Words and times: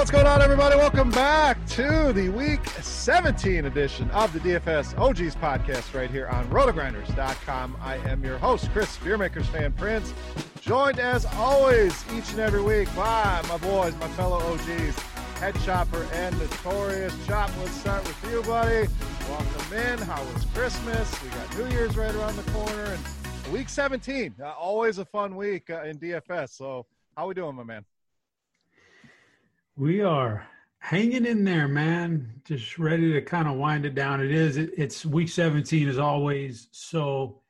What's 0.00 0.10
going 0.10 0.26
on, 0.26 0.40
everybody? 0.40 0.76
Welcome 0.76 1.10
back 1.10 1.66
to 1.66 2.14
the 2.14 2.30
Week 2.30 2.64
17 2.80 3.66
edition 3.66 4.10
of 4.12 4.32
the 4.32 4.40
DFS 4.40 4.98
OGs 4.98 5.36
podcast 5.36 5.92
right 5.92 6.10
here 6.10 6.26
on 6.28 6.48
rotogrinders.com. 6.48 7.76
I 7.82 7.96
am 8.08 8.24
your 8.24 8.38
host, 8.38 8.70
Chris 8.72 8.96
Beermakers 8.96 9.44
fan 9.44 9.74
Prince, 9.74 10.14
joined 10.62 10.98
as 10.98 11.26
always 11.34 12.02
each 12.16 12.30
and 12.30 12.40
every 12.40 12.62
week 12.62 12.88
by 12.96 13.44
my 13.46 13.58
boys, 13.58 13.94
my 13.96 14.08
fellow 14.12 14.38
OGs, 14.38 14.98
Head 15.38 15.54
Chopper 15.66 16.06
and 16.14 16.34
Notorious 16.38 17.14
Chop. 17.26 17.50
Let's 17.58 17.72
start 17.72 18.02
with 18.02 18.32
you, 18.32 18.40
buddy. 18.44 18.88
Welcome 19.28 19.76
in. 19.76 19.98
How 19.98 20.24
was 20.32 20.46
Christmas? 20.54 21.22
We 21.22 21.28
got 21.28 21.58
New 21.58 21.76
Year's 21.76 21.98
right 21.98 22.14
around 22.14 22.36
the 22.36 22.50
corner, 22.52 22.84
and 22.84 23.52
Week 23.52 23.68
17. 23.68 24.36
Uh, 24.42 24.52
always 24.52 24.96
a 24.96 25.04
fun 25.04 25.36
week 25.36 25.68
uh, 25.68 25.82
in 25.82 25.98
DFS. 25.98 26.56
So, 26.56 26.86
how 27.18 27.26
we 27.26 27.34
doing, 27.34 27.54
my 27.54 27.64
man? 27.64 27.84
We 29.76 30.02
are 30.02 30.46
hanging 30.78 31.26
in 31.26 31.44
there, 31.44 31.68
man. 31.68 32.42
Just 32.44 32.78
ready 32.78 33.12
to 33.12 33.22
kind 33.22 33.48
of 33.48 33.56
wind 33.56 33.86
it 33.86 33.94
down. 33.94 34.20
It 34.20 34.32
is. 34.32 34.56
It, 34.56 34.70
it's 34.76 35.06
week 35.06 35.28
17 35.28 35.88
is 35.88 35.98
always 35.98 36.68
so 36.72 37.40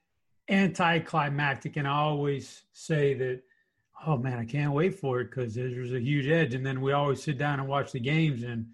anticlimactic, 0.49 1.77
and 1.77 1.89
I 1.89 1.93
always 1.93 2.63
say 2.73 3.15
that. 3.15 3.43
Oh 4.07 4.17
man, 4.17 4.39
I 4.39 4.47
can't 4.47 4.73
wait 4.73 4.99
for 4.99 5.21
it 5.21 5.31
because 5.31 5.55
there's 5.55 5.93
a 5.93 6.01
huge 6.01 6.27
edge, 6.27 6.55
and 6.55 6.65
then 6.65 6.81
we 6.81 6.93
always 6.93 7.23
sit 7.23 7.37
down 7.37 7.61
and 7.61 7.69
watch 7.69 7.93
the 7.93 8.01
games, 8.01 8.43
and 8.45 8.67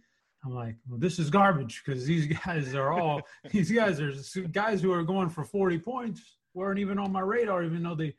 I'm 0.45 0.55
like, 0.55 0.77
well, 0.89 1.01
this 1.01 1.19
is 1.19 1.31
garbage 1.31 1.83
because 1.85 2.07
these 2.07 2.27
guys 2.45 2.75
are 2.75 2.93
all 2.93 3.23
these 3.51 3.71
guys 3.71 4.01
are 4.01 4.13
guys 4.53 4.81
who 4.81 4.93
are 4.93 5.03
going 5.03 5.29
for 5.29 5.45
40 5.45 5.79
points 5.81 6.37
weren't 6.55 6.79
even 6.79 6.99
on 6.99 7.13
my 7.13 7.21
radar, 7.21 7.65
even 7.65 7.83
though 7.83 7.95
they 7.95 8.15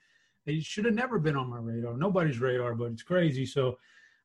they 0.46 0.60
should 0.60 0.86
have 0.86 0.94
never 0.94 1.20
been 1.20 1.36
on 1.36 1.50
my 1.50 1.60
radar. 1.60 1.98
Nobody's 1.98 2.40
radar, 2.40 2.76
but 2.76 2.92
it's 2.92 3.04
crazy. 3.04 3.46
So 3.46 3.78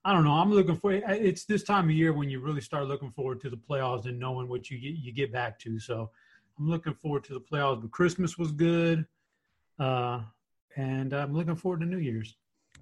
I 0.05 0.13
don't 0.13 0.25
know. 0.25 0.33
I'm 0.33 0.53
looking 0.53 0.77
for 0.77 0.93
it's 0.93 1.45
this 1.45 1.63
time 1.63 1.85
of 1.85 1.93
year 1.93 2.13
when 2.13 2.29
you 2.29 2.41
really 2.41 2.61
start 2.61 2.89
looking 2.89 3.13
forward 3.13 3.41
to 3.43 3.51
the 3.51 3.57
playoffs 3.57 4.07
and 4.07 4.19
knowing 4.19 4.49
what 4.49 4.69
you 4.69 4.79
get 4.79 4.95
you 4.95 5.13
get 5.13 5.33
back 5.33 5.59
to. 5.61 5.79
So 5.79 6.11
I'm 6.59 6.69
looking 6.69 6.95
forward 6.95 7.25
to 7.25 7.35
the 7.35 7.41
playoffs. 7.41 7.81
But 7.81 7.93
Christmas 7.93 8.37
was 8.37 8.51
good, 8.51 9.07
uh, 9.79 10.21
and 10.77 11.13
I'm 11.13 11.33
looking 11.33 11.55
forward 11.55 11.81
to 11.81 11.87
New 11.87 11.99
Year's. 11.99 12.37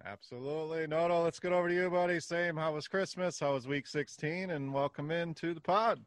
Absolutely. 0.06 0.86
Noto, 0.86 1.22
let's 1.22 1.38
get 1.38 1.52
over 1.52 1.68
to 1.68 1.74
you, 1.74 1.90
buddy. 1.90 2.20
Same. 2.20 2.56
How 2.56 2.72
was 2.72 2.88
Christmas? 2.88 3.38
How 3.38 3.52
was 3.52 3.68
week 3.68 3.86
16? 3.86 4.50
And 4.50 4.72
welcome 4.72 5.10
into 5.10 5.52
the 5.52 5.60
pod. 5.60 6.00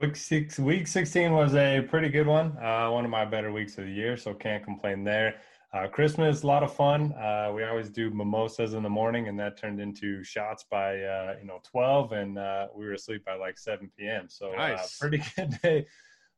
Week 0.00 0.16
six, 0.16 0.58
week 0.58 0.88
16 0.88 1.32
was 1.32 1.54
a 1.54 1.82
pretty 1.88 2.08
good 2.08 2.26
one. 2.26 2.58
Uh, 2.58 2.90
one 2.90 3.04
of 3.04 3.12
my 3.12 3.24
better 3.24 3.52
weeks 3.52 3.78
of 3.78 3.84
the 3.84 3.92
year, 3.92 4.16
so 4.16 4.34
can't 4.34 4.64
complain 4.64 5.04
there. 5.04 5.36
Uh, 5.74 5.88
Christmas, 5.88 6.44
a 6.44 6.46
lot 6.46 6.62
of 6.62 6.72
fun. 6.72 7.12
Uh, 7.14 7.50
we 7.52 7.64
always 7.64 7.90
do 7.90 8.08
mimosas 8.10 8.74
in 8.74 8.84
the 8.84 8.88
morning, 8.88 9.26
and 9.26 9.36
that 9.40 9.58
turned 9.58 9.80
into 9.80 10.22
shots 10.22 10.64
by 10.70 11.00
uh, 11.02 11.34
you 11.40 11.46
know 11.46 11.58
12, 11.64 12.12
and 12.12 12.38
uh, 12.38 12.68
we 12.76 12.84
were 12.84 12.92
asleep 12.92 13.24
by 13.24 13.34
like 13.34 13.58
7 13.58 13.90
p.m. 13.98 14.28
So 14.28 14.52
uh, 14.52 14.56
nice. 14.56 14.98
pretty 14.98 15.20
good 15.36 15.58
day 15.64 15.86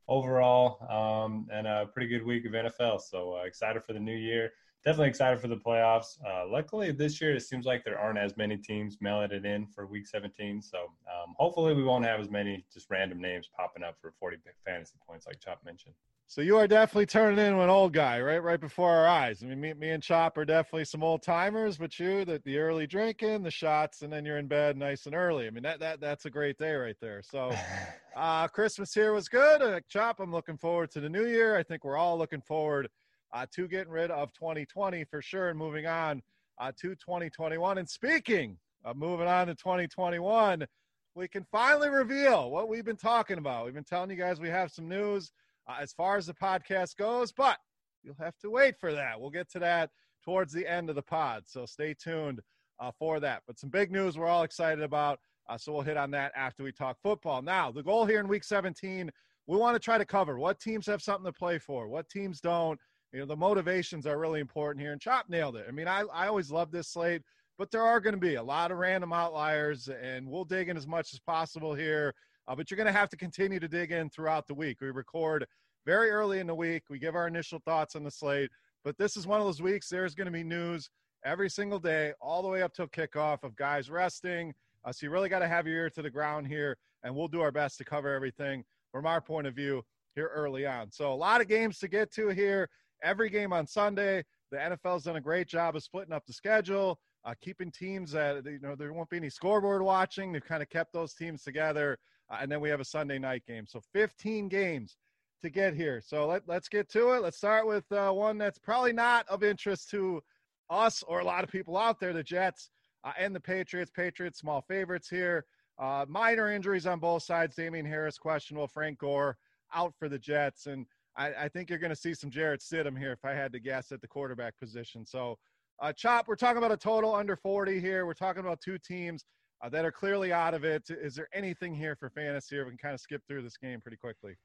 overall, 0.09 0.81
um, 0.91 1.49
and 1.53 1.67
a 1.67 1.85
pretty 1.93 2.09
good 2.09 2.25
week 2.25 2.47
of 2.47 2.53
NFL. 2.53 3.03
So 3.03 3.37
uh, 3.37 3.43
excited 3.45 3.85
for 3.85 3.93
the 3.93 4.01
new 4.01 4.17
year. 4.17 4.53
Definitely 4.87 5.09
excited 5.09 5.39
for 5.39 5.49
the 5.49 5.57
playoffs. 5.57 6.17
luckily, 6.51 6.91
this 6.93 7.21
year 7.21 7.35
it 7.35 7.43
seems 7.43 7.67
like 7.67 7.85
there 7.85 7.99
aren't 7.99 8.19
as 8.19 8.39
many 8.39 8.57
teams 8.57 8.97
mailing 9.03 9.33
it 9.33 9.45
in 9.45 9.67
for 9.67 9.87
Week 9.87 10.07
17. 10.07 10.63
So 10.63 10.79
um, 10.79 11.35
hopefully, 11.37 11.75
we 11.75 11.85
won't 11.85 12.07
have 12.07 12.21
as 12.21 12.31
many 12.31 12.65
just 12.73 12.89
random 12.89 13.21
names 13.21 13.51
popping 13.55 13.83
up 13.83 13.97
for 14.01 14.15
40 14.19 14.39
fantasy 14.65 14.95
points, 15.07 15.27
like 15.27 15.41
Chop 15.41 15.63
mentioned. 15.63 15.95
So 16.29 16.41
you 16.41 16.57
are 16.57 16.67
definitely 16.67 17.07
turning 17.07 17.39
into 17.39 17.61
an 17.61 17.71
old 17.71 17.93
guy, 17.93 18.21
right? 18.21 18.43
Right 18.43 18.61
before 18.61 18.91
our 18.91 19.07
eyes. 19.07 19.45
I 19.45 19.47
mean, 19.47 19.61
me, 19.61 19.75
me 19.75 19.91
and 19.91 20.03
Chop 20.03 20.37
are 20.37 20.45
definitely 20.45 20.85
some 20.85 21.05
old 21.05 21.23
timers, 21.23 21.79
but 21.79 21.97
you, 22.01 22.25
the, 22.25 22.43
the 22.45 22.59
early 22.59 22.85
drinking, 22.85 23.45
the 23.45 23.51
shots, 23.51 24.03
and 24.03 24.13
then 24.13 24.25
you're 24.25 24.39
in 24.39 24.49
bed 24.49 24.77
nice 24.77 25.07
and 25.07 25.15
early. 25.15 25.47
I 25.47 25.51
mean, 25.51 25.63
that, 25.63 25.79
that 25.79 26.01
that's 26.01 26.25
a 26.25 26.31
great 26.31 26.59
day 26.59 26.75
right 26.75 26.97
there. 27.01 27.23
So 27.23 27.53
uh, 28.17 28.49
Christmas 28.49 28.93
here 28.93 29.13
was 29.13 29.29
good. 29.29 29.63
Uh, 29.63 29.79
Chop, 29.89 30.19
I'm 30.19 30.33
looking 30.33 30.59
forward 30.59 30.91
to 30.93 31.01
the 31.01 31.09
new 31.09 31.27
year. 31.27 31.57
I 31.57 31.63
think 31.63 31.85
we're 31.85 31.97
all 31.97 32.19
looking 32.19 32.43
forward 32.43 32.89
uh, 33.33 33.47
to 33.55 33.69
getting 33.69 33.93
rid 33.93 34.11
of 34.11 34.33
2020 34.33 35.05
for 35.05 35.23
sure 35.23 35.51
and 35.51 35.59
moving 35.59 35.87
on 35.87 36.23
uh, 36.59 36.73
to 36.81 36.97
2021. 36.97 37.79
And 37.79 37.89
speaking 37.89 38.59
of 38.85 38.97
moving 38.97 39.29
on 39.29 39.47
to 39.47 39.55
2021, 39.55 40.67
we 41.15 41.29
can 41.29 41.47
finally 41.53 41.89
reveal 41.89 42.51
what 42.51 42.69
we've 42.69 42.85
been 42.85 42.97
talking 42.97 43.39
about. 43.39 43.65
We've 43.65 43.75
been 43.75 43.85
telling 43.85 44.11
you 44.11 44.17
guys 44.17 44.41
we 44.41 44.49
have 44.49 44.73
some 44.73 44.89
news– 44.89 45.31
uh, 45.69 45.77
as 45.81 45.93
far 45.93 46.17
as 46.17 46.27
the 46.27 46.35
podcast 46.35 46.97
goes, 46.97 47.33
but 47.33 47.59
you'll 48.03 48.17
have 48.21 48.39
to 48.39 48.51
wait 48.51 48.79
for 48.79 48.93
that. 48.93 49.21
We'll 49.21 49.31
get 49.31 49.51
to 49.53 49.59
that 49.61 49.91
towards 50.25 50.53
the 50.53 50.67
end 50.67 50.89
of 50.91 50.97
the 50.97 51.03
pod. 51.03 51.45
So 51.47 51.67
stay 51.67 51.95
tuned 51.95 52.41
uh, 52.81 52.91
for 52.99 53.21
that. 53.21 53.43
But 53.47 53.59
some 53.59 53.71
big 53.71 53.91
news 53.91 54.17
we're 54.17 54.27
all 54.27 54.43
excited 54.43 54.83
about. 54.83 55.19
Uh, 55.49 55.57
so 55.57 55.73
we'll 55.73 55.83
hit 55.83 55.97
on 55.97 56.11
that 56.11 56.33
after 56.35 56.65
we 56.65 56.73
talk 56.73 56.97
football. 57.03 57.41
Now, 57.43 57.71
the 57.71 57.83
goal 57.83 58.05
here 58.05 58.21
in 58.21 58.29
week 58.29 58.45
17, 58.45 59.11
we 59.47 59.57
want 59.57 59.77
to 59.77 59.81
try 59.81 59.97
to 59.97 60.05
cover 60.05 60.39
what 60.39 60.59
teams 60.59 60.87
have 60.87 61.03
something 61.03 61.25
to 61.25 61.33
play 61.33 61.59
for, 61.59 61.89
what 61.89 62.09
teams 62.09 62.41
don't. 62.41 62.79
You 63.13 63.21
know, 63.21 63.27
the 63.27 63.37
motivations 63.37 64.07
are 64.07 64.19
really 64.19 64.41
important 64.41 64.83
here. 64.83 64.93
And 64.93 65.01
Chop 65.01 65.29
nailed 65.29 65.57
it. 65.57 65.67
I 65.69 65.71
mean, 65.71 65.87
I, 65.87 66.03
I 66.13 66.27
always 66.27 66.51
love 66.51 66.73
this 66.73 66.89
slate, 66.89 67.23
but 67.57 67.71
there 67.71 67.83
are 67.83 68.01
going 68.01 68.15
to 68.15 68.21
be 68.21 68.35
a 68.35 68.43
lot 68.43 68.73
of 68.73 68.79
random 68.79 69.13
outliers, 69.13 69.89
and 69.89 70.29
we'll 70.29 70.45
dig 70.45 70.69
in 70.69 70.77
as 70.77 70.87
much 70.87 71.15
as 71.15 71.21
possible 71.21 71.75
here. 71.75 72.13
Uh, 72.49 72.55
but 72.55 72.71
you're 72.71 72.77
going 72.77 72.87
to 72.87 72.93
have 72.93 73.09
to 73.11 73.17
continue 73.17 73.61
to 73.61 73.69
dig 73.69 73.93
in 73.93 74.11
throughout 74.11 74.47
the 74.47 74.55
week. 74.55 74.81
We 74.81 74.91
record 74.91 75.47
very 75.87 76.11
early 76.11 76.41
in 76.41 76.47
the 76.49 76.55
week. 76.55 76.83
We 76.91 76.99
give 76.99 77.15
our 77.15 77.29
initial 77.29 77.61
thoughts 77.65 77.95
on 77.97 78.03
the 78.03 78.11
slate. 78.11 78.51
But 78.85 78.99
this 78.99 79.17
is 79.17 79.27
one 79.27 79.41
of 79.41 79.47
those 79.47 79.63
weeks 79.63 79.89
there's 79.89 80.15
going 80.15 80.27
to 80.27 80.33
be 80.33 80.45
news 80.45 80.91
every 81.25 81.49
single 81.49 81.79
day, 81.79 82.13
all 82.21 82.43
the 82.43 82.49
way 82.49 82.63
up 82.63 82.75
till 82.75 82.89
kickoff 82.89 83.43
of 83.43 83.57
guys 83.57 83.89
resting. 83.89 84.53
Uh, 84.85 84.93
so 84.93 85.07
you 85.07 85.11
really 85.11 85.29
got 85.29 85.39
to 85.39 85.49
have 85.49 85.67
your 85.67 85.77
ear 85.77 85.91
to 85.91 86.03
the 86.03 86.11
ground 86.11 86.47
here, 86.47 86.77
and 87.03 87.15
we'll 87.15 87.29
do 87.29 87.41
our 87.41 87.51
best 87.51 87.79
to 87.79 87.85
cover 87.85 88.13
everything 88.13 88.65
from 88.93 89.07
our 89.07 89.21
point 89.21 89.47
of 89.47 89.55
view 89.55 89.83
here 90.15 90.31
early 90.35 90.67
on. 90.67 90.91
So 90.91 91.13
a 91.13 91.15
lot 91.15 91.41
of 91.41 91.49
games 91.49 91.79
to 91.79 91.89
get 91.89 92.13
to 92.13 92.29
here. 92.29 92.69
Every 93.03 93.31
game 93.31 93.53
on 93.53 93.67
Sunday. 93.67 94.25
The 94.51 94.59
NFL's 94.59 95.05
done 95.05 95.17
a 95.17 95.21
great 95.21 95.49
job 95.49 95.77
of 95.77 95.83
splitting 95.83 96.13
up 96.13 96.25
the 96.27 96.33
schedule. 96.33 96.99
uh, 97.27 97.35
keeping 97.41 97.73
teams 97.73 98.13
that 98.13 98.45
you 98.45 98.61
know 98.61 98.77
there 98.77 98.93
won't 98.93 99.11
be 99.11 99.17
any 99.17 99.29
scoreboard 99.29 99.83
watching. 99.83 100.33
They've 100.33 100.45
kind 100.45 100.63
of 100.63 100.71
kept 100.71 100.93
those 100.93 101.13
teams 101.13 101.43
together, 101.43 101.99
uh, 102.31 102.39
and 102.41 102.51
then 102.51 102.61
we 102.61 102.69
have 102.69 102.81
a 102.81 102.85
Sunday 102.85 103.19
night 103.19 103.43
game. 103.47 103.67
So 103.67 103.81
15 103.93 104.49
games 104.49 104.97
to 105.43 105.51
get 105.51 105.75
here. 105.75 106.03
So 106.05 106.27
let 106.27 106.43
let's 106.47 106.69
get 106.69 106.89
to 106.91 107.13
it. 107.13 107.23
Let's 107.23 107.37
start 107.37 107.67
with 107.67 107.91
uh, 107.93 108.11
one 108.11 108.39
that's 108.39 108.59
probably 108.59 108.93
not 108.93 109.27
of 109.29 109.43
interest 109.43 109.91
to 109.91 110.23
us 110.71 111.03
or 111.07 111.21
a 111.21 111.25
lot 111.25 111.45
of 111.45 111.51
people 111.51 111.77
out 111.77 112.01
there. 112.01 112.13
The 112.13 112.23
Jets 112.23 112.71
uh, 113.05 113.13
and 113.19 113.35
the 113.35 113.41
Patriots. 113.41 113.91
Patriots 113.91 114.39
small 114.39 114.63
favorites 114.63 115.09
here. 115.09 115.45
Uh, 115.79 116.07
minor 116.09 116.51
injuries 116.51 116.87
on 116.87 116.99
both 116.99 117.23
sides. 117.23 117.55
Damien 117.55 117.87
Harris 117.87 118.19
questionable. 118.19 118.67
Frank 118.67 118.99
Gore 118.99 119.37
out 119.75 119.95
for 119.99 120.09
the 120.09 120.19
Jets, 120.19 120.67
and 120.67 120.87
I, 121.17 121.33
I 121.35 121.49
think 121.49 121.71
you're 121.71 121.79
going 121.79 121.91
to 121.91 121.97
see 121.97 122.15
some 122.15 122.31
Jarrett 122.31 122.61
Stidham 122.61 122.99
here 122.99 123.13
if 123.13 123.25
I 123.25 123.33
had 123.33 123.53
to 123.53 123.61
guess 123.61 123.93
at 123.93 124.01
the 124.01 124.09
quarterback 124.09 124.59
position. 124.59 125.05
So 125.05 125.39
uh, 125.81 125.93
Chop, 125.93 126.29
we're 126.29 126.37
talking 126.37 126.59
about 126.59 126.73
a 126.73 126.77
total 126.77 127.15
under 127.15 127.37
40 127.37 127.81
here. 127.81 128.07
We're 128.07 128.15
talking 128.15 128.41
about 128.41 128.61
two 128.61 128.79
teams 128.79 129.25
uh, 129.63 129.69
that 129.71 129.85
are 129.85 129.93
clearly 129.93 130.33
out 130.33 130.55
of 130.55 130.65
it. 130.65 130.85
Is 130.89 131.15
there 131.15 131.29
anything 131.33 131.75
here 131.75 131.97
for 131.97 132.11
fantasy? 132.11 132.59
Or 132.59 132.65
we 132.65 132.71
can 132.71 132.79
kind 132.79 132.95
of 132.95 133.01
skip 133.01 133.23
through 133.27 133.43
this 133.43 133.57
game 133.57 133.81
pretty 133.81 133.97
quickly. 133.97 134.37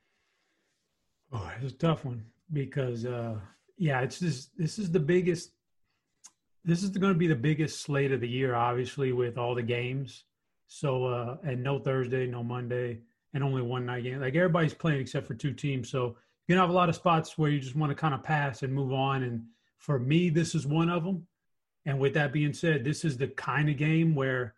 Oh, 1.32 1.52
it's 1.62 1.74
a 1.74 1.78
tough 1.78 2.06
one 2.06 2.26
because, 2.52 3.06
uh, 3.06 3.36
yeah, 3.78 4.02
it's 4.02 4.20
just 4.20 4.58
this 4.58 4.80
is 4.80 4.92
the 4.92 5.00
biggest. 5.00 5.52
This 6.64 6.84
is 6.84 6.90
going 6.90 7.14
to 7.14 7.18
be 7.18 7.28
the 7.28 7.36
biggest 7.36 7.82
slate 7.82 8.12
of 8.12 8.22
the 8.22 8.30
year, 8.30 8.54
obviously, 8.54 9.14
with 9.14 9.38
all 9.38 9.56
the 9.56 9.64
games. 9.64 10.26
So, 10.68 11.06
uh, 11.06 11.38
and 11.44 11.64
no 11.64 11.80
Thursday, 11.80 12.28
no 12.28 12.44
Monday, 12.44 13.00
and 13.34 13.44
only 13.44 13.62
one 13.62 13.86
night 13.86 14.04
game. 14.04 14.20
Like 14.22 14.36
everybody's 14.36 14.74
playing 14.74 15.02
except 15.02 15.26
for 15.26 15.34
two 15.34 15.54
teams. 15.54 15.90
So 15.90 16.18
you're 16.48 16.56
gonna 16.56 16.62
have 16.62 16.70
a 16.70 16.78
lot 16.78 16.90
of 16.90 16.96
spots 16.96 17.38
where 17.38 17.50
you 17.50 17.60
just 17.60 17.76
want 17.76 17.90
to 17.90 17.96
kind 17.96 18.14
of 18.14 18.24
pass 18.24 18.62
and 18.64 18.74
move 18.74 18.94
on 18.94 19.24
and 19.24 19.44
for 19.82 19.98
me, 19.98 20.30
this 20.30 20.54
is 20.54 20.68
one 20.68 20.90
of 20.90 21.04
them. 21.04 21.26
And 21.86 22.00
with 22.00 22.14
that 22.14 22.32
being 22.32 22.54
said, 22.54 22.84
this 22.84 23.04
is 23.04 23.18
the 23.18 23.28
kind 23.28 23.68
of 23.68 23.78
game 23.78 24.14
where 24.14 24.54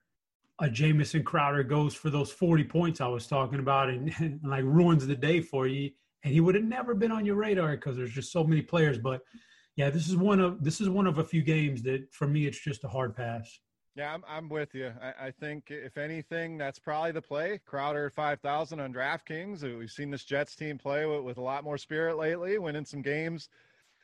a 0.60 0.70
Jamison 0.70 1.24
Crowder 1.24 1.64
goes 1.64 1.96
for 1.96 2.10
those 2.10 2.30
40 2.30 2.66
points 2.66 3.00
I 3.00 3.08
was 3.08 3.26
talking 3.26 3.60
about 3.60 3.90
and, 3.90 4.14
and 4.20 4.42
like 4.44 4.66
ruins 4.66 5.08
the 5.08 5.16
day 5.16 5.40
for 5.40 5.66
you. 5.66 5.92
And 6.24 6.34
he 6.34 6.40
would 6.40 6.56
have 6.56 6.64
never 6.64 6.94
been 6.94 7.12
on 7.12 7.26
your 7.26 7.36
radar 7.36 7.72
because 7.72 7.98
there's 7.98 8.14
just 8.14 8.32
so 8.32 8.44
many 8.44 8.62
players. 8.62 8.98
But 8.98 9.22
yeah, 9.76 9.90
this 9.90 10.08
is 10.08 10.16
one 10.16 10.40
of 10.40 10.64
this 10.64 10.80
is 10.80 10.90
one 10.90 11.08
of 11.08 11.18
a 11.18 11.24
few 11.24 11.42
games 11.42 11.82
that 11.84 12.14
for 12.14 12.28
me 12.28 12.46
it's 12.46 12.60
just 12.60 12.84
a 12.84 12.88
hard 12.88 13.16
pass. 13.16 13.60
Yeah, 13.96 14.12
I'm, 14.12 14.24
I'm 14.28 14.50
with 14.50 14.74
you. 14.74 14.92
I, 15.02 15.28
I 15.28 15.32
think 15.32 15.66
if 15.70 15.98
anything, 15.98 16.58
that's 16.58 16.80
probably 16.80 17.12
the 17.12 17.22
play. 17.22 17.60
Crowder 17.64 18.08
at 18.08 18.14
5,000 18.14 18.80
on 18.80 18.92
DraftKings. 18.92 19.62
We've 19.78 19.92
seen 19.92 20.10
this 20.10 20.24
Jets 20.24 20.56
team 20.56 20.80
play 20.80 21.06
with, 21.06 21.22
with 21.22 21.38
a 21.38 21.42
lot 21.42 21.64
more 21.64 21.78
spirit 21.78 22.18
lately, 22.18 22.58
winning 22.58 22.86
some 22.86 23.04
games 23.04 23.50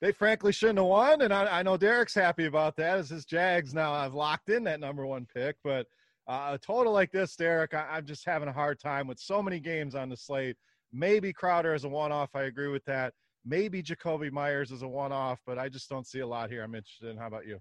they 0.02 0.12
frankly 0.12 0.52
shouldn't 0.52 0.80
have 0.80 0.88
won. 0.88 1.22
And 1.22 1.34
I, 1.34 1.60
I, 1.60 1.64
know 1.64 1.78
Derek's 1.78 2.14
happy 2.14 2.46
about 2.46 2.76
that 2.78 2.98
as 2.98 3.10
his 3.10 3.26
Jags 3.26 3.74
now 3.74 3.94
I've 3.94 4.14
locked 4.14 4.50
in 4.50 4.64
that 4.66 4.80
number 4.80 5.06
one 5.06 5.28
pick. 5.34 5.58
But 5.64 5.88
uh, 6.28 6.52
a 6.54 6.58
total 6.58 6.94
like 6.94 7.12
this, 7.12 7.36
Derek, 7.36 7.74
I, 7.74 7.88
I'm 7.92 8.06
just 8.06 8.26
having 8.26 8.50
a 8.50 8.54
hard 8.54 8.80
time 8.80 9.08
with 9.08 9.20
so 9.20 9.42
many 9.42 9.60
games 9.60 9.96
on 9.96 10.10
the 10.10 10.18
slate. 10.18 10.58
Maybe 10.92 11.34
Crowder 11.34 11.74
is 11.74 11.84
a 11.84 11.90
one 11.90 12.12
off. 12.12 12.30
I 12.36 12.44
agree 12.44 12.70
with 12.70 12.86
that. 12.86 13.14
Maybe 13.46 13.82
Jakobi 13.82 14.32
Meyers 14.32 14.72
is 14.72 14.82
a 14.82 14.88
one 14.88 15.12
off, 15.12 15.40
but 15.46 15.58
I 15.58 15.70
just 15.70 15.90
don't 15.90 16.06
see 16.06 16.20
a 16.20 16.28
lot 16.28 16.50
here. 16.50 16.64
I'm 16.64 16.76
interested 16.76 17.10
in. 17.10 17.18
How 17.18 17.28
about 17.28 17.46
you? 17.46 17.60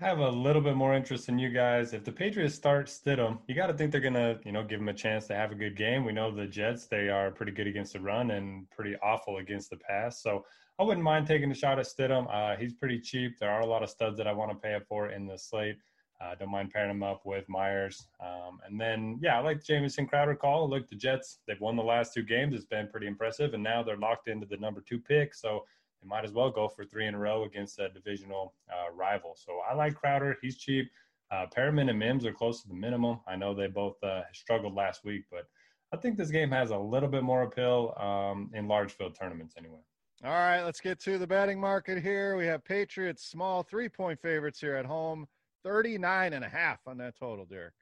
I 0.00 0.04
have 0.04 0.18
a 0.18 0.28
little 0.28 0.60
bit 0.60 0.76
more 0.76 0.94
interest 0.94 1.30
in 1.30 1.38
you 1.38 1.48
guys. 1.48 1.94
If 1.94 2.04
the 2.04 2.12
Patriots 2.12 2.54
start 2.54 2.86
Stidham, 2.86 3.38
you 3.46 3.54
got 3.54 3.68
to 3.68 3.72
think 3.72 3.92
they're 3.92 4.00
gonna, 4.02 4.38
you 4.44 4.52
know, 4.52 4.62
give 4.62 4.78
him 4.78 4.88
a 4.88 4.94
chance 4.94 5.26
to 5.28 5.34
have 5.34 5.52
a 5.52 5.54
good 5.54 5.74
game. 5.74 6.04
We 6.04 6.12
know 6.12 6.30
the 6.30 6.46
Jets; 6.46 6.86
they 6.86 7.08
are 7.08 7.30
pretty 7.30 7.52
good 7.52 7.66
against 7.66 7.94
the 7.94 8.00
run 8.00 8.32
and 8.32 8.68
pretty 8.70 8.94
awful 9.02 9.38
against 9.38 9.70
the 9.70 9.78
pass. 9.78 10.22
So 10.22 10.44
I 10.78 10.82
wouldn't 10.82 11.02
mind 11.02 11.26
taking 11.26 11.50
a 11.50 11.54
shot 11.54 11.78
at 11.78 11.86
Stidham. 11.86 12.26
Uh, 12.30 12.56
he's 12.58 12.74
pretty 12.74 13.00
cheap. 13.00 13.38
There 13.38 13.50
are 13.50 13.62
a 13.62 13.66
lot 13.66 13.82
of 13.82 13.88
studs 13.88 14.18
that 14.18 14.26
I 14.26 14.32
want 14.32 14.50
to 14.50 14.58
pay 14.58 14.74
up 14.74 14.82
for 14.86 15.08
in 15.08 15.26
the 15.26 15.38
slate. 15.38 15.76
Uh, 16.20 16.34
don't 16.34 16.50
mind 16.50 16.70
pairing 16.70 16.90
him 16.90 17.02
up 17.02 17.26
with 17.26 17.48
Meyers. 17.48 18.08
Um, 18.20 18.58
and 18.66 18.80
then, 18.80 19.18
yeah, 19.20 19.38
I 19.38 19.42
like 19.42 19.58
the 19.58 19.64
Jamison 19.64 20.06
Crowder 20.06 20.34
call. 20.34 20.68
Look, 20.68 20.88
the 20.88 20.96
Jets, 20.96 21.40
they've 21.46 21.60
won 21.60 21.76
the 21.76 21.82
last 21.82 22.14
two 22.14 22.22
games. 22.22 22.54
It's 22.54 22.64
been 22.64 22.88
pretty 22.88 23.06
impressive. 23.06 23.52
And 23.52 23.62
now 23.62 23.82
they're 23.82 23.98
locked 23.98 24.28
into 24.28 24.46
the 24.46 24.56
number 24.56 24.80
two 24.80 24.98
pick. 24.98 25.34
So 25.34 25.64
they 26.02 26.08
might 26.08 26.24
as 26.24 26.32
well 26.32 26.50
go 26.50 26.68
for 26.68 26.84
three 26.84 27.06
in 27.06 27.14
a 27.14 27.18
row 27.18 27.44
against 27.44 27.78
a 27.78 27.90
divisional 27.90 28.54
uh, 28.70 28.92
rival. 28.94 29.36
So 29.36 29.60
I 29.70 29.74
like 29.74 29.94
Crowder. 29.94 30.36
He's 30.40 30.56
cheap. 30.56 30.90
Uh, 31.30 31.46
Perriman 31.54 31.90
and 31.90 31.98
Mims 31.98 32.24
are 32.24 32.32
close 32.32 32.62
to 32.62 32.68
the 32.68 32.74
minimum. 32.74 33.20
I 33.26 33.36
know 33.36 33.52
they 33.52 33.66
both 33.66 34.02
uh, 34.02 34.22
struggled 34.32 34.74
last 34.74 35.04
week, 35.04 35.24
but 35.30 35.48
I 35.92 35.96
think 35.96 36.16
this 36.16 36.30
game 36.30 36.50
has 36.50 36.70
a 36.70 36.78
little 36.78 37.08
bit 37.08 37.24
more 37.24 37.42
appeal 37.42 37.94
um, 37.98 38.50
in 38.54 38.68
large 38.68 38.92
field 38.92 39.16
tournaments 39.18 39.54
anyway. 39.58 39.80
All 40.24 40.30
right, 40.30 40.62
let's 40.62 40.80
get 40.80 40.98
to 41.00 41.18
the 41.18 41.26
betting 41.26 41.60
market 41.60 42.02
here. 42.02 42.36
We 42.36 42.46
have 42.46 42.64
Patriots 42.64 43.26
small 43.26 43.62
three 43.62 43.88
point 43.88 44.20
favorites 44.20 44.60
here 44.60 44.76
at 44.76 44.86
home, 44.86 45.26
39 45.66 46.32
and 46.32 46.44
a 46.44 46.48
half 46.48 46.78
on 46.86 46.96
that 46.98 47.18
total, 47.18 47.44
Derek. 47.44 47.74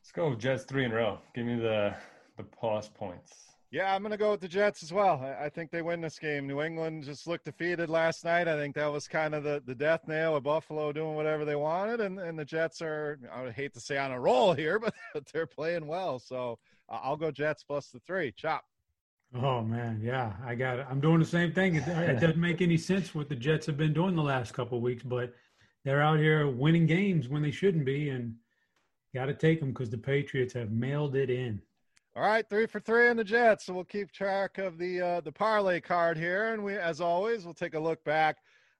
Let's 0.00 0.12
go 0.12 0.32
Jets 0.36 0.62
three 0.62 0.84
in 0.84 0.92
a 0.92 0.94
row. 0.94 1.18
Give 1.34 1.44
me 1.44 1.56
the 1.56 1.92
the 2.36 2.44
plus 2.44 2.88
points. 2.88 3.32
Yeah, 3.72 3.92
I'm 3.92 4.02
going 4.02 4.12
to 4.12 4.16
go 4.16 4.30
with 4.30 4.40
the 4.40 4.46
Jets 4.46 4.84
as 4.84 4.92
well. 4.92 5.20
I, 5.20 5.46
I, 5.46 5.48
think 5.48 5.72
they 5.72 5.82
win 5.82 6.00
this 6.00 6.20
game. 6.20 6.46
New 6.46 6.62
England 6.62 7.02
just 7.02 7.26
looked 7.26 7.46
defeated 7.46 7.90
last 7.90 8.24
night. 8.24 8.46
I 8.46 8.56
think 8.56 8.76
that 8.76 8.92
was 8.92 9.08
kind 9.08 9.34
of 9.34 9.42
the, 9.42 9.60
the 9.66 9.74
death 9.74 10.06
nail 10.06 10.36
of 10.36 10.44
Buffalo 10.44 10.92
doing 10.92 11.16
whatever 11.16 11.44
they 11.44 11.56
wanted. 11.56 12.00
And, 12.00 12.20
and 12.20 12.38
the 12.38 12.44
Jets 12.44 12.80
are, 12.80 13.18
I 13.32 13.42
would 13.42 13.54
hate 13.54 13.74
to 13.74 13.80
say 13.80 13.98
on 13.98 14.12
a 14.12 14.20
roll 14.20 14.52
here, 14.54 14.78
but 14.78 14.94
they're 15.32 15.48
playing 15.48 15.88
well. 15.88 16.20
So 16.20 16.60
uh, 16.88 17.00
I'll 17.02 17.16
go 17.16 17.32
Jets 17.32 17.64
plus 17.64 17.88
the 17.88 17.98
three. 18.06 18.30
Chop. 18.30 18.62
Oh 19.34 19.62
man, 19.62 20.00
yeah, 20.00 20.34
I 20.46 20.54
got 20.54 20.78
it. 20.78 20.86
I'm 20.88 21.00
doing 21.00 21.18
the 21.18 21.26
same 21.26 21.52
thing. 21.52 21.74
It, 21.74 21.88
it 21.88 22.20
doesn't 22.20 22.40
make 22.40 22.62
any 22.62 22.76
sense 22.76 23.16
what 23.16 23.28
the 23.28 23.34
Jets 23.34 23.66
have 23.66 23.76
been 23.76 23.92
doing 23.92 24.14
the 24.14 24.22
last 24.22 24.54
couple 24.54 24.80
weeks, 24.80 25.02
but 25.02 25.34
they're 25.84 26.02
out 26.02 26.18
here 26.18 26.48
winning 26.48 26.86
games 26.86 27.28
when 27.28 27.42
they 27.42 27.50
shouldn't 27.50 27.84
be, 27.84 28.10
and 28.10 28.34
got 29.14 29.26
to 29.26 29.34
take 29.34 29.60
them 29.60 29.70
because 29.70 29.90
the 29.90 29.98
Patriots 29.98 30.54
have 30.54 30.70
mailed 30.70 31.16
it 31.16 31.30
in. 31.30 31.60
All 32.16 32.22
right, 32.22 32.48
three 32.48 32.66
for 32.66 32.80
three 32.80 33.08
on 33.08 33.16
the 33.16 33.24
Jets. 33.24 33.66
So 33.66 33.74
we'll 33.74 33.84
keep 33.84 34.12
track 34.12 34.58
of 34.58 34.78
the 34.78 35.00
uh, 35.00 35.20
the 35.20 35.32
parlay 35.32 35.80
card 35.80 36.16
here, 36.16 36.52
and 36.52 36.62
we, 36.62 36.76
as 36.76 37.00
always, 37.00 37.44
we'll 37.44 37.54
take 37.54 37.74
a 37.74 37.80
look 37.80 38.02
back 38.04 38.36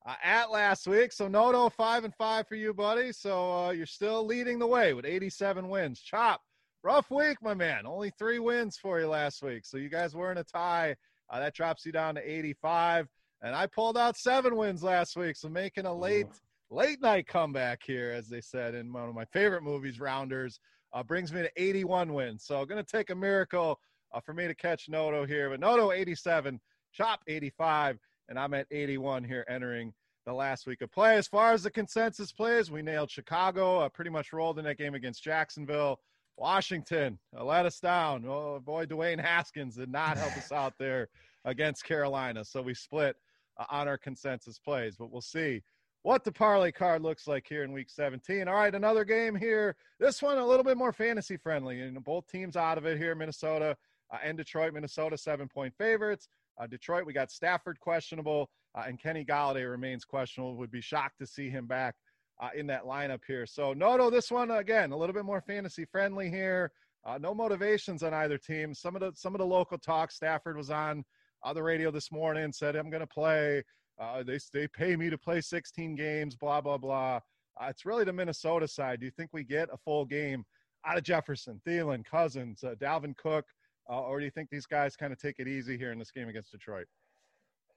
uh, 0.06 0.14
at 0.22 0.50
last 0.50 0.86
week. 0.86 1.12
So 1.12 1.28
Noto 1.28 1.68
five 1.68 2.04
and 2.04 2.14
five 2.14 2.46
for 2.46 2.54
you, 2.54 2.72
buddy. 2.72 3.12
So 3.12 3.66
uh, 3.66 3.70
you're 3.70 3.86
still 3.86 4.24
leading 4.24 4.58
the 4.58 4.66
way 4.66 4.94
with 4.94 5.04
87 5.04 5.68
wins. 5.68 6.00
Chop 6.00 6.42
rough 6.84 7.10
week, 7.10 7.38
my 7.42 7.54
man. 7.54 7.86
Only 7.86 8.12
three 8.18 8.38
wins 8.38 8.76
for 8.76 9.00
you 9.00 9.08
last 9.08 9.42
week. 9.42 9.64
So 9.64 9.78
you 9.78 9.88
guys 9.88 10.14
were 10.14 10.30
in 10.30 10.38
a 10.38 10.44
tie. 10.44 10.94
Uh, 11.30 11.40
that 11.40 11.54
drops 11.54 11.84
you 11.84 11.90
down 11.90 12.14
to 12.14 12.20
85. 12.20 13.08
And 13.42 13.54
I 13.54 13.66
pulled 13.66 13.98
out 13.98 14.16
seven 14.16 14.56
wins 14.56 14.82
last 14.82 15.16
week. 15.16 15.36
So 15.36 15.48
making 15.48 15.86
a 15.86 15.94
late, 15.94 16.26
late 16.70 17.00
night 17.00 17.26
comeback 17.26 17.82
here, 17.84 18.12
as 18.12 18.28
they 18.28 18.40
said 18.40 18.74
in 18.74 18.92
one 18.92 19.08
of 19.08 19.14
my 19.14 19.24
favorite 19.26 19.62
movies, 19.62 20.00
Rounders, 20.00 20.60
uh, 20.92 21.02
brings 21.02 21.32
me 21.32 21.42
to 21.42 21.50
81 21.56 22.12
wins. 22.12 22.44
So 22.44 22.64
going 22.64 22.82
to 22.82 22.90
take 22.90 23.10
a 23.10 23.14
miracle 23.14 23.80
uh, 24.12 24.20
for 24.20 24.32
me 24.32 24.46
to 24.46 24.54
catch 24.54 24.88
Noto 24.88 25.26
here. 25.26 25.50
But 25.50 25.60
Noto 25.60 25.92
87, 25.92 26.60
Chop 26.92 27.20
85, 27.26 27.98
and 28.28 28.38
I'm 28.38 28.54
at 28.54 28.66
81 28.70 29.24
here 29.24 29.44
entering 29.48 29.92
the 30.24 30.32
last 30.32 30.66
week 30.66 30.80
of 30.80 30.90
play. 30.90 31.16
As 31.16 31.26
far 31.26 31.52
as 31.52 31.62
the 31.64 31.70
consensus 31.70 32.32
plays, 32.32 32.70
we 32.70 32.82
nailed 32.82 33.10
Chicago, 33.10 33.80
uh, 33.80 33.88
pretty 33.88 34.10
much 34.10 34.32
rolled 34.32 34.58
in 34.58 34.64
that 34.64 34.78
game 34.78 34.94
against 34.94 35.22
Jacksonville. 35.22 35.98
Washington 36.36 37.18
uh, 37.36 37.44
let 37.44 37.66
us 37.66 37.78
down. 37.78 38.24
Oh 38.26 38.60
boy, 38.60 38.86
Dwayne 38.86 39.20
Haskins 39.20 39.76
did 39.76 39.90
not 39.90 40.16
help 40.16 40.36
us 40.36 40.50
out 40.50 40.74
there 40.78 41.08
against 41.44 41.84
Carolina. 41.84 42.44
So 42.44 42.62
we 42.62 42.74
split 42.74 43.16
uh, 43.58 43.66
on 43.70 43.86
our 43.86 43.98
consensus 43.98 44.58
plays, 44.58 44.96
but 44.96 45.12
we'll 45.12 45.20
see 45.20 45.62
what 46.04 46.22
the 46.22 46.30
parlay 46.30 46.70
card 46.70 47.00
looks 47.00 47.26
like 47.26 47.46
here 47.48 47.64
in 47.64 47.72
week 47.72 47.88
17. 47.88 48.46
All 48.46 48.54
right, 48.54 48.74
another 48.74 49.06
game 49.06 49.34
here. 49.34 49.74
This 49.98 50.20
one 50.20 50.36
a 50.36 50.46
little 50.46 50.62
bit 50.62 50.76
more 50.76 50.92
fantasy 50.92 51.38
friendly. 51.38 51.78
You 51.78 51.90
know, 51.90 52.00
both 52.00 52.28
teams 52.28 52.56
out 52.56 52.76
of 52.76 52.84
it 52.84 52.98
here, 52.98 53.14
Minnesota 53.14 53.74
uh, 54.12 54.18
and 54.22 54.36
Detroit. 54.36 54.74
Minnesota 54.74 55.16
seven 55.16 55.48
point 55.48 55.74
favorites. 55.78 56.28
Uh, 56.60 56.66
Detroit, 56.66 57.06
we 57.06 57.14
got 57.14 57.30
Stafford 57.30 57.80
questionable, 57.80 58.50
uh, 58.76 58.84
and 58.86 59.00
Kenny 59.00 59.24
Golladay 59.24 59.68
remains 59.68 60.04
questionable. 60.04 60.56
Would 60.56 60.70
be 60.70 60.82
shocked 60.82 61.20
to 61.20 61.26
see 61.26 61.48
him 61.48 61.66
back 61.66 61.94
uh, 62.38 62.50
in 62.54 62.66
that 62.66 62.84
lineup 62.84 63.20
here. 63.26 63.46
So 63.46 63.72
no, 63.72 63.96
no, 63.96 64.10
this 64.10 64.30
one 64.30 64.50
again 64.50 64.92
a 64.92 64.96
little 64.96 65.14
bit 65.14 65.24
more 65.24 65.40
fantasy 65.40 65.86
friendly 65.86 66.28
here. 66.28 66.70
Uh, 67.06 67.16
no 67.18 67.34
motivations 67.34 68.02
on 68.02 68.12
either 68.12 68.36
team. 68.36 68.74
Some 68.74 68.94
of 68.94 69.00
the 69.00 69.12
some 69.14 69.34
of 69.34 69.38
the 69.38 69.46
local 69.46 69.78
talk. 69.78 70.12
Stafford 70.12 70.58
was 70.58 70.70
on 70.70 71.02
uh, 71.42 71.54
the 71.54 71.62
radio 71.62 71.90
this 71.90 72.12
morning, 72.12 72.52
said 72.52 72.76
I'm 72.76 72.90
going 72.90 73.00
to 73.00 73.06
play. 73.06 73.62
Uh, 73.98 74.22
they 74.22 74.38
they 74.52 74.66
pay 74.68 74.96
me 74.96 75.10
to 75.10 75.18
play 75.18 75.40
16 75.40 75.94
games. 75.94 76.36
Blah 76.36 76.60
blah 76.60 76.78
blah. 76.78 77.20
Uh, 77.60 77.66
it's 77.68 77.86
really 77.86 78.04
the 78.04 78.12
Minnesota 78.12 78.66
side. 78.66 79.00
Do 79.00 79.06
you 79.06 79.12
think 79.12 79.30
we 79.32 79.44
get 79.44 79.68
a 79.72 79.76
full 79.76 80.04
game 80.04 80.44
out 80.86 80.98
of 80.98 81.04
Jefferson, 81.04 81.60
Thielen, 81.66 82.04
Cousins, 82.04 82.64
uh, 82.64 82.74
Dalvin 82.80 83.16
Cook, 83.16 83.46
or 83.86 84.18
do 84.18 84.24
you 84.24 84.30
think 84.30 84.50
these 84.50 84.66
guys 84.66 84.96
kind 84.96 85.12
of 85.12 85.18
take 85.18 85.36
it 85.38 85.48
easy 85.48 85.78
here 85.78 85.92
in 85.92 85.98
this 85.98 86.10
game 86.10 86.28
against 86.28 86.50
Detroit? 86.50 86.86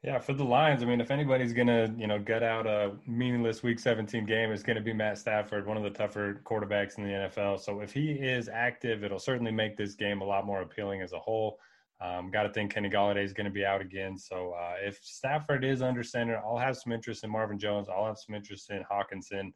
Yeah, 0.03 0.19
for 0.19 0.33
the 0.33 0.43
Lions, 0.43 0.83
I 0.83 0.86
mean, 0.86 1.01
if 1.01 1.09
anybody's 1.09 1.53
gonna, 1.53 1.93
you 1.97 2.05
know, 2.05 2.19
get 2.19 2.43
out 2.43 2.67
a 2.67 2.93
meaningless 3.07 3.63
Week 3.63 3.79
17 3.79 4.25
game, 4.25 4.51
it's 4.51 4.62
gonna 4.62 4.81
be 4.81 4.93
Matt 4.93 5.17
Stafford, 5.17 5.65
one 5.65 5.75
of 5.75 5.83
the 5.83 5.89
tougher 5.89 6.39
quarterbacks 6.45 6.97
in 6.97 7.03
the 7.03 7.09
NFL. 7.09 7.59
So 7.59 7.81
if 7.81 7.91
he 7.93 8.12
is 8.12 8.47
active, 8.47 9.03
it'll 9.03 9.19
certainly 9.19 9.51
make 9.51 9.75
this 9.75 9.95
game 9.95 10.21
a 10.21 10.24
lot 10.24 10.45
more 10.45 10.62
appealing 10.62 11.01
as 11.01 11.13
a 11.13 11.19
whole. 11.19 11.59
Um, 12.00 12.30
Got 12.30 12.44
to 12.44 12.50
think 12.50 12.74
Kenny 12.74 12.89
Golladay 12.89 13.24
is 13.24 13.34
going 13.34 13.46
to 13.46 13.51
be 13.51 13.66
out 13.66 13.82
again. 13.82 14.18
So 14.18 14.51
uh, 14.51 14.75
if 14.82 15.00
Stafford 15.01 15.63
is 15.63 15.82
under 15.82 16.04
center, 16.04 16.38
I'll 16.38 16.58
have 16.58 16.77
some 16.77 16.94
interest 16.94 17.24
in 17.24 17.30
Marvin 17.30 17.58
Jones. 17.58 17.88
I'll 17.89 18.06
have 18.06 18.20
some 18.20 18.36
interest 18.36 18.70
in 18.70 18.84
Hockenson. 18.84 19.54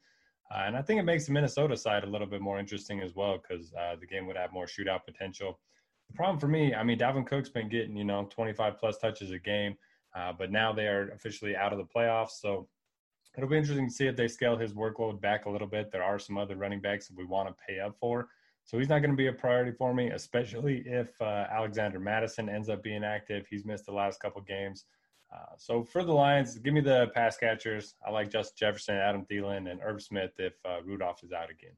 Uh, 0.51 0.63
and 0.65 0.75
I 0.75 0.81
think 0.81 0.99
it 0.99 1.03
makes 1.03 1.25
the 1.25 1.31
Minnesota 1.31 1.77
side 1.77 2.03
a 2.03 2.07
little 2.07 2.27
bit 2.27 2.41
more 2.41 2.59
interesting 2.59 2.99
as 3.01 3.15
well 3.15 3.37
because 3.37 3.71
uh, 3.73 3.95
the 3.99 4.07
game 4.07 4.25
would 4.27 4.35
have 4.35 4.51
more 4.51 4.65
shootout 4.65 5.05
potential. 5.05 5.59
The 6.09 6.15
problem 6.15 6.39
for 6.39 6.47
me, 6.47 6.73
I 6.73 6.83
mean, 6.83 6.99
Dalvin 6.99 7.25
Cook's 7.25 7.49
been 7.49 7.69
getting, 7.69 7.95
you 7.95 8.03
know, 8.03 8.27
25 8.29 8.77
plus 8.77 8.97
touches 8.97 9.31
a 9.31 9.39
game, 9.39 9.77
uh, 10.13 10.33
but 10.37 10.51
now 10.51 10.73
they 10.73 10.87
are 10.87 11.09
officially 11.11 11.55
out 11.55 11.71
of 11.71 11.77
the 11.77 11.85
playoffs. 11.85 12.31
So 12.41 12.67
it'll 13.37 13.49
be 13.49 13.57
interesting 13.57 13.87
to 13.87 13.93
see 13.93 14.07
if 14.07 14.17
they 14.17 14.27
scale 14.27 14.57
his 14.57 14.73
workload 14.73 15.21
back 15.21 15.45
a 15.45 15.49
little 15.49 15.67
bit. 15.67 15.89
There 15.89 16.03
are 16.03 16.19
some 16.19 16.37
other 16.37 16.57
running 16.57 16.81
backs 16.81 17.07
that 17.07 17.17
we 17.17 17.23
want 17.23 17.47
to 17.47 17.55
pay 17.65 17.79
up 17.79 17.95
for. 17.99 18.27
So 18.71 18.79
he's 18.79 18.87
not 18.87 18.99
going 18.99 19.11
to 19.11 19.17
be 19.17 19.27
a 19.27 19.33
priority 19.33 19.73
for 19.73 19.93
me, 19.93 20.11
especially 20.11 20.81
if 20.85 21.09
uh, 21.19 21.45
Alexander 21.51 21.99
Mattison 21.99 22.47
ends 22.47 22.69
up 22.69 22.81
being 22.81 23.03
active. 23.03 23.45
He's 23.49 23.65
missed 23.65 23.85
the 23.85 23.91
last 23.91 24.21
couple 24.21 24.39
games. 24.39 24.85
Uh, 25.29 25.57
so 25.57 25.83
for 25.83 26.05
the 26.05 26.13
Lions, 26.13 26.57
give 26.57 26.73
me 26.73 26.79
the 26.79 27.07
pass 27.13 27.35
catchers. 27.35 27.95
I 28.07 28.11
like 28.11 28.31
Justin 28.31 28.55
Jefferson, 28.57 28.95
Adam 28.95 29.25
Thielen, 29.29 29.69
and 29.69 29.81
Irv 29.83 30.01
Smith 30.01 30.31
if 30.37 30.53
uh, 30.63 30.77
Rudolph 30.85 31.21
is 31.21 31.33
out 31.33 31.49
again. 31.49 31.73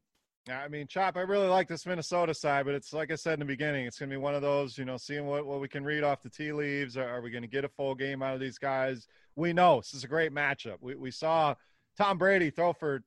I 0.47 0.67
mean, 0.67 0.85
Chop, 0.85 1.17
I 1.17 1.21
really 1.21 1.47
like 1.47 1.67
this 1.67 1.87
Minnesota 1.87 2.31
side, 2.31 2.67
but 2.67 2.75
it's 2.75 2.93
like 2.93 3.11
I 3.11 3.15
said 3.15 3.33
in 3.33 3.39
the 3.39 3.45
beginning, 3.45 3.87
it's 3.87 3.97
going 3.97 4.11
to 4.11 4.13
be 4.13 4.21
one 4.21 4.35
of 4.35 4.43
those, 4.43 4.77
you 4.77 4.85
know, 4.85 4.97
seeing 4.97 5.25
what, 5.25 5.47
what 5.47 5.59
we 5.59 5.67
can 5.67 5.83
read 5.83 6.03
off 6.03 6.21
the 6.21 6.29
tea 6.29 6.51
leaves. 6.53 6.95
Are, 6.95 7.09
are 7.09 7.21
we 7.21 7.31
going 7.31 7.41
to 7.41 7.47
get 7.47 7.65
a 7.65 7.69
full 7.69 7.95
game 7.95 8.21
out 8.21 8.35
of 8.35 8.39
these 8.39 8.59
guys? 8.59 9.07
We 9.35 9.51
know 9.51 9.77
this 9.77 9.95
is 9.95 10.03
a 10.03 10.07
great 10.07 10.31
matchup. 10.31 10.77
We, 10.79 10.93
we 10.93 11.09
saw 11.09 11.55
Tom 11.97 12.19
Brady 12.19 12.51
throw 12.51 12.71
for, 12.71 13.03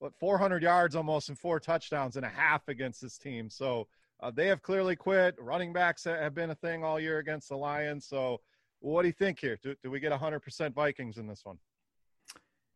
what, 0.00 0.12
400 0.18 0.62
yards 0.62 0.96
almost 0.96 1.28
and 1.28 1.38
four 1.38 1.60
touchdowns 1.60 2.16
and 2.16 2.26
a 2.26 2.28
half 2.28 2.66
against 2.68 3.00
this 3.00 3.16
team. 3.16 3.48
So 3.48 3.86
uh, 4.20 4.30
they 4.30 4.48
have 4.48 4.62
clearly 4.62 4.96
quit. 4.96 5.36
Running 5.38 5.72
backs 5.72 6.04
have 6.04 6.34
been 6.34 6.50
a 6.50 6.54
thing 6.54 6.82
all 6.82 6.98
year 6.98 7.18
against 7.18 7.48
the 7.48 7.56
Lions. 7.56 8.06
So 8.06 8.40
what 8.80 9.02
do 9.02 9.08
you 9.08 9.14
think 9.14 9.38
here? 9.38 9.58
Do, 9.62 9.74
do 9.82 9.90
we 9.90 10.00
get 10.00 10.12
100% 10.12 10.74
Vikings 10.74 11.18
in 11.18 11.26
this 11.26 11.44
one? 11.44 11.58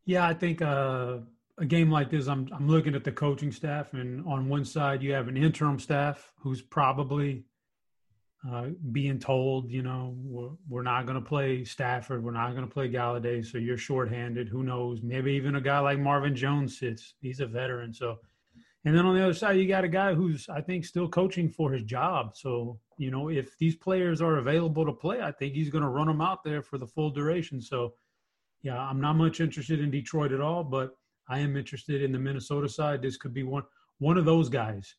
Yeah, 0.04 0.26
I 0.26 0.34
think 0.34 0.60
uh, 0.60 1.18
a 1.58 1.64
game 1.64 1.90
like 1.90 2.10
this, 2.10 2.26
I'm 2.26 2.48
I'm 2.52 2.68
looking 2.68 2.94
at 2.94 3.04
the 3.04 3.12
coaching 3.12 3.50
staff, 3.50 3.94
and 3.94 4.22
on 4.26 4.50
one 4.50 4.66
side 4.66 5.02
you 5.02 5.14
have 5.14 5.28
an 5.28 5.36
interim 5.36 5.78
staff 5.78 6.32
who's 6.38 6.60
probably 6.60 7.44
uh, 8.50 8.68
being 8.92 9.18
told, 9.18 9.70
you 9.70 9.82
know, 9.82 10.14
we're, 10.18 10.50
we're 10.68 10.82
not 10.82 11.06
going 11.06 11.18
to 11.18 11.26
play 11.26 11.64
Stafford, 11.64 12.22
we're 12.22 12.30
not 12.32 12.50
going 12.50 12.66
to 12.66 12.72
play 12.72 12.90
Golladay, 12.90 13.44
so 13.44 13.58
you're 13.58 13.78
shorthanded. 13.78 14.48
Who 14.48 14.62
knows? 14.62 15.00
Maybe 15.02 15.32
even 15.32 15.56
a 15.56 15.60
guy 15.60 15.78
like 15.78 15.98
Marvin 15.98 16.36
Jones 16.36 16.78
sits. 16.78 17.14
He's 17.20 17.40
a 17.40 17.46
veteran, 17.46 17.92
so. 17.94 18.18
And 18.86 18.94
then 18.94 19.06
on 19.06 19.14
the 19.14 19.22
other 19.22 19.32
side, 19.32 19.56
you 19.56 19.66
got 19.66 19.84
a 19.84 19.88
guy 19.88 20.12
who's 20.12 20.46
I 20.50 20.60
think 20.60 20.84
still 20.84 21.08
coaching 21.08 21.48
for 21.48 21.72
his 21.72 21.84
job. 21.84 22.36
So 22.36 22.78
you 22.98 23.10
know, 23.10 23.28
if 23.28 23.56
these 23.58 23.76
players 23.76 24.20
are 24.20 24.36
available 24.36 24.84
to 24.86 24.92
play, 24.92 25.20
I 25.20 25.32
think 25.32 25.54
he's 25.54 25.70
going 25.70 25.82
to 25.82 25.88
run 25.88 26.06
them 26.06 26.20
out 26.20 26.44
there 26.44 26.62
for 26.62 26.78
the 26.78 26.86
full 26.86 27.10
duration. 27.10 27.60
So, 27.60 27.94
yeah, 28.62 28.78
I'm 28.78 29.00
not 29.00 29.14
much 29.14 29.40
interested 29.40 29.80
in 29.80 29.90
Detroit 29.90 30.32
at 30.32 30.40
all, 30.40 30.64
but 30.64 30.90
I 31.28 31.38
am 31.40 31.56
interested 31.56 32.02
in 32.02 32.12
the 32.12 32.18
Minnesota 32.18 32.68
side. 32.68 33.02
This 33.02 33.16
could 33.16 33.34
be 33.34 33.42
one 33.42 33.64
one 33.98 34.18
of 34.18 34.24
those 34.24 34.48
guys. 34.48 34.94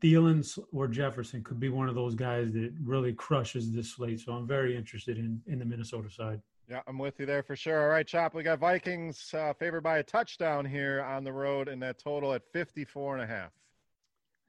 Thielen 0.00 0.58
or 0.72 0.86
Jefferson 0.88 1.42
could 1.42 1.58
be 1.58 1.68
one 1.68 1.88
of 1.88 1.94
those 1.94 2.14
guys 2.14 2.52
that 2.52 2.72
really 2.82 3.12
crushes 3.12 3.72
this 3.72 3.90
slate. 3.92 4.20
So 4.20 4.32
I'm 4.32 4.46
very 4.46 4.76
interested 4.76 5.18
in 5.18 5.40
in 5.46 5.58
the 5.58 5.64
Minnesota 5.64 6.10
side. 6.10 6.40
Yeah, 6.68 6.80
I'm 6.86 6.98
with 6.98 7.18
you 7.18 7.26
there 7.26 7.42
for 7.42 7.56
sure. 7.56 7.82
All 7.82 7.88
right, 7.88 8.06
Chop, 8.06 8.34
we 8.34 8.42
got 8.42 8.58
Vikings 8.58 9.34
uh, 9.34 9.52
favored 9.52 9.82
by 9.82 9.98
a 9.98 10.02
touchdown 10.02 10.64
here 10.64 11.02
on 11.02 11.24
the 11.24 11.32
road, 11.32 11.68
and 11.68 11.82
that 11.82 11.98
total 11.98 12.32
at 12.32 12.42
54 12.52 13.14
and 13.14 13.24
a 13.24 13.26
half. 13.26 13.50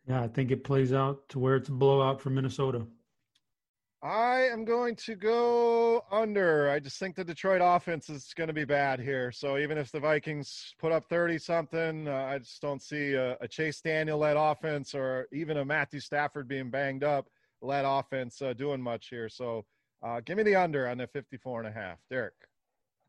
Yeah, 0.08 0.22
I 0.22 0.28
think 0.28 0.52
it 0.52 0.64
plays 0.64 0.94
out 0.94 1.28
to 1.30 1.40
where 1.40 1.56
it's 1.56 1.70
a 1.70 1.74
blowout 1.74 2.22
for 2.22 2.30
Minnesota. 2.30 2.86
I 4.04 4.50
am 4.52 4.66
going 4.66 4.98
to 4.98 5.16
go 5.16 6.04
under. 6.12 6.70
I 6.70 6.80
just 6.80 7.00
think 7.00 7.16
the 7.16 7.24
Detroit 7.24 7.62
offense 7.64 8.10
is 8.10 8.34
going 8.36 8.50
to 8.50 8.54
be 8.54 8.66
bad 8.66 9.00
here. 9.00 9.32
So 9.32 9.58
even 9.58 9.78
if 9.78 9.94
the 9.94 10.00
Vikings 10.02 10.76
put 10.78 10.92
up 10.92 11.06
30 11.06 11.38
something, 11.38 12.10
uh, 12.10 12.28
I 12.30 12.40
just 12.40 12.62
don't 12.62 12.82
see 12.82 13.14
a, 13.14 13.38
a 13.40 13.48
Chase 13.48 13.80
Daniel 13.80 14.18
led 14.18 14.36
offense 14.36 14.94
or 14.94 15.30
even 15.32 15.56
a 15.56 15.64
Matthew 15.64 16.02
Stafford 16.02 16.50
being 16.50 16.70
banged 16.70 17.06
up 17.06 17.30
led 17.62 17.86
offense 17.86 18.42
uh, 18.42 18.52
doing 18.52 18.82
much 18.82 19.08
here. 19.08 19.30
So 19.30 19.64
uh, 20.06 20.20
give 20.20 20.36
me 20.36 20.44
the 20.44 20.56
under 20.56 20.90
on 20.90 20.98
the 20.98 21.08
54 21.08 21.62
and 21.62 21.70
a 21.70 21.72
half. 21.72 21.98
Derek. 22.10 22.34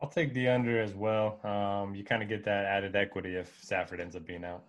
I'll 0.00 0.08
take 0.08 0.32
the 0.32 0.46
under 0.48 0.80
as 0.80 0.94
well. 0.94 1.40
Um, 1.44 1.96
you 1.96 2.04
kind 2.04 2.22
of 2.22 2.28
get 2.28 2.44
that 2.44 2.66
added 2.66 2.94
equity 2.94 3.34
if 3.34 3.52
Stafford 3.60 4.00
ends 4.00 4.14
up 4.14 4.24
being 4.26 4.44
out. 4.44 4.62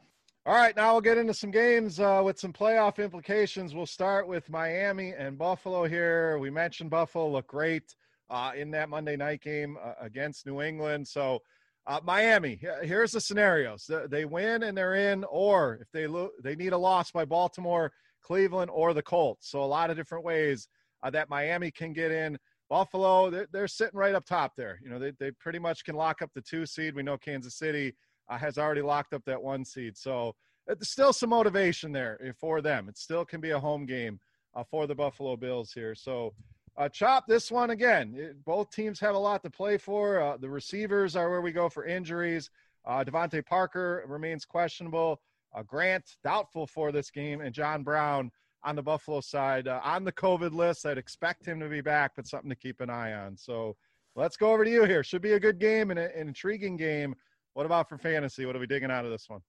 All 0.48 0.54
right, 0.54 0.76
now 0.76 0.92
we'll 0.92 1.02
get 1.02 1.18
into 1.18 1.34
some 1.34 1.50
games 1.50 2.00
uh, 2.00 2.22
with 2.24 2.38
some 2.40 2.54
playoff 2.54 3.04
implications. 3.04 3.74
We'll 3.74 3.88
start 3.88 4.28
with 4.28 4.48
Miami 4.48 5.10
and 5.10 5.40
Buffalo 5.40 5.86
here. 5.86 6.38
We 6.38 6.52
mentioned 6.52 6.92
Buffalo 6.92 7.32
looked 7.32 7.48
great 7.48 7.96
uh, 8.30 8.52
in 8.56 8.70
that 8.70 8.88
Monday 8.88 9.16
night 9.16 9.42
game 9.42 9.76
uh, 9.84 9.94
against 10.00 10.46
New 10.46 10.62
England. 10.62 11.08
So, 11.08 11.40
uh, 11.88 12.00
Miami, 12.04 12.60
here's 12.84 13.14
the 13.14 13.22
scenarios: 13.22 13.90
they 14.08 14.26
win 14.26 14.62
and 14.62 14.78
they're 14.78 14.94
in, 14.94 15.24
or 15.32 15.80
if 15.82 15.92
they 15.92 16.06
lo- 16.06 16.30
they 16.44 16.56
need 16.56 16.74
a 16.74 16.78
loss 16.78 17.10
by 17.10 17.26
Baltimore, 17.26 17.92
Cleveland, 18.22 18.70
or 18.72 18.94
the 18.94 19.02
Colts. 19.02 19.50
So, 19.50 19.64
a 19.64 19.66
lot 19.66 19.90
of 19.90 19.98
different 19.98 20.24
ways 20.24 20.68
uh, 21.02 21.10
that 21.10 21.28
Miami 21.28 21.72
can 21.72 21.92
get 21.92 22.12
in. 22.12 22.38
Buffalo, 22.70 23.32
they're, 23.32 23.48
they're 23.52 23.68
sitting 23.68 23.98
right 23.98 24.14
up 24.14 24.26
top 24.26 24.52
there. 24.56 24.80
You 24.84 24.92
know, 24.92 25.00
they 25.00 25.12
they 25.20 25.32
pretty 25.32 25.58
much 25.58 25.84
can 25.86 25.96
lock 25.96 26.22
up 26.22 26.30
the 26.36 26.42
two 26.42 26.68
seed. 26.68 26.94
We 26.94 27.02
know 27.02 27.18
Kansas 27.18 27.58
City 27.58 27.96
uh, 28.30 28.38
has 28.38 28.58
already 28.58 28.82
locked 28.82 29.14
up 29.14 29.24
that 29.26 29.42
one 29.42 29.66
seed. 29.66 29.98
So 29.98 30.36
it's 30.68 30.90
still 30.90 31.14
some 31.14 31.30
motivation 31.30 31.92
there 31.92 32.20
eh, 32.24 32.32
for 32.38 32.62
them. 32.62 32.90
It 32.90 32.98
still 32.98 33.26
can 33.26 33.42
be 33.42 33.52
a 33.52 33.60
home 33.60 33.86
game 33.86 34.20
uh, 34.56 34.64
for 34.64 34.88
the 34.88 34.96
Buffalo 34.96 35.36
Bills 35.36 35.72
here. 35.72 35.96
So, 35.96 36.34
uh, 36.78 36.90
chop 36.90 37.26
this 37.26 37.52
one 37.52 37.70
again. 37.70 38.14
It, 38.18 38.44
both 38.44 38.70
teams 38.70 39.00
have 39.00 39.16
a 39.16 39.20
lot 39.20 39.44
to 39.44 39.50
play 39.50 39.78
for. 39.78 40.20
Uh, 40.20 40.38
the 40.38 40.50
receivers 40.50 41.16
are 41.16 41.30
where 41.30 41.42
we 41.42 41.54
go 41.54 41.70
for 41.70 41.86
injuries. 41.86 42.50
Uh, 42.86 43.04
DeVante 43.04 43.46
Parker 43.46 44.04
remains 44.08 44.44
questionable. 44.44 45.22
Uh, 45.56 45.64
Grant 45.64 46.18
doubtful 46.24 46.68
for 46.68 46.92
this 46.92 47.10
game, 47.10 47.40
and 47.40 47.56
John 47.56 47.82
Brown 47.82 48.30
on 48.64 48.76
the 48.76 48.84
Buffalo 48.84 49.22
side 49.22 49.68
uh, 49.68 49.80
on 49.84 50.04
the 50.04 50.12
COVID 50.12 50.54
list. 50.54 50.86
I'd 50.86 50.98
expect 50.98 51.46
him 51.46 51.60
to 51.62 51.70
be 51.70 51.82
back, 51.82 52.12
but 52.16 52.28
something 52.28 52.50
to 52.50 52.56
keep 52.56 52.82
an 52.82 52.90
eye 52.90 53.14
on. 53.14 53.38
So 53.38 53.78
let's 54.16 54.36
go 54.36 54.52
over 54.52 54.66
to 54.66 54.72
you 54.72 54.84
here. 54.84 55.04
Should 55.04 55.22
be 55.22 55.34
a 55.34 55.40
good 55.40 55.60
game 55.60 55.92
and 55.92 56.00
an 56.00 56.12
intriguing 56.16 56.76
game 56.76 57.16
what 57.56 57.66
about 57.66 57.88
for 57.88 57.98
fantasy? 57.98 58.46
What 58.46 58.56
are 58.56 58.60
we 58.60 58.68
digging 58.68 58.92
out 58.92 59.06
of 59.06 59.12
this 59.12 59.30
one? 59.30 59.40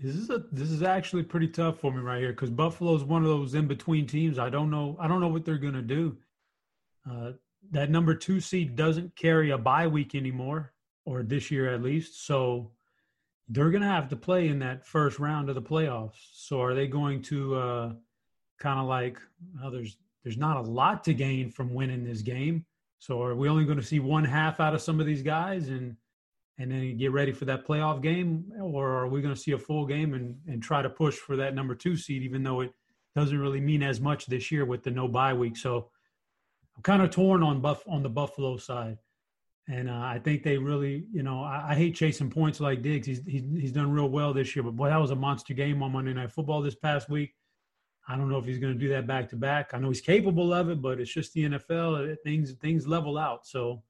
This 0.00 0.14
is 0.14 0.30
a 0.30 0.44
this 0.52 0.70
is 0.70 0.82
actually 0.82 1.24
pretty 1.24 1.48
tough 1.48 1.80
for 1.80 1.92
me 1.92 2.00
right 2.00 2.20
here 2.20 2.30
because 2.30 2.50
Buffalo 2.50 2.94
is 2.94 3.02
one 3.02 3.22
of 3.22 3.28
those 3.28 3.54
in 3.54 3.66
between 3.66 4.06
teams. 4.06 4.38
I 4.38 4.48
don't 4.48 4.70
know 4.70 4.96
I 5.00 5.08
don't 5.08 5.20
know 5.20 5.28
what 5.28 5.44
they're 5.44 5.58
gonna 5.58 5.82
do. 5.82 6.16
Uh, 7.10 7.32
that 7.72 7.90
number 7.90 8.14
two 8.14 8.38
seed 8.40 8.76
doesn't 8.76 9.16
carry 9.16 9.50
a 9.50 9.58
bye 9.58 9.88
week 9.88 10.14
anymore, 10.14 10.72
or 11.04 11.24
this 11.24 11.50
year 11.50 11.74
at 11.74 11.82
least. 11.82 12.24
So 12.24 12.70
they're 13.48 13.70
gonna 13.70 13.86
have 13.86 14.08
to 14.10 14.16
play 14.16 14.46
in 14.46 14.60
that 14.60 14.86
first 14.86 15.18
round 15.18 15.48
of 15.48 15.56
the 15.56 15.62
playoffs. 15.62 16.18
So 16.34 16.62
are 16.62 16.74
they 16.74 16.86
going 16.86 17.20
to 17.22 17.56
uh, 17.56 17.92
kind 18.60 18.78
of 18.78 18.86
like 18.86 19.18
well, 19.60 19.72
there's 19.72 19.96
there's 20.22 20.38
not 20.38 20.56
a 20.56 20.62
lot 20.62 21.02
to 21.04 21.14
gain 21.14 21.50
from 21.50 21.74
winning 21.74 22.04
this 22.04 22.22
game. 22.22 22.64
So 23.00 23.20
are 23.22 23.34
we 23.34 23.48
only 23.48 23.64
going 23.64 23.78
to 23.78 23.84
see 23.84 23.98
one 23.98 24.24
half 24.24 24.60
out 24.60 24.74
of 24.74 24.82
some 24.82 25.00
of 25.00 25.06
these 25.06 25.22
guys 25.22 25.68
and 25.68 25.96
and 26.58 26.70
then 26.70 26.96
get 26.96 27.12
ready 27.12 27.32
for 27.32 27.44
that 27.44 27.66
playoff 27.66 28.02
game, 28.02 28.52
or 28.60 28.88
are 28.88 29.08
we 29.08 29.22
going 29.22 29.34
to 29.34 29.40
see 29.40 29.52
a 29.52 29.58
full 29.58 29.86
game 29.86 30.14
and 30.14 30.36
and 30.46 30.62
try 30.62 30.82
to 30.82 30.90
push 30.90 31.16
for 31.16 31.36
that 31.36 31.54
number 31.54 31.74
two 31.74 31.96
seed, 31.96 32.22
even 32.22 32.42
though 32.42 32.60
it 32.60 32.72
doesn't 33.14 33.38
really 33.38 33.60
mean 33.60 33.82
as 33.82 34.00
much 34.00 34.26
this 34.26 34.50
year 34.50 34.64
with 34.64 34.82
the 34.82 34.90
no 34.90 35.06
bye 35.06 35.34
week? 35.34 35.56
So 35.56 35.90
I'm 36.76 36.82
kind 36.82 37.02
of 37.02 37.10
torn 37.10 37.42
on 37.42 37.60
buff 37.60 37.84
on 37.86 38.02
the 38.02 38.08
Buffalo 38.08 38.56
side, 38.56 38.98
and 39.68 39.88
uh, 39.88 39.92
I 39.92 40.20
think 40.22 40.42
they 40.42 40.58
really, 40.58 41.04
you 41.12 41.22
know, 41.22 41.42
I, 41.42 41.68
I, 41.70 41.74
hate 41.74 41.94
chasing 41.94 42.30
points 42.30 42.58
like 42.58 42.82
Diggs. 42.82 43.06
He's, 43.06 43.24
he's 43.24 43.44
he's 43.58 43.72
done 43.72 43.92
real 43.92 44.08
well 44.08 44.32
this 44.32 44.56
year, 44.56 44.64
but 44.64 44.76
boy, 44.76 44.88
that 44.88 45.00
was 45.00 45.12
a 45.12 45.16
monster 45.16 45.54
game 45.54 45.82
on 45.82 45.92
Monday 45.92 46.12
Night 46.12 46.32
Football 46.32 46.62
this 46.62 46.74
past 46.74 47.08
week. 47.08 47.34
I 48.08 48.16
don't 48.16 48.30
know 48.30 48.38
if 48.38 48.46
he's 48.46 48.58
going 48.58 48.72
to 48.72 48.78
do 48.78 48.88
that 48.88 49.06
back 49.06 49.28
to 49.30 49.36
back. 49.36 49.74
I 49.74 49.78
know 49.78 49.88
he's 49.88 50.00
capable 50.00 50.52
of 50.54 50.70
it, 50.70 50.80
but 50.80 50.98
it's 50.98 51.12
just 51.12 51.34
the 51.34 51.44
NFL. 51.50 52.16
Things 52.24 52.52
things 52.54 52.86
level 52.86 53.16
out. 53.16 53.46
So 53.46 53.82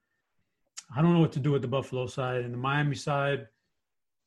I 0.95 1.03
don't 1.03 1.13
know 1.13 1.21
what 1.21 1.33
to 1.33 1.41
do 1.41 1.53
with 1.53 1.63
the 1.63 1.69
Buffalo 1.69 2.07
side. 2.07 2.43
And 2.43 2.53
the 2.53 2.59
Miami 2.59 2.95
side 2.95 3.47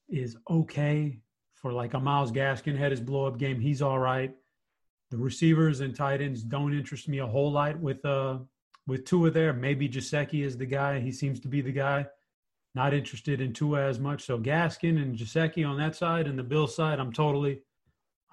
is 0.09 0.37
okay 0.49 1.19
for 1.53 1.71
like 1.71 1.93
a 1.93 1.99
Myles 1.99 2.31
Gaskin 2.31 2.77
had 2.77 2.91
his 2.91 3.01
blow 3.01 3.25
up 3.25 3.37
game. 3.37 3.59
He's 3.59 3.81
all 3.81 3.99
right. 3.99 4.35
The 5.09 5.17
receivers 5.17 5.81
and 5.81 5.95
tight 5.95 6.21
ends 6.21 6.43
don't 6.43 6.73
interest 6.73 7.07
me 7.07 7.19
a 7.19 7.27
whole 7.27 7.51
lot 7.51 7.79
with 7.79 8.03
uh 8.05 8.39
with 8.87 9.05
Tua 9.05 9.29
there. 9.29 9.53
Maybe 9.53 9.87
Gesicki 9.87 10.43
is 10.43 10.57
the 10.57 10.65
guy. 10.65 10.99
He 10.99 11.11
seems 11.11 11.39
to 11.41 11.47
be 11.47 11.61
the 11.61 11.71
guy. 11.71 12.07
Not 12.73 12.93
interested 12.93 13.41
in 13.41 13.53
Tua 13.53 13.83
as 13.83 13.99
much. 13.99 14.23
So 14.23 14.39
Gaskin 14.39 15.01
and 15.01 15.17
Gesicki 15.17 15.67
on 15.67 15.77
that 15.77 15.95
side 15.95 16.27
and 16.27 16.39
the 16.39 16.43
Bill 16.43 16.67
side, 16.67 16.99
I'm 16.99 17.11
totally 17.11 17.61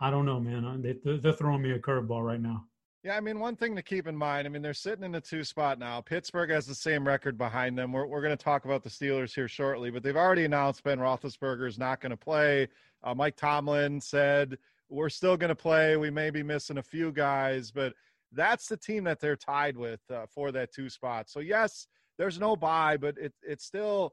I 0.01 0.11
don't 0.11 0.27
know, 0.27 0.39
man. 0.39 0.81
They, 0.81 1.17
they're 1.17 1.33
throwing 1.33 1.63
me 1.63 1.73
a 1.73 1.79
curveball 1.79 2.25
right 2.25 2.41
now. 2.41 2.67
Yeah, 3.05 3.17
I 3.17 3.21
mean, 3.21 3.39
one 3.39 3.55
thing 3.55 3.77
to 3.77 3.83
keep 3.83 4.09
in 4.09 4.17
mind, 4.17 4.47
I 4.47 4.51
mean, 4.51 4.61
they're 4.61 4.75
sitting 4.75 5.05
in 5.05 5.13
the 5.13 5.21
two 5.21 5.45
spot 5.45 5.79
now. 5.79 6.01
Pittsburgh 6.01 6.51
has 6.51 6.67
the 6.67 6.75
same 6.75 7.07
record 7.07 7.39
behind 7.39 7.79
them. 7.79 7.93
We're, 7.93 8.07
we're 8.07 8.21
going 8.23 8.37
to 8.37 8.45
talk 8.45 8.65
about 8.65 8.83
the 8.83 8.91
Steelers 8.91 9.33
here 9.33 9.47
shortly, 9.47 9.91
but 9.91 10.03
they've 10.03 10.17
already 10.17 10.45
announced 10.45 10.83
Ben 10.83 10.99
Roethlisberger 10.99 11.69
is 11.69 11.79
not 11.79 12.01
going 12.01 12.11
to 12.11 12.17
play. 12.17 12.67
Uh, 13.05 13.15
Mike 13.15 13.37
Tomlin 13.37 14.01
said, 14.01 14.59
we're 14.89 15.11
still 15.11 15.37
going 15.37 15.51
to 15.51 15.55
play. 15.55 15.97
We 15.97 16.11
may 16.11 16.31
be 16.31 16.43
missing 16.43 16.79
a 16.79 16.83
few 16.83 17.13
guys, 17.13 17.71
but 17.71 17.95
that's 18.33 18.67
the 18.67 18.77
team 18.77 19.05
that 19.05 19.21
they're 19.21 19.37
tied 19.37 19.77
with 19.77 20.01
uh, 20.13 20.27
for 20.27 20.51
that 20.51 20.73
two 20.73 20.91
spot. 20.91 21.31
So, 21.31 21.39
yes, 21.39 21.87
there's 22.19 22.41
no 22.41 22.57
bye, 22.57 22.97
but 22.97 23.17
it, 23.17 23.33
it's 23.43 23.65
still 23.65 24.13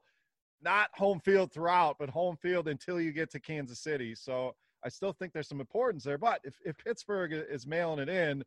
not 0.61 0.89
home 0.93 1.19
field 1.19 1.51
throughout, 1.51 1.97
but 1.97 2.09
home 2.09 2.37
field 2.37 2.67
until 2.67 3.01
you 3.01 3.11
get 3.11 3.31
to 3.31 3.39
Kansas 3.39 3.79
City. 3.79 4.13
So 4.13 4.53
I 4.83 4.89
still 4.89 5.11
think 5.11 5.33
there's 5.33 5.49
some 5.49 5.59
importance 5.59 6.03
there. 6.03 6.19
But 6.19 6.41
if, 6.43 6.55
if 6.63 6.77
Pittsburgh 6.77 7.33
is 7.33 7.65
mailing 7.65 7.99
it 7.99 8.09
in, 8.09 8.43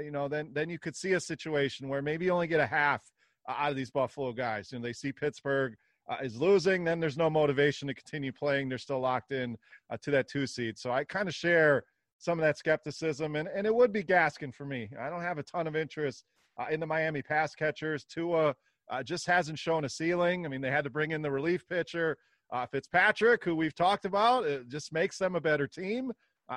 you 0.00 0.10
know, 0.10 0.28
then 0.28 0.50
then 0.52 0.70
you 0.70 0.78
could 0.78 0.96
see 0.96 1.12
a 1.12 1.20
situation 1.20 1.88
where 1.88 2.02
maybe 2.02 2.26
you 2.26 2.32
only 2.32 2.46
get 2.46 2.60
a 2.60 2.66
half 2.66 3.02
uh, 3.48 3.54
out 3.56 3.70
of 3.70 3.76
these 3.76 3.90
Buffalo 3.90 4.32
guys. 4.32 4.72
You 4.72 4.78
know, 4.78 4.84
they 4.84 4.92
see 4.92 5.12
Pittsburgh 5.12 5.74
uh, 6.08 6.16
is 6.22 6.40
losing, 6.40 6.84
then 6.84 7.00
there's 7.00 7.16
no 7.16 7.30
motivation 7.30 7.88
to 7.88 7.94
continue 7.94 8.32
playing. 8.32 8.68
They're 8.68 8.78
still 8.78 9.00
locked 9.00 9.32
in 9.32 9.56
uh, 9.90 9.96
to 10.02 10.10
that 10.12 10.28
two 10.28 10.46
seed. 10.46 10.78
So 10.78 10.90
I 10.90 11.04
kind 11.04 11.28
of 11.28 11.34
share 11.34 11.84
some 12.18 12.38
of 12.38 12.44
that 12.44 12.58
skepticism, 12.58 13.36
and, 13.36 13.48
and 13.48 13.66
it 13.66 13.74
would 13.74 13.92
be 13.92 14.02
Gaskin 14.02 14.54
for 14.54 14.64
me. 14.64 14.88
I 15.00 15.10
don't 15.10 15.22
have 15.22 15.38
a 15.38 15.42
ton 15.42 15.66
of 15.66 15.76
interest 15.76 16.24
uh, 16.58 16.66
in 16.70 16.80
the 16.80 16.86
Miami 16.86 17.22
pass 17.22 17.54
catchers. 17.54 18.04
Tua 18.04 18.54
uh, 18.90 19.02
just 19.02 19.26
hasn't 19.26 19.58
shown 19.58 19.84
a 19.84 19.88
ceiling. 19.88 20.44
I 20.44 20.48
mean, 20.48 20.60
they 20.60 20.70
had 20.70 20.84
to 20.84 20.90
bring 20.90 21.12
in 21.12 21.22
the 21.22 21.30
relief 21.30 21.66
pitcher. 21.68 22.16
Uh, 22.52 22.66
Fitzpatrick, 22.66 23.42
who 23.44 23.56
we've 23.56 23.74
talked 23.74 24.04
about, 24.04 24.44
it 24.44 24.68
just 24.68 24.92
makes 24.92 25.18
them 25.18 25.34
a 25.34 25.40
better 25.40 25.66
team. 25.66 26.12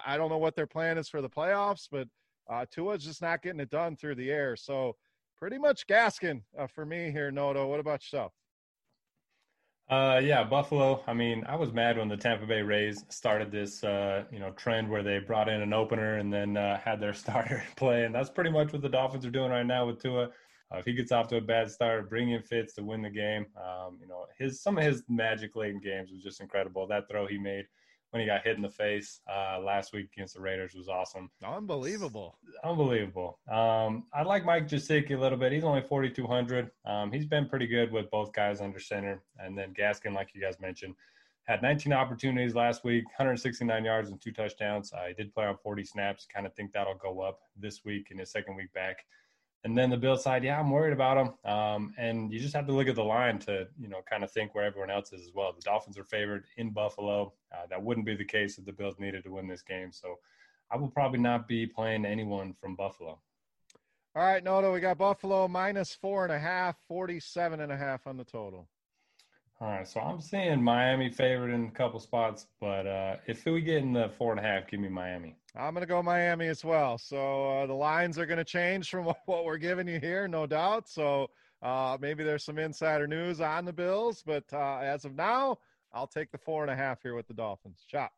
I 0.05 0.17
don't 0.17 0.29
know 0.29 0.37
what 0.37 0.55
their 0.55 0.67
plan 0.67 0.97
is 0.97 1.07
for 1.07 1.21
the 1.21 1.29
playoffs, 1.29 1.87
but 1.89 2.07
uh, 2.49 2.65
Tua's 2.69 3.03
just 3.03 3.21
not 3.21 3.41
getting 3.41 3.59
it 3.59 3.69
done 3.69 3.95
through 3.95 4.15
the 4.15 4.31
air. 4.31 4.55
So 4.55 4.95
pretty 5.37 5.57
much 5.57 5.87
Gaskin 5.87 6.41
uh, 6.57 6.67
for 6.67 6.85
me 6.85 7.11
here, 7.11 7.31
Noto. 7.31 7.67
What 7.67 7.79
about 7.79 8.03
yourself? 8.03 8.33
Uh, 9.87 10.19
yeah, 10.23 10.43
Buffalo. 10.43 11.03
I 11.05 11.13
mean, 11.13 11.43
I 11.47 11.55
was 11.55 11.71
mad 11.71 11.99
when 11.99 12.07
the 12.07 12.17
Tampa 12.17 12.47
Bay 12.47 12.63
Rays 12.63 13.05
started 13.09 13.51
this, 13.51 13.83
uh, 13.83 14.23
you 14.31 14.39
know, 14.39 14.49
trend 14.51 14.89
where 14.89 15.03
they 15.03 15.19
brought 15.19 15.47
in 15.47 15.61
an 15.61 15.73
opener 15.73 16.17
and 16.17 16.33
then 16.33 16.57
uh, 16.57 16.79
had 16.79 16.99
their 16.99 17.13
starter 17.23 17.63
play, 17.75 18.05
and 18.05 18.15
that's 18.15 18.31
pretty 18.31 18.49
much 18.49 18.73
what 18.73 18.81
the 18.81 18.89
Dolphins 18.89 19.25
are 19.25 19.31
doing 19.31 19.51
right 19.51 19.65
now 19.65 19.85
with 19.85 20.01
Tua. 20.01 20.29
Uh, 20.73 20.77
if 20.79 20.85
he 20.85 20.93
gets 20.93 21.11
off 21.11 21.27
to 21.27 21.37
a 21.37 21.41
bad 21.41 21.69
start, 21.69 22.09
bring 22.09 22.31
in 22.31 22.41
Fitz 22.41 22.73
to 22.73 22.83
win 22.83 23.03
the 23.03 23.09
game. 23.09 23.45
Um, 23.55 23.99
you 24.01 24.07
know, 24.07 24.25
his 24.39 24.61
some 24.61 24.79
of 24.79 24.83
his 24.83 25.03
magic 25.07 25.55
late 25.55 25.79
games 25.83 26.11
was 26.11 26.23
just 26.23 26.41
incredible. 26.41 26.87
That 26.87 27.07
throw 27.07 27.27
he 27.27 27.37
made 27.37 27.65
when 28.15 28.21
he 28.21 28.25
got 28.25 28.45
hit 28.45 28.55
in 28.55 28.61
the 28.61 28.69
face 28.69 29.19
uh, 29.29 29.59
last 29.59 29.91
week 29.91 30.07
against 30.13 30.35
the 30.35 30.39
Raiders 30.39 30.73
was 30.73 30.87
awesome. 30.87 31.29
Unbelievable. 31.43 32.37
Unbelievable. 32.63 33.39
Um, 33.51 34.05
I 34.13 34.23
like 34.23 34.45
Mike 34.45 34.69
Gesicki 34.69 35.17
a 35.17 35.19
little 35.19 35.37
bit. 35.37 35.51
He's 35.51 35.65
only 35.65 35.81
4,200. 35.81 36.71
Um, 36.85 37.11
he's 37.11 37.25
been 37.25 37.49
pretty 37.49 37.67
good 37.67 37.91
with 37.91 38.09
both 38.09 38.31
guys 38.31 38.61
under 38.61 38.79
center. 38.79 39.21
And 39.37 39.57
then 39.57 39.73
Gaskin, 39.73 40.13
like 40.13 40.29
you 40.33 40.39
guys 40.39 40.61
mentioned, 40.61 40.95
had 41.43 41.61
19 41.61 41.91
opportunities 41.91 42.55
last 42.55 42.85
week, 42.85 43.03
169 43.03 43.83
yards 43.83 44.09
and 44.09 44.21
two 44.21 44.31
touchdowns. 44.31 44.93
Uh, 44.93 45.07
he 45.09 45.13
did 45.13 45.33
play 45.33 45.47
on 45.47 45.57
40 45.57 45.83
snaps. 45.83 46.25
Kind 46.33 46.45
of 46.45 46.55
think 46.55 46.71
that'll 46.71 46.95
go 46.95 47.19
up 47.19 47.41
this 47.59 47.83
week 47.83 48.11
in 48.11 48.19
his 48.19 48.31
second 48.31 48.55
week 48.55 48.71
back. 48.71 48.99
And 49.65 49.75
then 49.75 49.89
the 49.89 49.97
Bills 49.97 50.23
side, 50.23 50.43
yeah, 50.43 50.59
I'm 50.59 50.69
worried 50.69 50.93
about 50.93 51.15
them. 51.43 51.51
Um, 51.51 51.93
and 51.97 52.31
you 52.31 52.39
just 52.39 52.53
have 52.53 52.67
to 52.67 52.71
look 52.71 52.87
at 52.87 52.93
the 52.93 53.03
line 53.03 53.39
to, 53.39 53.67
you 53.79 53.87
know, 53.87 54.01
kind 54.07 54.23
of 54.23 54.29
think 54.29 54.53
where 54.53 54.63
everyone 54.63 54.91
else 54.91 55.11
is 55.11 55.25
as 55.25 55.33
well. 55.33 55.53
The 55.53 55.61
Dolphins 55.61 55.97
are 55.97 56.03
favored 56.03 56.45
in 56.57 56.69
Buffalo. 56.69 57.33
Uh, 57.51 57.65
that 57.71 57.81
wouldn't 57.81 58.05
be 58.05 58.15
the 58.15 58.23
case 58.23 58.59
if 58.59 58.65
the 58.65 58.71
Bills 58.71 58.99
needed 58.99 59.23
to 59.23 59.31
win 59.31 59.47
this 59.47 59.63
game. 59.63 59.91
So 59.91 60.19
I 60.69 60.77
will 60.77 60.89
probably 60.89 61.17
not 61.17 61.47
be 61.47 61.65
playing 61.65 62.05
anyone 62.05 62.53
from 62.53 62.75
Buffalo. 62.75 63.19
All 64.15 64.23
right, 64.23 64.43
Noto, 64.43 64.71
we 64.71 64.81
got 64.81 64.99
Buffalo 64.99 65.47
minus 65.47 65.95
four 65.95 66.25
and 66.25 66.31
a 66.31 66.39
half, 66.39 66.77
47 66.87 67.59
and 67.59 67.71
a 67.71 67.75
half 67.75 68.05
on 68.05 68.17
the 68.17 68.23
total. 68.23 68.69
All 69.61 69.69
right, 69.69 69.87
so 69.87 70.01
I'm 70.01 70.19
seeing 70.19 70.61
Miami 70.61 71.09
favored 71.09 71.51
in 71.51 71.67
a 71.67 71.71
couple 71.71 71.97
spots, 72.01 72.47
but 72.59 72.85
uh, 72.85 73.15
if 73.25 73.45
we 73.45 73.61
get 73.61 73.77
in 73.77 73.93
the 73.93 74.11
four 74.17 74.31
and 74.31 74.39
a 74.39 74.43
half, 74.43 74.67
give 74.67 74.81
me 74.81 74.89
Miami. 74.89 75.37
I'm 75.55 75.73
going 75.73 75.81
to 75.81 75.87
go 75.87 76.03
Miami 76.03 76.47
as 76.47 76.65
well. 76.65 76.97
So 76.97 77.51
uh, 77.51 77.65
the 77.65 77.73
lines 77.73 78.19
are 78.19 78.25
going 78.25 78.37
to 78.37 78.43
change 78.43 78.89
from 78.89 79.05
what, 79.05 79.17
what, 79.25 79.45
we're 79.45 79.57
giving 79.57 79.87
you 79.87 79.97
here, 79.99 80.27
no 80.27 80.45
doubt. 80.45 80.89
So 80.89 81.27
uh, 81.61 81.97
maybe 82.01 82.21
there's 82.25 82.43
some 82.43 82.59
insider 82.59 83.07
news 83.07 83.39
on 83.39 83.63
the 83.63 83.71
Bills, 83.71 84.23
but 84.25 84.43
uh, 84.51 84.79
as 84.79 85.05
of 85.05 85.15
now, 85.15 85.57
I'll 85.93 86.07
take 86.07 86.31
the 86.33 86.37
four 86.37 86.63
and 86.63 86.71
a 86.71 86.75
half 86.75 87.01
here 87.01 87.15
with 87.15 87.27
the 87.27 87.33
Dolphins. 87.33 87.85
Chop. 87.87 88.11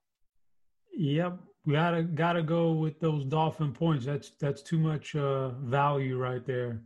Yep, 0.98 1.38
we 1.66 1.74
gotta 1.74 2.02
gotta 2.02 2.42
go 2.42 2.72
with 2.72 3.00
those 3.00 3.24
Dolphin 3.26 3.72
points. 3.72 4.04
That's 4.04 4.32
that's 4.40 4.64
too 4.64 4.80
much 4.80 5.16
uh, 5.16 5.50
value 5.50 6.18
right 6.18 6.44
there. 6.44 6.82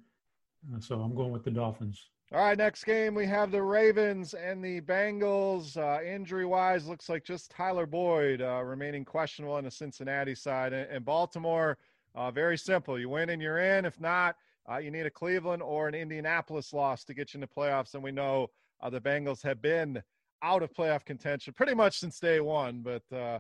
Uh, 0.73 0.81
so 0.81 0.99
I'm 0.99 1.15
going 1.15 1.31
with 1.31 1.45
the 1.45 1.51
Dolphins. 1.51 2.09
All 2.33 2.39
right, 2.39 2.57
next 2.57 2.85
game 2.85 3.13
we 3.13 3.25
have 3.25 3.51
the 3.51 3.61
Ravens 3.61 4.33
and 4.33 4.63
the 4.63 4.79
Bengals. 4.79 5.75
Uh, 5.75 6.01
injury 6.01 6.45
wise, 6.45 6.87
looks 6.87 7.09
like 7.09 7.25
just 7.25 7.51
Tyler 7.51 7.85
Boyd 7.85 8.41
uh, 8.41 8.63
remaining 8.63 9.03
questionable 9.03 9.55
on 9.55 9.65
the 9.65 9.71
Cincinnati 9.71 10.33
side. 10.33 10.71
And, 10.71 10.89
and 10.89 11.03
Baltimore, 11.03 11.77
uh, 12.15 12.31
very 12.31 12.57
simple. 12.57 12.97
You 12.97 13.09
win 13.09 13.31
and 13.31 13.41
you're 13.41 13.59
in. 13.59 13.83
If 13.83 13.99
not, 13.99 14.37
uh, 14.71 14.77
you 14.77 14.91
need 14.91 15.05
a 15.05 15.09
Cleveland 15.09 15.61
or 15.61 15.89
an 15.89 15.93
Indianapolis 15.93 16.71
loss 16.71 17.03
to 17.03 17.13
get 17.13 17.33
you 17.33 17.39
into 17.39 17.51
the 17.53 17.61
playoffs. 17.61 17.95
And 17.95 18.03
we 18.03 18.13
know 18.13 18.47
uh, 18.79 18.89
the 18.89 19.01
Bengals 19.01 19.43
have 19.43 19.61
been 19.61 20.01
out 20.41 20.63
of 20.63 20.71
playoff 20.71 21.03
contention 21.03 21.53
pretty 21.53 21.73
much 21.73 21.97
since 21.97 22.17
day 22.17 22.39
one, 22.39 22.81
but 22.81 23.03
uh, 23.13 23.39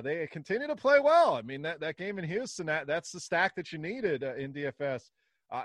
they 0.00 0.28
continue 0.30 0.68
to 0.68 0.76
play 0.76 1.00
well. 1.00 1.34
I 1.34 1.42
mean, 1.42 1.62
that, 1.62 1.80
that 1.80 1.96
game 1.96 2.20
in 2.20 2.24
Houston, 2.24 2.66
that, 2.66 2.86
that's 2.86 3.10
the 3.10 3.18
stack 3.18 3.56
that 3.56 3.72
you 3.72 3.80
needed 3.80 4.22
in 4.22 4.52
DFS 4.52 5.10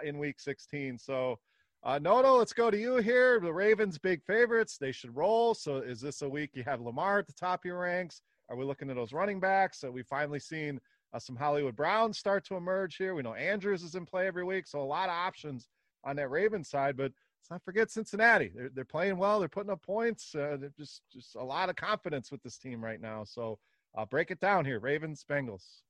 in 0.04 0.18
week 0.18 0.40
16. 0.40 0.98
So, 0.98 1.38
uh, 1.84 2.00
Noto, 2.00 2.38
let's 2.38 2.54
go 2.54 2.72
to 2.72 2.78
you 2.78 2.98
here. 2.98 3.40
The 3.40 3.52
Ravens, 3.52 3.98
big 3.98 4.24
favorites. 4.24 4.78
They 4.78 4.92
should 4.92 5.16
roll. 5.16 5.54
So, 5.54 5.78
is 5.78 6.00
this 6.00 6.22
a 6.22 6.30
week 6.30 6.52
you 6.54 6.64
have 6.64 6.80
Lamar 6.80 7.20
at 7.20 7.28
the 7.28 7.34
top 7.34 7.62
of 7.62 7.66
your 7.66 7.80
ranks? 7.80 8.22
Are 8.50 8.56
we 8.56 8.64
looking 8.64 8.90
at 8.90 8.96
those 8.96 9.12
running 9.12 9.40
backs? 9.40 9.80
So, 9.80 9.92
we've 9.92 10.08
finally 10.08 10.40
seen 10.40 10.80
uh, 11.14 11.20
some 11.20 11.36
Hollywood 11.36 11.76
Browns 11.76 12.18
start 12.18 12.46
to 12.46 12.56
emerge 12.56 12.96
here. 12.96 13.16
We 13.16 13.22
know 13.22 13.34
Andrews 13.34 13.84
is 13.84 13.96
in 13.96 14.06
play 14.06 14.28
every 14.28 14.46
week. 14.46 14.66
So, 14.66 14.82
a 14.82 14.84
lot 14.84 15.10
of 15.10 15.16
options 15.16 15.68
on 16.06 16.16
that 16.16 16.30
Ravens 16.30 16.70
side. 16.70 16.96
But 16.96 17.12
let's 17.42 17.52
not 17.52 17.64
forget 17.64 17.92
Cincinnati. 17.92 18.52
They're, 18.56 18.70
they're 18.74 18.86
playing 18.86 19.18
well. 19.18 19.40
They're 19.40 19.50
putting 19.50 19.72
up 19.72 19.82
points. 19.82 20.34
Uh, 20.34 20.56
they're 20.60 20.74
just, 20.78 21.02
just 21.12 21.36
a 21.36 21.44
lot 21.44 21.70
of 21.70 21.76
confidence 21.76 22.32
with 22.32 22.42
this 22.44 22.58
team 22.58 22.82
right 22.82 23.02
now. 23.02 23.26
So, 23.26 23.60
uh, 23.98 24.06
break 24.06 24.32
it 24.32 24.40
down 24.40 24.64
here 24.64 24.80
Ravens, 24.80 25.26
Bengals. 25.30 25.82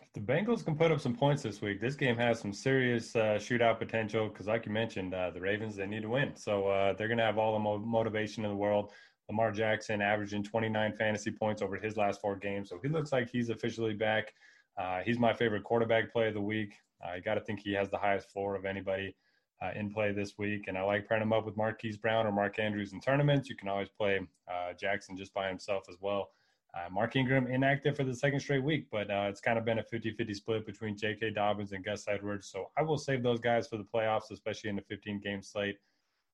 If 0.00 0.12
the 0.12 0.20
Bengals 0.20 0.64
can 0.64 0.76
put 0.76 0.90
up 0.90 1.00
some 1.00 1.14
points 1.14 1.42
this 1.42 1.60
week, 1.60 1.80
this 1.80 1.94
game 1.94 2.16
has 2.16 2.40
some 2.40 2.52
serious 2.52 3.14
uh, 3.16 3.38
shootout 3.38 3.78
potential 3.78 4.28
because, 4.28 4.46
like 4.46 4.66
you 4.66 4.72
mentioned, 4.72 5.14
uh, 5.14 5.30
the 5.30 5.40
Ravens 5.40 5.76
they 5.76 5.86
need 5.86 6.02
to 6.02 6.08
win, 6.08 6.36
so 6.36 6.68
uh, 6.68 6.92
they're 6.94 7.08
going 7.08 7.18
to 7.18 7.24
have 7.24 7.38
all 7.38 7.52
the 7.52 7.58
mo- 7.58 7.78
motivation 7.78 8.44
in 8.44 8.50
the 8.50 8.56
world. 8.56 8.92
Lamar 9.28 9.52
Jackson 9.52 10.02
averaging 10.02 10.42
29 10.42 10.92
fantasy 10.98 11.30
points 11.30 11.62
over 11.62 11.76
his 11.76 11.96
last 11.96 12.20
four 12.20 12.36
games, 12.36 12.68
so 12.68 12.78
he 12.82 12.88
looks 12.88 13.12
like 13.12 13.30
he's 13.30 13.48
officially 13.48 13.94
back. 13.94 14.32
Uh, 14.76 15.00
he's 15.04 15.18
my 15.18 15.32
favorite 15.32 15.64
quarterback 15.64 16.12
play 16.12 16.28
of 16.28 16.34
the 16.34 16.40
week. 16.40 16.74
I 17.04 17.20
got 17.20 17.34
to 17.34 17.40
think 17.40 17.60
he 17.60 17.72
has 17.74 17.88
the 17.88 17.98
highest 17.98 18.30
floor 18.30 18.54
of 18.56 18.64
anybody 18.64 19.14
uh, 19.62 19.70
in 19.74 19.90
play 19.90 20.12
this 20.12 20.34
week, 20.38 20.64
and 20.68 20.76
I 20.76 20.82
like 20.82 21.08
pairing 21.08 21.22
him 21.22 21.32
up 21.32 21.46
with 21.46 21.56
Marquise 21.56 21.96
Brown 21.96 22.26
or 22.26 22.32
Mark 22.32 22.58
Andrews 22.58 22.92
in 22.92 23.00
tournaments. 23.00 23.48
You 23.48 23.56
can 23.56 23.68
always 23.68 23.88
play 23.88 24.20
uh, 24.48 24.72
Jackson 24.78 25.16
just 25.16 25.32
by 25.32 25.48
himself 25.48 25.84
as 25.88 25.96
well. 26.00 26.30
Uh, 26.76 26.90
Mark 26.90 27.14
Ingram 27.14 27.46
inactive 27.46 27.96
for 27.96 28.02
the 28.02 28.14
second 28.14 28.40
straight 28.40 28.64
week, 28.64 28.86
but 28.90 29.08
uh, 29.08 29.26
it's 29.28 29.40
kind 29.40 29.58
of 29.58 29.64
been 29.64 29.78
a 29.78 29.82
50 29.82 30.10
50 30.10 30.34
split 30.34 30.66
between 30.66 30.96
J.K. 30.96 31.30
Dobbins 31.30 31.72
and 31.72 31.84
Gus 31.84 32.06
Edwards. 32.08 32.48
So 32.50 32.70
I 32.76 32.82
will 32.82 32.98
save 32.98 33.22
those 33.22 33.38
guys 33.38 33.68
for 33.68 33.76
the 33.76 33.84
playoffs, 33.84 34.32
especially 34.32 34.70
in 34.70 34.76
the 34.76 34.82
15 34.82 35.20
game 35.20 35.40
slate. 35.40 35.76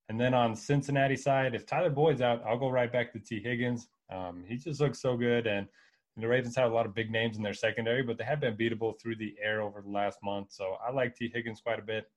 And 0.09 0.19
then 0.19 0.33
on 0.33 0.57
Cincinnati 0.57 1.15
side, 1.15 1.55
if 1.55 1.67
Tyler 1.67 1.91
Boyd's 1.91 2.23
out, 2.23 2.43
I'll 2.47 2.59
go 2.59 2.71
right 2.71 2.91
back 2.91 3.13
to 3.13 3.21
Tee 3.21 3.41
Higgins. 3.41 3.89
Um, 4.11 4.43
he 4.47 4.57
just 4.57 4.81
looks 4.81 5.01
so 5.01 5.17
good. 5.17 5.47
And, 5.47 5.69
and 6.17 6.25
the 6.25 6.27
Ravens 6.27 6.57
have 6.57 6.71
a 6.71 6.75
lot 6.75 6.87
of 6.87 6.95
big 6.95 7.11
names 7.11 7.37
in 7.37 7.43
their 7.43 7.55
secondary, 7.55 8.03
but 8.03 8.17
they 8.17 8.25
have 8.25 8.41
been 8.41 8.57
beatable 8.57 9.01
through 9.01 9.17
the 9.17 9.37
air 9.43 9.61
over 9.61 9.83
the 9.83 9.91
last 9.91 10.19
month. 10.23 10.53
So 10.53 10.77
I 10.85 10.91
like 10.91 11.15
Tee 11.15 11.31
Higgins 11.33 11.61
quite 11.61 11.79
a 11.79 11.83
bit. 11.83 12.11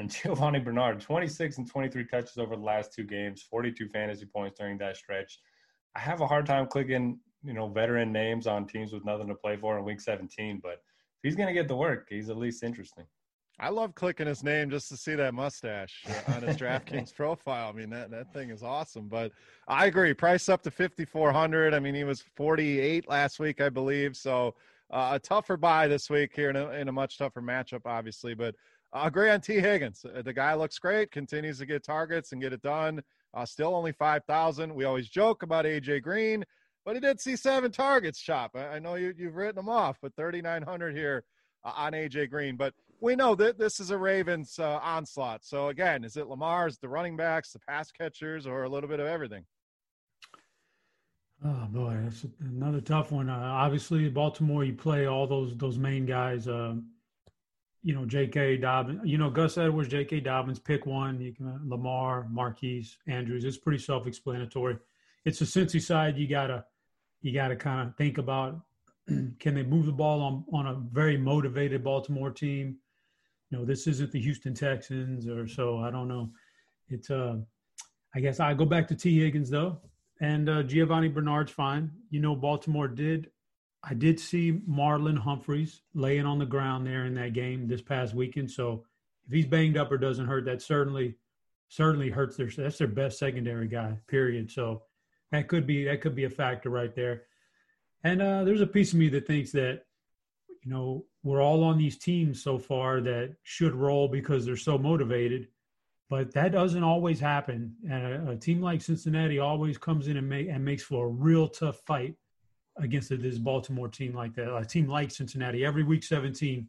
And 0.00 0.08
Giovani 0.08 0.60
Bernard, 0.60 1.00
26 1.00 1.58
and 1.58 1.68
23 1.68 2.06
touches 2.06 2.38
over 2.38 2.54
the 2.54 2.62
last 2.62 2.94
two 2.94 3.02
games, 3.02 3.42
42 3.42 3.88
fantasy 3.88 4.26
points 4.26 4.56
during 4.56 4.78
that 4.78 4.96
stretch. 4.96 5.40
I 5.96 5.98
have 5.98 6.20
a 6.20 6.26
hard 6.28 6.46
time 6.46 6.68
clicking 6.68 7.18
you 7.44 7.52
know 7.52 7.68
veteran 7.68 8.12
names 8.12 8.46
on 8.46 8.66
teams 8.66 8.92
with 8.92 9.04
nothing 9.04 9.28
to 9.28 9.34
play 9.34 9.56
for 9.56 9.78
in 9.78 9.84
week 9.84 10.00
17 10.00 10.60
but 10.62 10.72
if 10.72 10.78
he's 11.22 11.36
going 11.36 11.48
to 11.48 11.52
get 11.52 11.68
the 11.68 11.76
work 11.76 12.06
he's 12.08 12.30
at 12.30 12.36
least 12.36 12.62
interesting 12.62 13.04
i 13.60 13.68
love 13.68 13.94
clicking 13.94 14.26
his 14.26 14.42
name 14.42 14.70
just 14.70 14.88
to 14.88 14.96
see 14.96 15.14
that 15.14 15.34
mustache 15.34 16.04
uh, 16.08 16.34
on 16.34 16.42
his 16.42 16.56
draftkings 16.56 17.14
profile 17.16 17.70
i 17.70 17.72
mean 17.72 17.90
that, 17.90 18.10
that 18.10 18.32
thing 18.32 18.50
is 18.50 18.62
awesome 18.62 19.08
but 19.08 19.32
i 19.68 19.86
agree 19.86 20.12
price 20.12 20.48
up 20.48 20.62
to 20.62 20.70
5400 20.70 21.74
i 21.74 21.78
mean 21.78 21.94
he 21.94 22.04
was 22.04 22.22
48 22.36 23.08
last 23.08 23.38
week 23.38 23.60
i 23.60 23.68
believe 23.68 24.16
so 24.16 24.54
uh, 24.90 25.10
a 25.12 25.18
tougher 25.18 25.56
buy 25.56 25.86
this 25.86 26.08
week 26.08 26.32
here 26.34 26.50
in 26.50 26.56
a, 26.56 26.70
in 26.70 26.88
a 26.88 26.92
much 26.92 27.18
tougher 27.18 27.42
matchup 27.42 27.82
obviously 27.84 28.34
but 28.34 28.54
I 28.90 29.06
agree 29.06 29.28
on 29.28 29.42
Tee 29.42 29.60
Higgins. 29.60 30.02
Uh, 30.04 30.22
the 30.22 30.32
guy 30.32 30.54
looks 30.54 30.78
great, 30.78 31.10
continues 31.10 31.58
to 31.58 31.66
get 31.66 31.84
targets 31.84 32.32
and 32.32 32.40
get 32.40 32.54
it 32.54 32.62
done. 32.62 33.02
Uh, 33.34 33.44
still 33.44 33.74
only 33.74 33.92
5,000. 33.92 34.74
We 34.74 34.84
always 34.84 35.10
joke 35.10 35.42
about 35.42 35.66
AJ 35.66 36.02
Green 36.02 36.42
but 36.88 36.96
he 36.96 37.00
did 37.00 37.20
see 37.20 37.36
seven 37.36 37.70
targets, 37.70 38.18
Chop. 38.18 38.56
I, 38.56 38.78
know 38.78 38.94
you, 38.94 39.12
you've 39.14 39.36
written 39.36 39.58
him 39.58 39.68
off, 39.68 39.98
but 40.00 40.16
3,900 40.16 40.96
here 40.96 41.22
uh, 41.62 41.72
on 41.76 41.92
AJ 41.92 42.30
Green. 42.30 42.56
But 42.56 42.72
we 42.98 43.14
know 43.14 43.34
that 43.34 43.58
this 43.58 43.78
is 43.78 43.90
a 43.90 43.98
Ravens 43.98 44.58
uh, 44.58 44.80
onslaught. 44.82 45.44
So 45.44 45.68
again, 45.68 46.02
is 46.02 46.16
it 46.16 46.28
Lamar's, 46.28 46.78
the 46.78 46.88
running 46.88 47.14
backs, 47.14 47.52
the 47.52 47.58
pass 47.58 47.92
catchers, 47.92 48.46
or 48.46 48.62
a 48.62 48.70
little 48.70 48.88
bit 48.88 49.00
of 49.00 49.06
everything? 49.06 49.44
Oh 51.44 51.66
boy, 51.68 51.94
that's 52.04 52.24
another 52.40 52.80
tough 52.80 53.12
one. 53.12 53.28
Uh, 53.28 53.36
obviously, 53.36 54.08
Baltimore, 54.08 54.64
you 54.64 54.72
play 54.72 55.04
all 55.04 55.26
those 55.26 55.54
those 55.58 55.76
main 55.76 56.06
guys. 56.06 56.48
Uh, 56.48 56.76
you 57.82 57.94
know, 57.94 58.06
J.K. 58.06 58.56
Dobbins, 58.56 59.02
you 59.04 59.18
know, 59.18 59.28
Gus 59.28 59.58
Edwards, 59.58 59.90
J.K. 59.90 60.20
Dobbins, 60.20 60.58
pick 60.58 60.86
one. 60.86 61.20
You 61.20 61.34
can 61.34 61.68
Lamar, 61.68 62.26
Marquise, 62.30 62.96
Andrews. 63.06 63.44
It's 63.44 63.58
pretty 63.58 63.78
self-explanatory. 63.78 64.78
It's 65.26 65.42
a 65.42 65.44
Cincy 65.44 65.82
side. 65.82 66.16
You 66.16 66.26
gotta, 66.26 66.64
you 67.22 67.32
gotta 67.32 67.56
kind 67.56 67.88
of 67.88 67.96
think 67.96 68.18
about 68.18 68.60
can 69.38 69.54
they 69.54 69.62
move 69.62 69.86
the 69.86 69.92
ball 69.92 70.20
on 70.20 70.44
on 70.52 70.66
a 70.66 70.74
very 70.74 71.16
motivated 71.16 71.82
Baltimore 71.82 72.30
team? 72.30 72.76
You 73.50 73.58
know, 73.58 73.64
this 73.64 73.86
isn't 73.86 74.12
the 74.12 74.20
Houston 74.20 74.54
Texans 74.54 75.26
or 75.26 75.48
so. 75.48 75.78
I 75.78 75.90
don't 75.90 76.08
know. 76.08 76.30
It's 76.88 77.10
uh, 77.10 77.36
I 78.14 78.20
guess 78.20 78.40
I 78.40 78.54
go 78.54 78.64
back 78.64 78.88
to 78.88 78.94
Tee 78.94 79.20
Higgins 79.20 79.50
though, 79.50 79.78
and 80.20 80.48
uh, 80.48 80.62
Giovani 80.62 81.08
Bernard's 81.08 81.52
fine. 81.52 81.90
You 82.10 82.20
know, 82.20 82.36
Baltimore 82.36 82.88
did 82.88 83.30
I 83.82 83.94
did 83.94 84.18
see 84.18 84.60
Marlon 84.68 85.18
Humphreys 85.18 85.82
laying 85.94 86.26
on 86.26 86.38
the 86.38 86.46
ground 86.46 86.86
there 86.86 87.06
in 87.06 87.14
that 87.14 87.32
game 87.32 87.68
this 87.68 87.82
past 87.82 88.14
weekend. 88.14 88.50
So 88.50 88.84
if 89.26 89.32
he's 89.32 89.46
banged 89.46 89.76
up 89.76 89.92
or 89.92 89.98
doesn't 89.98 90.26
hurt, 90.26 90.44
that 90.46 90.62
certainly 90.62 91.16
certainly 91.68 92.10
hurts 92.10 92.36
their 92.36 92.48
that's 92.48 92.78
their 92.78 92.88
best 92.88 93.18
secondary 93.18 93.68
guy. 93.68 93.98
Period. 94.08 94.50
So 94.50 94.82
that 95.32 95.48
could 95.48 95.66
be 95.66 95.84
that 95.84 96.00
could 96.00 96.14
be 96.14 96.24
a 96.24 96.30
factor 96.30 96.70
right 96.70 96.94
there. 96.94 97.22
And 98.04 98.22
uh, 98.22 98.44
there's 98.44 98.60
a 98.60 98.66
piece 98.66 98.92
of 98.92 98.98
me 98.98 99.08
that 99.10 99.26
thinks 99.26 99.52
that 99.52 99.82
you 100.62 100.70
know 100.70 101.04
we're 101.22 101.42
all 101.42 101.64
on 101.64 101.78
these 101.78 101.98
teams 101.98 102.42
so 102.42 102.58
far 102.58 103.00
that 103.02 103.34
should 103.42 103.74
roll 103.74 104.08
because 104.08 104.44
they're 104.44 104.56
so 104.56 104.78
motivated, 104.78 105.48
but 106.08 106.32
that 106.34 106.52
doesn't 106.52 106.84
always 106.84 107.20
happen. 107.20 107.74
And 107.90 108.28
a, 108.28 108.30
a 108.32 108.36
team 108.36 108.62
like 108.62 108.80
Cincinnati 108.80 109.38
always 109.38 109.76
comes 109.78 110.08
in 110.08 110.16
and 110.16 110.28
make 110.28 110.48
and 110.48 110.64
makes 110.64 110.82
for 110.82 111.06
a 111.06 111.10
real 111.10 111.48
tough 111.48 111.80
fight 111.86 112.14
against 112.76 113.10
this 113.10 113.38
Baltimore 113.38 113.88
team 113.88 114.14
like 114.14 114.34
that, 114.34 114.56
a 114.56 114.64
team 114.64 114.86
like 114.86 115.10
Cincinnati. 115.10 115.64
Every 115.64 115.82
week 115.82 116.04
17 116.04 116.66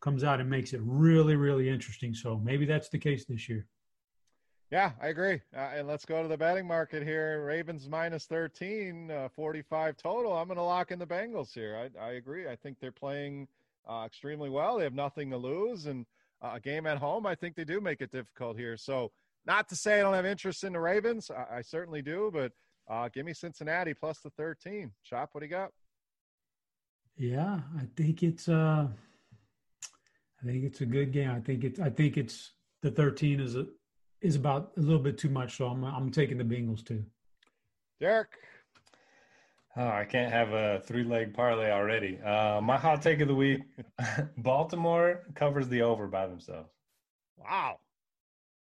comes 0.00 0.24
out 0.24 0.40
and 0.40 0.50
makes 0.50 0.72
it 0.72 0.80
really, 0.82 1.36
really 1.36 1.68
interesting. 1.68 2.12
So 2.14 2.40
maybe 2.42 2.66
that's 2.66 2.88
the 2.88 2.98
case 2.98 3.24
this 3.24 3.48
year. 3.48 3.66
Yeah, 4.72 4.92
I 5.02 5.08
agree. 5.08 5.42
Uh, 5.54 5.68
and 5.74 5.86
let's 5.86 6.06
go 6.06 6.22
to 6.22 6.28
the 6.28 6.36
betting 6.38 6.66
market 6.66 7.02
here. 7.02 7.44
Ravens 7.44 7.90
minus 7.90 8.24
13, 8.24 9.10
uh, 9.10 9.28
45 9.28 9.98
total. 9.98 10.32
I'm 10.32 10.46
going 10.46 10.56
to 10.56 10.62
lock 10.62 10.90
in 10.90 10.98
the 10.98 11.06
Bengals 11.06 11.52
here. 11.52 11.90
I, 12.00 12.02
I 12.02 12.12
agree. 12.12 12.48
I 12.48 12.56
think 12.56 12.78
they're 12.80 12.90
playing 12.90 13.48
uh, 13.86 14.04
extremely 14.06 14.48
well. 14.48 14.78
They 14.78 14.84
have 14.84 14.94
nothing 14.94 15.28
to 15.28 15.36
lose. 15.36 15.84
And 15.84 16.06
uh, 16.40 16.52
a 16.54 16.60
game 16.60 16.86
at 16.86 16.96
home, 16.96 17.26
I 17.26 17.34
think 17.34 17.54
they 17.54 17.64
do 17.64 17.82
make 17.82 18.00
it 18.00 18.10
difficult 18.12 18.56
here. 18.56 18.78
So, 18.78 19.12
not 19.44 19.68
to 19.68 19.76
say 19.76 19.98
I 19.98 20.02
don't 20.04 20.14
have 20.14 20.24
interest 20.24 20.64
in 20.64 20.72
the 20.72 20.80
Ravens. 20.80 21.30
I, 21.30 21.58
I 21.58 21.60
certainly 21.60 22.00
do. 22.00 22.30
But 22.32 22.52
uh, 22.88 23.10
give 23.12 23.26
me 23.26 23.34
Cincinnati 23.34 23.92
plus 23.92 24.20
the 24.20 24.30
13. 24.30 24.90
Chop, 25.04 25.28
what 25.32 25.40
do 25.40 25.46
you 25.46 25.50
got? 25.50 25.70
Yeah, 27.18 27.60
I 27.76 27.86
think 27.94 28.22
it's 28.22 28.48
uh 28.48 28.88
I 30.42 30.46
think 30.46 30.64
it's 30.64 30.80
a 30.80 30.86
good 30.86 31.12
game. 31.12 31.30
I 31.30 31.40
think 31.40 31.62
it's 31.62 31.78
I 31.78 31.90
think 31.90 32.16
it's 32.16 32.52
the 32.80 32.90
13 32.90 33.38
is 33.38 33.54
a 33.54 33.66
is 34.22 34.36
about 34.36 34.72
a 34.76 34.80
little 34.80 35.02
bit 35.02 35.18
too 35.18 35.28
much, 35.28 35.56
so 35.56 35.66
I'm 35.66 35.84
I'm 35.84 36.10
taking 36.10 36.38
the 36.38 36.44
Bengals 36.44 36.84
too. 36.84 37.04
Derek. 38.00 38.38
Oh, 39.74 39.88
I 39.88 40.04
can't 40.04 40.30
have 40.30 40.52
a 40.52 40.80
three 40.84 41.04
leg 41.04 41.32
parlay 41.32 41.70
already. 41.70 42.20
Uh, 42.20 42.60
my 42.60 42.76
hot 42.76 43.02
take 43.02 43.20
of 43.20 43.28
the 43.28 43.34
week: 43.34 43.62
Baltimore 44.38 45.22
covers 45.34 45.68
the 45.68 45.82
over 45.82 46.06
by 46.06 46.26
themselves. 46.26 46.68
Wow, 47.38 47.78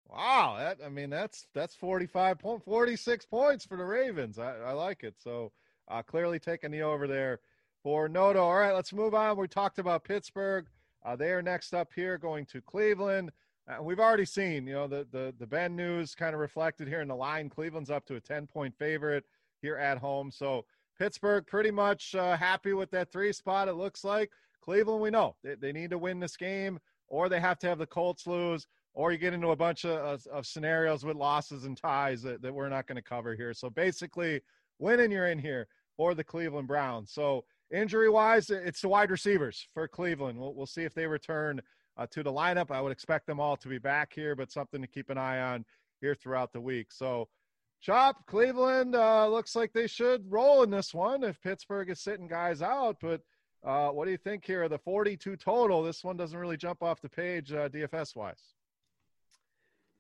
Wow, 0.10 0.56
that 0.58 0.78
I 0.86 0.90
mean 0.90 1.10
that's 1.10 1.48
that's 1.54 1.76
45 1.76 2.40
point 2.40 2.64
46 2.64 3.26
points 3.26 3.66
for 3.66 3.78
the 3.78 3.84
Ravens. 3.84 4.40
I, 4.40 4.58
I 4.58 4.72
like 4.72 5.04
it. 5.04 5.16
So 5.18 5.52
uh, 5.90 6.02
clearly 6.02 6.40
taking 6.40 6.72
the 6.72 6.82
over 6.82 7.08
there 7.08 7.40
for 7.84 8.08
Noto. 8.08 8.42
All 8.44 8.56
right, 8.56 8.74
let's 8.74 8.94
move 8.94 9.14
on. 9.14 9.38
We 9.38 9.48
talked 9.48 9.80
about 9.80 10.04
Pittsburgh. 10.04 10.68
Uh, 11.06 11.16
they 11.16 11.32
are 11.32 11.42
next 11.42 11.74
up 11.74 11.92
here, 11.94 12.18
going 12.18 12.46
to 12.48 12.62
Cleveland. 12.62 13.32
Uh, 13.70 13.84
we've 13.84 14.00
already 14.00 14.26
seen, 14.26 14.66
you 14.66 14.74
know, 14.74 14.88
the 14.88 15.08
the 15.12 15.34
the 15.40 15.48
Ben 15.48 15.76
news 15.76 16.16
kind 16.16 16.34
of 16.34 16.40
reflected 16.40 16.88
here 16.88 17.02
in 17.02 17.08
the 17.08 17.16
line. 17.16 17.50
Cleveland's 17.50 17.92
up 17.92 18.06
to 18.06 18.16
a 18.16 18.22
10 18.22 18.48
point 18.48 18.74
favorite 18.78 19.26
here 19.62 19.76
at 19.76 19.98
home. 19.98 20.32
So 20.32 20.66
Pittsburgh 20.98 21.46
pretty 21.46 21.72
much 21.72 22.16
uh, 22.16 22.38
happy 22.38 22.74
with 22.74 22.92
that 22.92 23.12
three 23.12 23.34
spot. 23.34 23.68
It 23.68 23.74
looks 23.74 24.04
like 24.04 24.32
Cleveland. 24.62 25.02
We 25.02 25.10
know 25.10 25.36
they, 25.44 25.56
they 25.56 25.72
need 25.72 25.90
to 25.92 25.98
win 25.98 26.20
this 26.20 26.38
game, 26.38 26.80
or 27.08 27.30
they 27.30 27.40
have 27.40 27.60
to 27.60 27.68
have 27.68 27.80
the 27.80 27.86
Colts 27.86 28.26
lose 28.26 28.68
or 28.98 29.12
you 29.12 29.20
get 29.20 29.32
into 29.32 29.50
a 29.50 29.56
bunch 29.56 29.86
of, 29.86 30.26
of, 30.26 30.48
scenarios 30.48 31.06
with 31.06 31.16
losses 31.16 31.66
and 31.66 31.78
ties 31.78 32.24
that, 32.24 32.42
that 32.42 32.52
we're 32.52 32.68
not 32.68 32.88
going 32.88 32.96
to 32.96 33.02
cover 33.04 33.36
here. 33.36 33.54
So 33.54 33.70
basically, 33.70 34.42
winning, 34.80 35.12
you're 35.12 35.28
in 35.28 35.38
here 35.38 35.68
for 35.96 36.16
the 36.16 36.24
Cleveland 36.24 36.68
Browns. 36.68 37.12
So 37.12 37.46
injury 37.72 38.10
wise, 38.10 38.50
it's 38.50 38.82
the 38.82 38.88
wide 38.88 39.12
receivers 39.12 39.68
for 39.72 39.88
Cleveland. 39.88 40.40
We'll, 40.40 40.56
we'll 40.56 40.66
see 40.66 40.82
if 40.82 40.96
they 40.96 41.06
return 41.06 41.62
uh, 41.98 42.08
to 42.12 42.24
the 42.24 42.32
lineup. 42.32 42.72
I 42.72 42.82
would 42.82 42.92
expect 42.92 43.28
them 43.28 43.40
all 43.40 43.58
to 43.58 43.68
be 43.68 43.78
back 43.78 44.14
here, 44.14 44.36
but 44.36 44.52
something 44.52 44.82
to 44.82 44.88
keep 44.88 45.10
an 45.10 45.18
eye 45.18 45.42
on 45.42 45.66
here 46.02 46.16
throughout 46.16 46.54
the 46.54 46.62
week. 46.62 46.92
So, 46.92 47.28
Chop, 47.82 48.26
Cleveland 48.26 48.96
uh, 48.96 49.28
looks 49.28 49.56
like 49.56 49.72
they 49.74 49.88
should 49.88 50.32
roll 50.32 50.64
in 50.64 50.70
this 50.72 50.94
one 50.94 51.24
if 51.24 51.42
Pittsburgh 51.42 51.90
is 51.90 52.02
sitting 52.02 52.28
guys 52.28 52.62
out. 52.62 52.98
But 53.02 53.22
uh, 53.64 53.90
what 53.90 54.06
do 54.06 54.12
you 54.12 54.18
think 54.18 54.46
here? 54.46 54.68
The 54.68 54.80
42 54.80 55.36
total, 55.38 55.84
this 55.84 56.04
one 56.04 56.18
doesn't 56.18 56.38
really 56.38 56.58
jump 56.58 56.82
off 56.82 57.02
the 57.02 57.10
page 57.10 57.52
uh, 57.52 57.70
DFS 57.70 58.16
wise. 58.16 58.42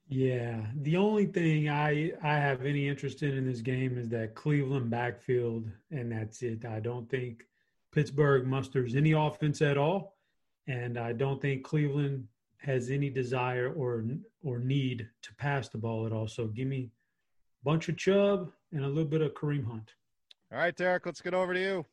Yeah, 0.09 0.61
the 0.73 0.95
only 0.95 1.25
thing 1.25 1.67
I 1.67 2.13
I 2.23 2.35
have 2.35 2.65
any 2.65 2.87
interest 2.87 3.23
in 3.23 3.35
in 3.37 3.45
this 3.45 3.59
game 3.59 3.97
is 3.97 4.07
that 4.09 4.35
Cleveland 4.35 4.89
backfield, 4.89 5.69
and 5.91 6.11
that's 6.11 6.41
it. 6.43 6.63
I 6.63 6.79
don't 6.79 7.09
think 7.09 7.43
Pittsburgh 7.91 8.47
musters 8.47 8.95
any 8.95 9.11
offense 9.11 9.61
at 9.61 9.77
all, 9.77 10.16
and 10.67 10.97
I 10.97 11.13
don't 11.13 11.41
think 11.41 11.63
Cleveland 11.63 12.27
has 12.57 12.89
any 12.89 13.09
desire 13.09 13.73
or 13.73 14.03
or 14.43 14.59
need 14.59 15.07
to 15.21 15.35
pass 15.35 15.69
the 15.69 15.77
ball 15.77 16.05
at 16.05 16.11
all. 16.11 16.27
So 16.27 16.47
give 16.47 16.67
me 16.67 16.91
a 17.61 17.65
bunch 17.65 17.89
of 17.89 17.97
Chubb 17.97 18.51
and 18.71 18.83
a 18.83 18.87
little 18.87 19.05
bit 19.05 19.21
of 19.21 19.33
Kareem 19.33 19.65
Hunt. 19.65 19.93
All 20.51 20.57
right, 20.57 20.75
Derek, 20.75 21.05
let's 21.05 21.21
get 21.21 21.33
over 21.33 21.53
to 21.53 21.59
you. 21.59 21.85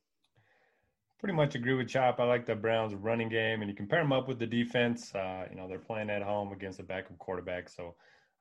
Pretty 1.18 1.34
much 1.34 1.54
agree 1.54 1.74
with 1.74 1.88
Chop. 1.88 2.20
I 2.20 2.24
like 2.24 2.44
the 2.44 2.54
Browns' 2.54 2.94
running 2.94 3.28
game, 3.28 3.62
and 3.62 3.70
you 3.70 3.74
compare 3.74 4.00
them 4.00 4.12
up 4.12 4.28
with 4.28 4.38
the 4.38 4.46
defense. 4.46 5.14
Uh, 5.14 5.46
you 5.50 5.56
know, 5.56 5.66
they're 5.66 5.78
playing 5.78 6.10
at 6.10 6.22
home 6.22 6.52
against 6.52 6.80
a 6.80 6.82
backup 6.82 7.18
quarterback, 7.18 7.68
so 7.68 7.94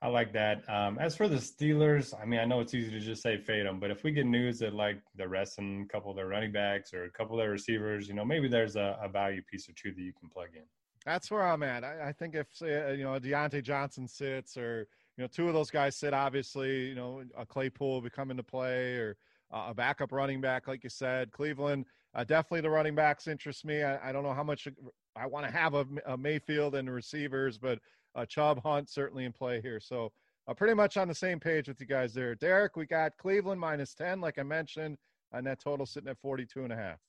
I 0.03 0.07
like 0.07 0.33
that. 0.33 0.69
Um, 0.69 0.99
as 0.99 1.15
for 1.15 1.29
the 1.29 1.37
Steelers, 1.37 2.13
I 2.21 2.25
mean, 2.25 2.41
I 2.41 2.43
know 2.43 2.59
it's 2.59 2.73
easy 2.73 2.91
to 2.91 2.99
just 2.99 3.23
say 3.23 3.37
fade 3.37 3.65
them, 3.65 3.79
but 3.79 3.89
if 3.89 4.03
we 4.03 4.11
get 4.11 4.25
news 4.25 4.59
that 4.59 4.73
like 4.73 5.01
they're 5.15 5.29
resting 5.29 5.87
a 5.89 5.93
couple 5.93 6.11
of 6.11 6.17
their 6.17 6.27
running 6.27 6.51
backs 6.51 6.93
or 6.93 7.05
a 7.05 7.09
couple 7.09 7.39
of 7.39 7.41
their 7.41 7.51
receivers, 7.51 8.09
you 8.09 8.13
know, 8.13 8.25
maybe 8.25 8.49
there's 8.49 8.75
a, 8.75 8.99
a 9.01 9.07
value 9.07 9.41
piece 9.49 9.69
or 9.69 9.71
two 9.71 9.93
that 9.93 10.01
you 10.01 10.11
can 10.11 10.27
plug 10.27 10.49
in. 10.55 10.63
That's 11.05 11.31
where 11.31 11.43
I'm 11.43 11.63
at. 11.63 11.85
I, 11.85 12.09
I 12.09 12.11
think 12.11 12.35
if 12.35 12.47
say, 12.51 12.97
you 12.97 13.05
know 13.05 13.17
Diontae 13.17 13.63
Johnson 13.63 14.05
sits, 14.05 14.57
or 14.57 14.87
you 15.17 15.23
know 15.23 15.27
two 15.27 15.47
of 15.47 15.53
those 15.53 15.71
guys 15.71 15.95
sit, 15.95 16.13
obviously, 16.13 16.87
you 16.87 16.95
know 16.95 17.23
a 17.37 17.45
Claypool 17.45 18.01
will 18.01 18.09
come 18.09 18.29
into 18.29 18.43
play, 18.43 18.95
or 18.95 19.15
uh, 19.53 19.67
a 19.69 19.73
backup 19.73 20.11
running 20.11 20.41
back, 20.41 20.67
like 20.67 20.83
you 20.83 20.89
said, 20.89 21.31
Cleveland. 21.31 21.85
Uh, 22.13 22.25
definitely 22.25 22.61
the 22.61 22.69
running 22.69 22.93
backs 22.93 23.27
interest 23.27 23.63
me. 23.63 23.83
I, 23.83 24.09
I 24.09 24.11
don't 24.11 24.23
know 24.23 24.33
how 24.33 24.43
much 24.43 24.67
I 25.15 25.27
want 25.27 25.45
to 25.45 25.51
have 25.51 25.73
a, 25.75 25.85
a 26.05 26.17
Mayfield 26.17 26.75
and 26.75 26.87
the 26.87 26.91
receivers, 26.91 27.57
but 27.57 27.79
uh, 28.15 28.25
Chubb 28.25 28.61
Hunt 28.63 28.89
certainly 28.89 29.25
in 29.25 29.33
play 29.33 29.61
here. 29.61 29.79
So 29.79 30.11
uh, 30.47 30.53
pretty 30.53 30.73
much 30.73 30.97
on 30.97 31.07
the 31.07 31.15
same 31.15 31.39
page 31.39 31.67
with 31.67 31.79
you 31.79 31.87
guys 31.87 32.13
there. 32.13 32.35
Derek, 32.35 32.75
we 32.75 32.85
got 32.85 33.17
Cleveland 33.17 33.59
minus 33.59 33.93
10, 33.93 34.21
like 34.21 34.37
I 34.37 34.43
mentioned, 34.43 34.97
and 35.31 35.47
that 35.47 35.61
total 35.61 35.85
sitting 35.85 36.09
at 36.09 36.17
42 36.19 36.63
and 36.63 36.73
a 36.73 36.75
half. 36.75 36.99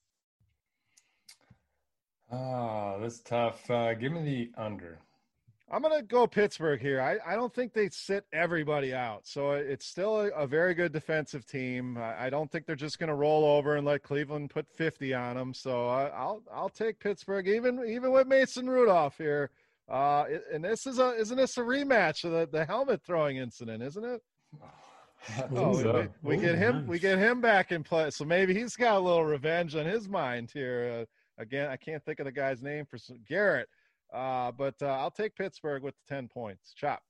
Oh, 2.30 2.98
that's 3.00 3.20
tough. 3.20 3.68
Uh, 3.70 3.94
give 3.94 4.12
me 4.12 4.22
the 4.22 4.60
under. 4.60 4.98
I'm 5.70 5.82
going 5.82 5.98
to 5.98 6.02
go 6.02 6.26
Pittsburgh 6.26 6.80
here. 6.80 7.00
I, 7.00 7.16
I 7.26 7.36
don't 7.36 7.52
think 7.52 7.72
they 7.72 7.88
sit 7.88 8.24
everybody 8.32 8.94
out. 8.94 9.26
So 9.26 9.52
it's 9.52 9.86
still 9.86 10.20
a, 10.20 10.28
a 10.28 10.46
very 10.46 10.74
good 10.74 10.92
defensive 10.92 11.46
team. 11.46 11.96
I, 11.96 12.26
I 12.26 12.30
don't 12.30 12.50
think 12.50 12.66
they're 12.66 12.76
just 12.76 12.98
going 12.98 13.08
to 13.08 13.14
roll 13.14 13.44
over 13.44 13.76
and 13.76 13.86
let 13.86 14.02
Cleveland 14.02 14.50
put 14.50 14.68
50 14.70 15.14
on 15.14 15.36
them. 15.36 15.54
So 15.54 15.88
I, 15.88 16.08
I'll 16.08 16.42
I'll 16.52 16.68
take 16.68 17.00
Pittsburgh 17.00 17.48
even 17.48 17.82
even 17.86 18.12
with 18.12 18.26
Mason 18.26 18.68
Rudolph 18.68 19.16
here. 19.16 19.50
Uh, 19.88 20.24
and 20.52 20.64
this 20.64 20.86
is 20.86 20.98
a 20.98 21.10
isn't 21.10 21.36
this 21.36 21.58
a 21.58 21.60
rematch 21.60 22.24
of 22.24 22.32
the, 22.32 22.48
the 22.50 22.64
helmet 22.64 23.02
throwing 23.04 23.36
incident, 23.36 23.82
isn't 23.82 24.04
it? 24.04 24.20
Oh, 25.56 25.74
we, 25.74 25.84
we, 25.84 26.36
we 26.36 26.36
get 26.36 26.56
him 26.56 26.86
we 26.86 26.98
get 26.98 27.18
him 27.18 27.40
back 27.40 27.72
in 27.72 27.82
play, 27.82 28.10
so 28.10 28.26
maybe 28.26 28.52
he's 28.52 28.76
got 28.76 28.96
a 28.96 29.00
little 29.00 29.24
revenge 29.24 29.74
on 29.74 29.86
his 29.86 30.06
mind 30.06 30.50
here. 30.52 31.00
Uh, 31.00 31.42
again, 31.42 31.70
I 31.70 31.78
can't 31.78 32.04
think 32.04 32.18
of 32.18 32.26
the 32.26 32.32
guy's 32.32 32.62
name 32.62 32.84
for 32.84 32.98
some, 32.98 33.20
Garrett, 33.26 33.70
uh, 34.12 34.52
but 34.52 34.74
uh, 34.82 34.88
I'll 34.88 35.10
take 35.10 35.34
Pittsburgh 35.34 35.82
with 35.82 35.94
the 35.94 36.14
ten 36.14 36.28
points. 36.28 36.74
Chop. 36.74 37.02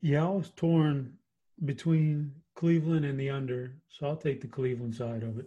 Yeah, 0.00 0.26
I 0.26 0.30
was 0.30 0.50
torn 0.56 1.14
between 1.64 2.32
Cleveland 2.56 3.04
and 3.04 3.18
the 3.18 3.30
under, 3.30 3.76
so 3.88 4.08
I'll 4.08 4.16
take 4.16 4.40
the 4.40 4.48
Cleveland 4.48 4.96
side 4.96 5.22
of 5.22 5.38
it. 5.38 5.46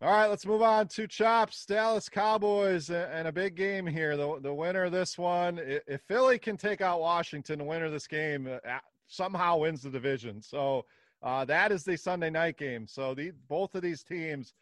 All 0.00 0.12
right, 0.12 0.28
let's 0.28 0.46
move 0.46 0.62
on 0.62 0.86
to 0.88 1.08
Chops, 1.08 1.66
Dallas 1.66 2.08
Cowboys, 2.08 2.88
and 2.88 3.26
a 3.26 3.32
big 3.32 3.56
game 3.56 3.84
here. 3.84 4.16
The, 4.16 4.38
the 4.40 4.54
winner 4.54 4.84
of 4.84 4.92
this 4.92 5.18
one, 5.18 5.58
if 5.60 6.02
Philly 6.02 6.38
can 6.38 6.56
take 6.56 6.80
out 6.80 7.00
Washington, 7.00 7.58
the 7.58 7.64
winner 7.64 7.86
of 7.86 7.92
this 7.92 8.06
game 8.06 8.46
uh, 8.46 8.78
somehow 9.08 9.56
wins 9.56 9.82
the 9.82 9.90
division. 9.90 10.40
So 10.40 10.84
uh, 11.20 11.44
that 11.46 11.72
is 11.72 11.82
the 11.82 11.96
Sunday 11.96 12.30
night 12.30 12.56
game. 12.56 12.86
So 12.86 13.12
the 13.12 13.32
both 13.48 13.74
of 13.74 13.82
these 13.82 14.04
teams 14.04 14.54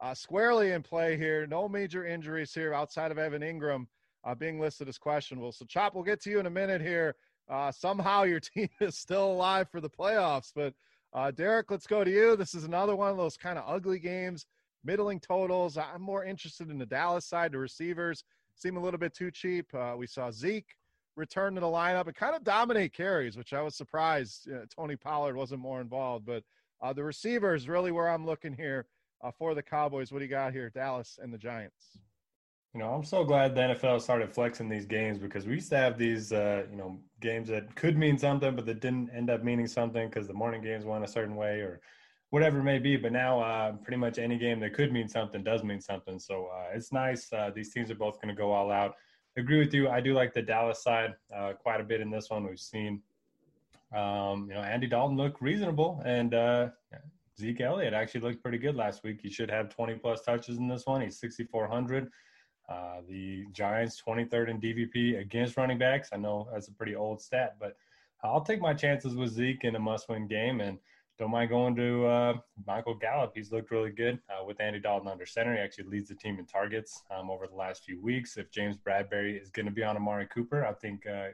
uh, 0.00 0.14
squarely 0.14 0.72
in 0.72 0.82
play 0.82 1.16
here. 1.16 1.46
No 1.46 1.68
major 1.68 2.04
injuries 2.04 2.52
here 2.52 2.74
outside 2.74 3.10
of 3.10 3.18
Evan 3.18 3.42
Engram 3.42 3.86
uh, 4.24 4.34
being 4.34 4.58
listed 4.58 4.88
as 4.88 4.98
questionable. 4.98 5.52
So, 5.52 5.64
Chop, 5.66 5.94
we'll 5.94 6.04
get 6.04 6.20
to 6.22 6.30
you 6.30 6.40
in 6.40 6.46
a 6.46 6.50
minute 6.50 6.80
here. 6.80 7.14
Uh, 7.48 7.70
somehow 7.70 8.24
your 8.24 8.40
team 8.54 8.68
is 8.80 8.96
still 8.96 9.30
alive 9.30 9.68
for 9.70 9.80
the 9.80 9.90
playoffs. 9.90 10.52
But, 10.54 10.74
uh, 11.12 11.30
Derek, 11.30 11.70
let's 11.70 11.86
go 11.86 12.04
to 12.04 12.10
you. 12.10 12.36
This 12.36 12.54
is 12.54 12.64
another 12.64 12.96
one 12.96 13.10
of 13.10 13.16
those 13.16 13.36
kind 13.36 13.58
of 13.58 13.64
ugly 13.66 13.98
games, 13.98 14.46
middling 14.84 15.20
totals. 15.20 15.76
I'm 15.76 16.02
more 16.02 16.24
interested 16.24 16.70
in 16.70 16.78
the 16.78 16.86
Dallas 16.86 17.26
side. 17.26 17.52
The 17.52 17.58
receivers 17.58 18.24
seem 18.54 18.76
a 18.76 18.80
little 18.80 18.98
bit 18.98 19.14
too 19.14 19.30
cheap. 19.30 19.66
Uh, 19.74 19.94
we 19.96 20.06
saw 20.06 20.30
Zeke 20.30 20.76
return 21.16 21.54
to 21.54 21.60
the 21.60 21.66
lineup 21.66 22.06
and 22.06 22.14
kind 22.14 22.34
of 22.34 22.44
dominate 22.44 22.92
carries, 22.92 23.36
which 23.36 23.52
I 23.52 23.62
was 23.62 23.76
surprised 23.76 24.48
Tony 24.74 24.96
Pollard 24.96 25.36
wasn't 25.36 25.60
more 25.60 25.80
involved. 25.80 26.24
But 26.24 26.44
uh, 26.82 26.92
the 26.92 27.04
receivers 27.04 27.68
really 27.68 27.92
where 27.92 28.08
I'm 28.08 28.24
looking 28.24 28.54
here 28.54 28.86
uh, 29.22 29.30
for 29.30 29.54
the 29.54 29.62
Cowboys. 29.62 30.12
What 30.12 30.18
do 30.18 30.24
you 30.24 30.30
got 30.30 30.52
here, 30.52 30.70
Dallas 30.70 31.18
and 31.22 31.32
the 31.32 31.38
Giants? 31.38 31.98
You 32.74 32.80
know, 32.80 32.90
I'm 32.90 33.04
so 33.04 33.24
glad 33.24 33.54
the 33.54 33.62
NFL 33.62 34.00
started 34.00 34.32
flexing 34.32 34.68
these 34.68 34.86
games 34.86 35.18
because 35.18 35.44
we 35.44 35.54
used 35.54 35.70
to 35.70 35.76
have 35.76 35.98
these, 35.98 36.32
uh, 36.32 36.66
you 36.70 36.76
know, 36.76 37.00
games 37.20 37.48
that 37.48 37.74
could 37.74 37.98
mean 37.98 38.16
something, 38.16 38.54
but 38.54 38.64
that 38.66 38.80
didn't 38.80 39.10
end 39.10 39.28
up 39.28 39.42
meaning 39.42 39.66
something 39.66 40.08
because 40.08 40.28
the 40.28 40.34
morning 40.34 40.62
games 40.62 40.84
went 40.84 41.04
a 41.04 41.08
certain 41.08 41.34
way 41.34 41.60
or 41.60 41.80
whatever 42.30 42.60
it 42.60 42.64
may 42.64 42.78
be. 42.78 42.96
But 42.96 43.12
now, 43.12 43.40
uh, 43.40 43.72
pretty 43.72 43.98
much 43.98 44.18
any 44.18 44.38
game 44.38 44.60
that 44.60 44.74
could 44.74 44.92
mean 44.92 45.08
something 45.08 45.42
does 45.42 45.62
mean 45.62 45.80
something. 45.80 46.18
So 46.18 46.46
uh, 46.46 46.74
it's 46.74 46.92
nice. 46.92 47.32
Uh, 47.32 47.50
these 47.54 47.72
teams 47.72 47.90
are 47.90 47.96
both 47.96 48.20
going 48.20 48.34
to 48.34 48.38
go 48.40 48.52
all 48.52 48.70
out. 48.70 48.94
Agree 49.36 49.58
with 49.58 49.72
you. 49.74 49.88
I 49.88 50.00
do 50.00 50.14
like 50.14 50.32
the 50.32 50.42
Dallas 50.42 50.82
side 50.82 51.14
uh, 51.34 51.52
quite 51.52 51.80
a 51.80 51.84
bit 51.84 52.00
in 52.00 52.10
this 52.10 52.30
one. 52.30 52.44
We've 52.44 52.58
seen, 52.58 53.02
um, 53.94 54.46
you 54.48 54.54
know, 54.54 54.62
Andy 54.62 54.86
Dalton 54.88 55.16
look 55.16 55.40
reasonable, 55.40 56.02
and 56.04 56.34
uh, 56.34 56.68
Zeke 57.38 57.60
Elliott 57.60 57.94
actually 57.94 58.22
looked 58.22 58.42
pretty 58.42 58.58
good 58.58 58.74
last 58.74 59.04
week. 59.04 59.20
He 59.22 59.30
should 59.30 59.50
have 59.50 59.68
20 59.68 59.94
plus 59.96 60.22
touches 60.22 60.58
in 60.58 60.66
this 60.66 60.84
one. 60.84 61.00
He's 61.00 61.18
6,400. 61.20 62.10
Uh, 62.68 63.00
the 63.08 63.46
Giants 63.52 64.00
23rd 64.06 64.50
in 64.50 64.60
DVP 64.60 65.20
against 65.20 65.56
running 65.56 65.78
backs. 65.78 66.10
I 66.12 66.16
know 66.18 66.48
that's 66.52 66.68
a 66.68 66.72
pretty 66.72 66.94
old 66.94 67.20
stat, 67.20 67.56
but 67.58 67.76
I'll 68.22 68.42
take 68.42 68.60
my 68.60 68.74
chances 68.74 69.14
with 69.14 69.30
Zeke 69.30 69.64
in 69.64 69.74
a 69.76 69.80
must-win 69.80 70.28
game, 70.28 70.60
and 70.60 70.78
don't 71.20 71.30
mind 71.30 71.50
going 71.50 71.76
to 71.76 72.06
uh, 72.06 72.34
Michael 72.66 72.94
Gallup. 72.94 73.32
He's 73.34 73.52
looked 73.52 73.70
really 73.70 73.90
good 73.90 74.18
uh, 74.30 74.42
with 74.42 74.58
Andy 74.58 74.80
Dalton 74.80 75.06
under 75.06 75.26
center. 75.26 75.52
He 75.52 75.60
actually 75.60 75.84
leads 75.84 76.08
the 76.08 76.14
team 76.14 76.38
in 76.38 76.46
targets 76.46 77.02
um, 77.14 77.30
over 77.30 77.46
the 77.46 77.54
last 77.54 77.84
few 77.84 78.00
weeks. 78.00 78.38
If 78.38 78.50
James 78.50 78.78
Bradberry 78.78 79.40
is 79.40 79.50
going 79.50 79.66
to 79.66 79.72
be 79.72 79.84
on 79.84 79.96
Amari 79.96 80.26
Cooper, 80.32 80.64
I 80.64 80.72
think 80.72 81.06
uh, 81.06 81.26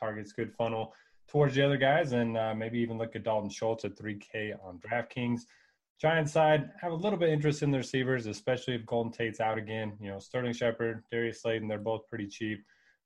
targets 0.00 0.32
could 0.32 0.54
funnel 0.54 0.94
towards 1.28 1.54
the 1.54 1.62
other 1.62 1.76
guys, 1.76 2.12
and 2.12 2.38
uh, 2.38 2.54
maybe 2.54 2.78
even 2.78 2.96
look 2.96 3.14
at 3.14 3.24
Dalton 3.24 3.50
Schultz 3.50 3.84
at 3.84 3.94
3K 3.94 4.54
on 4.64 4.78
DraftKings. 4.78 5.42
Giants 6.00 6.32
side 6.32 6.70
have 6.80 6.92
a 6.92 6.96
little 6.96 7.18
bit 7.18 7.28
interest 7.28 7.62
in 7.62 7.70
the 7.70 7.78
receivers, 7.78 8.24
especially 8.24 8.74
if 8.74 8.86
Golden 8.86 9.12
Tate's 9.12 9.38
out 9.38 9.58
again. 9.58 9.92
You 10.00 10.12
know, 10.12 10.18
Sterling 10.18 10.54
Shepard, 10.54 11.04
Darius 11.12 11.42
Slayton, 11.42 11.68
they're 11.68 11.78
both 11.78 12.08
pretty 12.08 12.26
cheap. 12.26 12.64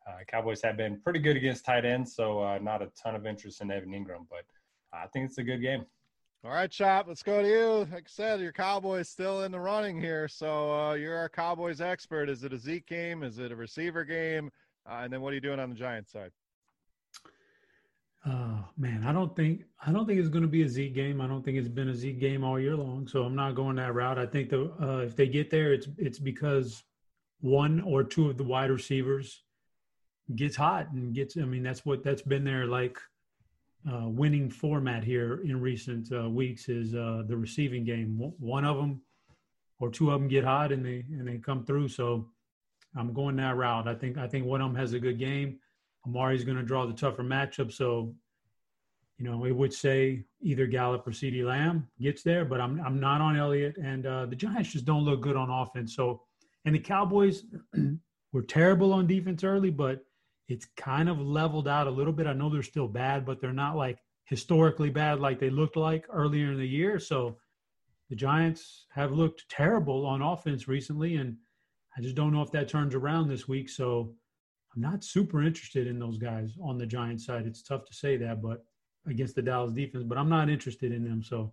Uh, 0.08 0.22
Cowboys 0.28 0.62
have 0.62 0.76
been 0.76 1.00
pretty 1.00 1.18
good 1.18 1.37
against 1.37 1.64
tight 1.64 1.84
ends, 1.84 2.14
so 2.14 2.40
uh, 2.40 2.58
not 2.62 2.82
a 2.82 2.90
ton 3.02 3.16
of 3.16 3.26
interest 3.26 3.61
in 3.61 3.70
Evan 3.72 3.90
Engram, 3.90 4.26
but 4.30 4.44
I 4.92 5.07
think 5.07 5.27
it's 5.27 5.38
a 5.38 5.42
good 5.42 5.61
game. 5.61 5.85
All 6.44 6.53
right, 6.53 6.70
Chop, 6.70 7.09
let's 7.09 7.22
go 7.22 7.42
to 7.42 7.48
you. 7.48 7.88
Like 7.92 8.05
I 8.05 8.07
said, 8.07 8.40
your 8.40 8.53
Cowboys 8.53 9.09
still 9.09 9.42
in 9.42 9.51
the 9.51 9.59
running 9.59 10.01
here, 10.01 10.29
so 10.29 10.72
uh, 10.72 10.94
you're 10.94 11.16
our 11.16 11.29
Cowboys 11.29 11.81
expert. 11.81 12.29
Is 12.29 12.44
it 12.44 12.53
a 12.53 12.59
Zeke 12.59 12.87
game? 12.87 13.24
Is 13.24 13.38
it 13.38 13.51
a 13.51 13.57
receiver 13.57 14.05
game? 14.05 14.51
Uh, 14.88 15.01
and 15.03 15.12
then 15.12 15.20
what 15.20 15.33
are 15.33 15.35
you 15.35 15.40
doing 15.40 15.59
on 15.59 15.68
the 15.68 15.74
Giants 15.74 16.12
side? 16.12 16.31
Oh 18.24 18.64
man, 18.77 19.05
I 19.05 19.12
don't 19.12 19.35
think 19.35 19.64
I 19.85 19.92
don't 19.92 20.07
think 20.07 20.20
it's 20.20 20.29
going 20.29 20.42
to 20.42 20.48
be 20.48 20.62
a 20.62 20.68
Zeke 20.68 20.94
game. 20.94 21.20
I 21.20 21.27
don't 21.27 21.44
think 21.44 21.57
it's 21.57 21.68
been 21.68 21.88
a 21.88 21.94
Zeke 21.94 22.20
game 22.20 22.44
all 22.44 22.59
year 22.59 22.77
long. 22.77 23.07
So 23.09 23.22
I'm 23.24 23.35
not 23.37 23.55
going 23.55 23.77
that 23.77 23.94
route. 23.94 24.18
I 24.18 24.27
think 24.27 24.51
the 24.51 24.72
uh, 24.81 24.98
if 24.98 25.16
they 25.16 25.29
get 25.29 25.51
there, 25.51 25.72
it's 25.72 25.88
it's 25.96 26.18
because 26.18 26.83
one 27.40 27.81
or 27.83 28.03
two 28.05 28.29
of 28.29 28.37
the 28.37 28.44
wide 28.44 28.70
receivers 28.70 29.42
gets 30.35 30.57
hot 30.57 30.90
and 30.92 31.14
gets. 31.14 31.37
I 31.37 31.42
mean, 31.42 31.62
that's 31.62 31.87
what 31.87 32.03
that's 32.03 32.22
been 32.22 32.44
there 32.44 32.66
like 32.66 32.98
uh, 33.87 34.09
winning 34.09 34.51
format 34.51 35.05
here 35.05 35.41
in 35.45 35.61
recent 35.61 36.12
uh, 36.12 36.29
weeks 36.29 36.69
is 36.69 36.95
uh, 36.95 37.23
the 37.27 37.37
receiving 37.37 37.85
game. 37.85 38.19
One 38.38 38.64
of 38.64 38.77
them 38.77 39.01
or 39.81 39.91
two 39.91 40.11
of 40.11 40.21
them 40.21 40.29
get 40.29 40.45
hot 40.45 40.73
and 40.73 40.85
they 40.85 41.05
and 41.11 41.27
they 41.27 41.38
come 41.38 41.64
through. 41.64 41.88
So 41.88 42.29
I'm 42.97 43.12
going 43.12 43.37
that 43.37 43.57
route. 43.57 43.88
I 43.88 43.95
think 43.95 44.19
I 44.19 44.27
think 44.27 44.47
one 44.47 44.61
of 44.61 44.69
them 44.71 44.81
has 44.81 44.93
a 44.93 44.99
good 44.99 45.19
game. 45.19 45.59
Amari's 46.07 46.45
going 46.45 46.57
to 46.57 46.64
draw 46.64 46.87
the 46.87 46.93
tougher 46.93 47.23
matchup. 47.23 47.73
So, 47.73 48.14
you 49.19 49.25
know, 49.25 49.45
it 49.45 49.53
would 49.55 49.73
say 49.73 50.25
either 50.41 50.67
Gallup 50.67 51.07
or 51.07 51.11
CeeDee 51.11 51.45
Lamb 51.45 51.87
gets 52.01 52.23
there, 52.23 52.45
but 52.45 52.61
I'm 52.61 52.81
I'm 52.81 52.99
not 52.99 53.21
on 53.21 53.37
Elliott. 53.37 53.77
And 53.79 54.07
uh, 54.07 54.27
the 54.27 54.37
Giants 54.37 54.73
just 54.73 54.85
don't 54.85 55.05
look 55.05 55.21
good 55.21 55.37
on 55.37 55.51
offense. 55.51 55.95
So, 55.95 56.23
and 56.64 56.75
the 56.75 56.81
Cowboys 56.81 57.45
were 58.33 58.43
terrible 58.43 58.93
on 58.93 59.07
defense 59.07 59.45
early, 59.45 59.71
but 59.71 60.05
it's 60.48 60.66
kind 60.76 61.08
of 61.08 61.20
leveled 61.20 61.68
out 61.68 61.87
a 61.87 61.90
little 61.90 62.12
bit. 62.12 62.26
I 62.26 62.32
know 62.32 62.48
they're 62.48 62.62
still 62.62 62.88
bad, 62.88 63.24
but 63.24 63.40
they're 63.40 63.52
not 63.52 63.76
like 63.76 63.98
historically 64.24 64.90
bad 64.90 65.20
like 65.20 65.38
they 65.38 65.50
looked 65.50 65.76
like 65.76 66.06
earlier 66.11 66.52
in 66.52 66.58
the 66.58 66.66
year. 66.66 66.98
So 66.98 67.37
the 68.08 68.16
Giants 68.16 68.87
have 68.90 69.12
looked 69.12 69.48
terrible 69.48 70.06
on 70.06 70.22
offense 70.22 70.66
recently, 70.66 71.16
and 71.16 71.37
I 71.96 72.00
just 72.00 72.14
don't 72.14 72.32
know 72.32 72.42
if 72.42 72.50
that 72.52 72.68
turns 72.68 72.94
around 72.94 73.28
this 73.28 73.46
week. 73.46 73.68
So 73.68 74.14
I'm 74.74 74.80
not 74.80 75.04
super 75.04 75.42
interested 75.42 75.87
in 75.87 75.98
those 75.98 76.18
guys 76.18 76.56
on 76.62 76.78
the 76.78 76.87
Giants 76.87 77.26
side. 77.26 77.46
It's 77.46 77.62
tough 77.62 77.84
to 77.87 77.94
say 77.94 78.16
that, 78.16 78.40
but 78.40 78.64
against 79.06 79.34
the 79.34 79.42
Dallas 79.42 79.72
defense, 79.72 80.04
but 80.04 80.18
I'm 80.18 80.28
not 80.28 80.50
interested 80.50 80.92
in 80.92 81.04
them. 81.04 81.22
So 81.22 81.52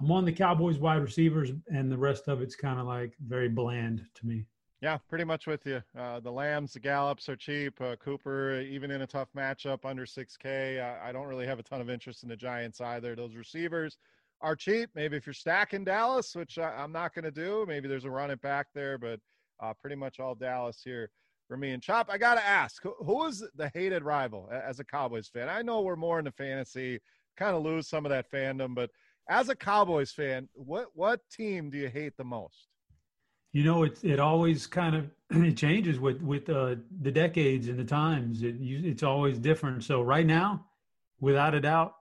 I'm 0.00 0.10
on 0.10 0.24
the 0.24 0.32
Cowboys 0.32 0.78
wide 0.78 1.02
receivers, 1.02 1.50
and 1.68 1.92
the 1.92 1.98
rest 1.98 2.28
of 2.28 2.40
it's 2.40 2.56
kind 2.56 2.80
of 2.80 2.86
like 2.86 3.14
very 3.26 3.48
bland 3.48 4.02
to 4.14 4.26
me. 4.26 4.46
Yeah, 4.80 4.96
pretty 5.10 5.24
much 5.24 5.46
with 5.46 5.66
you. 5.66 5.82
Uh, 5.98 6.20
the 6.20 6.32
Lambs, 6.32 6.72
the 6.72 6.80
Gallups 6.80 7.28
are 7.28 7.36
cheap. 7.36 7.78
Uh, 7.82 7.96
Cooper, 7.96 8.60
even 8.60 8.90
in 8.90 9.02
a 9.02 9.06
tough 9.06 9.28
matchup, 9.36 9.84
under 9.84 10.06
6K. 10.06 10.82
I, 10.82 11.10
I, 11.10 11.12
don't 11.12 11.26
really 11.26 11.46
have 11.46 11.58
a 11.58 11.62
ton 11.62 11.82
of 11.82 11.90
interest 11.90 12.22
in 12.22 12.30
the 12.30 12.36
Giants 12.36 12.80
either. 12.80 13.14
Those 13.14 13.34
receivers 13.34 13.98
are 14.40 14.56
cheap. 14.56 14.88
Maybe 14.94 15.18
if 15.18 15.26
you're 15.26 15.34
stacking 15.34 15.84
Dallas, 15.84 16.34
which 16.34 16.56
I, 16.56 16.82
am 16.82 16.92
not 16.92 17.14
going 17.14 17.26
to 17.26 17.30
do, 17.30 17.66
maybe 17.68 17.88
there's 17.88 18.06
a 18.06 18.10
run 18.10 18.30
it 18.30 18.40
back 18.40 18.68
there, 18.74 18.96
but 18.96 19.20
uh, 19.62 19.74
pretty 19.74 19.96
much 19.96 20.18
all 20.18 20.34
Dallas 20.34 20.80
here 20.82 21.10
for 21.46 21.58
me. 21.58 21.72
And 21.72 21.82
Chop, 21.82 22.08
I 22.10 22.16
got 22.16 22.36
to 22.36 22.46
ask, 22.46 22.82
who, 22.82 22.94
who 23.00 23.26
is 23.26 23.44
the 23.56 23.70
hated 23.74 24.02
rival 24.02 24.48
as 24.50 24.80
a 24.80 24.84
Cowboys 24.84 25.28
fan? 25.28 25.50
I 25.50 25.60
know 25.60 25.82
we're 25.82 25.94
more 25.94 26.18
into 26.18 26.32
fantasy, 26.32 27.00
kind 27.36 27.54
of 27.54 27.62
lose 27.62 27.86
some 27.86 28.06
of 28.06 28.10
that 28.10 28.30
fandom, 28.32 28.74
but 28.74 28.88
as 29.28 29.50
a 29.50 29.54
Cowboys 29.54 30.10
fan, 30.10 30.48
what 30.54 30.86
what 30.94 31.20
team 31.30 31.68
do 31.68 31.76
you 31.76 31.88
hate 31.88 32.16
the 32.16 32.24
most? 32.24 32.68
You 33.52 33.64
know, 33.64 33.82
it 33.82 33.98
it 34.02 34.20
always 34.20 34.66
kind 34.66 34.94
of 34.96 35.10
it 35.30 35.56
changes 35.56 35.98
with 35.98 36.22
with 36.22 36.48
uh, 36.48 36.76
the 37.00 37.10
decades 37.10 37.68
and 37.68 37.78
the 37.78 37.84
times. 37.84 38.42
It 38.42 38.56
it's 38.60 39.02
always 39.02 39.38
different. 39.38 39.84
So 39.84 40.02
right 40.02 40.26
now, 40.26 40.66
without 41.20 41.54
a 41.54 41.60
doubt, 41.60 41.94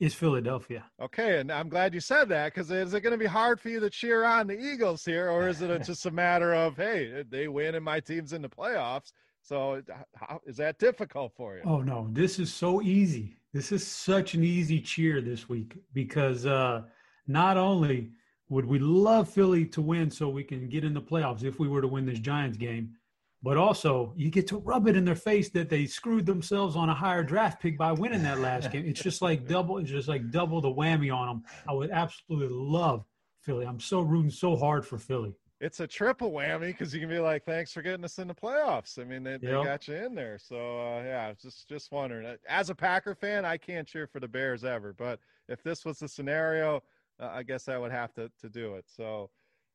is 0.00 0.14
Philadelphia. 0.14 0.84
Okay, 1.00 1.38
and 1.38 1.50
I'm 1.52 1.68
glad 1.68 1.94
you 1.94 2.00
said 2.00 2.28
that 2.30 2.52
because 2.52 2.70
is 2.70 2.94
it 2.94 3.00
going 3.00 3.12
to 3.12 3.18
be 3.18 3.26
hard 3.26 3.60
for 3.60 3.68
you 3.68 3.80
to 3.80 3.90
cheer 3.90 4.24
on 4.24 4.46
the 4.46 4.58
Eagles 4.58 5.04
here, 5.04 5.30
or 5.30 5.48
is 5.48 5.62
it 5.62 5.82
just 5.86 6.06
a 6.06 6.10
matter 6.10 6.54
of 6.54 6.76
hey, 6.76 7.24
they 7.28 7.48
win 7.48 7.74
and 7.74 7.84
my 7.84 8.00
team's 8.00 8.32
in 8.32 8.42
the 8.42 8.48
playoffs? 8.48 9.12
So 9.42 9.82
how, 10.14 10.40
is 10.46 10.56
that 10.56 10.78
difficult 10.78 11.32
for 11.36 11.56
you? 11.56 11.62
Oh 11.64 11.82
no, 11.82 12.08
this 12.10 12.38
is 12.38 12.52
so 12.52 12.80
easy. 12.80 13.36
This 13.52 13.72
is 13.72 13.86
such 13.86 14.34
an 14.34 14.42
easy 14.42 14.80
cheer 14.80 15.20
this 15.20 15.48
week 15.48 15.76
because 15.92 16.46
uh, 16.46 16.82
not 17.26 17.56
only 17.56 18.10
would 18.54 18.66
we 18.66 18.78
love 18.78 19.28
Philly 19.28 19.66
to 19.66 19.82
win 19.82 20.08
so 20.08 20.28
we 20.28 20.44
can 20.44 20.68
get 20.68 20.84
in 20.84 20.94
the 20.94 21.02
playoffs 21.02 21.42
if 21.42 21.58
we 21.58 21.66
were 21.66 21.82
to 21.82 21.88
win 21.88 22.06
this 22.06 22.20
Giants 22.20 22.56
game? 22.56 22.94
But 23.42 23.56
also, 23.56 24.12
you 24.16 24.30
get 24.30 24.46
to 24.46 24.58
rub 24.58 24.86
it 24.86 24.94
in 24.94 25.04
their 25.04 25.16
face 25.16 25.50
that 25.50 25.68
they 25.68 25.86
screwed 25.86 26.24
themselves 26.24 26.76
on 26.76 26.88
a 26.88 26.94
higher 26.94 27.24
draft 27.24 27.60
pick 27.60 27.76
by 27.76 27.90
winning 27.90 28.22
that 28.22 28.38
last 28.38 28.70
game. 28.70 28.86
It's 28.86 29.02
just 29.02 29.20
like 29.20 29.48
double. 29.48 29.78
It's 29.78 29.90
just 29.90 30.06
like 30.06 30.30
double 30.30 30.60
the 30.60 30.68
whammy 30.68 31.12
on 31.12 31.26
them. 31.26 31.42
I 31.68 31.72
would 31.72 31.90
absolutely 31.90 32.56
love 32.56 33.04
Philly. 33.42 33.66
I'm 33.66 33.80
so 33.80 34.00
rooting 34.00 34.30
so 34.30 34.54
hard 34.54 34.86
for 34.86 34.98
Philly. 34.98 35.34
It's 35.60 35.80
a 35.80 35.86
triple 35.86 36.30
whammy 36.30 36.68
because 36.68 36.94
you 36.94 37.00
can 37.00 37.08
be 37.08 37.18
like, 37.18 37.44
"Thanks 37.44 37.72
for 37.72 37.82
getting 37.82 38.04
us 38.04 38.20
in 38.20 38.28
the 38.28 38.34
playoffs." 38.34 39.00
I 39.00 39.04
mean, 39.04 39.24
they, 39.24 39.32
yep. 39.32 39.40
they 39.40 39.50
got 39.50 39.88
you 39.88 39.96
in 39.96 40.14
there. 40.14 40.38
So 40.38 40.56
uh, 40.56 41.02
yeah, 41.02 41.32
just 41.32 41.68
just 41.68 41.90
wondering. 41.90 42.36
As 42.48 42.70
a 42.70 42.74
Packer 42.74 43.16
fan, 43.16 43.44
I 43.44 43.56
can't 43.56 43.88
cheer 43.88 44.06
for 44.06 44.20
the 44.20 44.28
Bears 44.28 44.64
ever, 44.64 44.92
but 44.92 45.18
if 45.48 45.60
this 45.62 45.84
was 45.84 45.98
the 45.98 46.08
scenario, 46.08 46.82
uh, 47.20 47.30
I 47.32 47.42
guess 47.42 47.68
I 47.68 47.78
would 47.78 47.92
have 47.92 48.12
to 48.14 48.30
to 48.40 48.48
do 48.48 48.74
it. 48.74 48.84
So, 48.86 49.30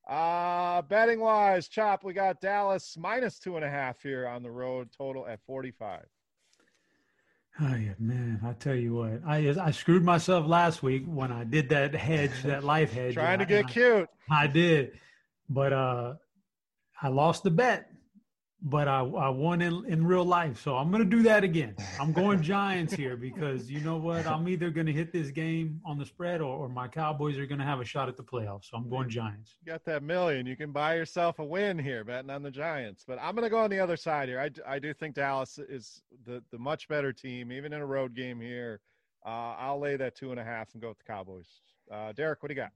uh, 0.08 0.82
betting 0.82 1.20
wise, 1.20 1.68
chop, 1.68 2.04
we 2.04 2.12
got 2.12 2.40
Dallas 2.40 2.96
minus 2.98 3.38
two 3.38 3.56
and 3.56 3.64
a 3.64 3.70
half 3.70 4.02
here 4.02 4.26
on 4.26 4.42
the 4.42 4.50
road, 4.50 4.88
total 4.96 5.26
at 5.26 5.40
45. 5.46 6.04
Oh, 7.62 7.74
yeah, 7.74 7.92
man, 7.98 8.40
I 8.44 8.52
tell 8.54 8.74
you 8.74 8.94
what, 8.94 9.20
I 9.26 9.54
I 9.60 9.70
screwed 9.70 10.04
myself 10.04 10.46
last 10.46 10.82
week 10.82 11.04
when 11.06 11.30
I 11.30 11.44
did 11.44 11.68
that 11.70 11.94
hedge, 11.94 12.30
that 12.44 12.64
life 12.64 12.92
hedge. 12.92 13.14
Trying 13.14 13.40
to 13.40 13.46
get 13.46 13.66
I, 13.66 13.68
cute. 13.68 14.08
I 14.30 14.46
did, 14.46 14.92
but 15.48 15.72
uh, 15.72 16.14
I 17.02 17.08
lost 17.08 17.42
the 17.42 17.50
bet. 17.50 17.89
But 18.62 18.88
I, 18.88 19.00
I 19.00 19.28
won 19.30 19.62
in, 19.62 19.84
in 19.86 20.06
real 20.06 20.24
life. 20.24 20.62
So 20.62 20.76
I'm 20.76 20.90
going 20.90 21.02
to 21.02 21.08
do 21.08 21.22
that 21.22 21.44
again. 21.44 21.74
I'm 21.98 22.12
going 22.12 22.42
Giants 22.42 22.92
here 22.92 23.16
because 23.16 23.70
you 23.70 23.80
know 23.80 23.96
what? 23.96 24.26
I'm 24.26 24.48
either 24.48 24.70
going 24.70 24.86
to 24.86 24.92
hit 24.92 25.12
this 25.12 25.30
game 25.30 25.80
on 25.84 25.98
the 25.98 26.04
spread 26.04 26.40
or, 26.40 26.56
or 26.56 26.68
my 26.68 26.88
Cowboys 26.88 27.38
are 27.38 27.46
going 27.46 27.58
to 27.58 27.64
have 27.64 27.80
a 27.80 27.84
shot 27.84 28.08
at 28.08 28.16
the 28.16 28.22
playoffs. 28.22 28.70
So 28.70 28.76
I'm 28.76 28.88
going 28.88 29.08
Giants. 29.08 29.54
You 29.64 29.72
got 29.72 29.84
that 29.86 30.02
million. 30.02 30.46
You 30.46 30.56
can 30.56 30.72
buy 30.72 30.96
yourself 30.96 31.38
a 31.38 31.44
win 31.44 31.78
here 31.78 32.04
betting 32.04 32.30
on 32.30 32.42
the 32.42 32.50
Giants. 32.50 33.04
But 33.06 33.18
I'm 33.20 33.34
going 33.34 33.44
to 33.44 33.50
go 33.50 33.58
on 33.58 33.70
the 33.70 33.80
other 33.80 33.96
side 33.96 34.28
here. 34.28 34.40
I, 34.40 34.50
I 34.74 34.78
do 34.78 34.92
think 34.92 35.14
Dallas 35.14 35.58
is 35.58 36.02
the, 36.26 36.42
the 36.50 36.58
much 36.58 36.86
better 36.88 37.12
team, 37.12 37.52
even 37.52 37.72
in 37.72 37.80
a 37.80 37.86
road 37.86 38.14
game 38.14 38.40
here. 38.40 38.80
Uh, 39.24 39.54
I'll 39.58 39.80
lay 39.80 39.96
that 39.96 40.16
two 40.16 40.30
and 40.30 40.40
a 40.40 40.44
half 40.44 40.72
and 40.72 40.82
go 40.82 40.88
with 40.88 40.98
the 40.98 41.04
Cowboys. 41.04 41.48
Uh, 41.90 42.12
Derek, 42.12 42.42
what 42.42 42.48
do 42.48 42.54
you 42.54 42.60
got? 42.60 42.70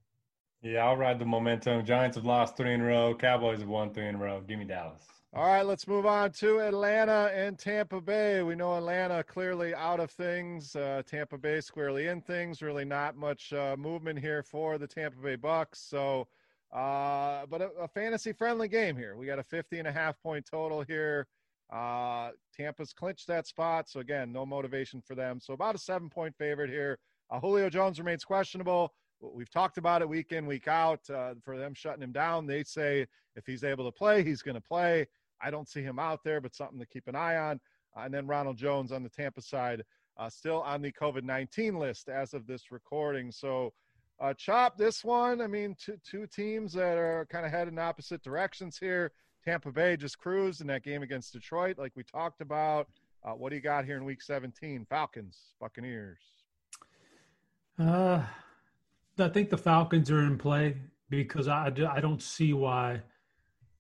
Yeah, 0.63 0.87
I'll 0.87 0.97
ride 0.97 1.19
the 1.19 1.27
momentum. 1.27 1.85
Giants 1.85 2.17
have 2.17 2.25
lost 2.25 2.57
three 2.57 2.73
in 2.73 2.81
a 2.81 2.85
row. 2.85 3.15
Cowboys 3.15 3.61
have 3.61 3.69
won 3.69 3.93
three 3.93 4.09
in 4.09 4.15
a 4.15 4.19
row. 4.19 4.41
Give 4.41 4.59
me 4.59 4.65
Dallas. 4.65 5.03
All 5.37 5.49
right, 5.49 5.67
let's 5.67 5.89
move 5.89 6.07
on 6.07 6.31
to 6.35 6.61
Atlanta 6.61 7.29
and 7.35 7.59
Tampa 7.59 8.01
Bay. 8.01 8.45
We 8.45 8.55
know 8.55 8.77
Atlanta 8.77 9.25
clearly 9.25 9.75
out 9.75 9.99
of 9.99 10.13
things. 10.13 10.77
Uh, 10.77 11.03
Tampa 11.05 11.37
Bay 11.37 11.61
squarely 11.61 12.07
in 12.07 12.21
things. 12.21 12.63
Really 12.63 12.85
not 12.85 13.17
much 13.17 13.53
uh, 13.53 13.75
movement 13.77 14.21
here 14.21 14.45
for 14.45 14.79
the 14.79 14.87
Tampa 14.87 15.21
Bay 15.21 15.35
Bucks. 15.35 15.81
So, 15.81 16.29
uh, 16.73 17.47
but 17.47 17.63
a, 17.63 17.71
a 17.81 17.89
fantasy 17.89 18.33
friendly 18.33 18.69
game 18.69 18.97
here. 18.97 19.17
We 19.17 19.27
got 19.27 19.41
a 19.41 19.43
50 19.43 19.81
and 19.81 19.89
a 19.89 19.93
half 19.93 20.23
point 20.23 20.47
total 20.49 20.83
here. 20.83 21.27
Uh, 21.69 22.31
Tampa's 22.57 22.93
clinched 22.93 23.27
that 23.27 23.49
spot. 23.49 23.89
So 23.89 23.99
again, 23.99 24.31
no 24.31 24.47
motivation 24.47 25.03
for 25.05 25.17
them. 25.17 25.41
So 25.41 25.53
about 25.53 25.75
a 25.75 25.79
seven 25.79 26.09
point 26.09 26.37
favorite 26.37 26.71
here. 26.71 27.01
Uh, 27.29 27.41
Julio 27.41 27.69
Jones 27.69 27.99
remains 27.99 28.25
questionable. 28.25 28.95
We've 29.21 29.51
talked 29.51 29.79
about 29.79 30.01
it 30.01 30.09
week 30.09 30.31
in, 30.31 30.47
week 30.47 30.69
out 30.69 31.01
uh, 31.11 31.35
for 31.43 31.59
them 31.59 31.75
shutting 31.75 32.05
him 32.05 32.13
down. 32.13 32.47
They 32.47 32.63
say 32.63 33.07
if 33.35 33.47
he's 33.47 33.65
able 33.65 33.85
to 33.85 33.93
play, 33.93 34.23
he's 34.23 34.43
going 34.43 34.55
to 34.55 34.61
play. 34.61 35.09
I 35.45 35.51
don't 35.51 35.69
see 35.69 35.83
him 35.83 35.99
out 35.99 36.25
there, 36.25 36.41
but 36.41 36.55
something 36.55 36.79
to 36.79 36.87
keep 36.87 37.07
an 37.07 37.15
eye 37.15 37.37
on. 37.37 37.61
Uh, 37.97 38.01
and 38.01 38.15
then 38.15 38.27
Ronald 38.27 38.57
Jones 38.57 38.93
on 38.93 39.03
the 39.03 39.09
Tampa 39.09 39.43
side, 39.43 39.83
uh, 40.17 40.31
still 40.31 40.63
on 40.63 40.81
the 40.81 40.91
COVID 40.91 41.23
19 41.23 41.79
list 41.79 42.09
as 42.09 42.35
of 42.35 42.47
this 42.47 42.73
recording. 42.73 43.31
So, 43.31 43.73
uh, 44.21 44.33
Chop, 44.35 44.79
this 44.79 45.05
one, 45.05 45.41
I 45.41 45.47
mean, 45.47 45.77
two, 45.79 45.99
two 46.09 46.27
teams 46.27 46.73
that 46.73 46.97
are 46.97 47.27
kind 47.31 47.45
of 47.45 47.53
heading 47.53 47.79
opposite 47.79 48.23
directions 48.23 48.79
here. 48.79 49.13
Tampa 49.45 49.71
Bay 49.71 49.97
just 49.97 50.19
cruised 50.19 50.61
in 50.61 50.67
that 50.69 50.83
game 50.83 51.03
against 51.03 51.33
Detroit, 51.33 51.79
like 51.79 51.93
we 51.95 52.03
talked 52.03 52.41
about. 52.41 52.89
Uh, 53.23 53.33
what 53.33 53.51
do 53.51 53.57
you 53.57 53.63
got 53.63 53.85
here 53.85 53.97
in 53.97 54.05
week 54.05 54.23
17? 54.23 54.87
Falcons, 54.89 55.39
Buccaneers. 55.61 56.19
Uh, 57.79 58.23
I 59.19 59.29
think 59.29 59.51
the 59.51 59.59
Falcons 59.59 60.11
are 60.11 60.23
in 60.23 60.39
play 60.39 60.77
because 61.11 61.49
I, 61.49 61.67
I 61.91 62.01
don't 62.01 62.23
see 62.23 62.53
why, 62.53 63.03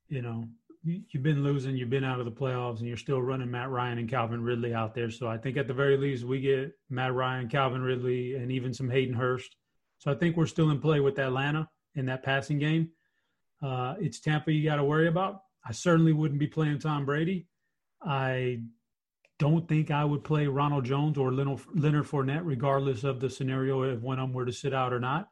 you 0.08 0.22
know, 0.22 0.48
you've 0.84 1.22
been 1.22 1.42
losing, 1.42 1.76
you've 1.76 1.90
been 1.90 2.04
out 2.04 2.20
of 2.20 2.26
the 2.26 2.32
playoffs, 2.32 2.78
and 2.78 2.86
you're 2.86 2.96
still 2.96 3.22
running 3.22 3.50
Matt 3.50 3.70
Ryan 3.70 3.98
and 3.98 4.08
Calvin 4.08 4.42
Ridley 4.42 4.74
out 4.74 4.94
there. 4.94 5.10
So 5.10 5.26
I 5.26 5.38
think 5.38 5.56
at 5.56 5.66
the 5.66 5.74
very 5.74 5.96
least 5.96 6.24
we 6.24 6.40
get 6.40 6.72
Matt 6.90 7.14
Ryan, 7.14 7.48
Calvin 7.48 7.82
Ridley, 7.82 8.34
and 8.34 8.52
even 8.52 8.74
some 8.74 8.90
Hayden 8.90 9.14
Hurst. 9.14 9.56
So 9.98 10.10
I 10.10 10.14
think 10.14 10.36
we're 10.36 10.46
still 10.46 10.70
in 10.70 10.80
play 10.80 11.00
with 11.00 11.18
Atlanta 11.18 11.68
in 11.94 12.06
that 12.06 12.22
passing 12.22 12.58
game. 12.58 12.90
Uh, 13.62 13.94
it's 13.98 14.20
Tampa 14.20 14.52
you 14.52 14.64
got 14.64 14.76
to 14.76 14.84
worry 14.84 15.08
about. 15.08 15.42
I 15.66 15.72
certainly 15.72 16.12
wouldn't 16.12 16.40
be 16.40 16.46
playing 16.46 16.78
Tom 16.78 17.06
Brady. 17.06 17.46
I 18.02 18.60
don't 19.38 19.66
think 19.66 19.90
I 19.90 20.04
would 20.04 20.22
play 20.22 20.46
Ronald 20.46 20.84
Jones 20.84 21.16
or 21.16 21.32
Leonard 21.32 22.06
Fournette, 22.06 22.42
regardless 22.44 23.04
of 23.04 23.20
the 23.20 23.30
scenario 23.30 23.82
if 23.82 24.00
one 24.00 24.18
of 24.18 24.28
them 24.28 24.34
were 24.34 24.44
to 24.44 24.52
sit 24.52 24.74
out 24.74 24.92
or 24.92 25.00
not. 25.00 25.30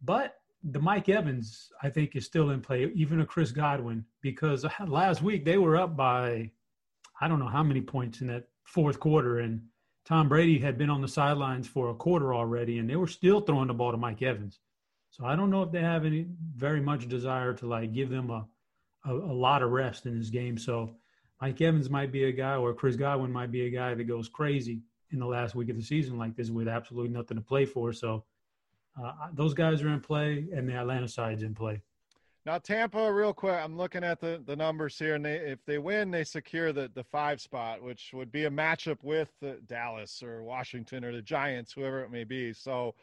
But 0.00 0.39
the 0.62 0.80
Mike 0.80 1.08
Evans, 1.08 1.70
I 1.82 1.88
think, 1.88 2.16
is 2.16 2.26
still 2.26 2.50
in 2.50 2.60
play, 2.60 2.90
even 2.94 3.20
a 3.20 3.26
Chris 3.26 3.50
Godwin, 3.50 4.04
because 4.20 4.66
last 4.86 5.22
week 5.22 5.44
they 5.44 5.58
were 5.58 5.76
up 5.76 5.96
by, 5.96 6.50
I 7.20 7.28
don't 7.28 7.38
know 7.38 7.48
how 7.48 7.62
many 7.62 7.80
points 7.80 8.20
in 8.20 8.26
that 8.26 8.48
fourth 8.64 9.00
quarter, 9.00 9.38
and 9.38 9.62
Tom 10.04 10.28
Brady 10.28 10.58
had 10.58 10.76
been 10.76 10.90
on 10.90 11.00
the 11.00 11.08
sidelines 11.08 11.66
for 11.66 11.90
a 11.90 11.94
quarter 11.94 12.34
already, 12.34 12.78
and 12.78 12.88
they 12.88 12.96
were 12.96 13.06
still 13.06 13.40
throwing 13.40 13.68
the 13.68 13.74
ball 13.74 13.90
to 13.90 13.96
Mike 13.96 14.22
Evans. 14.22 14.58
So 15.10 15.24
I 15.24 15.34
don't 15.34 15.50
know 15.50 15.62
if 15.62 15.72
they 15.72 15.80
have 15.80 16.04
any 16.04 16.26
very 16.56 16.80
much 16.80 17.08
desire 17.08 17.52
to 17.54 17.66
like 17.66 17.92
give 17.92 18.10
them 18.10 18.30
a, 18.30 18.46
a, 19.06 19.12
a 19.12 19.34
lot 19.34 19.62
of 19.62 19.70
rest 19.70 20.06
in 20.06 20.18
this 20.18 20.30
game. 20.30 20.56
So 20.56 20.96
Mike 21.40 21.60
Evans 21.60 21.90
might 21.90 22.12
be 22.12 22.24
a 22.24 22.32
guy, 22.32 22.56
or 22.56 22.74
Chris 22.74 22.96
Godwin 22.96 23.32
might 23.32 23.50
be 23.50 23.66
a 23.66 23.70
guy 23.70 23.94
that 23.94 24.04
goes 24.04 24.28
crazy 24.28 24.82
in 25.10 25.18
the 25.18 25.26
last 25.26 25.54
week 25.54 25.70
of 25.70 25.76
the 25.76 25.82
season 25.82 26.18
like 26.18 26.36
this 26.36 26.50
with 26.50 26.68
absolutely 26.68 27.10
nothing 27.10 27.36
to 27.36 27.42
play 27.42 27.64
for. 27.64 27.92
So 27.92 28.24
uh, 29.02 29.12
those 29.32 29.54
guys 29.54 29.82
are 29.82 29.88
in 29.88 30.00
play, 30.00 30.46
and 30.54 30.68
the 30.68 30.74
Atlanta 30.74 31.08
side's 31.08 31.42
in 31.42 31.54
play. 31.54 31.80
Now 32.46 32.58
Tampa, 32.58 33.12
real 33.12 33.34
quick, 33.34 33.54
I'm 33.54 33.76
looking 33.76 34.02
at 34.02 34.18
the, 34.18 34.42
the 34.46 34.56
numbers 34.56 34.98
here, 34.98 35.14
and 35.14 35.24
they, 35.24 35.36
if 35.36 35.64
they 35.66 35.78
win, 35.78 36.10
they 36.10 36.24
secure 36.24 36.72
the, 36.72 36.90
the 36.94 37.04
five 37.04 37.40
spot, 37.40 37.82
which 37.82 38.12
would 38.14 38.32
be 38.32 38.46
a 38.46 38.50
matchup 38.50 38.96
with 39.02 39.30
Dallas 39.66 40.22
or 40.22 40.42
Washington 40.42 41.04
or 41.04 41.12
the 41.12 41.20
Giants, 41.20 41.72
whoever 41.72 42.02
it 42.02 42.10
may 42.10 42.24
be. 42.24 42.54
So 42.54 42.94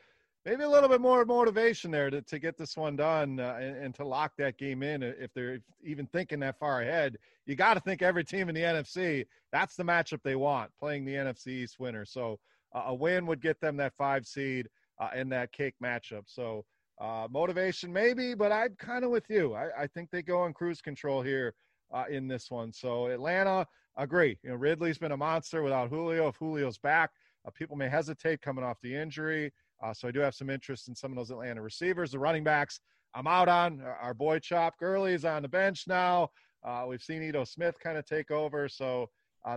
maybe 0.43 0.63
a 0.63 0.69
little 0.69 0.89
bit 0.89 1.01
more 1.01 1.23
motivation 1.23 1.91
there 1.91 2.09
to, 2.09 2.21
to 2.23 2.39
get 2.39 2.57
this 2.57 2.75
one 2.75 2.95
done 2.95 3.39
uh, 3.39 3.57
and, 3.61 3.75
and, 3.77 3.95
to 3.95 4.05
lock 4.05 4.31
that 4.37 4.57
game 4.57 4.81
in. 4.81 5.03
If 5.03 5.33
they're 5.33 5.59
even 5.83 6.07
thinking 6.07 6.39
that 6.39 6.57
far 6.57 6.81
ahead, 6.81 7.17
you 7.45 7.55
got 7.55 7.75
to 7.75 7.79
think 7.79 8.01
every 8.01 8.23
team 8.23 8.49
in 8.49 8.55
the 8.55 8.61
NFC 8.61 9.27
that's 9.51 9.75
the 9.75 9.83
matchup 9.83 10.21
they 10.23 10.35
want, 10.35 10.71
playing 10.79 11.05
the 11.05 11.13
NFC 11.13 11.47
East 11.47 11.79
winner. 11.79 12.05
So 12.05 12.39
uh, 12.73 12.83
a 12.87 12.95
win 12.95 13.25
would 13.27 13.41
get 13.41 13.59
them 13.59 13.77
that 13.77 13.93
five 13.97 14.25
seed 14.25 14.67
uh, 14.99 15.09
in 15.15 15.29
that 15.29 15.51
cake 15.51 15.75
matchup. 15.83 16.23
So 16.25 16.65
uh, 16.99 17.27
motivation 17.29 17.93
maybe, 17.93 18.33
but 18.33 18.51
I'm 18.51 18.75
kind 18.77 19.03
of 19.03 19.11
with 19.11 19.29
you. 19.29 19.53
I, 19.53 19.83
I, 19.83 19.87
think 19.87 20.09
they 20.09 20.23
go 20.23 20.39
on 20.39 20.53
cruise 20.53 20.81
control 20.81 21.21
here 21.21 21.53
uh, 21.93 22.05
in 22.09 22.27
this 22.27 22.49
one. 22.49 22.73
So 22.73 23.07
Atlanta, 23.07 23.67
agree. 23.97 24.37
You 24.43 24.49
know 24.49 24.55
Ridley's 24.55 24.97
been 24.97 25.11
a 25.11 25.17
monster 25.17 25.61
without 25.61 25.89
Julio. 25.89 26.27
If 26.29 26.39
Julio's 26.39 26.79
back, 26.79 27.11
uh, 27.45 27.51
people 27.51 27.75
may 27.75 27.87
hesitate 27.87 28.41
coming 28.41 28.63
off 28.63 28.77
the 28.81 28.95
injury. 28.95 29.53
Uh, 29.83 29.93
so 29.93 30.07
I 30.07 30.11
do 30.11 30.19
have 30.21 30.33
some 30.33 30.49
interest 30.49 30.87
in 30.87 30.95
some 30.95 31.11
of 31.11 31.17
those 31.17 31.29
Atlanta 31.29 31.61
receivers. 31.61 32.11
The 32.11 32.19
running 32.19 32.43
backs, 32.43 32.79
I'm 33.13 33.27
out 33.27 33.47
on. 33.47 33.81
Our 34.01 34.15
boy 34.15 34.39
Chop 34.39 34.79
Gurley 34.79 35.13
is 35.13 35.23
on 35.23 35.43
the 35.43 35.47
bench 35.47 35.83
now. 35.87 36.31
Uh, 36.65 36.85
we've 36.87 37.01
seen 37.01 37.21
Ito 37.21 37.43
Smith 37.43 37.75
kind 37.81 37.97
of 37.97 38.05
take 38.05 38.31
over. 38.31 38.67
So 38.67 39.09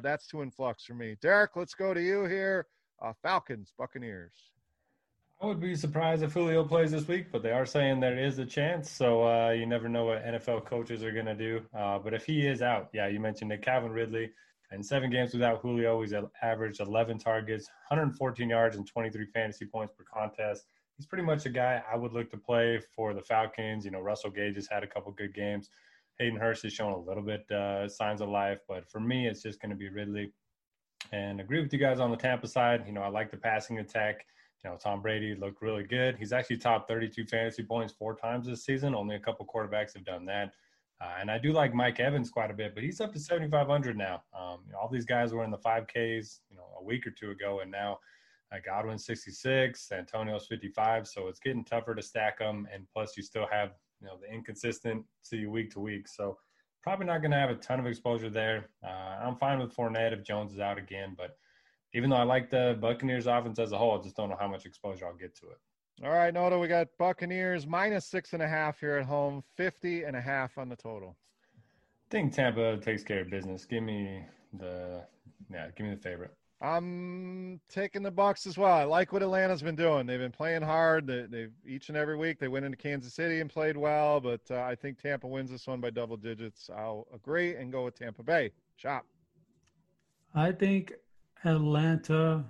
that's 0.03 0.29
too 0.29 0.43
in 0.43 0.51
flux 0.51 0.85
for 0.85 0.95
me. 0.95 1.17
Derek, 1.21 1.57
let's 1.57 1.75
go 1.75 1.95
to 1.95 2.03
you 2.03 2.27
here. 2.27 2.67
Falcons, 3.23 3.73
Buccaneers. 3.77 4.53
I 5.43 5.47
would 5.47 5.59
be 5.59 5.75
surprised 5.75 6.23
if 6.23 6.35
Julio 6.35 6.65
plays 6.65 6.91
this 6.91 7.09
week, 7.09 7.33
but 7.33 7.43
they 7.43 7.51
are 7.51 7.65
saying 7.65 8.01
there 8.01 8.19
is 8.19 8.39
a 8.39 8.45
chance. 8.45 8.91
So 8.91 9.27
uh, 9.27 9.51
you 9.53 9.65
never 9.65 9.89
know 9.89 10.05
what 10.05 10.23
NFL 10.23 10.67
coaches 10.67 11.03
are 11.03 11.13
going 11.13 11.25
to 11.25 11.35
do. 11.35 11.63
Uh, 11.75 11.99
but 11.99 12.13
if 12.13 12.27
he 12.27 12.47
is 12.47 12.61
out, 12.61 12.91
yeah, 12.93 13.07
you 13.07 13.21
mentioned 13.21 13.51
it, 13.51 13.63
Calvin 13.63 13.91
Ridley. 13.91 14.33
In 14.71 14.83
seven 14.83 15.11
games 15.11 15.33
without 15.33 15.63
Julio, 15.63 16.03
he's 16.03 16.13
averaged 16.43 16.81
11 16.81 17.19
targets, 17.19 17.69
114 17.89 18.51
yards, 18.51 18.77
and 18.77 18.87
23 18.87 19.25
fantasy 19.33 19.65
points 19.65 19.95
per 19.97 20.05
contest. 20.05 20.67
He's 20.99 21.07
pretty 21.07 21.25
much 21.25 21.47
a 21.47 21.51
guy 21.51 21.83
I 21.91 21.97
would 21.97 22.13
look 22.13 22.31
to 22.33 22.37
play 22.37 22.79
for 22.95 23.15
the 23.15 23.23
Falcons. 23.23 23.87
You 23.87 23.93
know, 23.93 24.01
Russell 24.01 24.31
Gage 24.31 24.57
has 24.57 24.69
had 24.71 24.85
a 24.85 24.87
couple 24.87 25.11
good 25.13 25.35
games. 25.35 25.71
Hayden 26.19 26.39
Hurst 26.39 26.65
has 26.65 26.75
shown 26.75 26.93
a 26.93 26.99
little 26.99 27.23
bit 27.23 27.51
uh, 27.51 27.89
signs 27.89 28.21
of 28.21 28.29
life, 28.29 28.59
but 28.69 28.87
for 28.91 29.01
me, 29.01 29.27
it's 29.27 29.43
just 29.43 29.59
going 29.59 29.71
to 29.71 29.77
be 29.77 29.89
Ridley. 29.89 30.35
And 31.13 31.41
agree 31.41 31.63
with 31.63 31.73
you 31.73 31.79
guys 31.79 31.99
on 31.99 32.11
the 32.11 32.17
Tampa 32.19 32.47
side. 32.47 32.85
You 32.87 32.93
know, 32.93 33.01
I 33.01 33.09
like 33.09 33.31
the 33.31 33.39
passing 33.39 33.79
attack. 33.79 34.27
You 34.65 34.71
know, 34.71 34.77
Tom 34.77 35.01
Brady 35.01 35.35
looked 35.35 35.63
really 35.63 35.85
good. 35.85 36.17
He's 36.17 36.33
actually 36.33 36.59
top 36.59 36.87
32 36.87 37.25
fantasy 37.25 37.63
points 37.63 37.95
four 37.99 38.15
times 38.15 38.47
this 38.47 38.65
season. 38.65 38.95
Only 38.95 39.17
a 39.17 39.21
couple 39.21 39.47
quarterbacks 39.47 39.95
have 39.95 40.05
done 40.05 40.27
that. 40.27 40.53
Uh, 41.01 41.15
and 41.19 41.31
I 41.31 41.39
do 41.39 41.53
like 41.53 41.75
Mike 41.75 41.99
Evans 41.99 42.31
quite 42.31 42.51
a 42.51 42.55
bit, 42.55 42.75
but 42.75 42.85
he's 42.85 43.01
up 43.01 43.13
to 43.15 43.19
7,500 43.19 43.97
now. 43.97 44.23
Um, 44.39 44.59
you 44.67 44.73
know, 44.73 44.79
all 44.79 44.91
these 44.91 45.07
guys 45.07 45.33
were 45.33 45.45
in 45.45 45.51
the 45.51 45.59
5Ks, 45.59 46.41
you 46.51 46.57
know, 46.57 46.67
a 46.79 46.85
week 46.85 47.07
or 47.07 47.11
two 47.11 47.31
ago, 47.31 47.61
and 47.61 47.71
now 47.71 48.01
uh, 48.53 48.59
Godwin 48.63 48.99
66, 48.99 49.93
Antonio's 49.93 50.47
55. 50.47 51.09
So 51.09 51.29
it's 51.29 51.41
getting 51.41 51.65
tougher 51.65 51.95
to 51.95 52.03
stack 52.03 52.39
them. 52.39 52.69
And 52.71 52.87
plus, 52.93 53.17
you 53.17 53.23
still 53.23 53.47
have, 53.51 53.71
you 54.03 54.09
know, 54.09 54.19
the 54.21 54.31
inconsistency 54.31 55.47
week 55.47 55.71
to 55.71 55.81
week. 55.81 56.07
So 56.07 56.37
probably 56.83 57.07
not 57.07 57.23
going 57.23 57.31
to 57.31 57.39
have 57.39 57.51
a 57.51 57.55
ton 57.55 57.81
of 57.81 57.87
exposure 57.87 58.29
there. 58.29 58.69
Uh, 58.85 59.25
I'm 59.25 59.37
fine 59.37 59.59
with 59.59 59.75
Fournette 59.75 60.13
if 60.13 60.23
Jones 60.23 60.53
is 60.53 60.61
out 60.61 60.77
again, 60.77 61.15
but– 61.17 61.39
even 61.93 62.11
though 62.11 62.17
I 62.17 62.23
like 62.23 62.51
the 62.51 62.79
Buccaneers 62.81 63.27
offense 63.27 63.59
as 63.59 63.73
a 63.73 63.79
whole, 63.79 63.99
I 63.99 64.03
just 64.03 64.17
don't 64.17 64.29
know 64.29 64.37
how 64.39 64.49
much 64.49 64.67
exposure 64.67 65.07
I'll 65.07 65.15
get 65.15 65.35
to 65.37 65.47
it. 65.47 65.59
All 66.03 66.11
right, 66.11 66.33
Noto, 66.33 66.59
we 66.59 66.69
got 66.69 66.89
Buccaneers 66.99 67.67
minus 67.67 68.07
six 68.07 68.33
and 68.33 68.43
a 68.43 68.49
half 68.49 68.81
here 68.81 68.97
at 68.97 69.05
home, 69.05 69.43
50 69.57 70.05
and 70.05 70.17
a 70.17 70.21
half 70.21 70.57
on 70.57 70.69
the 70.69 70.77
total. 70.77 71.17
I 71.57 72.11
think 72.11 72.33
Tampa 72.33 72.79
takes 72.79 73.03
care 73.03 73.21
of 73.21 73.31
business. 73.31 73.67
Give 73.67 73.83
me 73.83 74.25
the, 74.59 75.05
yeah, 75.53 75.69
give 75.77 75.87
me 75.87 75.95
the 75.95 76.01
favorite. 76.01 76.35
I'm 76.63 77.61
taking 77.71 78.03
the 78.03 78.11
Bucks 78.11 78.47
as 78.47 78.59
well. 78.59 78.73
I 78.73 78.85
like 78.85 79.13
what 79.13 79.23
Atlanta's 79.23 79.63
been 79.63 79.77
doing. 79.77 80.07
They've 80.07 80.19
been 80.19 80.31
playing 80.31 80.63
hard. 80.63 81.07
They, 81.07 81.41
have 81.41 81.51
each 81.67 81.89
and 81.89 81.97
every 81.97 82.17
week 82.17 82.39
they 82.39 82.49
went 82.49 82.67
into 82.67 82.77
Kansas 82.77 83.15
City 83.15 83.41
and 83.41 83.49
played 83.49 83.77
well, 83.77 84.21
but 84.21 84.43
uh, 84.51 84.61
I 84.61 84.75
think 84.75 85.01
Tampa 85.01 85.27
wins 85.27 85.51
this 85.51 85.67
one 85.67 85.81
by 85.81 85.91
double 85.91 86.19
digits. 86.19 86.69
I'll 86.75 87.07
agree 87.15 87.57
and 87.57 87.73
go 87.73 87.85
with 87.85 87.99
Tampa 87.99 88.23
Bay. 88.23 88.53
Chop. 88.77 89.07
I 90.35 90.53
think 90.53 90.93
Atlanta 91.45 92.45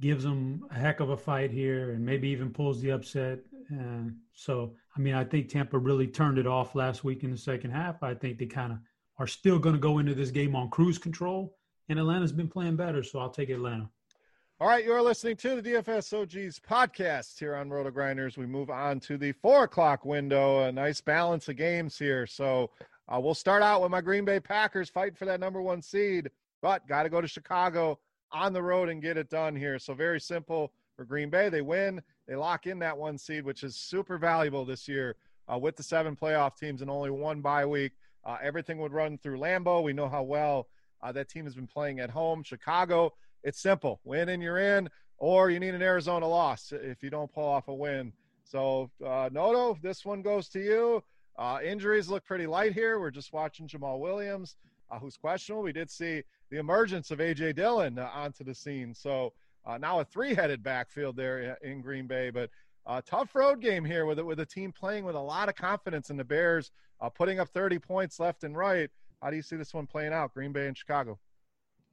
gives 0.00 0.24
them 0.24 0.64
a 0.70 0.74
heck 0.74 1.00
of 1.00 1.10
a 1.10 1.16
fight 1.16 1.50
here 1.50 1.92
and 1.92 2.04
maybe 2.04 2.28
even 2.28 2.50
pulls 2.50 2.80
the 2.80 2.90
upset. 2.90 3.38
And 3.68 4.16
so, 4.34 4.74
I 4.96 5.00
mean, 5.00 5.14
I 5.14 5.24
think 5.24 5.48
Tampa 5.48 5.78
really 5.78 6.06
turned 6.06 6.38
it 6.38 6.46
off 6.46 6.74
last 6.74 7.04
week 7.04 7.22
in 7.22 7.30
the 7.30 7.38
second 7.38 7.70
half. 7.70 8.02
I 8.02 8.14
think 8.14 8.38
they 8.38 8.46
kind 8.46 8.72
of 8.72 8.78
are 9.18 9.26
still 9.26 9.58
going 9.58 9.74
to 9.74 9.80
go 9.80 9.98
into 9.98 10.14
this 10.14 10.30
game 10.30 10.56
on 10.56 10.70
cruise 10.70 10.98
control. 10.98 11.56
And 11.88 11.98
Atlanta's 11.98 12.32
been 12.32 12.48
playing 12.48 12.76
better, 12.76 13.02
so 13.02 13.18
I'll 13.18 13.30
take 13.30 13.50
Atlanta. 13.50 13.88
All 14.60 14.68
right, 14.68 14.84
you're 14.84 15.02
listening 15.02 15.36
to 15.38 15.60
the 15.60 15.70
DFS 15.70 16.12
OGs 16.12 16.60
podcast 16.60 17.38
here 17.38 17.56
on 17.56 17.68
Roto 17.68 17.90
Grinders. 17.90 18.38
We 18.38 18.46
move 18.46 18.70
on 18.70 19.00
to 19.00 19.18
the 19.18 19.32
four 19.32 19.64
o'clock 19.64 20.04
window. 20.04 20.60
A 20.60 20.70
nice 20.72 21.00
balance 21.00 21.48
of 21.48 21.56
games 21.56 21.98
here. 21.98 22.28
So 22.28 22.70
uh, 23.08 23.18
we'll 23.18 23.34
start 23.34 23.62
out 23.62 23.82
with 23.82 23.90
my 23.90 24.00
Green 24.00 24.24
Bay 24.24 24.38
Packers 24.38 24.88
fighting 24.88 25.16
for 25.16 25.24
that 25.24 25.40
number 25.40 25.60
one 25.60 25.82
seed, 25.82 26.30
but 26.62 26.86
got 26.88 27.02
to 27.02 27.10
go 27.10 27.20
to 27.20 27.28
Chicago 27.28 27.98
on 28.32 28.52
the 28.52 28.62
road 28.62 28.88
and 28.88 29.02
get 29.02 29.18
it 29.18 29.28
done 29.28 29.54
here. 29.54 29.78
So 29.78 29.92
very 29.92 30.20
simple 30.20 30.72
for 30.96 31.04
Green 31.04 31.28
Bay. 31.28 31.50
They 31.50 31.60
win, 31.60 32.00
they 32.26 32.34
lock 32.34 32.66
in 32.66 32.78
that 32.78 32.96
one 32.96 33.18
seed, 33.18 33.44
which 33.44 33.62
is 33.62 33.76
super 33.76 34.16
valuable 34.16 34.64
this 34.64 34.88
year 34.88 35.16
uh, 35.52 35.58
with 35.58 35.76
the 35.76 35.82
seven 35.82 36.16
playoff 36.16 36.56
teams 36.56 36.80
and 36.80 36.90
only 36.90 37.10
one 37.10 37.42
bye 37.42 37.66
week. 37.66 37.92
Uh, 38.24 38.38
everything 38.42 38.78
would 38.78 38.92
run 38.92 39.18
through 39.18 39.38
Lambeau. 39.38 39.82
We 39.82 39.92
know 39.92 40.08
how 40.08 40.22
well 40.22 40.68
uh, 41.02 41.12
that 41.12 41.28
team 41.28 41.44
has 41.44 41.54
been 41.54 41.66
playing 41.66 42.00
at 42.00 42.08
home. 42.08 42.42
Chicago 42.42 43.12
it's 43.42 43.60
simple. 43.60 44.00
Win 44.04 44.28
and 44.28 44.42
you're 44.42 44.58
in, 44.58 44.88
or 45.18 45.50
you 45.50 45.58
need 45.58 45.74
an 45.74 45.82
Arizona 45.82 46.26
loss 46.26 46.72
if 46.72 47.02
you 47.02 47.10
don't 47.10 47.32
pull 47.32 47.44
off 47.44 47.68
a 47.68 47.74
win. 47.74 48.12
So, 48.44 48.90
uh, 49.04 49.30
Noto, 49.32 49.78
this 49.82 50.04
one 50.04 50.22
goes 50.22 50.48
to 50.50 50.60
you. 50.60 51.02
Uh, 51.38 51.58
injuries 51.64 52.08
look 52.08 52.24
pretty 52.24 52.46
light 52.46 52.72
here. 52.72 53.00
We're 53.00 53.10
just 53.10 53.32
watching 53.32 53.66
Jamaal 53.66 53.98
Williams, 53.98 54.56
uh, 54.90 54.98
who's 54.98 55.16
questionable. 55.16 55.62
We 55.62 55.72
did 55.72 55.90
see 55.90 56.22
the 56.52 56.58
emergence 56.58 57.10
of 57.10 57.18
A.J. 57.18 57.54
Dillon 57.54 57.98
uh, 57.98 58.10
onto 58.12 58.44
the 58.44 58.54
scene. 58.54 58.94
So 58.94 59.32
uh, 59.64 59.78
now 59.78 60.00
a 60.00 60.04
three-headed 60.04 60.62
backfield 60.62 61.16
there 61.16 61.56
in 61.62 61.80
Green 61.80 62.06
Bay. 62.06 62.28
But 62.28 62.50
uh, 62.86 63.00
tough 63.06 63.34
road 63.34 63.62
game 63.62 63.86
here 63.86 64.04
with, 64.04 64.20
with 64.20 64.38
a 64.38 64.44
team 64.44 64.70
playing 64.70 65.06
with 65.06 65.16
a 65.16 65.20
lot 65.20 65.48
of 65.48 65.54
confidence 65.54 66.10
in 66.10 66.18
the 66.18 66.24
Bears, 66.24 66.70
uh, 67.00 67.08
putting 67.08 67.40
up 67.40 67.48
30 67.48 67.78
points 67.78 68.20
left 68.20 68.44
and 68.44 68.54
right. 68.54 68.90
How 69.22 69.30
do 69.30 69.36
you 69.36 69.42
see 69.42 69.56
this 69.56 69.72
one 69.72 69.86
playing 69.86 70.12
out, 70.12 70.34
Green 70.34 70.52
Bay 70.52 70.66
and 70.66 70.76
Chicago? 70.76 71.18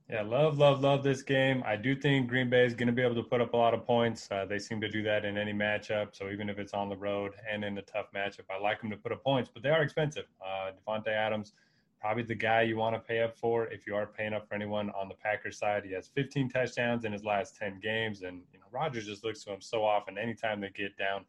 Yeah, 0.09 0.23
love, 0.23 0.57
love, 0.57 0.81
love 0.81 1.03
this 1.03 1.21
game. 1.21 1.63
I 1.65 1.77
do 1.77 1.95
think 1.95 2.27
Green 2.27 2.49
Bay 2.49 2.65
is 2.65 2.73
going 2.73 2.87
to 2.87 2.93
be 2.93 3.03
able 3.03 3.15
to 3.15 3.23
put 3.23 3.39
up 3.39 3.53
a 3.53 3.57
lot 3.57 3.73
of 3.73 3.85
points. 3.85 4.27
Uh, 4.29 4.43
they 4.43 4.59
seem 4.59 4.81
to 4.81 4.89
do 4.89 5.03
that 5.03 5.23
in 5.23 5.37
any 5.37 5.53
matchup. 5.53 6.15
So 6.17 6.31
even 6.31 6.49
if 6.49 6.59
it's 6.59 6.73
on 6.73 6.89
the 6.89 6.97
road 6.97 7.33
and 7.49 7.63
in 7.63 7.77
a 7.77 7.81
tough 7.83 8.07
matchup, 8.13 8.45
I 8.49 8.59
like 8.59 8.81
them 8.81 8.89
to 8.89 8.97
put 8.97 9.13
up 9.13 9.23
points, 9.23 9.49
but 9.53 9.63
they 9.63 9.69
are 9.69 9.83
expensive. 9.83 10.25
Uh, 10.43 10.71
Davante 10.71 11.09
Adams, 11.09 11.53
probably 11.99 12.23
the 12.23 12.35
guy 12.35 12.61
you 12.61 12.77
want 12.77 12.95
to 12.95 12.99
pay 12.99 13.21
up 13.21 13.37
for 13.37 13.67
if 13.67 13.85
you 13.85 13.95
are 13.95 14.05
paying 14.05 14.33
up 14.33 14.47
for 14.47 14.55
anyone 14.55 14.89
on 14.91 15.09
the 15.09 15.15
Packers 15.15 15.57
side. 15.57 15.83
He 15.85 15.93
has 15.93 16.07
15 16.07 16.49
touchdowns 16.49 17.05
in 17.05 17.11
his 17.11 17.23
last 17.23 17.57
10 17.57 17.79
games, 17.81 18.21
and 18.21 18.41
you 18.53 18.59
know 18.59 18.65
Rodgers 18.71 19.05
just 19.05 19.23
looks 19.23 19.43
to 19.43 19.53
him 19.53 19.61
so 19.61 19.83
often. 19.83 20.17
Anytime 20.17 20.61
they 20.61 20.69
get 20.69 20.97
down 20.97 21.25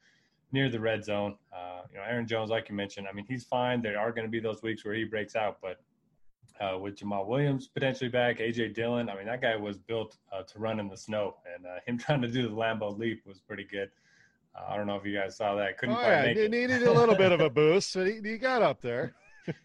near 0.52 0.68
the 0.68 0.80
red 0.80 1.04
zone, 1.04 1.36
uh, 1.52 1.82
you 1.90 1.98
know 1.98 2.04
Aaron 2.04 2.26
Jones, 2.26 2.50
like 2.50 2.68
you 2.68 2.74
mentioned, 2.74 3.08
I 3.08 3.12
mean 3.12 3.26
he's 3.28 3.44
fine. 3.44 3.82
There 3.82 3.98
are 3.98 4.12
going 4.12 4.26
to 4.26 4.30
be 4.30 4.40
those 4.40 4.62
weeks 4.62 4.84
where 4.84 4.94
he 4.94 5.04
breaks 5.04 5.34
out, 5.34 5.58
but 5.60 5.80
uh, 6.60 6.78
with 6.78 6.96
Jamaal 6.96 7.26
Williams 7.26 7.68
potentially 7.68 8.10
back, 8.10 8.38
AJ 8.38 8.74
Dillon. 8.74 9.08
I 9.08 9.16
mean, 9.16 9.26
that 9.26 9.40
guy 9.40 9.56
was 9.56 9.78
built 9.78 10.16
uh, 10.32 10.42
to 10.42 10.58
run 10.58 10.78
in 10.78 10.88
the 10.88 10.96
snow, 10.96 11.36
and 11.52 11.66
uh, 11.66 11.78
him 11.86 11.98
trying 11.98 12.22
to 12.22 12.28
do 12.28 12.42
the 12.42 12.54
Lambeau 12.54 12.96
leap 12.96 13.22
was 13.26 13.40
pretty 13.40 13.64
good. 13.64 13.90
Uh, 14.54 14.72
I 14.72 14.76
don't 14.76 14.86
know 14.86 14.96
if 14.96 15.04
you 15.04 15.16
guys 15.16 15.36
saw 15.36 15.54
that. 15.56 15.78
Couldn't 15.78 15.96
oh, 15.96 15.98
quite 15.98 16.10
yeah. 16.10 16.22
make 16.26 16.36
he 16.36 16.44
it. 16.44 16.50
needed 16.50 16.82
a 16.82 16.92
little 16.92 17.14
bit 17.14 17.32
of 17.32 17.40
a 17.40 17.50
boost, 17.50 17.94
but 17.94 18.06
he, 18.06 18.20
he 18.22 18.36
got 18.38 18.62
up 18.62 18.80
there. 18.80 19.14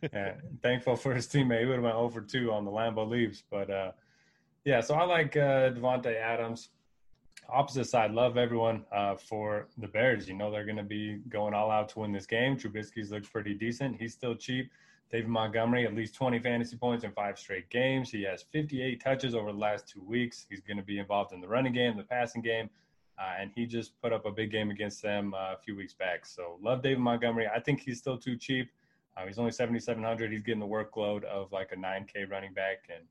Yeah, 0.01 0.35
thankful 0.61 0.95
for 0.95 1.13
his 1.13 1.27
teammate. 1.27 1.61
He 1.61 1.65
would 1.65 1.75
have 1.75 1.83
went 1.83 1.95
over 1.95 2.21
two 2.21 2.51
on 2.51 2.65
the 2.65 2.71
Lambeau 2.71 3.07
leaps, 3.07 3.43
but 3.49 3.69
uh, 3.69 3.91
yeah. 4.63 4.81
So 4.81 4.95
I 4.95 5.03
like 5.03 5.35
uh, 5.35 5.71
Davante 5.71 6.15
Adams. 6.15 6.69
Opposite 7.47 7.85
side, 7.85 8.11
love 8.11 8.37
everyone 8.37 8.85
uh, 8.91 9.15
for 9.15 9.67
the 9.77 9.87
Bears. 9.87 10.27
You 10.27 10.35
know 10.35 10.49
they're 10.51 10.65
going 10.65 10.77
to 10.77 10.83
be 10.83 11.19
going 11.29 11.53
all 11.53 11.69
out 11.69 11.89
to 11.89 11.99
win 11.99 12.11
this 12.11 12.25
game. 12.25 12.57
Trubisky's 12.57 13.11
looks 13.11 13.29
pretty 13.29 13.53
decent. 13.53 13.97
He's 13.99 14.13
still 14.13 14.35
cheap. 14.35 14.71
David 15.11 15.29
Montgomery, 15.29 15.85
at 15.85 15.93
least 15.93 16.15
20 16.15 16.39
fantasy 16.39 16.75
points 16.75 17.03
in 17.03 17.11
five 17.11 17.37
straight 17.37 17.69
games. 17.69 18.09
He 18.09 18.23
has 18.23 18.43
58 18.51 18.99
touches 18.99 19.35
over 19.35 19.51
the 19.51 19.57
last 19.57 19.87
two 19.87 20.01
weeks. 20.03 20.47
He's 20.49 20.61
going 20.61 20.77
to 20.77 20.83
be 20.83 20.97
involved 20.97 21.31
in 21.31 21.41
the 21.41 21.47
running 21.47 21.73
game, 21.73 21.95
the 21.95 22.03
passing 22.03 22.41
game, 22.41 22.69
uh, 23.19 23.33
and 23.39 23.51
he 23.55 23.65
just 23.67 23.99
put 24.01 24.11
up 24.11 24.25
a 24.25 24.31
big 24.31 24.51
game 24.51 24.71
against 24.71 25.01
them 25.03 25.33
uh, 25.33 25.53
a 25.53 25.57
few 25.63 25.75
weeks 25.75 25.93
back. 25.93 26.25
So 26.25 26.57
love 26.61 26.81
David 26.81 26.99
Montgomery. 26.99 27.47
I 27.47 27.59
think 27.59 27.81
he's 27.81 27.99
still 27.99 28.17
too 28.17 28.35
cheap. 28.35 28.71
Uh, 29.17 29.25
he's 29.25 29.39
only 29.39 29.51
7,700. 29.51 30.31
He's 30.31 30.43
getting 30.43 30.59
the 30.59 30.67
workload 30.67 31.23
of 31.23 31.51
like 31.51 31.71
a 31.71 31.75
9K 31.75 32.29
running 32.29 32.53
back 32.53 32.89
and 32.93 33.03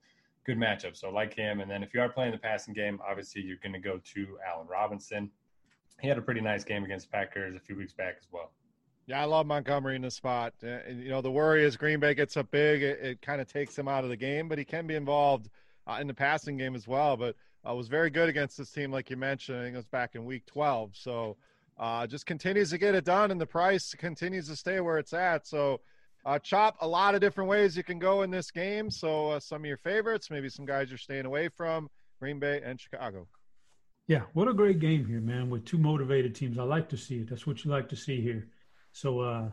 good 0.45 0.59
matchup. 0.59 0.97
So 0.97 1.11
like 1.11 1.35
him. 1.35 1.61
And 1.61 1.71
then 1.71 1.83
if 1.83 1.95
you 1.95 2.01
are 2.01 2.09
playing 2.09 2.33
the 2.33 2.39
passing 2.39 2.75
game, 2.75 3.01
obviously 3.07 3.43
you're 3.43 3.59
going 3.63 3.73
to 3.73 3.79
go 3.79 4.01
to 4.13 4.39
Allen 4.47 4.67
Robinson. 4.67 5.31
He 6.01 6.09
had 6.09 6.19
a 6.19 6.23
pretty 6.23 6.41
nice 6.41 6.65
game 6.65 6.85
against 6.85 7.11
Packers 7.11 7.55
a 7.55 7.61
few 7.61 7.77
weeks 7.77 7.93
back 7.93 8.17
as 8.19 8.27
well. 8.31 8.51
Yeah, 9.07 9.21
I 9.21 9.25
love 9.25 9.47
Montgomery 9.47 9.97
in 9.97 10.03
the 10.03 10.11
spot. 10.11 10.55
Uh, 10.63 10.79
you 10.89 11.11
know, 11.11 11.21
the 11.21 11.31
worry 11.31 11.65
is 11.65 11.77
Green 11.77 12.01
Bay 12.01 12.15
gets 12.15 12.37
up 12.37 12.51
big, 12.51 12.83
it, 12.83 13.01
it 13.01 13.23
kind 13.23 13.41
of 13.41 13.47
takes 13.47 13.77
him 13.77 13.87
out 13.87 14.03
of 14.03 14.11
the 14.11 14.17
game, 14.17 14.49
but 14.49 14.59
he 14.59 14.65
can 14.65 14.87
be 14.87 14.95
involved 14.95 15.51
uh, 15.87 15.99
in 16.01 16.07
the 16.07 16.15
passing 16.15 16.57
game 16.57 16.75
as 16.75 16.89
well. 16.89 17.17
But 17.17 17.37
uh, 17.69 17.75
was 17.75 17.89
very 17.89 18.11
good 18.11 18.29
against 18.29 18.57
this 18.57 18.71
team, 18.71 18.91
like 18.91 19.11
you 19.11 19.17
mentioned. 19.17 19.59
I 19.59 19.63
think 19.65 19.75
it 19.75 19.79
was 19.79 19.87
back 19.87 20.15
in 20.15 20.25
Week 20.25 20.45
12. 20.47 20.97
So 20.97 21.37
uh, 21.79 22.07
just 22.07 22.27
continues 22.27 22.71
to 22.71 22.79
get 22.79 22.95
it 22.95 23.05
done, 23.05 23.31
and 23.31 23.41
the 23.41 23.47
price 23.47 23.95
continues 23.95 24.49
to 24.49 24.57
stay 24.57 24.81
where 24.81 24.99
it's 24.99 25.13
at. 25.13 25.47
So 25.47 25.81
uh, 26.25 26.39
chop 26.39 26.77
a 26.81 26.87
lot 26.87 27.15
of 27.15 27.21
different 27.21 27.49
ways 27.49 27.77
you 27.77 27.85
can 27.85 27.99
go 27.99 28.23
in 28.23 28.31
this 28.31 28.51
game. 28.51 28.91
So 28.91 29.31
uh, 29.31 29.41
some 29.41 29.63
of 29.63 29.67
your 29.67 29.77
favorites, 29.79 30.31
maybe 30.31 30.49
some 30.49 30.65
guys 30.65 30.91
you're 30.91 30.99
staying 30.99 31.27
away 31.27 31.49
from, 31.49 31.89
Green 32.21 32.39
Bay 32.39 32.61
and 32.65 32.81
Chicago. 32.81 33.27
Yeah, 34.07 34.23
what 34.35 34.49
a 34.49 34.55
great 34.55 34.81
game 34.81 35.07
here, 35.07 35.21
man, 35.21 35.49
with 35.49 35.65
two 35.65 35.79
motivated 35.79 36.35
teams. 36.35 36.59
I 36.59 36.63
like 36.63 36.89
to 36.91 36.97
see 36.97 37.17
it. 37.17 37.31
That's 37.31 37.47
what 37.47 37.65
you 37.65 37.71
like 37.71 37.89
to 37.89 37.97
see 37.97 38.21
here. 38.21 38.49
So, 38.93 39.21
uh, 39.21 39.49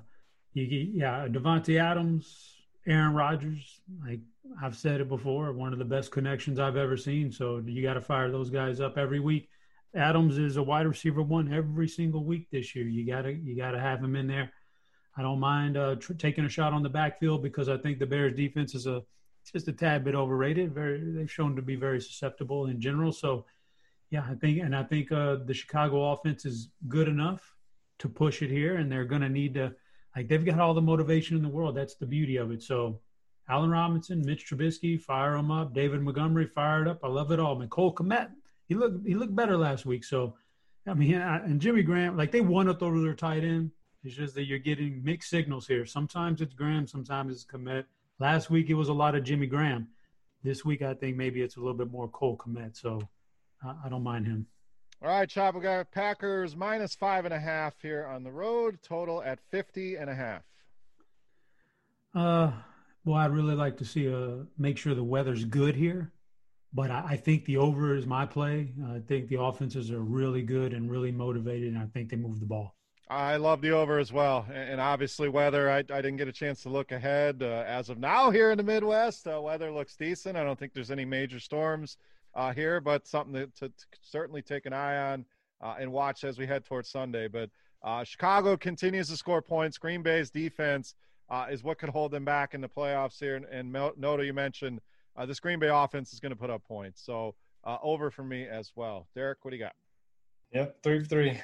you, 0.54 0.66
yeah, 0.66 1.28
Davante 1.30 1.82
Adams, 1.82 2.56
Aaron 2.86 3.14
Rodgers. 3.14 3.80
Like 4.06 4.20
I've 4.62 4.76
said 4.76 5.02
it 5.02 5.08
before, 5.08 5.54
one 5.54 5.72
of 5.72 5.80
the 5.80 5.86
best 5.86 6.12
connections 6.12 6.60
I've 6.60 6.76
ever 6.76 6.98
seen. 6.98 7.32
So 7.32 7.62
you 7.66 7.82
got 7.82 7.94
to 7.94 8.02
fire 8.02 8.30
those 8.32 8.50
guys 8.50 8.82
up 8.82 8.98
every 8.98 9.20
week. 9.20 9.50
Adams 9.96 10.38
is 10.38 10.58
a 10.58 10.64
wide 10.64 10.88
receiver 10.88 11.22
one 11.22 11.54
every 11.54 11.88
single 11.88 12.24
week 12.24 12.48
this 12.52 12.76
year. 12.76 12.88
You 12.88 13.06
gotta 13.06 13.34
you 13.34 13.58
gotta 13.58 13.80
have 13.80 14.02
him 14.02 14.16
in 14.16 14.28
there. 14.28 14.52
I 15.18 15.22
don't 15.22 15.39
mind 15.39 15.78
uh, 15.78 15.95
tr- 15.95 16.14
taking 16.14 16.45
a 16.45 16.49
shot 16.49 16.74
on 16.74 16.84
the 16.84 16.89
backfield 16.89 17.43
because 17.43 17.68
I 17.70 17.78
think 17.78 17.99
the 17.99 18.05
Bears 18.05 18.36
defense 18.36 18.76
is 18.76 18.88
a 18.88 19.03
just 19.51 19.68
a 19.68 19.74
tad 19.74 20.03
bit 20.03 20.16
overrated. 20.16 20.74
Very 20.74 20.99
they've 21.12 21.32
shown 21.32 21.55
to 21.55 21.62
be 21.62 21.76
very 21.76 21.99
susceptible 21.99 22.68
in 22.68 22.80
general. 22.80 23.12
So 23.12 23.45
yeah, 24.09 24.26
I 24.30 24.36
think 24.36 24.59
and 24.59 24.76
I 24.76 24.84
think 24.84 25.12
uh, 25.12 25.38
the 25.45 25.53
Chicago 25.53 26.12
offense 26.12 26.45
is 26.45 26.70
good 26.88 27.07
enough 27.07 27.55
to 27.99 28.09
push 28.09 28.41
it 28.41 28.49
here, 28.49 28.78
and 28.78 28.91
they're 28.91 29.05
going 29.05 29.22
to 29.22 29.30
need 29.30 29.53
to 29.55 29.74
like 30.16 30.28
they've 30.28 30.45
got 30.45 30.59
all 30.59 30.74
the 30.74 30.82
motivation 30.82 31.38
in 31.38 31.43
the 31.43 31.49
world. 31.49 31.76
That's 31.76 31.95
the 31.95 32.05
beauty 32.05 32.38
of 32.38 32.51
it. 32.51 32.62
So 32.62 32.99
Allen 33.49 33.70
Robinson, 33.70 34.22
Mitch 34.26 34.49
Trubisky, 34.49 34.99
fire 34.99 35.36
them 35.36 35.51
up. 35.51 35.74
David 35.74 36.01
Montgomery, 36.01 36.47
fired 36.47 36.88
up. 36.88 36.99
I 37.03 37.07
love 37.07 37.32
it 37.32 37.39
all. 37.39 37.66
Cole 37.68 37.93
Kmet, 37.93 38.30
he 38.68 38.76
looked 38.76 39.05
he 39.07 39.16
looked 39.16 39.36
better 39.36 39.57
last 39.57 39.86
week. 39.86 40.03
So 40.03 40.36
I 40.88 40.93
mean, 40.93 41.14
and 41.14 41.59
Jimmy 41.62 41.84
Graham, 41.84 42.18
like 42.18 42.32
they 42.32 42.41
won 42.41 42.70
up 42.70 42.82
over 42.82 43.01
their 43.01 43.14
tight 43.14 43.43
end. 43.43 43.72
It's 44.04 44.16
just 44.16 44.34
that 44.36 44.45
you're 44.45 44.60
getting 44.60 45.04
mixed 45.04 45.30
signals 45.30 45.68
here. 45.68 45.86
Sometimes 45.86 46.41
it's 46.41 46.56
Graham, 46.56 46.88
sometimes 46.88 47.34
it's 47.34 47.45
Kmet. 47.45 47.86
Last 48.20 48.49
week 48.49 48.70
it 48.70 48.74
was 48.74 48.89
a 48.89 48.93
lot 48.93 49.16
of 49.16 49.24
Jimmy 49.24 49.45
Graham. 49.45 49.89
This 50.43 50.66
week 50.66 50.82
I 50.82 50.95
think 50.95 51.18
maybe 51.18 51.41
it's 51.41 51.58
a 51.58 51.60
little 51.60 51.76
bit 51.76 51.91
more 51.91 52.08
Cole 52.08 52.38
Kmet. 52.38 52.76
So 52.76 52.99
uh, 53.66 53.74
I 53.86 53.89
don't 53.89 54.04
mind 54.04 54.26
him. 54.26 54.47
All 55.04 55.10
right, 55.10 55.30
Chop, 55.30 55.56
we 55.56 55.62
got 55.62 55.91
Packers 55.91 56.56
minus 56.56 56.95
five 56.95 57.26
and 57.26 57.34
a 57.34 57.39
half 57.39 57.74
here 57.82 58.06
on 58.06 58.24
the 58.24 58.32
road, 58.32 58.80
total 58.84 59.22
at 59.24 59.39
50 59.49 59.95
and 59.95 60.10
a 60.10 60.16
half. 60.16 60.43
Uh, 62.14 62.52
well, 63.06 63.18
I'd 63.18 63.32
really 63.32 63.56
like 63.56 63.78
to 63.78 63.86
see 63.86 64.12
uh 64.12 64.43
make 64.58 64.78
sure 64.78 64.93
the 64.95 65.04
weather's 65.04 65.45
good 65.45 65.76
here, 65.76 66.12
but 66.74 66.89
I, 66.89 67.04
I 67.10 67.18
think 67.18 67.45
the 67.45 67.58
over 67.58 67.95
is 67.95 68.06
my 68.06 68.26
play. 68.26 68.74
I 68.88 68.99
think 68.99 69.28
the 69.28 69.39
offenses 69.39 69.91
are 69.91 70.02
really 70.02 70.41
good 70.41 70.74
and 70.74 70.89
really 70.89 71.12
motivated, 71.12 71.74
and 71.74 71.82
I 71.82 71.86
think 71.86 72.10
they 72.10 72.18
move 72.18 72.39
the 72.39 72.45
ball. 72.45 72.76
I 73.12 73.36
love 73.36 73.59
the 73.59 73.72
over 73.72 73.99
as 73.99 74.14
well, 74.14 74.47
and 74.53 74.80
obviously 74.80 75.28
weather. 75.28 75.70
I, 75.70 75.80
I 75.80 75.82
didn't 75.82 76.16
get 76.16 76.30
a 76.30 76.32
chance 76.32 76.64
to 76.64 76.70
look 76.70 76.93
ahead 76.93 77.43
uh, 77.43 77.66
as 77.68 77.89
of 77.89 77.97
now 77.97 78.32
here 78.32 78.51
in 78.51 78.57
the 78.57 78.64
Midwest. 78.64 79.28
Uh, 79.28 79.41
weather 79.41 79.70
looks 79.70 79.97
decent. 79.97 80.38
I 80.38 80.45
don't 80.45 80.57
think 80.57 80.74
there's 80.74 80.91
any 80.91 81.03
major 81.03 81.38
storms 81.38 81.97
uh, 82.36 82.53
here, 82.53 82.80
but 82.80 83.05
something 83.05 83.34
to, 83.34 83.47
to, 83.47 83.68
to, 83.68 83.86
certainly 84.01 84.41
take 84.41 84.66
an 84.66 84.72
eye 84.72 85.12
on 85.12 85.26
uh, 85.59 85.76
and 85.78 85.91
watch 85.91 86.24
as 86.24 86.38
we 86.38 86.47
head 86.47 86.64
towards 86.64 86.89
Sunday. 86.89 87.28
But 87.28 87.49
uh, 87.84 88.05
Chicago 88.05 88.55
continues 88.55 89.09
to 89.09 89.18
score 89.18 89.41
points. 89.41 89.78
Green 89.78 90.01
Bay's 90.01 90.30
defense 90.30 90.95
uh, 91.30 91.47
is 91.51 91.66
what 91.66 91.80
could 91.80 91.89
hold 91.89 92.12
them 92.12 92.24
back 92.24 92.53
in 92.53 92.62
the 92.62 92.70
playoffs 92.70 93.20
here. 93.20 93.36
And, 93.36 93.45
and 93.47 93.74
Noto, 93.74 94.22
you 94.22 94.34
mentioned 94.34 94.80
this 95.28 95.41
Green 95.41 95.59
Bay 95.59 95.68
offense 95.68 96.14
is 96.14 96.22
going 96.22 96.32
to 96.32 96.38
put 96.38 96.49
up 96.49 96.64
points. 96.64 97.05
So 97.05 97.36
over 97.66 98.09
for 98.09 98.24
me 98.24 98.47
as 98.47 98.72
well. 98.74 99.07
Derek, 99.16 99.39
what 99.41 99.51
do 99.51 99.57
you 99.57 99.64
got? 99.64 99.76
Yep, 100.53 100.82
three 100.82 100.99
for 100.99 101.05
three. 101.07 101.41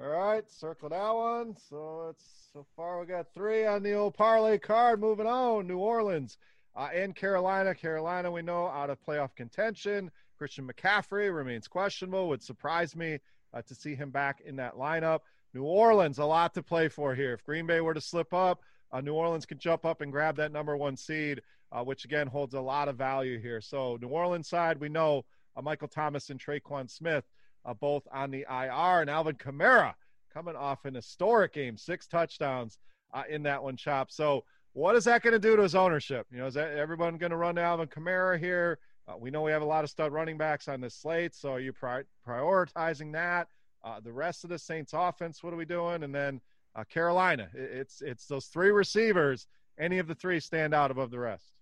All 0.00 0.08
right, 0.08 0.50
circle 0.50 0.88
that 0.88 1.14
one. 1.14 1.56
So 1.68 2.08
it's 2.10 2.24
so 2.52 2.64
far 2.76 3.00
we 3.00 3.06
got 3.06 3.32
three 3.34 3.66
on 3.66 3.82
the 3.82 3.92
old 3.92 4.14
parlay 4.14 4.58
card. 4.58 5.00
Moving 5.00 5.26
on, 5.26 5.66
New 5.66 5.78
Orleans 5.78 6.38
uh, 6.74 6.88
and 6.94 7.14
Carolina. 7.14 7.74
Carolina, 7.74 8.30
we 8.30 8.42
know, 8.42 8.66
out 8.68 8.90
of 8.90 8.98
playoff 9.04 9.34
contention. 9.34 10.10
Christian 10.38 10.66
McCaffrey 10.66 11.34
remains 11.34 11.68
questionable. 11.68 12.28
Would 12.28 12.42
surprise 12.42 12.96
me 12.96 13.18
uh, 13.52 13.62
to 13.62 13.74
see 13.74 13.94
him 13.94 14.10
back 14.10 14.40
in 14.40 14.56
that 14.56 14.76
lineup. 14.76 15.20
New 15.54 15.64
Orleans, 15.64 16.18
a 16.18 16.24
lot 16.24 16.54
to 16.54 16.62
play 16.62 16.88
for 16.88 17.14
here. 17.14 17.34
If 17.34 17.44
Green 17.44 17.66
Bay 17.66 17.80
were 17.80 17.94
to 17.94 18.00
slip 18.00 18.32
up, 18.32 18.62
uh, 18.92 19.00
New 19.00 19.14
Orleans 19.14 19.46
can 19.46 19.58
jump 19.58 19.84
up 19.84 20.00
and 20.00 20.10
grab 20.10 20.36
that 20.36 20.52
number 20.52 20.76
one 20.76 20.96
seed, 20.96 21.42
uh, 21.70 21.82
which 21.82 22.04
again 22.04 22.26
holds 22.26 22.54
a 22.54 22.60
lot 22.60 22.88
of 22.88 22.96
value 22.96 23.38
here. 23.38 23.60
So, 23.60 23.98
New 24.00 24.08
Orleans 24.08 24.48
side, 24.48 24.80
we 24.80 24.88
know 24.88 25.24
uh, 25.56 25.62
Michael 25.62 25.88
Thomas 25.88 26.30
and 26.30 26.40
Tre'Quan 26.40 26.90
Smith 26.90 27.24
uh, 27.64 27.74
both 27.74 28.06
on 28.12 28.30
the 28.30 28.46
IR, 28.48 29.00
and 29.00 29.10
Alvin 29.10 29.36
Kamara 29.36 29.94
coming 30.32 30.56
off 30.56 30.84
an 30.84 30.94
historic 30.94 31.52
game, 31.52 31.76
six 31.76 32.06
touchdowns 32.06 32.78
uh, 33.14 33.22
in 33.28 33.42
that 33.44 33.62
one, 33.62 33.76
Chop. 33.76 34.10
So, 34.10 34.44
what 34.72 34.96
is 34.96 35.04
that 35.04 35.22
going 35.22 35.32
to 35.32 35.38
do 35.38 35.54
to 35.56 35.62
his 35.62 35.74
ownership? 35.74 36.26
You 36.30 36.38
know, 36.38 36.46
is 36.46 36.54
that 36.54 36.72
everyone 36.72 37.18
going 37.18 37.30
to 37.30 37.36
run 37.36 37.56
to 37.56 37.60
Alvin 37.60 37.88
Kamara 37.88 38.38
here? 38.38 38.78
Uh, 39.06 39.16
we 39.18 39.30
know 39.30 39.42
we 39.42 39.50
have 39.50 39.62
a 39.62 39.66
lot 39.66 39.84
of 39.84 39.90
stud 39.90 40.12
running 40.12 40.38
backs 40.38 40.68
on 40.68 40.80
this 40.80 40.94
slate, 40.94 41.34
so 41.34 41.52
are 41.52 41.60
you 41.60 41.72
pri- 41.72 42.04
prioritizing 42.26 43.12
that? 43.12 43.48
Uh, 43.84 44.00
the 44.00 44.12
rest 44.12 44.44
of 44.44 44.50
the 44.50 44.58
Saints 44.58 44.92
offense, 44.94 45.42
what 45.42 45.52
are 45.52 45.56
we 45.56 45.64
doing? 45.64 46.04
And 46.04 46.14
then 46.14 46.40
uh, 46.74 46.84
Carolina, 46.84 47.48
it's 47.52 48.00
it's 48.00 48.26
those 48.26 48.46
three 48.46 48.70
receivers. 48.70 49.46
Any 49.78 49.98
of 49.98 50.06
the 50.06 50.14
three 50.14 50.40
stand 50.40 50.72
out 50.72 50.90
above 50.90 51.10
the 51.10 51.18
rest? 51.18 51.52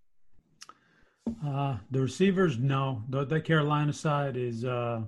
Uh, 1.44 1.76
the 1.90 2.00
receivers, 2.00 2.58
no. 2.58 3.02
The, 3.08 3.24
the 3.24 3.40
Carolina 3.40 3.92
side 3.92 4.36
is 4.36 4.64
uh, 4.64 5.02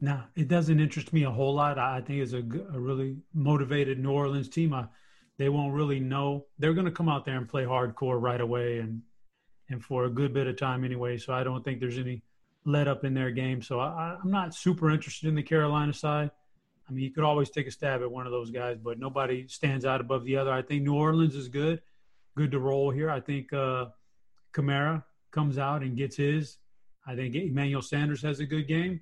no. 0.00 0.22
It 0.34 0.48
doesn't 0.48 0.80
interest 0.80 1.12
me 1.12 1.24
a 1.24 1.30
whole 1.30 1.54
lot. 1.54 1.78
I 1.78 2.00
think 2.00 2.20
it's 2.20 2.32
a, 2.32 2.38
a 2.38 2.78
really 2.78 3.16
motivated 3.34 3.98
New 3.98 4.12
Orleans 4.12 4.48
team. 4.48 4.74
I, 4.74 4.86
they 5.38 5.48
won't 5.48 5.74
really 5.74 6.00
know. 6.00 6.46
They're 6.58 6.74
going 6.74 6.86
to 6.86 6.92
come 6.92 7.08
out 7.08 7.24
there 7.24 7.36
and 7.36 7.48
play 7.48 7.64
hardcore 7.64 8.20
right 8.20 8.40
away, 8.40 8.78
and 8.78 9.02
and 9.68 9.84
for 9.84 10.04
a 10.04 10.10
good 10.10 10.32
bit 10.32 10.46
of 10.46 10.56
time 10.56 10.84
anyway. 10.84 11.18
So 11.18 11.32
I 11.32 11.44
don't 11.44 11.64
think 11.64 11.80
there's 11.80 11.98
any 11.98 12.22
let 12.64 12.88
up 12.88 13.04
in 13.04 13.14
their 13.14 13.30
game. 13.30 13.62
So 13.62 13.80
I, 13.80 14.16
I'm 14.22 14.30
not 14.30 14.54
super 14.54 14.90
interested 14.90 15.28
in 15.28 15.34
the 15.34 15.42
Carolina 15.42 15.92
side. 15.92 16.30
I 16.88 16.92
mean, 16.92 17.04
you 17.04 17.10
could 17.10 17.24
always 17.24 17.50
take 17.50 17.66
a 17.66 17.70
stab 17.70 18.02
at 18.02 18.10
one 18.10 18.26
of 18.26 18.32
those 18.32 18.50
guys, 18.50 18.78
but 18.82 18.98
nobody 18.98 19.48
stands 19.48 19.84
out 19.84 20.00
above 20.00 20.24
the 20.24 20.36
other. 20.36 20.52
I 20.52 20.62
think 20.62 20.82
New 20.84 20.94
Orleans 20.94 21.34
is 21.34 21.48
good, 21.48 21.82
good 22.36 22.52
to 22.52 22.60
roll 22.60 22.90
here. 22.90 23.10
I 23.10 23.20
think 23.20 23.52
uh, 23.52 23.86
Kamara 24.52 25.02
comes 25.32 25.58
out 25.58 25.82
and 25.82 25.96
gets 25.96 26.16
his. 26.16 26.58
I 27.06 27.16
think 27.16 27.34
Emmanuel 27.34 27.82
Sanders 27.82 28.22
has 28.22 28.40
a 28.40 28.46
good 28.46 28.68
game. 28.68 29.00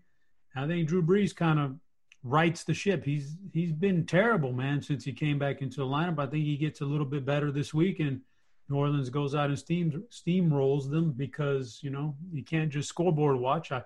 I 0.57 0.67
think 0.67 0.89
Drew 0.89 1.03
Brees 1.03 1.35
kind 1.35 1.59
of 1.59 1.75
rights 2.23 2.65
the 2.65 2.75
ship. 2.75 3.05
He's 3.05 3.37
he's 3.53 3.73
been 3.73 4.07
terrible, 4.07 4.53
man, 4.53 4.81
since 4.81 5.05
he 5.05 5.13
came 5.13 5.39
back 5.39 5.63
into 5.63 5.77
the 5.77 5.87
lineup. 5.87 6.19
I 6.19 6.27
think 6.27 6.45
he 6.45 6.57
gets 6.57 6.81
a 6.81 6.87
little 6.87 7.07
bit 7.07 7.25
better 7.25 7.51
this 7.51 7.75
week, 7.75 8.01
and 8.01 8.21
New 8.69 8.77
Orleans 8.77 9.11
goes 9.11 9.35
out 9.35 9.51
and 9.51 9.59
steam 9.59 10.05
steamrolls 10.11 10.91
them 10.91 11.13
because 11.13 11.81
you 11.83 11.91
know 11.91 12.17
you 12.33 12.43
can't 12.43 12.71
just 12.71 12.89
scoreboard 12.89 13.39
watch. 13.39 13.73
I 13.73 13.83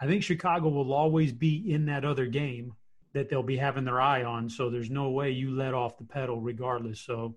I 0.00 0.06
think 0.06 0.22
Chicago 0.22 0.68
will 0.68 0.92
always 0.92 1.32
be 1.32 1.72
in 1.72 1.86
that 1.86 2.04
other 2.04 2.26
game 2.26 2.74
that 3.12 3.28
they'll 3.28 3.42
be 3.42 3.56
having 3.56 3.84
their 3.84 4.00
eye 4.00 4.22
on. 4.22 4.48
So 4.48 4.70
there's 4.70 4.90
no 4.90 5.10
way 5.10 5.30
you 5.30 5.50
let 5.50 5.74
off 5.74 5.98
the 5.98 6.04
pedal 6.04 6.40
regardless. 6.40 7.00
So 7.00 7.36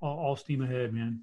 all, 0.00 0.18
all 0.18 0.36
steam 0.36 0.62
ahead, 0.62 0.92
man. 0.92 1.22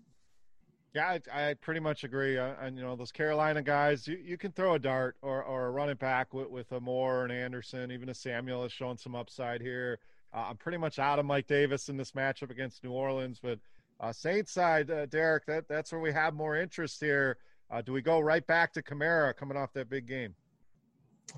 Yeah, 0.94 1.18
I, 1.34 1.50
I 1.50 1.54
pretty 1.56 1.80
much 1.80 2.04
agree. 2.04 2.38
Uh, 2.38 2.54
and 2.62 2.78
you 2.78 2.84
know 2.84 2.96
those 2.96 3.12
Carolina 3.12 3.64
guys, 3.64 4.08
you, 4.08 4.18
you 4.24 4.38
can 4.38 4.52
throw 4.52 4.76
a 4.76 4.80
dart 4.80 5.16
or, 5.22 5.44
or 5.44 5.66
a 5.66 5.72
running 5.72 5.96
back 5.96 6.34
with, 6.34 6.50
with 6.50 6.72
a 6.72 6.80
Moore 6.80 7.24
and 7.24 7.32
Anderson, 7.32 7.92
even 7.92 8.10
a 8.10 8.14
Samuel 8.14 8.62
has 8.64 8.72
shown 8.72 8.98
some 8.98 9.16
upside 9.16 9.62
here. 9.62 10.00
Uh, 10.34 10.46
I'm 10.50 10.58
pretty 10.58 10.78
much 10.78 11.00
out 11.00 11.18
of 11.20 11.26
Mike 11.26 11.48
Davis 11.48 11.90
in 11.90 11.98
this 11.98 12.12
matchup 12.12 12.52
against 12.52 12.84
New 12.84 12.92
Orleans, 12.92 13.40
but 13.42 13.60
uh, 14.00 14.12
Saints 14.12 14.52
side, 14.52 14.92
uh, 14.92 15.06
Derek, 15.08 15.46
that 15.48 15.68
that's 15.68 15.92
where 15.92 16.02
we 16.02 16.12
have 16.12 16.36
more 16.36 16.58
interest 16.58 17.00
here. 17.00 17.38
Uh, 17.72 17.82
do 17.82 17.92
we 17.92 18.02
go 18.02 18.20
right 18.20 18.46
back 18.46 18.72
to 18.74 18.84
Kamara 18.84 19.36
coming 19.36 19.58
off 19.58 19.74
that 19.74 19.90
big 19.90 20.06
game? 20.08 20.36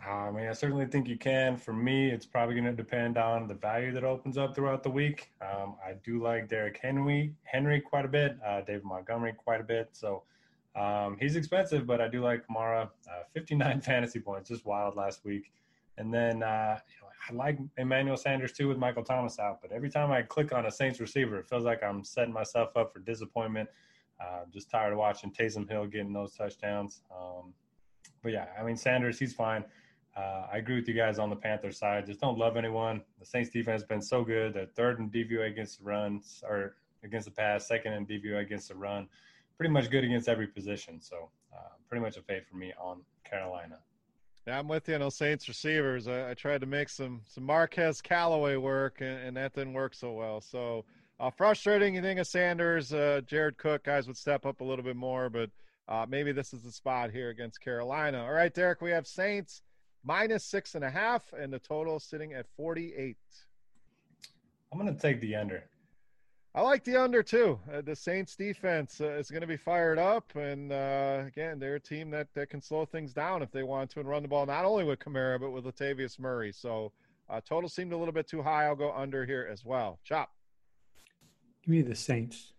I 0.05 0.29
mean, 0.31 0.47
I 0.47 0.53
certainly 0.53 0.85
think 0.85 1.07
you 1.07 1.17
can. 1.17 1.57
For 1.57 1.73
me, 1.73 2.09
it's 2.09 2.25
probably 2.25 2.55
going 2.55 2.65
to 2.65 2.73
depend 2.73 3.17
on 3.17 3.47
the 3.47 3.53
value 3.53 3.91
that 3.93 4.03
opens 4.03 4.37
up 4.37 4.55
throughout 4.55 4.83
the 4.83 4.89
week. 4.89 5.31
Um, 5.41 5.75
I 5.85 5.93
do 6.03 6.21
like 6.21 6.49
Derrick 6.49 6.79
Henry, 6.81 7.33
Henry 7.43 7.79
quite 7.79 8.05
a 8.05 8.09
bit, 8.09 8.37
uh, 8.45 8.61
David 8.61 8.83
Montgomery 8.83 9.33
quite 9.33 9.61
a 9.61 9.63
bit. 9.63 9.89
So 9.93 10.23
um, 10.75 11.17
he's 11.19 11.35
expensive, 11.35 11.87
but 11.87 12.01
I 12.01 12.07
do 12.07 12.21
like 12.21 12.45
Kamara. 12.47 12.89
Uh, 13.09 13.23
59 13.33 13.81
fantasy 13.81 14.19
points, 14.19 14.49
just 14.49 14.65
wild 14.65 14.95
last 14.95 15.23
week. 15.23 15.51
And 15.97 16.13
then 16.13 16.43
uh, 16.43 16.77
you 16.89 17.01
know, 17.01 17.07
I 17.29 17.33
like 17.33 17.57
Emmanuel 17.77 18.17
Sanders 18.17 18.51
too 18.51 18.67
with 18.67 18.77
Michael 18.77 19.03
Thomas 19.03 19.39
out. 19.39 19.61
But 19.61 19.71
every 19.71 19.89
time 19.89 20.11
I 20.11 20.21
click 20.21 20.51
on 20.51 20.65
a 20.65 20.71
Saints 20.71 20.99
receiver, 20.99 21.39
it 21.39 21.47
feels 21.47 21.63
like 21.63 21.81
I'm 21.83 22.03
setting 22.03 22.33
myself 22.33 22.75
up 22.75 22.91
for 22.91 22.99
disappointment. 22.99 23.69
Uh, 24.19 24.41
just 24.51 24.69
tired 24.69 24.93
of 24.93 24.99
watching 24.99 25.31
Taysom 25.31 25.69
Hill 25.69 25.87
getting 25.87 26.13
those 26.13 26.33
touchdowns. 26.35 27.01
Um, 27.11 27.53
but 28.25 28.33
yeah, 28.33 28.47
I 28.59 28.63
mean 28.63 28.75
Sanders, 28.75 29.19
he's 29.19 29.33
fine. 29.35 29.63
Uh, 30.17 30.47
I 30.51 30.57
agree 30.57 30.75
with 30.75 30.87
you 30.87 30.95
guys 30.95 31.19
on 31.19 31.29
the 31.29 31.35
Panthers 31.35 31.77
side. 31.77 32.07
Just 32.07 32.19
don't 32.19 32.39
love 32.39 32.57
anyone. 32.57 33.03
The 33.19 33.25
Saints 33.25 33.51
defense 33.51 33.81
has 33.81 33.87
been 33.87 34.01
so 34.01 34.23
good. 34.23 34.55
They're 34.55 34.65
third 34.65 34.97
in 34.97 35.11
DVOA 35.11 35.51
against 35.51 35.77
the 35.77 35.85
runs 35.85 36.43
or 36.49 36.75
against 37.03 37.25
the 37.25 37.31
pass, 37.31 37.67
second 37.67 37.93
in 37.93 38.07
DVOA 38.07 38.41
against 38.41 38.69
the 38.69 38.75
run. 38.75 39.07
Pretty 39.57 39.71
much 39.71 39.91
good 39.91 40.03
against 40.03 40.27
every 40.27 40.47
position. 40.47 40.99
So 40.99 41.29
uh, 41.55 41.75
pretty 41.87 42.03
much 42.03 42.17
a 42.17 42.21
fade 42.23 42.47
for 42.49 42.57
me 42.57 42.73
on 42.81 43.01
Carolina. 43.29 43.77
Yeah, 44.47 44.57
I'm 44.57 44.67
with 44.67 44.87
you 44.89 44.95
on 44.95 45.01
those 45.01 45.17
Saints 45.17 45.47
receivers. 45.47 46.07
I, 46.07 46.31
I 46.31 46.33
tried 46.33 46.61
to 46.61 46.67
make 46.67 46.89
some 46.89 47.21
some 47.27 47.43
Marquez 47.43 48.01
Callaway 48.01 48.55
work, 48.55 49.01
and, 49.01 49.19
and 49.19 49.37
that 49.37 49.53
didn't 49.53 49.73
work 49.73 49.93
so 49.93 50.13
well. 50.13 50.41
So 50.41 50.83
uh, 51.19 51.29
frustrating. 51.29 51.93
You 51.93 52.01
think 52.01 52.19
of 52.19 52.25
Sanders, 52.25 52.91
uh, 52.91 53.21
Jared 53.27 53.59
Cook, 53.59 53.83
guys 53.83 54.07
would 54.07 54.17
step 54.17 54.47
up 54.47 54.61
a 54.61 54.63
little 54.63 54.83
bit 54.83 54.95
more, 54.95 55.29
but 55.29 55.51
uh, 55.87 56.05
maybe 56.07 56.31
this 56.31 56.53
is 56.53 56.61
the 56.61 56.71
spot 56.71 57.11
here 57.11 57.29
against 57.29 57.61
Carolina. 57.61 58.23
All 58.23 58.33
right, 58.33 58.53
Derek, 58.53 58.81
we 58.81 58.91
have 58.91 59.05
Saints 59.05 59.61
minus 60.03 60.43
six 60.43 60.75
and 60.75 60.83
a 60.83 60.89
half, 60.89 61.33
and 61.37 61.51
the 61.51 61.59
total 61.59 61.99
sitting 61.99 62.33
at 62.33 62.45
48. 62.57 63.17
I'm 64.71 64.79
going 64.79 64.93
to 64.93 64.99
take 64.99 65.21
the 65.21 65.35
under. 65.35 65.63
I 66.55 66.61
like 66.61 66.85
the 66.85 66.95
under 66.95 67.21
too. 67.21 67.59
Uh, 67.71 67.81
the 67.81 67.95
Saints 67.95 68.35
defense 68.35 69.01
uh, 69.01 69.09
is 69.09 69.29
going 69.29 69.41
to 69.41 69.47
be 69.47 69.57
fired 69.57 69.99
up, 69.99 70.33
and 70.35 70.71
uh, 70.71 71.23
again, 71.27 71.59
they're 71.59 71.75
a 71.75 71.79
team 71.79 72.09
that, 72.11 72.29
that 72.33 72.49
can 72.49 72.61
slow 72.61 72.85
things 72.85 73.13
down 73.13 73.41
if 73.41 73.51
they 73.51 73.63
want 73.63 73.91
to 73.91 73.99
and 73.99 74.07
run 74.07 74.21
the 74.21 74.29
ball 74.29 74.45
not 74.45 74.63
only 74.63 74.85
with 74.85 74.99
Kamara 74.99 75.39
but 75.39 75.51
with 75.51 75.65
Latavius 75.65 76.17
Murray. 76.17 76.53
So, 76.53 76.93
uh, 77.29 77.41
total 77.41 77.67
seemed 77.67 77.91
a 77.91 77.97
little 77.97 78.13
bit 78.13 78.27
too 78.27 78.41
high. 78.41 78.65
I'll 78.65 78.75
go 78.75 78.93
under 78.93 79.25
here 79.25 79.47
as 79.51 79.65
well. 79.65 79.99
Chop. 80.05 80.31
Give 81.65 81.73
me 81.73 81.81
the 81.81 81.95
Saints. 81.95 82.53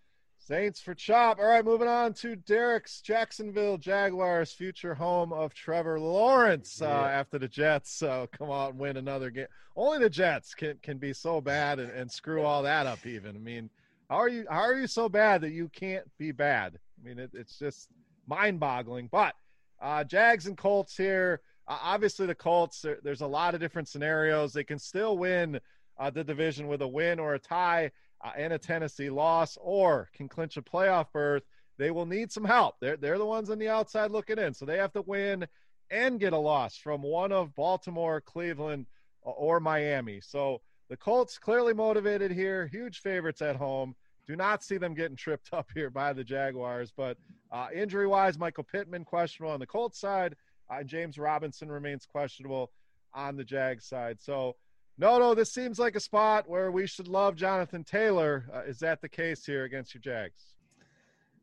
Saints 0.46 0.80
for 0.80 0.94
Chop. 0.94 1.40
All 1.40 1.46
right, 1.46 1.64
moving 1.64 1.88
on 1.88 2.14
to 2.14 2.36
Derek's 2.36 3.00
Jacksonville 3.00 3.78
Jaguars, 3.78 4.52
future 4.52 4.94
home 4.94 5.32
of 5.32 5.52
Trevor 5.54 5.98
Lawrence 5.98 6.80
uh, 6.80 6.84
yeah. 6.84 7.18
after 7.18 7.36
the 7.40 7.48
Jets 7.48 7.92
so 7.92 8.28
come 8.30 8.52
out 8.52 8.70
and 8.70 8.78
win 8.78 8.96
another 8.96 9.30
game. 9.30 9.48
Only 9.74 9.98
the 9.98 10.10
Jets 10.10 10.54
can, 10.54 10.78
can 10.84 10.98
be 10.98 11.12
so 11.12 11.40
bad 11.40 11.80
and, 11.80 11.90
and 11.90 12.08
screw 12.08 12.42
all 12.42 12.62
that 12.62 12.86
up. 12.86 13.04
Even 13.04 13.34
I 13.34 13.40
mean, 13.40 13.70
how 14.08 14.18
are 14.18 14.28
you? 14.28 14.46
How 14.48 14.60
are 14.60 14.78
you 14.78 14.86
so 14.86 15.08
bad 15.08 15.40
that 15.40 15.50
you 15.50 15.68
can't 15.68 16.06
be 16.16 16.30
bad? 16.30 16.78
I 17.00 17.08
mean, 17.08 17.18
it, 17.18 17.30
it's 17.34 17.58
just 17.58 17.88
mind-boggling. 18.28 19.08
But 19.10 19.34
uh, 19.82 20.04
Jags 20.04 20.46
and 20.46 20.56
Colts 20.56 20.96
here. 20.96 21.40
Uh, 21.66 21.78
obviously, 21.82 22.26
the 22.26 22.36
Colts. 22.36 22.82
There, 22.82 22.98
there's 23.02 23.22
a 23.22 23.26
lot 23.26 23.54
of 23.54 23.60
different 23.60 23.88
scenarios. 23.88 24.52
They 24.52 24.62
can 24.62 24.78
still 24.78 25.18
win 25.18 25.58
uh, 25.98 26.10
the 26.10 26.22
division 26.22 26.68
with 26.68 26.82
a 26.82 26.88
win 26.88 27.18
or 27.18 27.34
a 27.34 27.38
tie 27.40 27.90
uh, 28.24 28.32
and 28.36 28.52
a 28.52 28.58
Tennessee 28.58 29.10
loss, 29.10 29.58
or 29.60 30.08
can 30.14 30.28
clinch 30.28 30.56
a 30.56 30.62
playoff 30.62 31.06
berth. 31.12 31.42
They 31.78 31.90
will 31.90 32.06
need 32.06 32.32
some 32.32 32.44
help. 32.44 32.76
They're 32.80 32.96
they're 32.96 33.18
the 33.18 33.26
ones 33.26 33.50
on 33.50 33.58
the 33.58 33.68
outside 33.68 34.10
looking 34.10 34.38
in, 34.38 34.54
so 34.54 34.64
they 34.64 34.78
have 34.78 34.92
to 34.94 35.02
win 35.02 35.46
and 35.90 36.18
get 36.18 36.32
a 36.32 36.38
loss 36.38 36.76
from 36.76 37.02
one 37.02 37.32
of 37.32 37.54
Baltimore, 37.54 38.20
Cleveland, 38.20 38.86
or 39.22 39.60
Miami. 39.60 40.20
So 40.20 40.60
the 40.88 40.96
Colts 40.96 41.38
clearly 41.38 41.74
motivated 41.74 42.30
here, 42.30 42.66
huge 42.66 43.00
favorites 43.00 43.42
at 43.42 43.56
home. 43.56 43.94
Do 44.26 44.36
not 44.36 44.62
see 44.62 44.76
them 44.76 44.94
getting 44.94 45.16
tripped 45.16 45.50
up 45.52 45.68
here 45.74 45.90
by 45.90 46.12
the 46.12 46.24
Jaguars. 46.24 46.92
But 46.96 47.16
uh, 47.52 47.68
injury 47.74 48.06
wise, 48.06 48.38
Michael 48.38 48.64
Pittman 48.64 49.04
questionable 49.04 49.52
on 49.52 49.60
the 49.60 49.66
Colts 49.66 50.00
side. 50.00 50.34
Uh, 50.70 50.82
James 50.82 51.18
Robinson 51.18 51.70
remains 51.70 52.06
questionable 52.06 52.72
on 53.14 53.36
the 53.36 53.44
Jags 53.44 53.86
side. 53.86 54.20
So, 54.20 54.56
no, 54.98 55.18
no, 55.18 55.34
this 55.34 55.52
seems 55.52 55.78
like 55.78 55.94
a 55.94 56.00
spot 56.00 56.48
where 56.48 56.70
we 56.70 56.86
should 56.86 57.08
love 57.08 57.36
Jonathan 57.36 57.84
Taylor. 57.84 58.46
Uh, 58.52 58.62
is 58.62 58.78
that 58.78 59.00
the 59.00 59.08
case 59.08 59.44
here 59.44 59.64
against 59.64 59.94
your 59.94 60.00
Jags? 60.00 60.54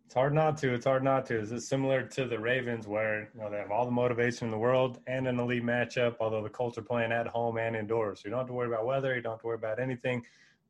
It's 0.06 0.16
hard 0.16 0.34
not 0.34 0.58
to. 0.58 0.74
It's 0.74 0.86
hard 0.86 1.04
not 1.04 1.26
to. 1.28 1.40
Is 1.40 1.50
this 1.50 1.68
similar 1.68 2.04
to 2.04 2.26
the 2.26 2.38
Ravens, 2.38 2.88
where 2.88 3.30
you 3.34 3.42
know 3.42 3.50
they 3.50 3.58
have 3.58 3.72
all 3.72 3.86
the 3.86 3.92
motivation 3.92 4.46
in 4.46 4.52
the 4.52 4.58
world 4.58 5.00
and 5.08 5.28
an 5.28 5.40
elite 5.40 5.64
matchup? 5.64 6.18
Although 6.20 6.44
the 6.44 6.50
Colts 6.50 6.78
are 6.78 6.84
playing 6.84 7.12
at 7.12 7.28
home 7.28 7.58
and 7.58 7.76
indoors, 7.76 8.20
so 8.20 8.24
you 8.26 8.32
don't 8.32 8.40
have 8.40 8.48
to 8.48 8.54
worry 8.54 8.68
about 8.68 8.86
weather. 8.86 9.16
You 9.16 9.22
don't 9.22 9.34
have 9.34 9.42
to 9.42 9.48
worry 9.48 9.56
about 9.56 9.80
anything. 9.80 10.24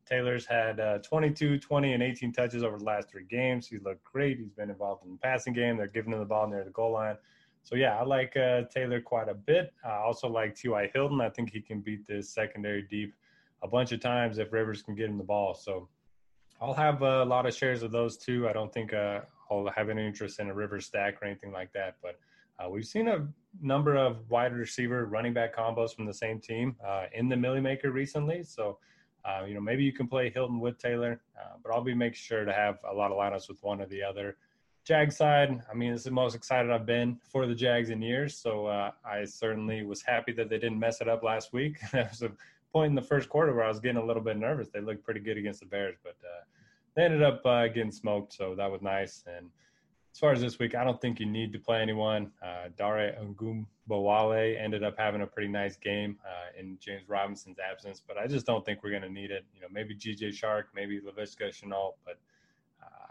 Taylor's 0.06 0.44
had 0.44 0.80
uh, 0.80 0.98
22, 0.98 1.58
20, 1.58 1.92
and 1.94 2.02
18 2.02 2.32
touches 2.32 2.62
over 2.62 2.78
the 2.78 2.84
last 2.84 3.10
three 3.10 3.24
games. 3.24 3.66
He's 3.66 3.82
looked 3.82 4.04
great. 4.04 4.38
He's 4.38 4.50
been 4.50 4.70
involved 4.70 5.04
in 5.04 5.12
the 5.12 5.18
passing 5.18 5.54
game. 5.54 5.76
They're 5.76 5.86
giving 5.86 6.12
him 6.12 6.18
the 6.18 6.26
ball 6.26 6.46
near 6.46 6.62
the 6.64 6.70
goal 6.70 6.92
line. 6.92 7.16
So 7.64 7.74
yeah, 7.74 7.98
I 7.98 8.04
like 8.04 8.36
uh, 8.36 8.62
Taylor 8.72 9.00
quite 9.00 9.28
a 9.28 9.34
bit. 9.34 9.72
I 9.84 9.96
also 9.96 10.28
like 10.28 10.54
T.Y. 10.54 10.90
Hilton. 10.94 11.20
I 11.20 11.30
think 11.30 11.50
he 11.50 11.60
can 11.60 11.80
beat 11.80 12.06
this 12.06 12.30
secondary 12.30 12.82
deep 12.82 13.14
a 13.62 13.68
bunch 13.68 13.90
of 13.92 14.00
times 14.00 14.38
if 14.38 14.52
Rivers 14.52 14.82
can 14.82 14.94
get 14.94 15.08
him 15.08 15.18
the 15.18 15.24
ball. 15.24 15.54
So 15.54 15.88
I'll 16.60 16.74
have 16.74 17.02
a 17.02 17.24
lot 17.24 17.46
of 17.46 17.54
shares 17.54 17.82
of 17.82 17.90
those 17.90 18.16
two. 18.16 18.48
I 18.48 18.52
don't 18.52 18.72
think 18.72 18.92
uh, 18.92 19.20
I'll 19.50 19.68
have 19.74 19.88
any 19.88 20.06
interest 20.06 20.38
in 20.40 20.50
a 20.50 20.54
river 20.54 20.78
stack 20.80 21.20
or 21.20 21.24
anything 21.24 21.52
like 21.52 21.72
that. 21.72 21.96
But 22.02 22.20
uh, 22.58 22.68
we've 22.68 22.84
seen 22.84 23.08
a 23.08 23.26
number 23.60 23.96
of 23.96 24.30
wide 24.30 24.52
receiver 24.52 25.06
running 25.06 25.32
back 25.32 25.56
combos 25.56 25.94
from 25.96 26.04
the 26.04 26.14
same 26.14 26.38
team 26.40 26.76
uh, 26.86 27.06
in 27.12 27.28
the 27.28 27.36
Milly 27.36 27.60
Maker 27.60 27.90
recently. 27.90 28.42
So 28.44 28.78
Uh, 29.24 29.42
you 29.48 29.54
know, 29.54 29.60
maybe 29.60 29.82
you 29.82 29.92
can 29.92 30.06
play 30.06 30.28
Hilton 30.28 30.60
with 30.60 30.76
Taylor, 30.76 31.18
uh, 31.40 31.56
but 31.62 31.72
I'll 31.72 31.82
be 31.82 31.94
making 31.94 32.20
sure 32.28 32.44
to 32.44 32.52
have 32.52 32.76
a 32.84 32.92
lot 32.92 33.10
of 33.10 33.16
lineups 33.16 33.48
with 33.48 33.56
one 33.62 33.80
or 33.80 33.86
the 33.86 34.02
other. 34.02 34.36
Jag 34.84 35.12
side, 35.12 35.62
I 35.70 35.74
mean, 35.74 35.94
it's 35.94 36.04
the 36.04 36.10
most 36.10 36.34
excited 36.34 36.70
I've 36.70 36.84
been 36.84 37.18
for 37.30 37.46
the 37.46 37.54
Jags 37.54 37.88
in 37.88 38.02
years. 38.02 38.36
So 38.36 38.66
uh, 38.66 38.90
I 39.02 39.24
certainly 39.24 39.82
was 39.82 40.02
happy 40.02 40.32
that 40.32 40.50
they 40.50 40.58
didn't 40.58 40.78
mess 40.78 41.00
it 41.00 41.08
up 41.08 41.22
last 41.22 41.54
week. 41.54 41.78
there 41.92 42.06
was 42.10 42.22
a 42.22 42.30
point 42.70 42.90
in 42.90 42.94
the 42.94 43.02
first 43.02 43.30
quarter 43.30 43.54
where 43.54 43.64
I 43.64 43.68
was 43.68 43.80
getting 43.80 43.96
a 43.96 44.04
little 44.04 44.22
bit 44.22 44.36
nervous. 44.36 44.68
They 44.68 44.80
looked 44.80 45.02
pretty 45.02 45.20
good 45.20 45.38
against 45.38 45.60
the 45.60 45.66
Bears, 45.66 45.96
but 46.02 46.16
uh, 46.22 46.44
they 46.94 47.04
ended 47.04 47.22
up 47.22 47.44
uh, 47.46 47.68
getting 47.68 47.92
smoked. 47.92 48.34
So 48.34 48.54
that 48.56 48.70
was 48.70 48.82
nice. 48.82 49.24
And 49.26 49.48
as 50.12 50.18
far 50.18 50.32
as 50.32 50.42
this 50.42 50.58
week, 50.58 50.74
I 50.74 50.84
don't 50.84 51.00
think 51.00 51.18
you 51.18 51.26
need 51.26 51.54
to 51.54 51.58
play 51.58 51.80
anyone. 51.80 52.30
Uh, 52.42 52.68
Dare 52.76 53.16
Ogunbowale 53.22 54.62
ended 54.62 54.84
up 54.84 54.96
having 54.98 55.22
a 55.22 55.26
pretty 55.26 55.48
nice 55.48 55.76
game 55.76 56.18
uh, 56.26 56.60
in 56.60 56.76
James 56.78 57.08
Robinson's 57.08 57.58
absence, 57.58 58.02
but 58.06 58.18
I 58.18 58.26
just 58.26 58.44
don't 58.44 58.64
think 58.66 58.84
we're 58.84 58.90
going 58.90 59.02
to 59.02 59.08
need 59.08 59.30
it. 59.30 59.46
You 59.54 59.62
know, 59.62 59.68
maybe 59.72 59.94
DJ 59.96 60.28
Chark, 60.28 60.64
maybe 60.74 61.00
Laviska 61.00 61.48
Shenault, 61.48 61.94
but 62.04 62.18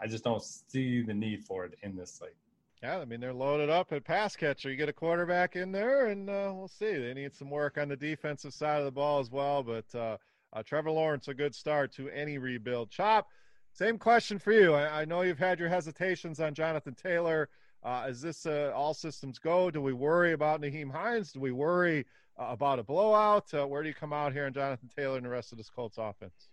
I 0.04 0.06
just 0.06 0.22
don't 0.22 0.42
see 0.42 1.00
the 1.00 1.14
need 1.14 1.42
for 1.44 1.64
it 1.64 1.78
in 1.82 1.96
this 1.96 2.12
slate. 2.12 2.36
Yeah, 2.82 2.98
I 2.98 3.06
mean 3.06 3.20
they're 3.20 3.32
loaded 3.32 3.70
up 3.70 3.90
at 3.90 4.04
pass 4.04 4.36
catcher. 4.36 4.70
You 4.70 4.76
get 4.76 4.90
a 4.90 4.92
quarterback 4.92 5.56
in 5.56 5.72
there, 5.72 6.08
and 6.08 6.28
uh, 6.28 6.52
we'll 6.54 6.68
see. 6.68 6.98
They 6.98 7.14
need 7.14 7.34
some 7.34 7.48
work 7.48 7.78
on 7.78 7.88
the 7.88 7.96
defensive 7.96 8.52
side 8.52 8.80
of 8.80 8.84
the 8.84 8.92
ball 8.92 9.20
as 9.20 9.30
well. 9.30 9.62
But 9.62 9.86
uh, 9.94 10.18
uh, 10.52 10.62
Trevor 10.62 10.90
Lawrence, 10.90 11.28
a 11.28 11.34
good 11.34 11.54
start 11.54 11.90
to 11.94 12.10
any 12.10 12.36
rebuild. 12.36 12.90
Chop, 12.90 13.28
same 13.72 13.96
question 13.96 14.38
for 14.38 14.52
you. 14.52 14.74
I, 14.74 15.00
I 15.00 15.04
know 15.06 15.22
you've 15.22 15.38
had 15.38 15.58
your 15.58 15.70
hesitations 15.70 16.38
on 16.38 16.52
Jonathan 16.52 16.94
Taylor. 16.94 17.48
Uh, 17.82 18.04
is 18.06 18.20
this 18.20 18.44
uh, 18.44 18.72
all 18.74 18.92
systems 18.92 19.38
go? 19.38 19.70
Do 19.70 19.80
we 19.80 19.94
worry 19.94 20.32
about 20.32 20.60
Nyheim 20.60 20.92
Hines? 20.92 21.32
Do 21.32 21.40
we 21.40 21.50
worry 21.50 22.04
uh, 22.38 22.48
about 22.50 22.78
a 22.78 22.82
blowout? 22.82 23.52
Uh, 23.54 23.66
where 23.66 23.82
do 23.82 23.88
you 23.88 23.94
come 23.94 24.12
out 24.12 24.34
here 24.34 24.44
on 24.44 24.52
Jonathan 24.52 24.90
Taylor 24.94 25.16
and 25.16 25.24
the 25.24 25.30
rest 25.30 25.50
of 25.50 25.56
this 25.56 25.70
Colts 25.70 25.96
offense? 25.96 26.50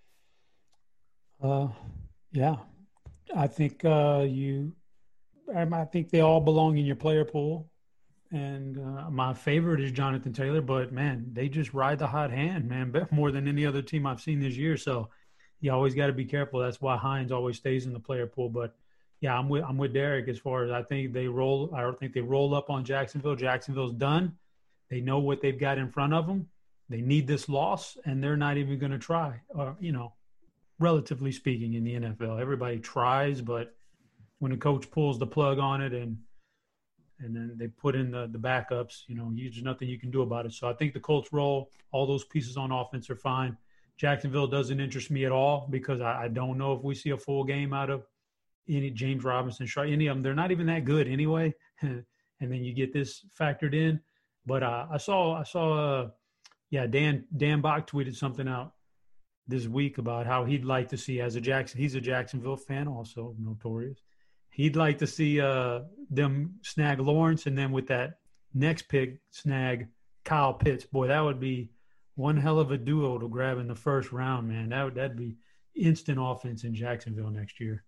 Uh, 1.43 1.67
yeah, 2.31 2.55
I 3.35 3.47
think 3.47 3.83
uh, 3.85 4.25
you. 4.27 4.73
I 5.53 5.83
think 5.85 6.09
they 6.09 6.21
all 6.21 6.39
belong 6.39 6.77
in 6.77 6.85
your 6.85 6.95
player 6.95 7.25
pool, 7.25 7.69
and 8.31 8.77
uh, 8.77 9.09
my 9.09 9.33
favorite 9.33 9.81
is 9.81 9.91
Jonathan 9.91 10.31
Taylor. 10.31 10.61
But 10.61 10.93
man, 10.93 11.25
they 11.33 11.49
just 11.49 11.73
ride 11.73 11.99
the 11.99 12.07
hot 12.07 12.31
hand, 12.31 12.69
man, 12.69 12.93
more 13.11 13.31
than 13.31 13.47
any 13.47 13.65
other 13.65 13.81
team 13.81 14.05
I've 14.05 14.21
seen 14.21 14.39
this 14.39 14.55
year. 14.55 14.77
So 14.77 15.09
you 15.59 15.71
always 15.71 15.93
got 15.93 16.07
to 16.07 16.13
be 16.13 16.25
careful. 16.25 16.59
That's 16.59 16.81
why 16.81 16.97
Hines 16.97 17.31
always 17.31 17.57
stays 17.57 17.85
in 17.85 17.93
the 17.93 17.99
player 17.99 18.27
pool. 18.27 18.49
But 18.49 18.75
yeah, 19.19 19.37
I'm 19.37 19.49
with 19.49 19.63
I'm 19.63 19.77
with 19.77 19.93
Derek 19.93 20.27
as 20.27 20.39
far 20.39 20.63
as 20.63 20.71
I 20.71 20.83
think 20.83 21.13
they 21.13 21.27
roll. 21.27 21.73
I 21.75 21.81
don't 21.81 21.99
think 21.99 22.13
they 22.13 22.21
roll 22.21 22.55
up 22.55 22.69
on 22.69 22.83
Jacksonville. 22.83 23.35
Jacksonville's 23.35 23.93
done. 23.93 24.37
They 24.89 25.01
know 25.01 25.19
what 25.19 25.41
they've 25.41 25.59
got 25.59 25.77
in 25.77 25.89
front 25.89 26.13
of 26.13 26.27
them. 26.27 26.47
They 26.89 27.01
need 27.01 27.27
this 27.27 27.47
loss, 27.47 27.97
and 28.03 28.21
they're 28.21 28.35
not 28.35 28.57
even 28.57 28.77
going 28.79 28.91
to 28.91 28.99
try. 28.99 29.41
Or 29.49 29.69
uh, 29.69 29.73
you 29.79 29.91
know, 29.91 30.13
relatively 30.81 31.31
speaking, 31.31 31.73
in 31.75 31.83
the 31.83 31.95
NFL, 31.95 32.41
everybody 32.41 32.79
tries, 32.79 33.41
but 33.41 33.75
when 34.39 34.51
a 34.51 34.57
coach 34.57 34.89
pulls 34.91 35.19
the 35.19 35.27
plug 35.27 35.59
on 35.59 35.81
it 35.81 35.93
and 35.93 36.17
and 37.23 37.35
then 37.35 37.53
they 37.55 37.67
put 37.67 37.95
in 37.95 38.09
the 38.09 38.27
the 38.31 38.39
backups, 38.39 39.03
you 39.07 39.15
know, 39.15 39.31
there's 39.35 39.61
nothing 39.61 39.87
you 39.87 39.99
can 39.99 40.09
do 40.09 40.23
about 40.23 40.45
it. 40.45 40.53
So 40.53 40.67
I 40.67 40.73
think 40.73 40.93
the 40.93 40.99
Colts 40.99 41.31
roll. 41.31 41.69
All 41.91 42.07
those 42.07 42.23
pieces 42.25 42.57
on 42.57 42.71
offense 42.71 43.09
are 43.09 43.15
fine. 43.15 43.55
Jacksonville 43.97 44.47
doesn't 44.47 44.79
interest 44.79 45.11
me 45.11 45.25
at 45.25 45.31
all 45.31 45.67
because 45.69 46.01
I, 46.01 46.23
I 46.23 46.27
don't 46.27 46.57
know 46.57 46.73
if 46.73 46.81
we 46.81 46.95
see 46.95 47.11
a 47.11 47.17
full 47.17 47.43
game 47.43 47.73
out 47.73 47.91
of 47.91 48.07
any 48.67 48.89
James 48.89 49.23
Robinson, 49.23 49.67
any 49.77 50.07
of 50.07 50.15
them. 50.15 50.23
They're 50.23 50.33
not 50.33 50.51
even 50.51 50.65
that 50.67 50.85
good 50.85 51.07
anyway. 51.07 51.53
and 51.81 52.03
then 52.39 52.63
you 52.63 52.73
get 52.73 52.91
this 52.91 53.23
factored 53.39 53.75
in. 53.75 53.99
But 54.47 54.63
uh, 54.63 54.87
I 54.91 54.97
saw, 54.97 55.35
I 55.35 55.43
saw, 55.43 55.73
uh, 55.73 56.09
yeah, 56.71 56.87
Dan 56.87 57.25
Dan 57.37 57.61
Bach 57.61 57.85
tweeted 57.85 58.15
something 58.15 58.47
out 58.47 58.73
this 59.47 59.67
week 59.67 59.97
about 59.97 60.25
how 60.25 60.45
he'd 60.45 60.65
like 60.65 60.89
to 60.89 60.97
see 60.97 61.21
as 61.21 61.35
a 61.35 61.41
Jackson. 61.41 61.79
He's 61.79 61.95
a 61.95 62.01
Jacksonville 62.01 62.57
fan, 62.57 62.87
also 62.87 63.35
notorious. 63.39 63.99
He'd 64.49 64.75
like 64.75 64.97
to 64.99 65.07
see 65.07 65.39
uh, 65.39 65.81
them 66.09 66.55
snag 66.63 66.99
Lawrence, 66.99 67.45
and 67.45 67.57
then 67.57 67.71
with 67.71 67.87
that 67.87 68.19
next 68.53 68.89
pick, 68.89 69.19
snag 69.31 69.87
Kyle 70.25 70.53
Pitts. 70.53 70.85
Boy, 70.85 71.07
that 71.07 71.21
would 71.21 71.39
be 71.39 71.69
one 72.15 72.37
hell 72.37 72.59
of 72.59 72.71
a 72.71 72.77
duo 72.77 73.17
to 73.17 73.27
grab 73.29 73.57
in 73.57 73.67
the 73.67 73.75
first 73.75 74.11
round, 74.11 74.47
man. 74.47 74.69
That 74.69 74.83
would 74.83 74.95
that'd 74.95 75.17
be 75.17 75.37
instant 75.75 76.19
offense 76.21 76.63
in 76.63 76.75
Jacksonville 76.75 77.29
next 77.29 77.59
year. 77.59 77.83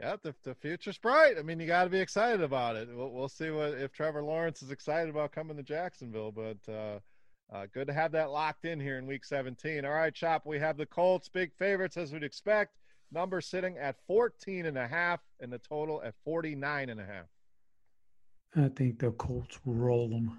Yeah, 0.00 0.16
the, 0.22 0.34
the 0.44 0.54
future's 0.54 0.98
bright. 0.98 1.38
I 1.38 1.42
mean, 1.42 1.58
you 1.58 1.66
got 1.66 1.84
to 1.84 1.90
be 1.90 1.98
excited 1.98 2.40
about 2.40 2.76
it. 2.76 2.88
We'll, 2.92 3.10
we'll 3.10 3.28
see 3.28 3.50
what 3.50 3.72
if 3.72 3.90
Trevor 3.90 4.22
Lawrence 4.22 4.62
is 4.62 4.70
excited 4.70 5.10
about 5.10 5.32
coming 5.32 5.56
to 5.56 5.62
Jacksonville, 5.62 6.30
but 6.30 6.72
uh, 6.72 7.00
uh, 7.52 7.66
good 7.72 7.86
to 7.86 7.92
have 7.92 8.12
that 8.12 8.30
locked 8.30 8.64
in 8.64 8.78
here 8.78 8.98
in 8.98 9.06
Week 9.06 9.24
17. 9.24 9.84
All 9.84 9.92
right, 9.92 10.14
Chop, 10.14 10.44
we 10.44 10.58
have 10.58 10.76
the 10.76 10.86
Colts, 10.86 11.28
big 11.28 11.54
favorites 11.54 11.96
as 11.96 12.12
we'd 12.12 12.22
expect. 12.22 12.76
Number 13.10 13.40
sitting 13.40 13.78
at 13.78 13.96
14 14.06 14.66
and 14.66 14.76
a 14.76 14.86
half, 14.86 15.20
and 15.40 15.50
the 15.50 15.58
total 15.58 16.02
at 16.02 16.14
49 16.24 16.90
and 16.90 17.00
a 17.00 17.04
half. 17.04 17.26
I 18.54 18.68
think 18.68 18.98
the 18.98 19.12
Colts 19.12 19.58
roll 19.64 20.08
them. 20.08 20.38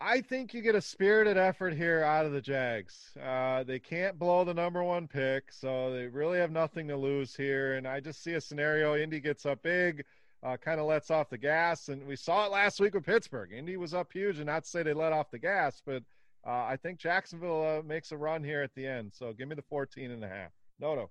I 0.00 0.20
think 0.20 0.52
you 0.52 0.62
get 0.62 0.74
a 0.74 0.80
spirited 0.80 1.36
effort 1.36 1.74
here 1.74 2.02
out 2.02 2.26
of 2.26 2.32
the 2.32 2.40
Jags. 2.40 3.16
Uh, 3.22 3.62
they 3.62 3.78
can't 3.78 4.18
blow 4.18 4.42
the 4.42 4.52
number 4.52 4.82
one 4.82 5.06
pick, 5.06 5.52
so 5.52 5.92
they 5.92 6.08
really 6.08 6.38
have 6.38 6.50
nothing 6.50 6.88
to 6.88 6.96
lose 6.96 7.36
here. 7.36 7.74
And 7.74 7.86
I 7.86 8.00
just 8.00 8.22
see 8.22 8.32
a 8.32 8.40
scenario: 8.40 8.96
Indy 8.96 9.20
gets 9.20 9.46
up 9.46 9.62
big, 9.62 10.04
uh, 10.42 10.56
kind 10.56 10.80
of 10.80 10.86
lets 10.86 11.10
off 11.10 11.30
the 11.30 11.38
gas, 11.38 11.88
and 11.88 12.06
we 12.06 12.16
saw 12.16 12.46
it 12.46 12.52
last 12.52 12.80
week 12.80 12.94
with 12.94 13.04
Pittsburgh. 13.04 13.52
Indy 13.52 13.76
was 13.76 13.94
up 13.94 14.12
huge, 14.12 14.38
and 14.38 14.46
not 14.46 14.64
to 14.64 14.70
say 14.70 14.82
they 14.82 14.92
let 14.92 15.12
off 15.12 15.30
the 15.30 15.38
gas, 15.38 15.82
but 15.84 16.02
uh, 16.46 16.64
I 16.64 16.76
think 16.76 16.98
Jacksonville 16.98 17.78
uh, 17.78 17.82
makes 17.86 18.10
a 18.12 18.16
run 18.16 18.42
here 18.42 18.62
at 18.62 18.74
the 18.74 18.86
end. 18.86 19.12
So 19.14 19.32
give 19.32 19.48
me 19.48 19.54
the 19.54 19.62
14 19.62 20.10
and 20.10 20.24
a 20.24 20.28
half. 20.28 20.50
No, 20.80 20.94
no. 20.94 21.10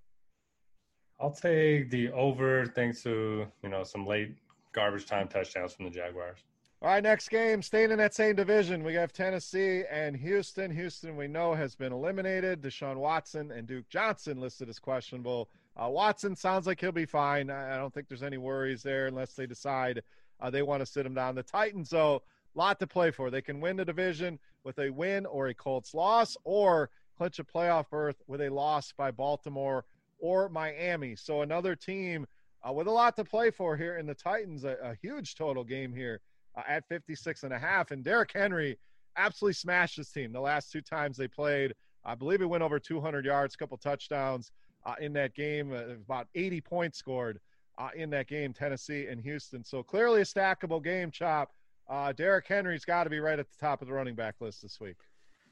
I'll 1.20 1.32
take 1.32 1.92
the 1.92 2.12
over, 2.12 2.66
thanks 2.66 3.04
to 3.04 3.46
you 3.64 3.70
know 3.70 3.84
some 3.84 4.08
late 4.08 4.36
garbage 4.74 5.06
time 5.06 5.28
touchdowns 5.28 5.74
from 5.74 5.86
the 5.86 5.92
Jaguars. 5.92 6.40
All 6.82 6.90
right, 6.90 7.04
next 7.04 7.30
game, 7.30 7.62
staying 7.62 7.92
in 7.92 8.00
that 8.00 8.16
same 8.16 8.36
division, 8.36 8.84
we 8.84 8.96
have 8.96 9.14
Tennessee 9.14 9.84
and 9.92 10.16
Houston. 10.16 10.72
Houston, 10.72 11.16
we 11.16 11.28
know, 11.28 11.54
has 11.54 11.76
been 11.76 11.94
eliminated. 11.94 12.64
Deshaun 12.64 12.96
Watson 12.96 13.52
and 13.52 13.68
Duke 13.68 13.88
Johnson 13.88 14.40
listed 14.40 14.68
as 14.68 14.80
questionable. 14.80 15.48
Uh, 15.76 15.88
Watson 15.90 16.36
sounds 16.36 16.68
like 16.68 16.82
he'll 16.82 16.92
be 16.92 17.06
fine. 17.06 17.50
I 17.50 17.78
don't 17.78 17.94
think 17.94 18.08
there's 18.08 18.24
any 18.24 18.38
worries 18.38 18.84
there 18.84 19.08
unless 19.08 19.34
they 19.34 19.46
decide 19.46 20.04
uh, 20.42 20.50
they 20.50 20.64
want 20.64 20.82
to 20.82 20.86
sit 20.86 21.06
him 21.06 21.14
down. 21.14 21.36
The 21.36 21.44
Titans, 21.44 21.90
though, 21.90 22.24
lot 22.56 22.80
to 22.80 22.88
play 22.88 23.12
for. 23.12 23.30
They 23.30 23.42
can 23.42 23.62
win 23.62 23.78
the 23.78 23.86
division 23.86 24.38
with 24.64 24.80
a 24.80 24.90
win 24.90 25.26
or 25.26 25.48
a 25.48 25.54
Colts 25.54 25.94
loss, 25.94 26.36
or 26.44 26.90
clinch 27.18 27.40
a 27.40 27.44
playoff 27.44 27.90
berth 27.90 28.22
with 28.28 28.42
a 28.42 28.50
loss 28.50 28.92
by 28.92 29.12
Baltimore 29.12 29.86
or 30.20 30.50
Miami. 30.50 31.16
So 31.16 31.42
another 31.42 31.76
team 31.76 32.28
uh, 32.68 32.74
with 32.74 32.88
a 32.88 32.92
lot 32.92 33.16
to 33.16 33.24
play 33.24 33.50
for 33.50 33.78
here 33.78 33.98
in 33.98 34.06
the 34.06 34.14
Titans, 34.14 34.66
a, 34.66 34.76
a 34.84 34.96
huge 35.02 35.36
total 35.36 35.64
game 35.64 35.94
here 35.94 36.20
uh, 36.56 36.64
at 36.68 36.88
56 36.90 37.44
and 37.44 37.54
a 37.54 37.60
half. 37.60 37.92
And 37.92 38.04
Derrick 38.04 38.32
Henry 38.34 38.78
absolutely 39.18 39.54
smashed 39.54 39.98
his 39.98 40.10
team 40.10 40.32
the 40.32 40.42
last 40.42 40.72
two 40.72 40.82
times 40.82 41.18
they 41.18 41.28
played. 41.28 41.74
I 42.04 42.16
believe 42.16 42.40
he 42.40 42.46
went 42.46 42.64
over 42.64 42.80
200 42.80 43.26
yards, 43.26 43.56
a 43.56 43.58
couple 43.58 43.78
touchdowns 43.78 44.52
uh, 44.86 44.96
in 45.00 45.14
that 45.14 45.36
game, 45.36 45.72
uh, 45.72 45.94
about 45.94 46.28
80 46.36 46.62
points 46.62 46.98
scored 46.98 47.40
uh, 47.78 47.90
in 47.96 48.10
that 48.12 48.28
game, 48.28 48.54
Tennessee 48.54 49.08
and 49.08 49.22
Houston. 49.22 49.64
So 49.64 49.84
clearly 49.84 50.22
a 50.22 50.26
stackable 50.26 50.84
game, 50.84 51.12
Chop. 51.12 51.52
Uh, 51.90 52.12
Derrick 52.14 52.48
Henry's 52.48 52.86
got 52.86 53.04
to 53.06 53.10
be 53.10 53.20
right 53.20 53.40
at 53.40 53.50
the 53.50 53.58
top 53.60 53.82
of 53.82 53.88
the 53.88 53.94
running 53.94 54.16
back 54.16 54.36
list 54.40 54.62
this 54.62 54.80
week. 54.80 54.98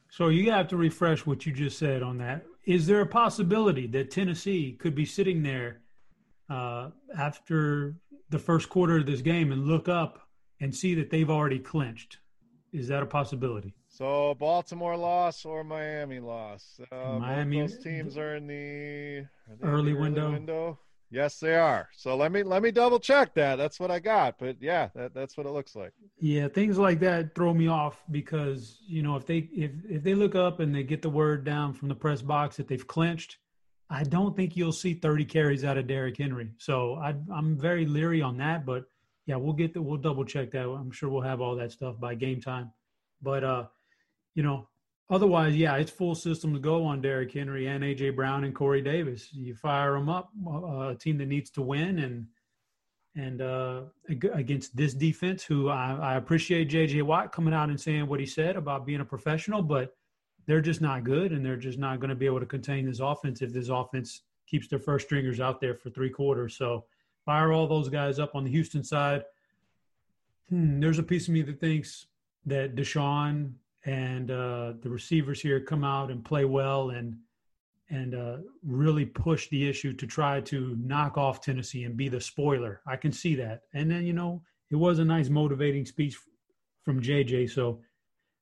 So 0.10 0.30
you 0.30 0.52
have 0.52 0.68
to 0.70 0.78
refresh 0.78 1.26
what 1.26 1.46
you 1.46 1.52
just 1.52 1.78
said 1.78 2.02
on 2.02 2.18
that. 2.20 2.46
Is 2.66 2.88
there 2.88 3.02
a 3.02 3.06
possibility 3.06 3.88
that 3.88 4.10
Tennessee 4.10 4.76
could 4.80 4.96
be 4.96 5.06
sitting 5.06 5.44
there 5.44 5.82
uh, 6.50 6.90
after 7.18 7.96
the 8.30 8.40
first 8.40 8.70
quarter 8.70 8.98
of 8.98 9.06
this 9.06 9.22
game 9.22 9.52
and 9.52 9.66
look 9.66 9.88
up 9.88 10.28
and 10.60 10.76
see 10.76 10.96
that 10.96 11.10
they've 11.10 11.30
already 11.30 11.60
clinched. 11.60 12.18
Is 12.74 12.88
that 12.90 13.02
a 13.02 13.06
possibility? 13.06 13.74
So 14.00 14.34
Baltimore 14.40 14.96
loss 14.96 15.44
or 15.44 15.62
Miami 15.66 16.22
loss? 16.22 16.80
Uh, 16.90 17.20
Miami. 17.20 17.60
those 17.60 17.78
teams 17.80 18.18
are 18.18 18.38
in 18.38 18.48
the 18.48 19.28
early, 19.62 19.92
early 19.92 19.94
window. 19.94 20.32
window. 20.32 20.80
Yes, 21.12 21.38
they 21.42 21.58
are. 21.58 21.90
So 21.92 22.16
let 22.16 22.32
me 22.32 22.42
let 22.44 22.64
me 22.64 22.72
double 22.72 23.00
check 23.00 23.34
that. 23.34 23.58
That's 23.58 23.78
what 23.78 23.92
I 23.92 24.00
got. 24.00 24.40
But 24.40 24.56
yeah, 24.62 24.88
that, 24.96 25.14
that's 25.14 25.36
what 25.36 25.46
it 25.46 25.50
looks 25.50 25.76
like. 25.76 25.92
Yeah, 26.18 26.48
things 26.48 26.78
like 26.78 27.02
that 27.02 27.36
throw 27.36 27.54
me 27.54 27.68
off 27.68 28.02
because 28.10 28.80
you 28.88 29.04
know 29.04 29.18
if 29.18 29.26
they 29.26 29.50
if 29.52 29.72
if 29.90 30.02
they 30.02 30.14
look 30.14 30.34
up 30.34 30.62
and 30.62 30.74
they 30.74 30.84
get 30.84 31.02
the 31.02 31.10
word 31.10 31.44
down 31.44 31.74
from 31.74 31.90
the 31.90 31.96
press 31.96 32.22
box 32.22 32.56
that 32.56 32.70
they've 32.70 32.88
clinched, 32.88 33.38
I 33.90 34.04
don't 34.04 34.34
think 34.34 34.56
you'll 34.56 34.72
see 34.72 34.94
30 34.94 35.26
carries 35.26 35.66
out 35.66 35.78
of 35.78 35.88
Derrick 35.88 36.16
Henry. 36.16 36.52
So 36.58 36.96
I, 36.96 37.16
I'm 37.34 37.60
very 37.60 37.86
leery 37.86 38.22
on 38.22 38.38
that. 38.38 38.66
But 38.66 38.86
yeah, 39.26 39.36
we'll 39.36 39.52
get 39.52 39.74
the, 39.74 39.82
we'll 39.82 39.98
double 39.98 40.24
check 40.24 40.52
that. 40.52 40.70
I'm 40.70 40.92
sure 40.92 41.10
we'll 41.10 41.22
have 41.22 41.42
all 41.42 41.58
that 41.58 41.74
stuff 41.74 42.00
by 42.00 42.16
game 42.16 42.40
time. 42.40 42.72
But 43.22 43.44
uh, 43.44 43.66
you 44.36 44.44
know, 44.44 44.68
otherwise, 45.10 45.56
yeah, 45.56 45.76
it's 45.76 45.92
full 45.92 46.16
system 46.16 46.54
to 46.54 46.60
go 46.60 46.86
on 46.86 47.02
Derrick 47.02 47.32
Henry 47.32 47.68
and 47.68 47.84
AJ 47.84 48.16
Brown 48.16 48.44
and 48.44 48.56
Corey 48.56 48.82
Davis. 48.82 49.30
You 49.34 49.56
fire 49.56 49.94
them 49.94 50.10
up, 50.10 50.32
uh, 50.48 50.90
a 50.90 50.96
team 50.96 51.18
that 51.18 51.28
needs 51.28 51.50
to 51.52 51.62
win, 51.62 52.00
and 52.00 52.28
and 53.16 53.42
uh, 53.42 53.82
against 54.08 54.76
this 54.78 54.94
defense, 54.94 55.44
who 55.44 55.70
I, 55.70 55.98
I 56.02 56.16
appreciate 56.16 56.70
JJ 56.70 57.02
Watt 57.04 57.32
coming 57.32 57.54
out 57.54 57.70
and 57.70 57.80
saying 57.80 58.08
what 58.08 58.20
he 58.20 58.26
said 58.26 58.56
about 58.56 58.86
being 58.86 59.02
a 59.02 59.06
professional, 59.06 59.62
but 59.62 59.96
they're 60.46 60.62
just 60.62 60.80
not 60.80 61.04
good, 61.04 61.32
and 61.32 61.46
they're 61.46 61.58
just 61.58 61.80
not 61.80 62.00
going 62.00 62.10
to 62.10 62.16
be 62.16 62.26
able 62.26 62.40
to 62.40 62.46
contain 62.46 62.86
this 62.86 63.00
offense 63.00 63.42
if 63.42 63.52
this 63.52 63.70
offense 63.70 64.22
keeps 64.48 64.68
their 64.68 64.80
first 64.80 65.06
stringers 65.06 65.40
out 65.40 65.60
there 65.60 65.76
for 65.76 65.90
three 65.90 66.10
quarters. 66.10 66.56
So 66.56 66.86
fire 67.26 67.52
all 67.52 67.68
those 67.68 67.90
guys 67.90 68.20
up 68.20 68.36
on 68.36 68.44
the 68.44 68.52
Houston 68.52 68.84
side. 68.84 69.24
Hmm, 70.50 70.80
there's 70.80 71.00
a 71.00 71.04
piece 71.04 71.28
of 71.28 71.34
me 71.34 71.42
that 71.44 71.60
thinks 71.60 72.08
that 72.46 72.76
Deshaun 72.76 73.54
and 73.86 74.32
uh, 74.32 74.74
the 74.82 74.90
receivers 74.90 75.42
here 75.42 75.60
come 75.60 75.84
out 75.84 76.12
and 76.12 76.24
play 76.24 76.46
well 76.46 76.90
and 76.92 77.18
and 77.92 78.14
uh, 78.14 78.38
really 78.64 79.06
push 79.06 79.50
the 79.50 79.68
issue 79.68 79.94
to 79.94 80.06
try 80.06 80.40
to 80.40 80.78
knock 80.80 81.18
off 81.18 81.42
Tennessee 81.42 81.86
and 81.86 81.98
be 81.98 82.08
the 82.08 82.22
spoiler. 82.22 82.82
I 82.86 82.96
can 82.96 83.12
see 83.12 83.34
that. 83.36 83.64
And 83.74 83.90
then 83.90 84.06
you 84.06 84.14
know 84.14 84.44
it 84.70 84.76
was 84.76 85.00
a 85.00 85.06
nice 85.06 85.30
motivating 85.30 85.86
speech 85.86 86.18
from 86.84 87.02
JJ. 87.02 87.50
So 87.50 87.82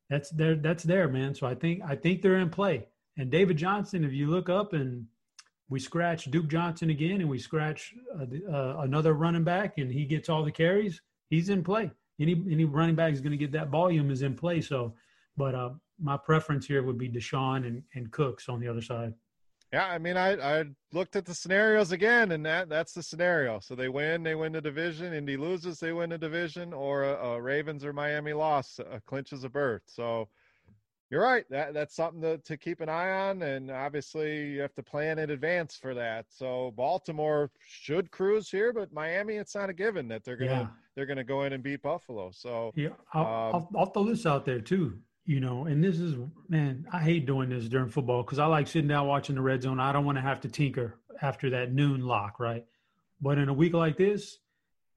that's 0.10 0.30
there. 0.32 0.56
That's 0.56 0.84
there, 0.84 1.08
man. 1.08 1.34
So 1.34 1.48
I 1.48 1.56
think 1.56 1.82
I 1.86 1.96
think 1.96 2.22
they're 2.22 2.38
in 2.38 2.50
play. 2.50 2.88
And 3.18 3.32
David 3.32 3.58
Johnson, 3.58 4.04
if 4.04 4.14
you 4.14 4.28
look 4.28 4.50
up 4.50 4.74
and 4.74 5.06
we 5.70 5.80
scratch 5.80 6.26
Duke 6.26 6.48
Johnson 6.48 6.90
again, 6.90 7.20
and 7.22 7.30
we 7.30 7.40
scratch 7.40 7.94
uh, 8.16 8.26
uh, 8.52 8.78
another 8.80 9.14
running 9.14 9.44
back, 9.44 9.78
and 9.78 9.92
he 9.92 10.06
gets 10.06 10.30
all 10.30 10.44
the 10.44 10.52
carries, 10.52 11.02
he's 11.30 11.50
in 11.50 11.64
play. 11.64 11.92
Any 12.20 12.42
any 12.50 12.66
running 12.66 12.96
back 12.96 13.14
is 13.14 13.22
going 13.22 13.32
to 13.32 13.38
get 13.38 13.52
that 13.52 13.70
volume 13.70 14.10
is 14.10 14.22
in 14.22 14.36
play. 14.36 14.62
So, 14.62 14.94
but 15.38 15.56
uh, 15.56 15.70
my 16.02 16.18
preference 16.18 16.66
here 16.66 16.84
would 16.84 16.98
be 16.98 17.10
Deshaun 17.10 17.66
and, 17.66 17.84
and 17.94 18.12
Cooks 18.12 18.50
on 18.50 18.60
the 18.60 18.68
other 18.68 18.82
side. 18.82 19.14
Yeah, 19.74 19.86
I 19.86 19.98
mean, 19.98 20.16
I 20.16 20.60
I 20.60 20.64
looked 20.94 21.18
at 21.18 21.26
the 21.26 21.34
scenarios 21.34 21.92
again, 21.92 22.32
and 22.32 22.46
that 22.46 22.70
that's 22.70 22.94
the 22.94 23.04
scenario. 23.04 23.60
So 23.60 23.76
they 23.76 23.90
win, 23.90 24.24
they 24.24 24.36
win 24.36 24.54
the 24.54 24.62
division. 24.62 25.14
Indy 25.14 25.36
loses, 25.36 25.80
they 25.80 25.92
win 25.92 26.10
the 26.10 26.18
division, 26.18 26.74
or 26.74 27.04
uh, 27.04 27.38
Ravens 27.38 27.84
or 27.84 27.92
Miami 27.92 28.32
loss 28.32 28.80
uh, 28.80 29.00
clinches 29.06 29.44
a 29.44 29.50
berth. 29.50 29.82
So 29.86 30.30
you're 31.10 31.22
right. 31.22 31.44
That 31.50 31.74
that's 31.74 31.98
something 31.98 32.22
to, 32.22 32.38
to 32.38 32.56
keep 32.56 32.80
an 32.80 32.88
eye 32.88 33.12
on, 33.12 33.42
and 33.42 33.70
obviously 33.70 34.52
you 34.52 34.62
have 34.62 34.74
to 34.76 34.84
plan 34.84 35.20
in 35.20 35.32
advance 35.32 35.76
for 35.76 35.94
that. 35.96 36.28
So 36.30 36.74
Baltimore 36.78 37.52
should 37.60 38.10
cruise 38.10 38.50
here, 38.50 38.72
but 38.72 38.94
Miami, 38.94 39.36
it's 39.36 39.54
not 39.54 39.70
a 39.70 39.74
given 39.74 40.08
that 40.08 40.24
they're 40.24 40.38
gonna 40.38 40.52
yeah. 40.52 40.68
they're 40.96 41.06
gonna 41.06 41.26
go 41.26 41.44
in 41.44 41.52
and 41.52 41.62
beat 41.62 41.82
Buffalo. 41.82 42.32
So 42.34 42.72
yeah, 42.78 42.90
I'll, 43.14 43.26
um, 43.26 43.30
I'll, 43.54 43.70
I'll 43.80 43.86
throw 43.88 44.06
this 44.06 44.26
out 44.26 44.46
there 44.46 44.62
too 44.62 44.98
you 45.28 45.42
know, 45.42 45.66
and 45.66 45.84
this 45.84 46.00
is 46.00 46.16
man, 46.48 46.88
I 46.92 47.00
hate 47.00 47.26
doing 47.26 47.50
this 47.50 47.66
during 47.66 47.90
football 47.90 48.24
because 48.24 48.40
I 48.40 48.46
like 48.46 48.66
sitting 48.66 48.88
down 48.88 49.08
watching 49.08 49.36
the 49.36 49.42
red 49.42 49.62
zone. 49.62 49.78
I 49.78 49.92
don't 49.92 50.06
want 50.06 50.18
to 50.18 50.22
have 50.22 50.40
to 50.42 50.48
tinker 50.48 51.00
after 51.22 51.50
that 51.50 51.74
noon 51.74 52.02
lock, 52.02 52.40
right? 52.40 52.66
But 53.20 53.38
in 53.38 53.50
a 53.50 53.54
week 53.54 53.74
like 53.74 53.98
this, 53.98 54.40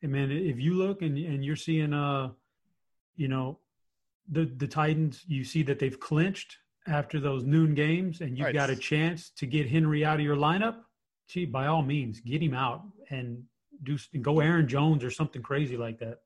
and 0.02 0.12
man, 0.12 0.30
if 0.30 0.60
you 0.60 0.74
look 0.74 1.02
and 1.02 1.18
and 1.18 1.44
you're 1.44 1.56
seeing 1.56 1.92
uh, 1.92 2.30
you 3.16 3.26
know, 3.26 3.58
the 4.30 4.44
the 4.44 4.68
Titans, 4.68 5.24
you 5.26 5.42
see 5.42 5.64
that 5.64 5.80
they've 5.80 5.98
clinched 5.98 6.58
after 6.86 7.18
those 7.18 7.42
noon 7.42 7.74
games, 7.74 8.20
and 8.20 8.38
you've 8.38 8.46
right. 8.46 8.54
got 8.54 8.70
a 8.70 8.76
chance 8.76 9.30
to 9.30 9.46
get 9.46 9.68
Henry 9.68 10.04
out 10.04 10.20
of 10.20 10.24
your 10.24 10.36
lineup. 10.36 10.76
Gee, 11.26 11.44
by 11.44 11.66
all 11.66 11.82
means, 11.82 12.20
get 12.20 12.40
him 12.40 12.54
out 12.54 12.84
and 13.10 13.42
do 13.82 13.98
and 14.14 14.22
go 14.22 14.38
Aaron 14.38 14.68
Jones 14.68 15.02
or 15.02 15.10
something 15.10 15.42
crazy 15.42 15.76
like 15.76 15.98
that. 15.98 16.20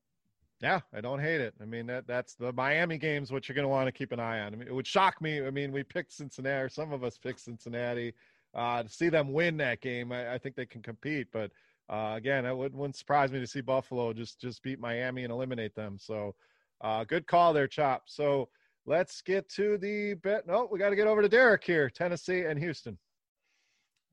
Yeah, 0.60 0.80
I 0.94 1.00
don't 1.00 1.18
hate 1.20 1.40
it. 1.40 1.54
I 1.60 1.64
mean, 1.64 1.86
that 1.86 2.06
that's 2.06 2.34
the 2.34 2.52
Miami 2.52 2.96
games, 2.96 3.30
what 3.30 3.48
you're 3.48 3.54
going 3.54 3.64
to 3.64 3.68
want 3.68 3.86
to 3.86 3.92
keep 3.92 4.12
an 4.12 4.20
eye 4.20 4.40
on. 4.40 4.54
I 4.54 4.56
mean, 4.56 4.68
it 4.68 4.74
would 4.74 4.86
shock 4.86 5.20
me. 5.20 5.44
I 5.44 5.50
mean, 5.50 5.72
we 5.72 5.82
picked 5.82 6.12
Cincinnati, 6.12 6.62
or 6.62 6.68
some 6.68 6.92
of 6.92 7.04
us 7.04 7.18
picked 7.18 7.40
Cincinnati. 7.40 8.14
Uh, 8.54 8.84
to 8.84 8.88
see 8.88 9.08
them 9.08 9.32
win 9.32 9.56
that 9.56 9.80
game, 9.80 10.12
I, 10.12 10.34
I 10.34 10.38
think 10.38 10.54
they 10.54 10.64
can 10.64 10.80
compete. 10.80 11.26
But 11.32 11.50
uh, 11.90 12.14
again, 12.16 12.46
it 12.46 12.56
would, 12.56 12.72
wouldn't 12.72 12.96
surprise 12.96 13.32
me 13.32 13.40
to 13.40 13.46
see 13.46 13.60
Buffalo 13.60 14.12
just 14.12 14.40
just 14.40 14.62
beat 14.62 14.78
Miami 14.78 15.24
and 15.24 15.32
eliminate 15.32 15.74
them. 15.74 15.98
So, 15.98 16.34
uh, 16.80 17.04
good 17.04 17.26
call 17.26 17.52
there, 17.52 17.66
Chop. 17.66 18.04
So 18.06 18.48
let's 18.86 19.20
get 19.20 19.48
to 19.50 19.76
the 19.76 20.14
bet. 20.14 20.46
No, 20.46 20.68
we 20.70 20.78
got 20.78 20.90
to 20.90 20.96
get 20.96 21.08
over 21.08 21.20
to 21.20 21.28
Derek 21.28 21.64
here, 21.64 21.90
Tennessee 21.90 22.42
and 22.42 22.58
Houston. 22.58 22.96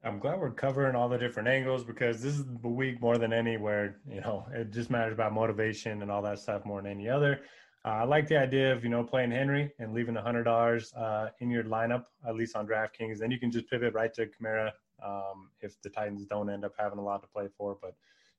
I'm 0.04 0.18
glad 0.18 0.40
we're 0.40 0.52
covering 0.52 0.96
all 0.96 1.08
the 1.08 1.18
different 1.18 1.48
angles 1.48 1.84
because 1.84 2.24
this 2.24 2.34
is 2.34 2.46
the 2.46 2.68
week 2.68 3.00
more 3.02 3.20
than 3.20 3.32
any 3.32 3.58
where 3.58 3.98
you 4.10 4.22
know 4.22 4.48
it 4.52 4.72
just 4.72 4.90
matters 4.90 5.14
about 5.14 5.32
motivation 5.32 6.02
and 6.02 6.10
all 6.10 6.24
that 6.24 6.40
stuff 6.40 6.66
more 6.66 6.82
than 6.82 6.92
any 6.92 7.08
other. 7.08 7.42
Uh, 7.86 7.90
I 7.90 8.04
like 8.04 8.28
the 8.28 8.38
idea 8.38 8.74
of 8.74 8.84
you 8.84 8.90
know 8.90 9.04
playing 9.04 9.30
Henry 9.30 9.72
and 9.78 9.94
leaving 9.94 10.16
the 10.16 10.22
hundred 10.22 10.44
dollars 10.46 10.92
uh, 10.94 11.30
in 11.40 11.52
your 11.52 11.64
lineup 11.64 12.06
at 12.28 12.36
least 12.36 12.56
on 12.56 12.68
DraftKings. 12.68 13.20
Then 13.20 13.30
you 13.30 13.40
can 13.40 13.52
just 13.52 13.70
pivot 13.70 13.94
right 13.94 14.12
to 14.16 14.26
Kamara 14.26 14.72
um, 15.06 15.52
if 15.62 15.80
the 15.84 15.90
Titans 15.90 16.26
don't 16.26 16.50
end 16.50 16.66
up 16.66 16.74
having 16.80 16.98
a 16.98 17.04
lot 17.04 17.22
to 17.22 17.28
play 17.28 17.48
for. 17.56 17.78
But 17.80 17.94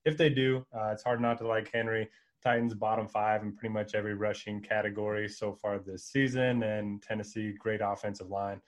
if 0.04 0.16
they 0.16 0.30
do, 0.30 0.66
uh, 0.76 0.90
it's 0.92 1.04
hard 1.04 1.20
not 1.20 1.38
to 1.38 1.46
like 1.46 1.70
Henry. 1.72 2.08
Titans 2.42 2.74
bottom 2.74 3.06
five 3.06 3.44
in 3.44 3.52
pretty 3.52 3.72
much 3.72 3.94
every 3.94 4.14
rushing 4.14 4.60
category 4.60 5.28
so 5.28 5.52
far 5.52 5.78
this 5.78 6.06
season, 6.06 6.64
and 6.64 7.00
Tennessee 7.00 7.52
great 7.56 7.80
offensive 7.80 8.30
line 8.30 8.60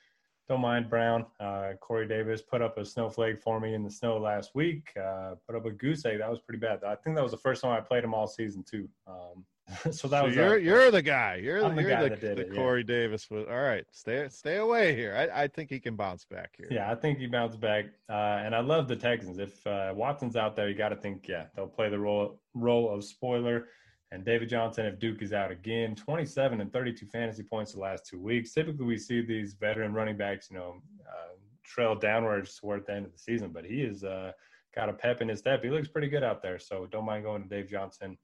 don't 0.48 0.60
mind 0.60 0.90
Brown. 0.90 1.24
Uh, 1.40 1.72
Corey 1.80 2.06
Davis 2.06 2.42
put 2.42 2.60
up 2.60 2.76
a 2.76 2.84
snowflake 2.84 3.40
for 3.40 3.60
me 3.60 3.74
in 3.74 3.82
the 3.82 3.90
snow 3.90 4.18
last 4.18 4.54
week. 4.54 4.90
Uh, 4.96 5.34
put 5.46 5.56
up 5.56 5.64
a 5.64 5.70
goose 5.70 6.04
egg. 6.04 6.18
That 6.18 6.30
was 6.30 6.40
pretty 6.40 6.58
bad. 6.58 6.84
I 6.84 6.94
think 6.96 7.16
that 7.16 7.22
was 7.22 7.32
the 7.32 7.38
first 7.38 7.62
time 7.62 7.72
I 7.72 7.80
played 7.80 8.04
him 8.04 8.12
all 8.14 8.26
season 8.26 8.62
too. 8.62 8.88
Um, 9.06 9.44
so 9.92 10.08
that 10.08 10.20
so 10.20 10.26
was 10.26 10.36
you're 10.36 10.58
you're 10.58 10.90
the 10.90 11.00
guy. 11.00 11.36
You're, 11.36 11.60
the, 11.62 11.82
you're 11.82 12.08
the, 12.10 12.16
the, 12.16 12.34
the 12.34 12.40
it, 12.42 12.54
Corey 12.54 12.84
yeah. 12.86 12.94
Davis. 12.94 13.30
Was, 13.30 13.46
all 13.48 13.62
right, 13.62 13.84
stay 13.92 14.28
stay 14.28 14.56
away 14.56 14.94
here. 14.94 15.14
I, 15.16 15.44
I 15.44 15.48
think 15.48 15.70
he 15.70 15.80
can 15.80 15.96
bounce 15.96 16.26
back 16.26 16.50
here. 16.58 16.68
Yeah, 16.70 16.90
I 16.90 16.94
think 16.94 17.18
he 17.18 17.26
bounced 17.26 17.60
back. 17.60 17.86
Uh, 18.10 18.42
and 18.44 18.54
I 18.54 18.60
love 18.60 18.88
the 18.88 18.96
Texans. 18.96 19.38
If 19.38 19.66
uh, 19.66 19.92
Watson's 19.96 20.36
out 20.36 20.54
there, 20.54 20.68
you 20.68 20.74
got 20.74 20.90
to 20.90 20.96
think, 20.96 21.26
yeah, 21.28 21.46
they'll 21.56 21.66
play 21.66 21.88
the 21.88 21.98
role 21.98 22.38
role 22.52 22.90
of 22.90 23.04
spoiler. 23.04 23.68
And 24.14 24.24
David 24.24 24.48
Johnson, 24.48 24.86
if 24.86 25.00
Duke 25.00 25.22
is 25.22 25.32
out 25.32 25.50
again, 25.50 25.96
27 25.96 26.60
and 26.60 26.72
32 26.72 27.06
fantasy 27.06 27.42
points 27.42 27.72
the 27.72 27.80
last 27.80 28.06
two 28.06 28.20
weeks. 28.20 28.52
Typically, 28.52 28.86
we 28.86 28.96
see 28.96 29.22
these 29.22 29.54
veteran 29.54 29.92
running 29.92 30.16
backs, 30.16 30.48
you 30.52 30.56
know, 30.56 30.80
uh, 31.04 31.34
trail 31.64 31.96
downwards 31.96 32.56
toward 32.56 32.86
the 32.86 32.92
end 32.92 33.06
of 33.06 33.12
the 33.12 33.18
season, 33.18 33.50
but 33.52 33.64
he 33.64 33.80
has 33.80 34.04
uh, 34.04 34.30
got 34.72 34.88
a 34.88 34.92
pep 34.92 35.20
in 35.20 35.28
his 35.28 35.40
step. 35.40 35.64
He 35.64 35.70
looks 35.70 35.88
pretty 35.88 36.08
good 36.08 36.22
out 36.22 36.42
there. 36.42 36.60
So 36.60 36.86
don't 36.92 37.04
mind 37.04 37.24
going 37.24 37.42
to 37.42 37.48
Dave 37.48 37.68
Johnson. 37.68 38.16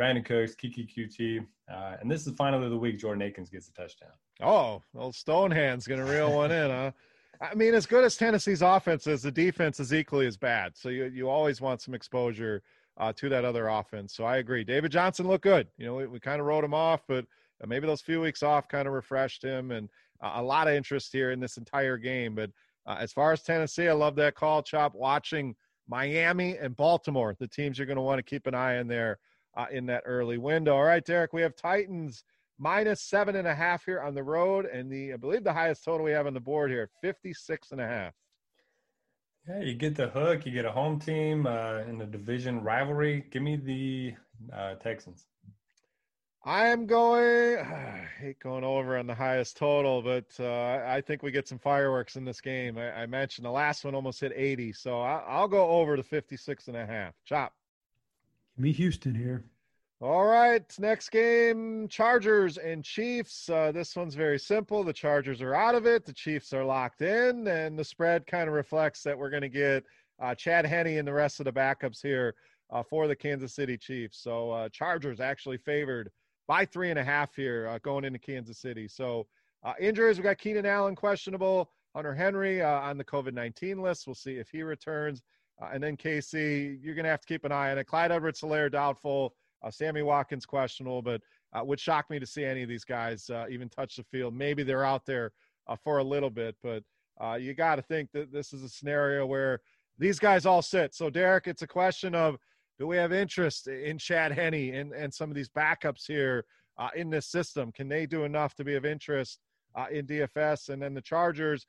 Brandin 0.00 0.24
Cooks, 0.24 0.56
Keke 0.56 0.88
Coutee, 0.90 1.46
Uh, 1.70 1.96
and 2.00 2.10
this 2.10 2.26
is 2.26 2.32
finally 2.36 2.70
the 2.70 2.76
week 2.76 2.98
Jordan 2.98 3.20
Akins 3.20 3.50
gets 3.50 3.68
a 3.68 3.72
touchdown. 3.74 4.12
Oh, 4.42 4.82
old 4.96 5.14
Stonehand's 5.14 5.86
going 5.86 6.00
to 6.00 6.10
reel 6.10 6.32
one 6.34 6.52
in, 6.52 6.70
huh? 6.70 6.90
I 7.42 7.54
mean, 7.54 7.74
as 7.74 7.84
good 7.84 8.02
as 8.02 8.16
Tennessee's 8.16 8.62
offense 8.62 9.06
is, 9.06 9.22
the 9.22 9.30
defense 9.30 9.78
is 9.78 9.92
equally 9.92 10.26
as 10.26 10.38
bad. 10.38 10.74
So 10.74 10.88
you, 10.88 11.04
you 11.04 11.28
always 11.28 11.60
want 11.60 11.82
some 11.82 11.92
exposure– 11.92 12.62
uh, 12.98 13.12
to 13.14 13.28
that 13.28 13.44
other 13.44 13.68
offense. 13.68 14.14
So 14.14 14.24
I 14.24 14.38
agree. 14.38 14.64
David 14.64 14.92
Johnson 14.92 15.26
looked 15.26 15.44
good. 15.44 15.66
You 15.78 15.86
know, 15.86 15.94
we, 15.94 16.06
we 16.06 16.20
kind 16.20 16.40
of 16.40 16.46
wrote 16.46 16.64
him 16.64 16.74
off, 16.74 17.02
but 17.08 17.24
uh, 17.62 17.66
maybe 17.66 17.86
those 17.86 18.00
few 18.00 18.20
weeks 18.20 18.42
off 18.42 18.68
kind 18.68 18.86
of 18.86 18.94
refreshed 18.94 19.42
him 19.42 19.70
and 19.70 19.88
uh, 20.22 20.32
a 20.36 20.42
lot 20.42 20.68
of 20.68 20.74
interest 20.74 21.12
here 21.12 21.32
in 21.32 21.40
this 21.40 21.56
entire 21.56 21.96
game. 21.96 22.34
But 22.34 22.50
uh, 22.86 22.96
as 23.00 23.12
far 23.12 23.32
as 23.32 23.42
Tennessee, 23.42 23.88
I 23.88 23.92
love 23.92 24.16
that 24.16 24.34
call, 24.34 24.62
Chop, 24.62 24.94
watching 24.94 25.54
Miami 25.88 26.56
and 26.56 26.76
Baltimore, 26.76 27.36
the 27.38 27.48
teams 27.48 27.78
you're 27.78 27.86
going 27.86 27.96
to 27.96 28.02
want 28.02 28.18
to 28.18 28.22
keep 28.22 28.46
an 28.46 28.54
eye 28.54 28.78
on 28.78 28.86
there 28.86 29.18
uh, 29.56 29.66
in 29.70 29.86
that 29.86 30.02
early 30.06 30.38
window. 30.38 30.76
All 30.76 30.84
right, 30.84 31.04
Derek, 31.04 31.32
we 31.32 31.42
have 31.42 31.56
Titans 31.56 32.24
minus 32.58 33.02
seven 33.02 33.36
and 33.36 33.48
a 33.48 33.54
half 33.54 33.84
here 33.84 34.00
on 34.00 34.14
the 34.14 34.22
road. 34.22 34.66
And 34.66 34.90
the, 34.90 35.14
I 35.14 35.16
believe 35.16 35.44
the 35.44 35.52
highest 35.52 35.84
total 35.84 36.04
we 36.04 36.12
have 36.12 36.26
on 36.26 36.34
the 36.34 36.40
board 36.40 36.70
here, 36.70 36.88
56 37.02 37.72
and 37.72 37.80
a 37.80 37.86
half. 37.86 38.14
Yeah, 39.48 39.60
you 39.60 39.74
get 39.74 39.94
the 39.94 40.08
hook. 40.08 40.46
You 40.46 40.52
get 40.52 40.64
a 40.64 40.72
home 40.72 40.98
team 40.98 41.46
uh, 41.46 41.80
in 41.80 41.98
the 41.98 42.06
division 42.06 42.62
rivalry. 42.62 43.26
Give 43.30 43.42
me 43.42 43.56
the 43.56 44.14
uh, 44.52 44.74
Texans. 44.76 45.26
I 46.44 46.68
am 46.68 46.86
going. 46.86 47.58
I 47.58 48.06
hate 48.18 48.38
going 48.40 48.64
over 48.64 48.96
on 48.96 49.06
the 49.06 49.14
highest 49.14 49.56
total, 49.56 50.02
but 50.02 50.26
uh, 50.40 50.82
I 50.86 51.02
think 51.02 51.22
we 51.22 51.30
get 51.30 51.46
some 51.46 51.58
fireworks 51.58 52.16
in 52.16 52.24
this 52.24 52.40
game. 52.40 52.78
I, 52.78 53.02
I 53.02 53.06
mentioned 53.06 53.44
the 53.44 53.50
last 53.50 53.84
one 53.84 53.94
almost 53.94 54.20
hit 54.20 54.32
80, 54.34 54.72
so 54.72 55.00
I, 55.00 55.40
will 55.40 55.48
go 55.48 55.68
over 55.68 55.96
to 55.96 56.02
56 56.02 56.68
and 56.68 56.76
a 56.76 56.86
half. 56.86 57.14
Chop. 57.26 57.52
Give 58.56 58.62
me 58.62 58.72
Houston 58.72 59.14
here. 59.14 59.44
All 60.04 60.26
right, 60.26 60.70
next 60.78 61.08
game 61.08 61.88
Chargers 61.88 62.58
and 62.58 62.84
Chiefs. 62.84 63.48
Uh, 63.48 63.72
this 63.72 63.96
one's 63.96 64.14
very 64.14 64.38
simple. 64.38 64.84
The 64.84 64.92
Chargers 64.92 65.40
are 65.40 65.54
out 65.54 65.74
of 65.74 65.86
it, 65.86 66.04
the 66.04 66.12
Chiefs 66.12 66.52
are 66.52 66.62
locked 66.62 67.00
in, 67.00 67.48
and 67.48 67.78
the 67.78 67.84
spread 67.84 68.26
kind 68.26 68.46
of 68.46 68.54
reflects 68.54 69.02
that 69.04 69.18
we're 69.18 69.30
going 69.30 69.40
to 69.40 69.48
get 69.48 69.82
uh, 70.20 70.34
Chad 70.34 70.66
Henne 70.66 70.98
and 70.98 71.08
the 71.08 71.12
rest 71.14 71.40
of 71.40 71.46
the 71.46 71.52
backups 71.54 72.02
here 72.02 72.34
uh, 72.70 72.82
for 72.82 73.08
the 73.08 73.16
Kansas 73.16 73.54
City 73.54 73.78
Chiefs. 73.78 74.18
So, 74.18 74.50
uh, 74.50 74.68
Chargers 74.68 75.20
actually 75.20 75.56
favored 75.56 76.10
by 76.46 76.66
three 76.66 76.90
and 76.90 76.98
a 76.98 77.04
half 77.04 77.34
here 77.34 77.66
uh, 77.68 77.78
going 77.78 78.04
into 78.04 78.18
Kansas 78.18 78.58
City. 78.58 78.86
So, 78.86 79.26
uh, 79.64 79.72
injuries 79.80 80.18
we 80.18 80.22
got 80.22 80.36
Keenan 80.36 80.66
Allen 80.66 80.96
questionable, 80.96 81.70
Hunter 81.96 82.14
Henry 82.14 82.62
on 82.62 82.98
the 82.98 83.04
COVID 83.04 83.32
19 83.32 83.80
list. 83.80 84.06
We'll 84.06 84.14
see 84.14 84.36
if 84.36 84.50
he 84.50 84.64
returns. 84.64 85.22
and 85.72 85.82
then 85.82 85.96
Casey, 85.96 86.78
you're 86.82 86.94
going 86.94 87.04
to 87.04 87.10
have 87.10 87.22
to 87.22 87.26
keep 87.26 87.46
an 87.46 87.52
eye 87.52 87.70
on 87.70 87.78
it. 87.78 87.86
Clyde 87.86 88.12
Edwards 88.12 88.42
Helaire 88.42 88.70
doubtful. 88.70 89.34
Uh, 89.64 89.70
Sammy 89.70 90.02
Watkins 90.02 90.44
questionable, 90.46 91.02
but 91.02 91.20
uh, 91.52 91.64
would 91.64 91.80
shock 91.80 92.10
me 92.10 92.18
to 92.18 92.26
see 92.26 92.44
any 92.44 92.62
of 92.62 92.68
these 92.68 92.84
guys 92.84 93.30
uh, 93.30 93.46
even 93.50 93.68
touch 93.68 93.96
the 93.96 94.04
field. 94.04 94.34
Maybe 94.34 94.62
they're 94.62 94.84
out 94.84 95.06
there 95.06 95.32
uh, 95.66 95.76
for 95.82 95.98
a 95.98 96.04
little 96.04 96.30
bit, 96.30 96.56
but 96.62 96.82
uh, 97.20 97.34
you 97.34 97.54
got 97.54 97.76
to 97.76 97.82
think 97.82 98.10
that 98.12 98.32
this 98.32 98.52
is 98.52 98.62
a 98.62 98.68
scenario 98.68 99.24
where 99.24 99.60
these 99.98 100.18
guys 100.18 100.46
all 100.46 100.62
sit. 100.62 100.94
So, 100.94 101.08
Derek, 101.08 101.46
it's 101.46 101.62
a 101.62 101.66
question 101.66 102.14
of 102.14 102.36
do 102.78 102.86
we 102.86 102.96
have 102.96 103.12
interest 103.12 103.68
in 103.68 103.98
Chad 103.98 104.32
Henne 104.32 104.74
and, 104.74 104.92
and 104.92 105.14
some 105.14 105.30
of 105.30 105.36
these 105.36 105.48
backups 105.48 106.06
here 106.06 106.44
uh, 106.76 106.88
in 106.96 107.08
this 107.08 107.26
system? 107.26 107.70
Can 107.70 107.88
they 107.88 108.04
do 108.04 108.24
enough 108.24 108.54
to 108.56 108.64
be 108.64 108.74
of 108.74 108.84
interest 108.84 109.38
uh, 109.74 109.86
in 109.90 110.06
DFS. 110.06 110.68
And 110.68 110.80
then 110.80 110.94
the 110.94 111.00
Chargers, 111.00 111.66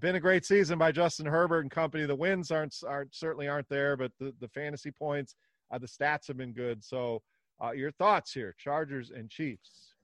been 0.00 0.14
a 0.14 0.20
great 0.20 0.44
season 0.44 0.78
by 0.78 0.92
Justin 0.92 1.26
Herbert 1.26 1.60
and 1.60 1.70
company. 1.70 2.06
The 2.06 2.14
wins 2.14 2.50
aren't 2.50 2.74
aren't 2.86 3.14
certainly 3.14 3.48
aren't 3.48 3.68
there, 3.68 3.96
but 3.96 4.12
the 4.18 4.32
the 4.40 4.48
fantasy 4.48 4.90
points, 4.90 5.34
the 5.70 5.86
stats 5.86 6.28
have 6.28 6.36
been 6.36 6.52
good. 6.52 6.84
So, 6.84 7.22
uh, 7.62 7.72
your 7.72 7.90
thoughts 7.92 8.32
here, 8.32 8.54
Chargers 8.58 9.10
and 9.10 9.30
Chiefs. 9.30 9.94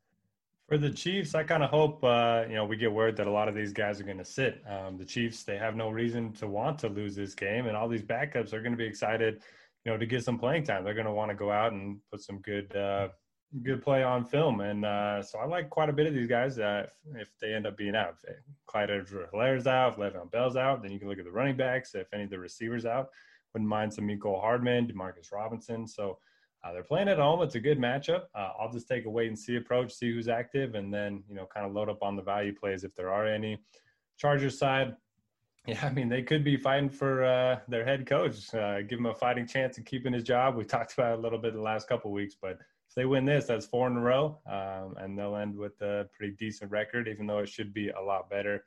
For 0.68 0.76
the 0.76 0.90
Chiefs, 0.90 1.34
I 1.34 1.44
kind 1.44 1.62
of 1.62 1.70
hope 1.70 2.04
uh, 2.04 2.44
you 2.48 2.54
know 2.54 2.66
we 2.66 2.76
get 2.76 2.92
word 2.92 3.16
that 3.16 3.26
a 3.26 3.30
lot 3.30 3.48
of 3.48 3.54
these 3.54 3.72
guys 3.72 4.00
are 4.00 4.04
going 4.04 4.18
to 4.18 4.24
sit. 4.24 4.62
Um, 4.68 4.98
the 4.98 5.04
Chiefs 5.04 5.42
they 5.42 5.56
have 5.56 5.76
no 5.76 5.88
reason 5.90 6.32
to 6.34 6.46
want 6.46 6.78
to 6.80 6.88
lose 6.88 7.16
this 7.16 7.34
game, 7.34 7.66
and 7.66 7.76
all 7.76 7.88
these 7.88 8.02
backups 8.02 8.52
are 8.52 8.60
going 8.60 8.72
to 8.72 8.78
be 8.78 8.84
excited, 8.84 9.42
you 9.84 9.92
know, 9.92 9.98
to 9.98 10.06
get 10.06 10.24
some 10.24 10.38
playing 10.38 10.64
time. 10.64 10.84
They're 10.84 10.94
going 10.94 11.06
to 11.06 11.12
want 11.12 11.30
to 11.30 11.34
go 11.34 11.50
out 11.50 11.72
and 11.72 11.98
put 12.10 12.20
some 12.20 12.40
good 12.40 12.74
uh, 12.76 13.08
good 13.62 13.82
play 13.82 14.02
on 14.02 14.26
film, 14.26 14.60
and 14.60 14.84
uh, 14.84 15.22
so 15.22 15.38
I 15.38 15.46
like 15.46 15.70
quite 15.70 15.88
a 15.88 15.92
bit 15.94 16.06
of 16.06 16.12
these 16.12 16.28
guys. 16.28 16.58
Uh, 16.58 16.84
if, 17.14 17.22
if, 17.22 17.28
they 17.40 17.54
end 17.54 17.66
up 17.66 17.78
being 17.78 17.96
out, 17.96 18.16
if 18.28 18.36
Clyde 18.66 18.90
Edwards-Helaire's 18.90 19.66
out, 19.66 19.94
if 19.94 19.98
Le'Veon 19.98 20.30
Bell's 20.30 20.56
out, 20.56 20.82
then 20.82 20.92
you 20.92 20.98
can 20.98 21.08
look 21.08 21.18
at 21.18 21.24
the 21.24 21.32
running 21.32 21.56
backs. 21.56 21.94
If 21.94 22.12
any 22.12 22.24
of 22.24 22.30
the 22.30 22.38
receivers 22.38 22.84
out, 22.84 23.08
wouldn't 23.54 23.68
mind 23.68 23.94
some 23.94 24.06
Mecole 24.06 24.38
Hardman, 24.38 24.86
Demarcus 24.86 25.32
Robinson. 25.32 25.88
So 25.88 26.18
uh, 26.68 26.72
they're 26.72 26.82
playing 26.82 27.08
at 27.08 27.18
home. 27.18 27.42
It's 27.42 27.54
a 27.54 27.60
good 27.60 27.78
matchup. 27.78 28.24
Uh, 28.34 28.50
I'll 28.58 28.70
just 28.70 28.88
take 28.88 29.06
a 29.06 29.10
wait 29.10 29.28
and 29.28 29.38
see 29.38 29.56
approach, 29.56 29.92
see 29.92 30.12
who's 30.12 30.28
active, 30.28 30.74
and 30.74 30.92
then 30.92 31.22
you 31.28 31.34
know 31.34 31.46
kind 31.46 31.66
of 31.66 31.72
load 31.72 31.88
up 31.88 32.02
on 32.02 32.16
the 32.16 32.22
value 32.22 32.54
plays 32.54 32.84
if 32.84 32.94
there 32.94 33.12
are 33.12 33.26
any. 33.26 33.58
Chargers 34.18 34.58
side, 34.58 34.96
yeah, 35.66 35.84
I 35.84 35.90
mean 35.90 36.08
they 36.08 36.22
could 36.22 36.44
be 36.44 36.56
fighting 36.56 36.90
for 36.90 37.24
uh, 37.24 37.60
their 37.68 37.84
head 37.84 38.06
coach, 38.06 38.52
uh, 38.54 38.82
give 38.82 38.98
him 38.98 39.06
a 39.06 39.14
fighting 39.14 39.46
chance 39.46 39.78
of 39.78 39.84
keeping 39.84 40.12
his 40.12 40.24
job. 40.24 40.56
We 40.56 40.64
talked 40.64 40.94
about 40.94 41.12
it 41.12 41.18
a 41.18 41.22
little 41.22 41.38
bit 41.38 41.54
the 41.54 41.60
last 41.60 41.88
couple 41.88 42.12
weeks, 42.12 42.34
but 42.40 42.58
if 42.88 42.94
they 42.94 43.04
win 43.04 43.24
this, 43.24 43.46
that's 43.46 43.66
four 43.66 43.86
in 43.86 43.96
a 43.96 44.00
row, 44.00 44.38
um, 44.46 44.94
and 44.98 45.18
they'll 45.18 45.36
end 45.36 45.56
with 45.56 45.80
a 45.82 46.08
pretty 46.16 46.34
decent 46.38 46.70
record, 46.70 47.08
even 47.08 47.26
though 47.26 47.38
it 47.38 47.48
should 47.48 47.72
be 47.72 47.90
a 47.90 48.00
lot 48.00 48.30
better. 48.30 48.64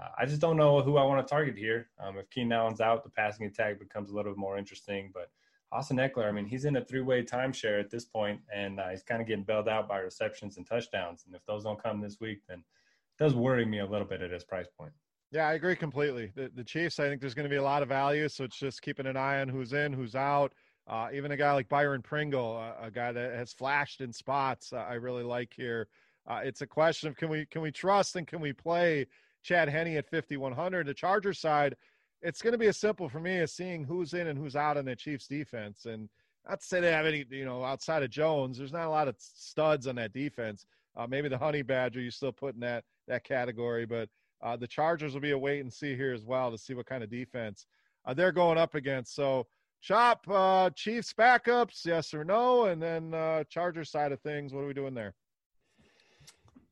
Uh, 0.00 0.08
I 0.16 0.26
just 0.26 0.40
don't 0.40 0.56
know 0.56 0.80
who 0.80 0.96
I 0.96 1.04
want 1.04 1.26
to 1.26 1.30
target 1.30 1.56
here. 1.56 1.88
Um, 1.98 2.18
if 2.18 2.30
Keenan 2.30 2.52
Allen's 2.52 2.80
out, 2.80 3.02
the 3.02 3.10
passing 3.10 3.46
attack 3.46 3.78
becomes 3.78 4.10
a 4.10 4.14
little 4.14 4.32
bit 4.32 4.38
more 4.38 4.56
interesting, 4.56 5.10
but 5.12 5.30
Austin 5.70 5.98
Ekeler, 5.98 6.28
I 6.28 6.32
mean, 6.32 6.46
he's 6.46 6.64
in 6.64 6.76
a 6.76 6.84
three-way 6.84 7.22
timeshare 7.22 7.78
at 7.78 7.90
this 7.90 8.04
point, 8.04 8.40
and 8.54 8.80
uh, 8.80 8.88
he's 8.88 9.02
kind 9.02 9.20
of 9.20 9.28
getting 9.28 9.44
bailed 9.44 9.68
out 9.68 9.88
by 9.88 9.98
receptions 9.98 10.56
and 10.56 10.66
touchdowns. 10.66 11.24
And 11.26 11.34
if 11.34 11.44
those 11.46 11.64
don't 11.64 11.82
come 11.82 12.00
this 12.00 12.18
week, 12.20 12.40
then 12.48 12.58
it 12.58 13.22
does 13.22 13.34
worry 13.34 13.66
me 13.66 13.80
a 13.80 13.86
little 13.86 14.06
bit 14.06 14.22
at 14.22 14.30
his 14.30 14.44
price 14.44 14.68
point. 14.78 14.92
Yeah, 15.30 15.46
I 15.46 15.52
agree 15.52 15.76
completely. 15.76 16.32
The, 16.34 16.50
the 16.54 16.64
Chiefs, 16.64 16.98
I 16.98 17.08
think 17.08 17.20
there's 17.20 17.34
going 17.34 17.44
to 17.44 17.50
be 17.50 17.56
a 17.56 17.62
lot 17.62 17.82
of 17.82 17.88
value, 17.88 18.28
so 18.30 18.44
it's 18.44 18.58
just 18.58 18.80
keeping 18.80 19.06
an 19.06 19.16
eye 19.16 19.40
on 19.40 19.48
who's 19.48 19.74
in, 19.74 19.92
who's 19.92 20.14
out. 20.14 20.54
Uh, 20.86 21.08
even 21.12 21.32
a 21.32 21.36
guy 21.36 21.52
like 21.52 21.68
Byron 21.68 22.00
Pringle, 22.00 22.56
uh, 22.56 22.86
a 22.86 22.90
guy 22.90 23.12
that 23.12 23.34
has 23.34 23.52
flashed 23.52 24.00
in 24.00 24.10
spots, 24.10 24.72
uh, 24.72 24.76
I 24.76 24.94
really 24.94 25.22
like 25.22 25.52
here. 25.54 25.86
Uh, 26.26 26.40
it's 26.42 26.62
a 26.62 26.66
question 26.66 27.10
of 27.10 27.16
can 27.16 27.28
we 27.28 27.46
can 27.46 27.60
we 27.62 27.70
trust 27.70 28.16
and 28.16 28.26
can 28.26 28.40
we 28.40 28.52
play 28.54 29.06
Chad 29.42 29.68
Henne 29.68 29.96
at 29.96 30.08
5100? 30.08 30.86
The 30.86 30.94
Charger 30.94 31.34
side 31.34 31.74
it's 32.22 32.42
going 32.42 32.52
to 32.52 32.58
be 32.58 32.66
as 32.66 32.76
simple 32.76 33.08
for 33.08 33.20
me 33.20 33.38
as 33.38 33.52
seeing 33.52 33.84
who's 33.84 34.14
in 34.14 34.26
and 34.26 34.38
who's 34.38 34.56
out 34.56 34.76
on 34.76 34.84
the 34.84 34.96
Chiefs 34.96 35.26
defense. 35.26 35.86
And 35.86 36.08
not 36.48 36.60
to 36.60 36.66
say 36.66 36.80
they 36.80 36.92
have 36.92 37.06
any, 37.06 37.24
you 37.30 37.44
know, 37.44 37.64
outside 37.64 38.02
of 38.02 38.10
Jones, 38.10 38.58
there's 38.58 38.72
not 38.72 38.86
a 38.86 38.90
lot 38.90 39.08
of 39.08 39.16
studs 39.18 39.86
on 39.86 39.96
that 39.96 40.12
defense. 40.12 40.66
Uh, 40.96 41.06
maybe 41.06 41.28
the 41.28 41.38
Honey 41.38 41.62
Badger 41.62 42.00
you 42.00 42.10
still 42.10 42.32
put 42.32 42.54
in 42.54 42.60
that 42.60 42.84
that 43.06 43.24
category, 43.24 43.86
but 43.86 44.08
uh, 44.42 44.56
the 44.56 44.66
Chargers 44.66 45.14
will 45.14 45.20
be 45.20 45.30
a 45.30 45.38
wait 45.38 45.60
and 45.60 45.72
see 45.72 45.96
here 45.96 46.12
as 46.12 46.24
well 46.24 46.50
to 46.50 46.58
see 46.58 46.74
what 46.74 46.86
kind 46.86 47.02
of 47.02 47.10
defense 47.10 47.66
uh, 48.04 48.14
they're 48.14 48.32
going 48.32 48.58
up 48.58 48.74
against. 48.74 49.14
So, 49.14 49.46
Chop, 49.80 50.26
uh, 50.28 50.70
Chiefs 50.70 51.12
backups, 51.12 51.84
yes 51.84 52.12
or 52.12 52.24
no, 52.24 52.64
and 52.64 52.82
then 52.82 53.14
uh, 53.14 53.44
Charger 53.44 53.84
side 53.84 54.12
of 54.12 54.20
things, 54.20 54.52
what 54.52 54.64
are 54.64 54.66
we 54.66 54.74
doing 54.74 54.94
there? 54.94 55.14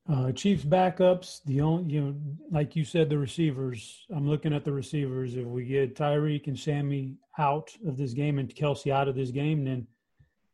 Uh, 0.09 0.31
Chiefs 0.31 0.63
backups, 0.63 1.43
the 1.45 1.59
only 1.59 1.93
you 1.93 2.01
know, 2.01 2.15
like 2.49 2.77
you 2.77 2.85
said, 2.85 3.09
the 3.09 3.17
receivers. 3.17 4.05
I'm 4.15 4.27
looking 4.27 4.53
at 4.53 4.63
the 4.63 4.71
receivers. 4.71 5.35
If 5.35 5.45
we 5.45 5.65
get 5.65 5.95
Tyreek 5.95 6.47
and 6.47 6.57
Sammy 6.57 7.17
out 7.37 7.71
of 7.85 7.97
this 7.97 8.13
game 8.13 8.39
and 8.39 8.53
Kelce 8.53 8.91
out 8.91 9.09
of 9.09 9.15
this 9.15 9.31
game, 9.31 9.65
then 9.65 9.85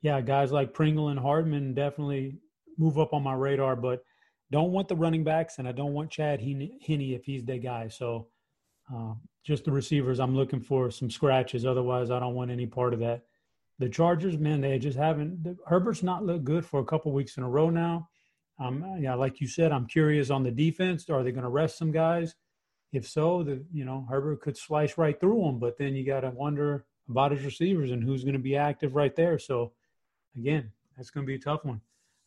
yeah, 0.01 0.21
guys 0.21 0.51
like 0.51 0.73
Pringle 0.73 1.09
and 1.09 1.19
Hardman 1.19 1.75
definitely 1.75 2.37
move 2.79 2.97
up 2.97 3.13
on 3.13 3.21
my 3.21 3.35
radar. 3.35 3.75
But 3.75 4.03
don't 4.51 4.71
want 4.71 4.87
the 4.87 4.95
running 4.95 5.23
backs, 5.23 5.59
and 5.59 5.67
I 5.67 5.71
don't 5.71 5.93
want 5.93 6.09
Chad 6.09 6.41
Henne 6.41 6.79
if 6.87 7.23
he's 7.23 7.45
the 7.45 7.59
guy. 7.59 7.89
So 7.89 8.29
uh, 8.93 9.13
just 9.43 9.65
the 9.65 9.71
receivers. 9.71 10.19
I'm 10.19 10.35
looking 10.35 10.61
for 10.61 10.89
some 10.89 11.11
scratches. 11.11 11.63
Otherwise, 11.63 12.09
I 12.09 12.19
don't 12.19 12.33
want 12.33 12.49
any 12.49 12.65
part 12.65 12.93
of 12.93 12.99
that. 13.01 13.21
The 13.77 13.89
Chargers, 13.89 14.37
man, 14.37 14.61
they 14.61 14.79
just 14.79 14.97
haven't. 14.97 15.43
The, 15.43 15.57
Herbert's 15.67 16.01
not 16.01 16.25
looked 16.25 16.43
good 16.43 16.65
for 16.65 16.79
a 16.79 16.85
couple 16.85 17.11
weeks 17.11 17.37
in 17.37 17.43
a 17.43 17.49
row 17.49 17.69
now. 17.69 18.09
Um, 18.59 18.97
yeah, 18.99 19.15
like 19.15 19.41
you 19.41 19.47
said, 19.47 19.71
I'm 19.71 19.87
curious 19.87 20.29
on 20.29 20.43
the 20.43 20.51
defense. 20.51 21.09
Are 21.09 21.23
they 21.23 21.31
going 21.31 21.43
to 21.43 21.49
rest 21.49 21.77
some 21.77 21.91
guys? 21.91 22.35
If 22.91 23.07
so, 23.07 23.43
the 23.43 23.63
you 23.73 23.85
know 23.85 24.05
Herbert 24.09 24.41
could 24.41 24.57
slice 24.57 24.97
right 24.97 25.19
through 25.19 25.43
them. 25.43 25.59
But 25.59 25.77
then 25.77 25.95
you 25.95 26.05
got 26.05 26.21
to 26.21 26.29
wonder 26.29 26.85
about 27.09 27.31
his 27.31 27.43
receivers 27.43 27.91
and 27.91 28.03
who's 28.03 28.23
going 28.23 28.33
to 28.33 28.39
be 28.39 28.55
active 28.55 28.95
right 28.95 29.15
there. 29.15 29.39
So 29.39 29.73
again, 30.37 30.71
that's 30.95 31.09
going 31.09 31.25
to 31.25 31.27
be 31.27 31.35
a 31.35 31.39
tough 31.39 31.65
one. 31.65 31.81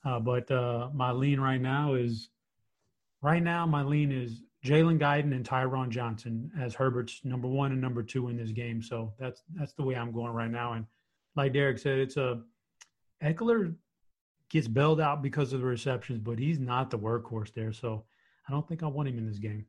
Uh, 0.04 0.20
but 0.20 0.50
uh, 0.50 0.88
my 0.92 1.12
lean 1.12 1.40
right 1.40 1.60
now 1.60 1.94
is 1.94 2.30
right 3.22 3.42
now 3.42 3.66
my 3.66 3.82
lean 3.82 4.12
is 4.12 4.42
Jalen 4.64 4.98
Guyton 5.00 5.32
and 5.32 5.48
Tyron 5.48 5.90
Johnson 5.90 6.50
as 6.60 6.74
Herbert's 6.74 7.20
number 7.24 7.48
one 7.48 7.72
and 7.72 7.80
number 7.80 8.02
two 8.02 8.28
in 8.28 8.36
this 8.36 8.50
game. 8.50 8.82
So 8.82 9.12
that's 9.18 9.42
that's 9.54 9.72
the 9.72 9.84
way 9.84 9.94
I'm 9.94 10.12
going 10.12 10.32
right 10.32 10.50
now. 10.50 10.72
And 10.72 10.86
like 11.36 11.52
Derek 11.52 11.78
said, 11.78 11.98
it's 11.98 12.16
a 12.16 12.42
Ekeler 13.22 13.74
gets 14.50 14.68
bailed 14.68 15.00
out 15.00 15.22
because 15.22 15.52
of 15.52 15.60
the 15.60 15.66
receptions, 15.66 16.20
but 16.20 16.38
he's 16.38 16.58
not 16.58 16.90
the 16.90 16.98
workhorse 16.98 17.52
there. 17.52 17.72
So 17.72 18.04
I 18.48 18.52
don't 18.52 18.66
think 18.68 18.82
I 18.82 18.86
want 18.86 19.08
him 19.08 19.18
in 19.18 19.26
this 19.26 19.38
game. 19.38 19.66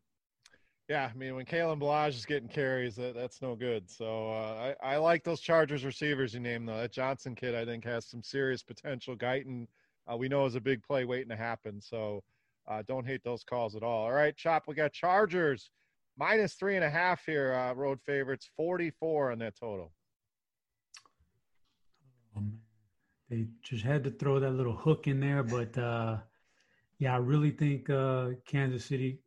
Yeah, 0.88 1.10
I 1.14 1.18
mean, 1.18 1.36
when 1.36 1.46
Kalen 1.46 1.82
Ballage 1.82 2.16
is 2.16 2.26
getting 2.26 2.48
carries, 2.48 2.96
that, 2.96 3.14
that's 3.14 3.42
no 3.42 3.56
good. 3.56 3.90
So 3.90 4.32
uh, 4.32 4.74
I, 4.82 4.94
I 4.94 4.98
like 4.98 5.24
those 5.24 5.42
Chargers 5.42 5.84
receivers 5.84 6.34
you 6.34 6.40
named, 6.40 6.70
though. 6.70 6.78
That 6.78 6.94
Johnson 6.94 7.36
kid, 7.36 7.56
I 7.56 7.66
think, 7.66 7.84
has 7.84 8.06
some 8.06 8.24
serious 8.24 8.64
potential. 8.64 9.14
Guyton, 9.16 9.68
uh, 10.10 10.16
we 10.16 10.30
know, 10.30 10.46
is 10.46 10.56
a 10.56 10.62
big 10.62 10.82
play 10.82 11.04
waiting 11.04 11.30
to 11.30 11.36
happen. 11.36 11.82
So 11.82 12.24
uh, 12.70 12.84
don't 12.88 13.06
hate 13.06 13.22
those 13.24 13.44
calls 13.44 13.76
at 13.76 13.84
all. 13.84 14.06
All 14.06 14.14
right, 14.14 14.36
Chop, 14.38 14.64
we 14.68 14.76
got 14.76 14.94
Chargers 14.94 15.72
minus 16.18 16.54
three 16.54 16.76
and 16.76 16.86
a 16.86 16.90
half 16.90 17.26
here, 17.26 17.54
uh, 17.54 17.74
road 17.74 18.00
favorites, 18.02 18.50
44 18.56 19.34
on 19.34 19.40
that 19.40 19.58
total. 19.60 19.92
Um, 22.36 22.60
they 23.30 23.48
just 23.64 23.84
had 23.84 24.04
to 24.06 24.12
throw 24.12 24.40
that 24.40 24.52
little 24.52 24.76
hook 24.76 25.08
in 25.08 25.20
there. 25.20 25.44
But 25.44 25.78
uh, 25.78 26.18
yeah, 27.00 27.14
I 27.14 27.18
really 27.18 27.52
think 27.52 27.90
uh, 27.90 28.30
Kansas 28.46 28.86
City. 28.86 29.20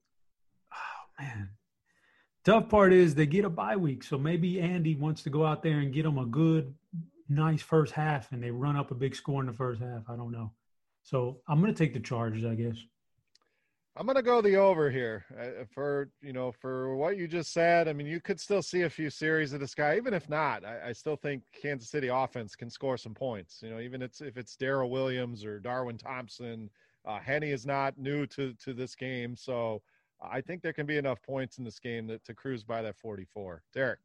Oh 0.73 1.23
man, 1.23 1.51
tough 2.45 2.69
part 2.69 2.93
is 2.93 3.15
they 3.15 3.27
get 3.27 3.45
a 3.45 3.51
bye 3.51 3.77
week, 3.77 4.03
so 4.03 4.19
maybe 4.19 4.61
Andy 4.61 4.95
wants 4.95 5.23
to 5.25 5.31
go 5.31 5.45
out 5.45 5.63
there 5.63 5.79
and 5.79 5.93
get 5.93 6.05
them 6.05 6.19
a 6.19 6.27
good, 6.27 6.75
nice 7.29 7.63
first 7.63 7.93
half, 7.93 8.33
and 8.33 8.43
they 8.43 8.51
run 8.51 8.77
up 8.77 8.91
a 8.91 8.95
big 8.95 9.15
score 9.15 9.41
in 9.41 9.47
the 9.47 9.53
first 9.53 9.81
half. 9.81 10.03
I 10.09 10.17
don't 10.17 10.33
know. 10.33 10.53
So 11.03 11.41
I'm 11.49 11.61
going 11.61 11.73
to 11.73 11.79
take 11.79 11.95
the 11.95 12.01
Chargers, 12.01 12.45
I 12.45 12.55
guess. 12.55 12.77
I'm 13.97 14.07
going 14.07 14.17
to 14.17 14.23
go 14.23 14.41
the 14.41 14.57
over 14.57 14.89
here 14.91 15.25
uh, 15.39 15.65
for 15.69 16.11
you 16.23 16.33
know 16.33 16.53
for 16.53 16.95
what 16.97 17.17
you 17.17 17.27
just 17.27 17.53
said. 17.53 17.89
I 17.89 17.93
mean, 17.93 18.07
you 18.07 18.21
could 18.21 18.41
still 18.41 18.63
see 18.63 18.83
a 18.83 18.91
few 18.91 19.11
series 19.11 19.53
of 19.53 19.61
this 19.61 19.75
guy, 19.75 19.97
even 19.97 20.15
if 20.15 20.29
not. 20.29 20.65
I, 20.65 20.89
I 20.89 20.93
still 20.93 21.17
think 21.17 21.43
Kansas 21.53 21.91
City 21.91 22.09
offense 22.09 22.55
can 22.55 22.71
score 22.71 22.97
some 22.97 23.15
points. 23.15 23.61
You 23.63 23.71
know, 23.71 23.81
even 23.81 24.01
it's, 24.01 24.21
if 24.21 24.37
it's 24.37 24.57
Darrel 24.57 24.91
Williams 24.91 25.45
or 25.45 25.59
Darwin 25.59 25.99
Thompson. 25.99 26.71
Uh, 27.05 27.19
Henne 27.19 27.45
is 27.45 27.65
not 27.67 27.99
new 27.99 28.27
to 28.27 28.53
to 28.65 28.75
this 28.75 28.95
game, 28.95 29.35
so 29.35 29.83
I 30.23 30.41
think 30.41 30.63
there 30.63 30.73
can 30.73 30.87
be 30.87 30.99
enough 30.99 31.23
points 31.23 31.59
in 31.59 31.65
this 31.65 31.79
game 31.79 32.07
that, 32.09 32.25
to 32.25 32.35
cruise 32.35 32.63
by 32.63 32.83
that 32.83 32.97
44. 32.97 33.63
Derek, 33.73 34.01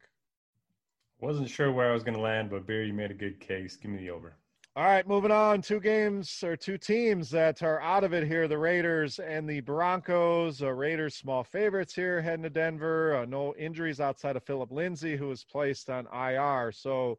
wasn't 1.20 1.50
sure 1.50 1.72
where 1.72 1.90
I 1.90 1.94
was 1.94 2.04
going 2.04 2.16
to 2.16 2.22
land, 2.22 2.50
but 2.50 2.66
Beer, 2.66 2.84
you 2.84 2.94
made 2.94 3.12
a 3.12 3.16
good 3.16 3.40
case. 3.40 3.76
Give 3.76 3.92
me 3.92 3.98
the 3.98 4.12
over. 4.12 4.36
All 4.78 4.84
right, 4.84 5.08
moving 5.08 5.32
on. 5.32 5.62
Two 5.62 5.80
games 5.80 6.44
or 6.44 6.58
two 6.58 6.78
teams 6.78 7.30
that 7.30 7.64
are 7.64 7.80
out 7.80 8.04
of 8.04 8.14
it 8.14 8.28
here: 8.28 8.46
the 8.46 8.58
Raiders 8.58 9.20
and 9.20 9.48
the 9.50 9.62
Broncos. 9.62 10.62
Uh, 10.62 10.74
Raiders 10.74 11.16
small 11.16 11.46
favorites 11.46 11.96
here, 11.96 12.22
heading 12.22 12.44
to 12.44 12.50
Denver. 12.50 13.16
Uh, 13.16 13.24
no 13.26 13.56
injuries 13.56 14.02
outside 14.02 14.36
of 14.36 14.44
Philip 14.44 14.74
Lindsay, 14.74 15.16
who 15.16 15.30
was 15.30 15.46
placed 15.46 15.90
on 15.90 16.08
IR. 16.14 16.74
So, 16.74 17.18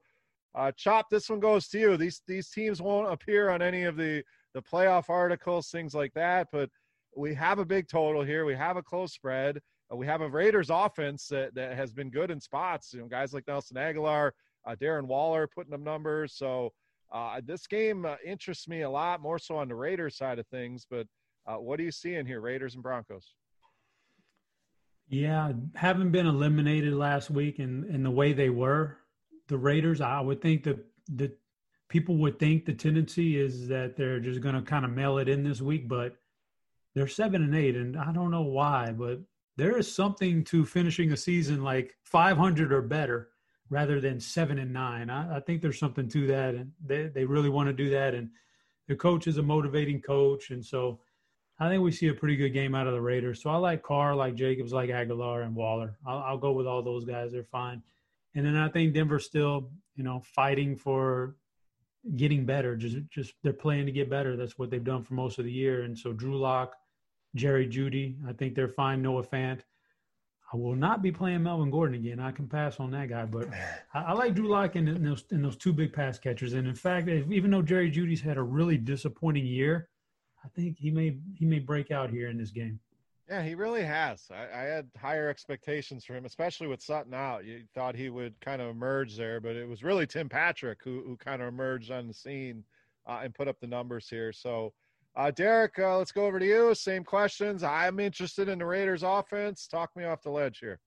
uh, 0.55 0.71
Chop, 0.73 1.09
this 1.09 1.31
one 1.31 1.41
goes 1.41 1.67
to 1.69 1.79
you. 1.79 1.97
These 1.97 2.21
these 2.27 2.51
teams 2.51 2.83
won't 2.83 3.11
appear 3.11 3.49
on 3.49 3.63
any 3.63 3.85
of 3.85 3.97
the 3.97 4.23
the 4.53 4.61
playoff 4.61 5.09
articles, 5.09 5.71
things 5.71 5.95
like 5.95 6.13
that. 6.13 6.49
But 6.53 6.69
we 7.17 7.33
have 7.37 7.59
a 7.59 7.65
big 7.65 7.89
total 7.89 8.23
here. 8.23 8.45
We 8.45 8.55
have 8.55 8.77
a 8.77 8.83
close 8.83 9.15
spread. 9.15 9.63
Uh, 9.91 9.97
we 9.97 10.05
have 10.05 10.21
a 10.21 10.29
Raiders 10.29 10.69
offense 10.69 11.27
that, 11.29 11.55
that 11.55 11.75
has 11.75 11.95
been 11.95 12.11
good 12.11 12.31
in 12.31 12.39
spots. 12.39 12.93
You 12.93 13.01
know, 13.01 13.07
guys 13.07 13.33
like 13.33 13.49
Nelson 13.49 13.79
Agholor, 13.79 14.33
uh, 14.67 14.77
Darren 14.79 15.07
Waller 15.07 15.47
putting 15.47 15.73
up 15.73 15.81
numbers. 15.81 16.35
So 16.35 16.75
uh, 17.13 17.41
this 17.45 17.67
game 17.67 18.05
uh, 18.05 18.17
interests 18.25 18.69
me 18.69 18.83
a 18.83 18.91
lot 18.91 19.21
more 19.21 19.39
so 19.39 19.57
on 19.57 19.69
the 19.69 19.75
Raiders 19.75 20.17
side 20.17 20.39
of 20.39 20.47
things. 20.49 20.87
But 20.89 21.07
uh, 21.47 21.57
what 21.57 21.79
do 21.79 21.85
you 21.85 21.93
see 21.93 22.15
in 22.15 22.27
here, 22.27 22.41
Raiders 22.41 22.75
and 22.75 22.83
Broncos? 22.83 23.35
Yeah, 25.09 25.53
having 25.77 26.11
been 26.11 26.27
eliminated 26.27 26.93
last 26.93 27.31
week 27.31 27.61
and 27.61 27.85
in, 27.85 27.97
in 27.97 28.03
the 28.03 28.11
way 28.11 28.33
they 28.33 28.51
were, 28.51 28.99
the 29.49 29.57
Raiders, 29.57 30.01
I 30.01 30.21
would 30.21 30.43
think 30.43 30.65
that 30.65 30.85
the 31.09 31.33
people 31.89 32.17
would 32.17 32.41
think 32.41 32.65
the 32.65 32.75
tendency 32.75 33.39
is 33.39 33.69
that 33.69 33.97
they're 33.97 34.19
just 34.19 34.41
going 34.41 34.57
to 34.57 34.63
kind 34.63 34.85
of 34.85 34.91
mail 34.91 35.19
it 35.19 35.29
in 35.29 35.45
this 35.45 35.61
week. 35.61 35.89
But 35.89 36.17
they're 36.95 37.07
seven 37.07 37.43
and 37.43 37.55
eight, 37.55 37.77
and 37.77 37.97
I 37.97 38.11
don't 38.13 38.33
know 38.33 38.43
why, 38.43 38.91
but 38.91 39.21
there 39.57 39.79
is 39.79 39.95
something 39.95 40.43
to 40.45 40.65
finishing 40.65 41.13
a 41.13 41.17
season 41.17 41.63
like 41.63 41.95
500 42.05 42.73
or 42.73 42.83
better 42.83 43.29
rather 43.71 44.01
than 44.01 44.21
seven 44.21 44.59
and 44.59 44.73
nine. 44.73 45.11
I, 45.11 45.37
I 45.37 45.41
think 45.41 45.63
there's 45.63 45.79
something 45.79 46.09
to 46.11 46.27
that, 46.29 46.55
and 46.55 46.73
they 46.85 47.09
they 47.09 47.25
really 47.25 47.49
want 47.51 47.69
to 47.69 47.73
do 47.73 47.91
that. 47.91 48.15
And 48.15 48.31
the 48.89 48.97
coach 48.97 49.27
is 49.27 49.39
a 49.39 49.43
motivating 49.43 50.01
coach, 50.01 50.51
and 50.51 50.65
so 50.65 51.01
I 51.59 51.69
think 51.69 51.83
we 51.83 51.93
see 51.93 52.09
a 52.09 52.15
pretty 52.15 52.37
good 52.37 52.51
game 52.51 52.75
out 52.75 52.87
of 52.87 52.93
the 52.93 53.01
Raiders. 53.01 53.43
So 53.43 53.51
I 53.51 53.57
like 53.57 53.83
Carr, 53.83 54.15
like 54.15 54.35
Jacobs, 54.35 54.73
like 54.73 54.91
Agholor 54.91 55.45
and 55.45 55.55
Waller. 55.55 55.97
I'll, 56.07 56.19
I'll 56.19 56.39
go 56.39 56.53
with 56.53 56.67
all 56.67 56.83
those 56.83 57.05
guys. 57.05 57.33
They're 57.33 57.45
fine. 57.45 57.83
And 58.35 58.45
then 58.45 58.57
I 58.57 58.69
think 58.69 58.93
Denver's 58.93 59.25
still, 59.25 59.71
you 59.95 60.05
know, 60.05 60.21
fighting 60.21 60.77
for 60.77 61.37
getting 62.15 62.45
better. 62.45 62.77
Just, 62.77 62.99
just 63.09 63.33
they're 63.43 63.55
playing 63.55 63.87
to 63.87 63.93
get 63.93 64.11
better. 64.11 64.37
That's 64.37 64.59
what 64.59 64.71
they've 64.71 64.85
done 64.85 65.03
for 65.03 65.15
most 65.15 65.39
of 65.39 65.47
the 65.47 65.53
year. 65.53 65.83
And 65.83 65.99
so 65.99 66.13
Drew 66.13 66.39
Lock, 66.39 66.75
Jerry 67.35 67.67
Jeudy, 67.67 68.17
I 68.29 68.35
think 68.35 68.55
they're 68.55 68.69
fine. 68.69 69.01
Noah 69.01 69.25
Fant. 69.25 69.61
I 70.53 70.57
will 70.57 70.77
not 70.77 71.03
be 71.03 71.11
playing 71.11 71.43
Melvin 71.43 71.71
Gordon 71.71 71.97
again. 71.97 72.21
I 72.21 72.31
can 72.31 72.47
pass 72.47 72.79
on 72.79 72.93
that 72.93 73.09
guy, 73.09 73.25
but 73.25 73.49
I, 73.95 74.03
I 74.03 74.13
like 74.13 74.35
Drew 74.35 74.49
Lock 74.49 74.77
in, 74.77 75.03
those 75.03 75.25
in 75.31 75.43
those 75.43 75.57
two 75.57 75.73
big 75.73 75.93
pass 75.93 76.19
catchers. 76.19 76.53
And 76.53 76.69
in 76.69 76.75
fact, 76.75 77.09
even 77.09 77.51
though 77.51 77.63
Jerry 77.63 77.91
Jeudy's 77.91 78.21
had 78.21 78.37
a 78.37 78.43
really 78.43 78.77
disappointing 78.77 79.45
year, 79.45 79.89
I 80.45 80.49
think 80.49 80.79
he 80.79 80.91
may 80.91 81.17
he 81.35 81.45
may 81.45 81.59
break 81.59 81.91
out 81.91 82.11
here 82.11 82.29
in 82.29 82.39
this 82.39 82.51
game. 82.51 82.79
Yeah, 83.29 83.43
he 83.43 83.57
really 83.57 83.83
has. 83.83 84.29
I, 84.31 84.61
I, 84.61 84.63
had 84.67 84.89
higher 84.97 85.29
expectations 85.29 86.05
for 86.05 86.15
him, 86.15 86.27
especially 86.27 86.69
with 86.69 86.81
Sutton 86.81 87.13
out. 87.13 87.45
You 87.45 87.65
thought 87.75 87.97
he 87.97 88.09
would 88.09 88.41
kind 88.41 88.63
of 88.63 88.69
emerge 88.69 89.17
there, 89.17 89.41
but 89.41 89.57
it 89.57 89.69
was 89.69 89.83
really 89.83 90.07
Tim 90.07 90.29
Patrick 90.29 90.79
who 90.85 91.03
who 91.05 91.17
kind 91.17 91.43
of 91.43 91.49
emerged 91.49 91.91
on 91.91 92.07
the 92.07 92.15
scene 92.15 92.63
uh, 93.05 93.23
and 93.25 93.35
put 93.35 93.49
up 93.49 93.59
the 93.59 93.67
numbers 93.67 94.09
here. 94.09 94.33
So, 94.33 94.73
uh, 95.17 95.31
Derek, 95.31 95.79
uh, 95.79 95.99
let's 95.99 96.13
go 96.13 96.27
over 96.27 96.39
to 96.39 96.47
you. 96.47 96.75
Same 96.75 97.05
questions. 97.05 97.63
I'm 97.63 97.99
interested 98.01 98.49
in 98.49 98.59
the 98.59 98.67
Raiders' 98.67 99.03
offense. 99.03 99.67
Talk 99.67 99.91
me 99.97 100.05
off 100.05 100.23
the 100.23 100.31
ledge 100.31 100.59
here. 100.59 100.79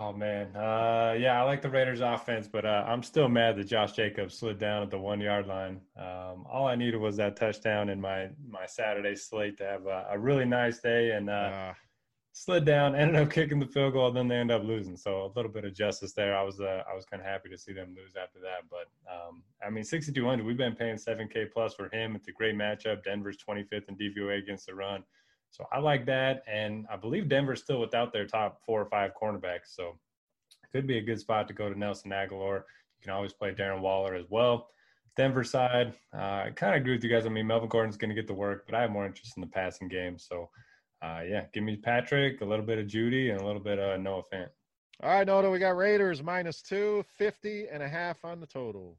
Oh 0.00 0.12
man, 0.12 0.56
uh, 0.56 1.14
yeah, 1.18 1.40
I 1.40 1.44
like 1.44 1.60
the 1.60 1.68
Raiders' 1.68 2.00
offense, 2.00 2.48
but 2.48 2.64
uh, 2.64 2.84
I'm 2.86 3.02
still 3.02 3.28
mad 3.28 3.56
that 3.56 3.64
Josh 3.64 3.92
Jacobs 3.92 4.38
slid 4.38 4.58
down 4.58 4.82
at 4.82 4.90
the 4.90 4.98
one 4.98 5.20
yard 5.20 5.46
line. 5.46 5.80
Um, 5.98 6.46
all 6.50 6.66
I 6.66 6.76
needed 6.76 6.96
was 6.98 7.16
that 7.18 7.36
touchdown 7.36 7.90
in 7.90 8.00
my 8.00 8.30
my 8.48 8.64
Saturday 8.66 9.14
slate 9.14 9.58
to 9.58 9.64
have 9.64 9.86
a, 9.86 10.06
a 10.10 10.18
really 10.18 10.46
nice 10.46 10.80
day, 10.80 11.10
and 11.10 11.28
uh, 11.28 11.32
uh, 11.32 11.74
slid 12.32 12.64
down. 12.64 12.94
Ended 12.94 13.16
up 13.16 13.30
kicking 13.32 13.60
the 13.60 13.66
field 13.66 13.92
goal, 13.92 14.10
then 14.10 14.28
they 14.28 14.36
end 14.36 14.50
up 14.50 14.64
losing. 14.64 14.96
So 14.96 15.24
a 15.24 15.32
little 15.36 15.50
bit 15.50 15.64
of 15.64 15.74
justice 15.74 16.12
there. 16.12 16.36
I 16.36 16.42
was 16.42 16.60
uh, 16.60 16.82
I 16.90 16.94
was 16.94 17.04
kind 17.04 17.20
of 17.20 17.26
happy 17.26 17.48
to 17.50 17.58
see 17.58 17.72
them 17.72 17.94
lose 17.96 18.14
after 18.20 18.38
that. 18.40 18.68
But 18.70 18.88
um, 19.10 19.42
I 19.64 19.70
mean, 19.70 19.84
6,200. 19.84 20.44
We've 20.44 20.56
been 20.56 20.74
paying 20.74 20.96
7K 20.96 21.52
plus 21.52 21.74
for 21.74 21.88
him. 21.94 22.16
It's 22.16 22.28
a 22.28 22.32
great 22.32 22.56
matchup. 22.56 23.04
Denver's 23.04 23.38
25th 23.38 23.88
in 23.88 23.96
DVOA 23.96 24.38
against 24.38 24.66
the 24.66 24.74
run. 24.74 25.04
So 25.50 25.66
I 25.70 25.78
like 25.78 26.06
that. 26.06 26.42
And 26.50 26.86
I 26.90 26.96
believe 26.96 27.28
Denver's 27.28 27.62
still 27.62 27.80
without 27.80 28.12
their 28.12 28.26
top 28.26 28.60
four 28.64 28.80
or 28.80 28.86
five 28.86 29.12
cornerbacks. 29.20 29.74
So 29.76 29.98
it 30.62 30.72
could 30.72 30.86
be 30.86 30.98
a 30.98 31.02
good 31.02 31.20
spot 31.20 31.46
to 31.48 31.54
go 31.54 31.68
to 31.70 31.78
Nelson 31.78 32.10
Agholor. 32.10 32.56
You 32.56 33.04
can 33.04 33.12
always 33.12 33.34
play 33.34 33.52
Darren 33.52 33.80
Waller 33.80 34.14
as 34.14 34.24
well. 34.30 34.68
Denver 35.14 35.44
side, 35.44 35.92
uh, 36.14 36.44
I 36.46 36.52
kind 36.56 36.74
of 36.74 36.80
agree 36.80 36.94
with 36.94 37.04
you 37.04 37.10
guys. 37.10 37.26
I 37.26 37.28
mean, 37.28 37.46
Melvin 37.46 37.68
Gordon's 37.68 37.98
going 37.98 38.08
to 38.08 38.14
get 38.14 38.26
the 38.26 38.32
work, 38.32 38.64
but 38.64 38.74
I 38.74 38.80
have 38.80 38.90
more 38.90 39.04
interest 39.04 39.34
in 39.36 39.42
the 39.42 39.46
passing 39.46 39.88
game. 39.88 40.18
So, 40.18 40.48
uh, 41.02 41.20
yeah, 41.28 41.44
give 41.52 41.64
me 41.64 41.76
Patrick, 41.76 42.40
a 42.40 42.44
little 42.44 42.64
bit 42.64 42.78
of 42.78 42.86
Jeudy, 42.86 43.32
and 43.32 43.40
a 43.40 43.44
little 43.44 43.60
bit 43.60 43.78
of 43.78 44.00
Noah 44.00 44.22
Fant. 44.32 44.48
All 45.02 45.10
right, 45.10 45.26
Noto, 45.26 45.50
we 45.50 45.58
got 45.58 45.76
Raiders 45.76 46.22
minus 46.22 46.62
two, 46.62 47.04
50 47.18 47.66
and 47.72 47.82
a 47.82 47.88
half 47.88 48.24
on 48.24 48.38
the 48.38 48.46
total. 48.46 48.96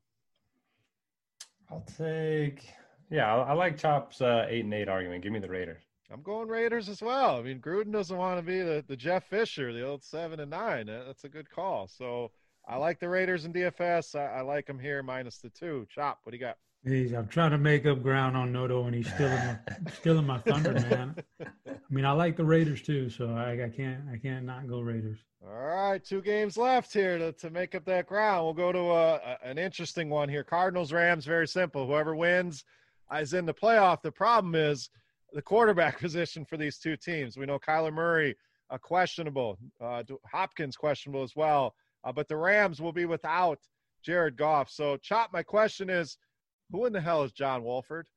I'll 1.71 1.85
take, 1.97 2.67
yeah, 3.09 3.33
I, 3.33 3.51
I 3.51 3.53
like 3.53 3.77
Chop's 3.77 4.21
uh, 4.21 4.45
eight 4.49 4.65
and 4.65 4.73
eight 4.73 4.89
argument. 4.89 5.23
Give 5.23 5.31
me 5.31 5.39
the 5.39 5.47
Raiders. 5.47 5.81
I'm 6.11 6.21
going 6.21 6.49
Raiders 6.49 6.89
as 6.89 7.01
well. 7.01 7.37
I 7.37 7.41
mean, 7.41 7.59
Gruden 7.59 7.93
doesn't 7.93 8.17
want 8.17 8.37
to 8.37 8.45
be 8.45 8.59
the, 8.59 8.83
the 8.85 8.97
Jeff 8.97 9.23
Fisher, 9.29 9.71
the 9.71 9.87
old 9.87 10.03
seven 10.03 10.41
and 10.41 10.51
nine. 10.51 10.87
That's 10.87 11.23
a 11.23 11.29
good 11.29 11.49
call. 11.49 11.87
So 11.87 12.31
I 12.67 12.75
like 12.75 12.99
the 12.99 13.09
Raiders 13.09 13.45
in 13.45 13.53
DFS. 13.53 14.13
I, 14.13 14.39
I 14.39 14.41
like 14.41 14.67
them 14.67 14.77
here 14.77 15.01
minus 15.01 15.37
the 15.37 15.49
two. 15.49 15.87
Chop, 15.89 16.19
what 16.23 16.31
do 16.31 16.37
you 16.37 16.43
got? 16.43 16.57
He's, 16.85 17.13
I'm 17.13 17.29
trying 17.29 17.51
to 17.51 17.57
make 17.57 17.85
up 17.85 18.03
ground 18.03 18.35
on 18.35 18.51
Noto, 18.51 18.85
and 18.85 18.93
he's 18.95 19.11
still 19.13 19.29
in 19.29 19.37
my, 19.37 19.57
still 19.93 20.19
in 20.19 20.25
my 20.25 20.39
thunder, 20.39 20.73
man. 20.89 21.15
I 21.41 21.77
mean, 21.89 22.03
I 22.03 22.11
like 22.11 22.35
the 22.35 22.43
Raiders 22.43 22.81
too, 22.81 23.09
so 23.09 23.29
I, 23.29 23.63
I 23.63 23.69
can't 23.69 24.01
I 24.11 24.17
can't 24.17 24.45
not 24.45 24.67
go 24.67 24.81
Raiders. 24.81 25.19
All 25.45 25.53
right, 25.53 26.03
two 26.03 26.21
games 26.21 26.57
left 26.57 26.91
here 26.93 27.17
to, 27.17 27.31
to 27.33 27.49
make 27.49 27.73
up 27.73 27.85
that 27.85 28.07
ground. 28.07 28.45
We'll 28.45 28.53
go 28.53 28.71
to 28.71 28.79
a, 28.79 29.13
a, 29.15 29.37
an 29.43 29.57
interesting 29.57 30.09
one 30.09 30.27
here. 30.27 30.43
Cardinals 30.43 30.91
Rams, 30.91 31.25
very 31.25 31.47
simple. 31.47 31.87
Whoever 31.87 32.15
wins 32.15 32.65
is 33.17 33.33
in 33.33 33.45
the 33.45 33.53
playoff. 33.53 34.01
The 34.01 34.11
problem 34.11 34.55
is 34.55 34.89
the 35.31 35.41
quarterback 35.41 35.99
position 36.01 36.43
for 36.43 36.57
these 36.57 36.77
two 36.77 36.97
teams. 36.97 37.37
We 37.37 37.45
know 37.45 37.59
Kyler 37.59 37.93
Murray 37.93 38.35
uh, 38.69 38.77
questionable, 38.77 39.57
uh, 39.81 40.03
Hopkins 40.29 40.75
questionable 40.75 41.23
as 41.23 41.35
well, 41.35 41.75
uh, 42.03 42.11
but 42.11 42.27
the 42.27 42.37
Rams 42.37 42.81
will 42.81 42.93
be 42.93 43.05
without 43.05 43.59
Jared 44.03 44.35
Goff. 44.35 44.69
So, 44.69 44.97
Chop, 44.97 45.31
my 45.31 45.43
question 45.43 45.89
is, 45.89 46.17
who 46.71 46.85
in 46.85 46.93
the 46.93 47.01
hell 47.01 47.23
is 47.23 47.31
John 47.31 47.63
Wolford? 47.63 48.07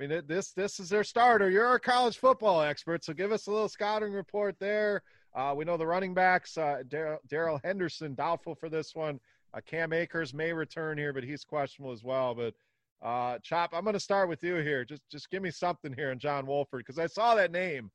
I 0.00 0.06
mean, 0.06 0.22
this 0.26 0.52
this 0.52 0.80
is 0.80 0.88
their 0.88 1.04
starter. 1.04 1.50
You're 1.50 1.74
a 1.74 1.80
college 1.80 2.18
football 2.18 2.62
expert, 2.62 3.04
so 3.04 3.12
give 3.12 3.32
us 3.32 3.46
a 3.46 3.50
little 3.50 3.68
scouting 3.68 4.12
report 4.12 4.56
there. 4.58 5.02
Uh, 5.34 5.54
we 5.56 5.64
know 5.64 5.76
the 5.76 5.86
running 5.86 6.14
backs, 6.14 6.56
uh, 6.58 6.82
Darrell 7.28 7.60
Henderson, 7.62 8.14
doubtful 8.14 8.54
for 8.54 8.68
this 8.68 8.94
one. 8.94 9.20
Uh, 9.52 9.60
Cam 9.64 9.92
Akers 9.92 10.32
may 10.32 10.52
return 10.52 10.96
here, 10.96 11.12
but 11.12 11.22
he's 11.22 11.44
questionable 11.44 11.92
as 11.92 12.02
well. 12.02 12.34
But 12.34 12.54
uh, 13.02 13.38
Chop, 13.42 13.70
I'm 13.72 13.84
going 13.84 13.94
to 13.94 14.00
start 14.00 14.28
with 14.28 14.42
you 14.42 14.56
here. 14.56 14.84
Just 14.84 15.02
just 15.10 15.30
give 15.30 15.42
me 15.42 15.50
something 15.50 15.92
here 15.92 16.12
in 16.12 16.18
John 16.18 16.46
Wolford 16.46 16.84
because 16.84 16.98
I 16.98 17.06
saw 17.06 17.34
that 17.34 17.52
name. 17.52 17.90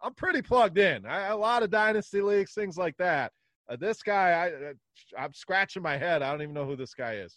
I'm 0.00 0.14
pretty 0.14 0.42
plugged 0.42 0.78
in. 0.78 1.04
I, 1.06 1.26
a 1.28 1.36
lot 1.36 1.62
of 1.62 1.70
dynasty 1.70 2.22
leagues, 2.22 2.52
things 2.52 2.78
like 2.78 2.96
that. 2.98 3.32
Uh, 3.68 3.76
this 3.76 4.02
guy, 4.02 4.30
I, 4.30 4.48
uh, 4.50 4.72
I'm 5.18 5.34
scratching 5.34 5.82
my 5.82 5.96
head. 5.96 6.22
I 6.22 6.30
don't 6.30 6.42
even 6.42 6.54
know 6.54 6.64
who 6.64 6.76
this 6.76 6.94
guy 6.94 7.14
is. 7.14 7.34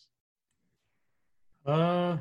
Uh, 1.66 2.18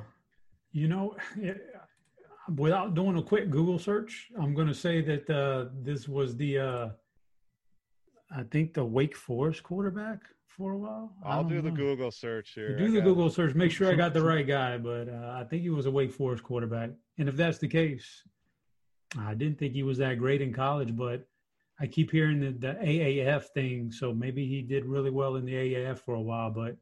you 0.73 0.89
know, 0.89 1.17
without 2.57 2.95
doing 2.95 3.17
a 3.17 3.23
quick 3.23 3.51
Google 3.51 3.79
search, 3.79 4.31
I'm 4.39 4.55
going 4.55 4.69
to 4.69 4.75
say 4.75 5.01
that 5.03 5.31
uh, 5.31 5.71
this 5.83 6.09
was 6.09 6.37
the, 6.37 6.59
uh, 6.59 6.89
I 8.35 8.43
think 8.45 8.75
the 8.75 8.85
Wake 8.85 9.17
Forest 9.17 9.63
quarterback 9.63 10.21
for 10.49 10.73
a 10.73 10.79
while. 10.79 11.13
I'll 11.25 11.45
do 11.45 11.57
know. 11.57 11.63
the 11.63 11.71
Google 11.71 12.11
search 12.11 12.53
here. 12.55 12.77
do 12.77 12.91
the 12.91 13.01
Google 13.01 13.31
search. 13.31 13.55
Make 13.55 13.73
sure 13.73 13.91
I 13.91 13.95
got 13.95 14.13
the 14.13 14.23
right 14.33 14.47
guy, 14.47 14.79
but 14.79 15.09
uh, 15.09 15.35
I 15.35 15.45
think 15.45 15.63
he 15.63 15.71
was 15.71 15.87
a 15.87 15.91
Wake 15.91 16.13
Forest 16.13 16.43
quarterback. 16.43 16.91
And 17.19 17.29
if 17.29 17.37
that's 17.37 17.59
the 17.59 17.69
case, 17.69 18.23
I 19.19 19.35
didn't 19.35 19.59
think 19.59 19.75
he 19.75 19.83
was 19.83 19.99
that 19.99 20.19
great 20.19 20.43
in 20.43 20.53
college, 20.53 20.95
but 20.97 21.27
I 21.81 21.87
keep 21.87 22.11
hearing 22.11 22.41
the, 22.41 22.51
the 22.53 22.75
AAF 22.75 23.45
thing. 23.55 23.91
So 23.91 24.13
maybe 24.13 24.47
he 24.47 24.63
did 24.63 24.85
really 24.85 25.11
well 25.11 25.37
in 25.37 25.45
the 25.45 25.55
AAF 25.55 25.99
for 25.99 26.15
a 26.15 26.21
while. 26.21 26.51
But 26.51 26.77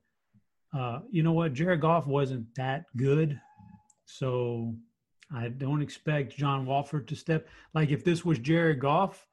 uh, 0.76 1.00
you 1.10 1.22
know 1.22 1.32
what? 1.32 1.54
Jared 1.54 1.80
Goff 1.80 2.06
wasn't 2.06 2.46
that 2.56 2.84
good. 2.96 3.40
So 4.04 4.74
I 5.34 5.48
don't 5.48 5.82
expect 5.82 6.36
John 6.36 6.66
Wolford 6.66 7.08
to 7.08 7.16
step. 7.16 7.48
Like 7.74 7.90
if 7.90 8.04
this 8.04 8.24
was 8.24 8.38
Jared 8.38 8.80
Goff, 8.80 9.26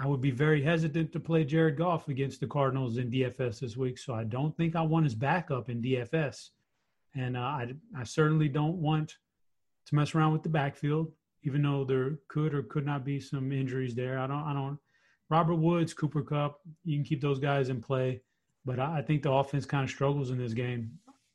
I 0.00 0.06
would 0.06 0.20
be 0.20 0.30
very 0.30 0.62
hesitant 0.62 1.12
to 1.12 1.20
play 1.20 1.44
Jared 1.44 1.76
Goff 1.76 2.08
against 2.08 2.40
the 2.40 2.46
Cardinals 2.46 2.98
in 2.98 3.10
DFS 3.10 3.60
this 3.60 3.76
week. 3.76 3.98
So 3.98 4.14
I 4.14 4.24
don't 4.24 4.56
think 4.56 4.76
I 4.76 4.82
want 4.82 5.04
his 5.04 5.14
backup 5.14 5.70
in 5.70 5.82
DFS. 5.82 6.50
And 7.14 7.36
uh, 7.36 7.40
I, 7.40 7.74
I 7.96 8.04
certainly 8.04 8.48
don't 8.48 8.76
want 8.76 9.16
to 9.86 9.94
mess 9.94 10.14
around 10.14 10.32
with 10.32 10.42
the 10.42 10.48
backfield, 10.48 11.10
even 11.42 11.62
though 11.62 11.84
there 11.84 12.18
could 12.28 12.54
or 12.54 12.62
could 12.62 12.86
not 12.86 13.04
be 13.04 13.18
some 13.18 13.50
injuries 13.50 13.94
there. 13.94 14.18
I 14.18 14.26
don't, 14.26 14.42
I 14.42 14.52
don't, 14.52 14.78
Robert 15.30 15.56
Woods, 15.56 15.92
Cooper 15.94 16.22
Kupp, 16.22 16.60
you 16.84 16.96
can 16.96 17.04
keep 17.04 17.20
those 17.20 17.38
guys 17.38 17.68
in 17.68 17.80
play. 17.80 18.22
But 18.68 18.78
I, 18.78 18.98
I 18.98 19.02
think 19.02 19.22
the 19.22 19.32
offense 19.32 19.64
kind 19.64 19.82
of 19.82 19.88
struggles 19.88 20.28
in 20.28 20.36
this 20.36 20.52
game. 20.52 20.90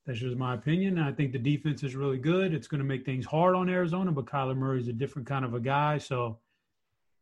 That's 0.05 0.19
just 0.19 0.37
my 0.37 0.53
opinion. 0.53 0.99
I 0.99 1.11
think 1.11 1.31
the 1.31 1.39
defense 1.39 1.81
is 1.81 1.95
really 1.95 2.19
good. 2.19 2.53
It's 2.53 2.67
going 2.67 2.79
to 2.79 2.85
make 2.85 3.05
things 3.05 3.25
hard 3.25 3.55
on 3.55 3.69
Arizona, 3.69 4.11
but 4.11 4.25
Kyler 4.25 4.55
Murray 4.55 4.79
is 4.79 4.87
a 4.87 4.93
different 4.93 5.27
kind 5.27 5.43
of 5.43 5.55
a 5.55 5.59
guy. 5.59 5.97
So 5.97 6.37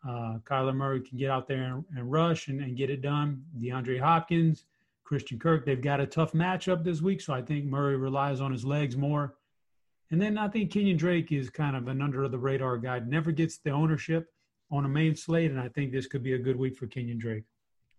uh, 0.05 0.39
Kyler 0.43 0.75
Murray 0.75 0.99
can 0.99 1.17
get 1.17 1.31
out 1.31 1.47
there 1.47 1.63
and, 1.63 1.85
and 1.95 2.11
rush 2.11 2.49
and, 2.49 2.59
and, 2.59 2.75
get 2.75 2.89
it 2.89 3.01
done. 3.01 3.41
DeAndre 3.57 4.01
Hopkins, 4.01 4.65
Christian 5.05 5.39
Kirk, 5.39 5.65
they've 5.65 5.81
got 5.81 6.01
a 6.01 6.07
tough 6.07 6.33
matchup 6.33 6.83
this 6.83 7.01
week, 7.01 7.21
so 7.21 7.33
I 7.33 7.41
think 7.41 7.63
Murray 7.63 7.95
relies 7.95 8.41
on 8.41 8.51
his 8.51 8.65
legs 8.65 8.97
more. 8.97 9.35
And 10.09 10.21
then 10.21 10.37
I 10.37 10.49
think 10.49 10.71
Kenyon 10.71 10.97
Drake 10.97 11.31
is 11.31 11.49
kind 11.49 11.77
of 11.77 11.87
an 11.87 12.01
under 12.01 12.27
the 12.27 12.37
radar 12.37 12.77
guy, 12.79 12.99
never 12.99 13.31
gets 13.31 13.59
the 13.59 13.69
ownership 13.69 14.33
on 14.71 14.83
a 14.83 14.89
main 14.89 15.15
slate, 15.15 15.51
and 15.51 15.59
I 15.59 15.69
think 15.69 15.93
this 15.93 16.07
could 16.07 16.23
be 16.23 16.33
a 16.33 16.39
good 16.39 16.57
week 16.57 16.75
for 16.75 16.87
Kenyon 16.87 17.17
Drake. 17.17 17.43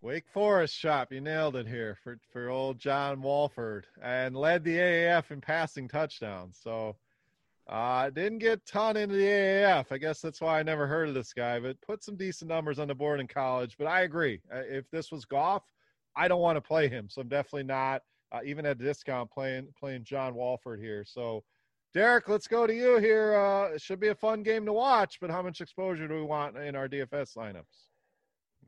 Wake 0.03 0.27
Forest 0.33 0.77
Chop, 0.77 1.13
you 1.13 1.21
nailed 1.21 1.55
it 1.55 1.65
here 1.65 1.97
for 2.03 2.19
for 2.33 2.49
old 2.49 2.77
John 2.77 3.21
Wolford, 3.21 3.87
and 4.01 4.35
led 4.35 4.65
the 4.65 4.75
AAF 4.75 5.31
in 5.31 5.39
passing 5.39 5.87
touchdowns. 5.87 6.59
So 6.61 6.97
uh, 7.69 8.09
didn't 8.09 8.39
get 8.39 8.65
ton 8.65 8.97
into 8.97 9.15
the 9.15 9.23
AAF. 9.23 9.85
I 9.91 9.97
guess 9.97 10.19
that's 10.19 10.41
why 10.41 10.59
I 10.59 10.63
never 10.63 10.87
heard 10.87 11.07
of 11.07 11.15
this 11.15 11.31
guy, 11.31 11.57
but 11.57 11.79
put 11.79 12.03
some 12.03 12.17
decent 12.17 12.49
numbers 12.49 12.79
on 12.79 12.89
the 12.89 12.93
board 12.93 13.21
in 13.21 13.29
college. 13.29 13.77
But 13.77 13.87
I 13.87 14.01
agree. 14.01 14.41
Uh, 14.53 14.63
if 14.69 14.91
this 14.91 15.09
was 15.09 15.23
Goff, 15.23 15.63
I 16.17 16.27
don't 16.27 16.41
want 16.41 16.57
to 16.57 16.61
play 16.61 16.89
him. 16.89 17.07
So 17.09 17.21
I'm 17.21 17.29
definitely 17.29 17.63
not, 17.63 18.01
uh, 18.33 18.41
even 18.43 18.65
at 18.65 18.81
a 18.81 18.83
discount, 18.83 19.31
playing 19.31 19.69
playing 19.79 20.03
John 20.03 20.35
Wolford 20.35 20.81
here. 20.81 21.05
So 21.07 21.45
Derek, 21.93 22.27
let's 22.27 22.49
go 22.49 22.67
to 22.67 22.75
you 22.75 22.97
here. 22.97 23.35
Uh, 23.35 23.75
it 23.75 23.81
should 23.81 24.01
be 24.01 24.09
a 24.09 24.15
fun 24.15 24.43
game 24.43 24.65
to 24.65 24.73
watch, 24.73 25.19
but 25.21 25.31
how 25.31 25.41
much 25.41 25.61
exposure 25.61 26.09
do 26.09 26.15
we 26.15 26.23
want 26.23 26.57
in 26.57 26.75
our 26.75 26.89
DFS 26.89 27.37
lineups? 27.37 27.92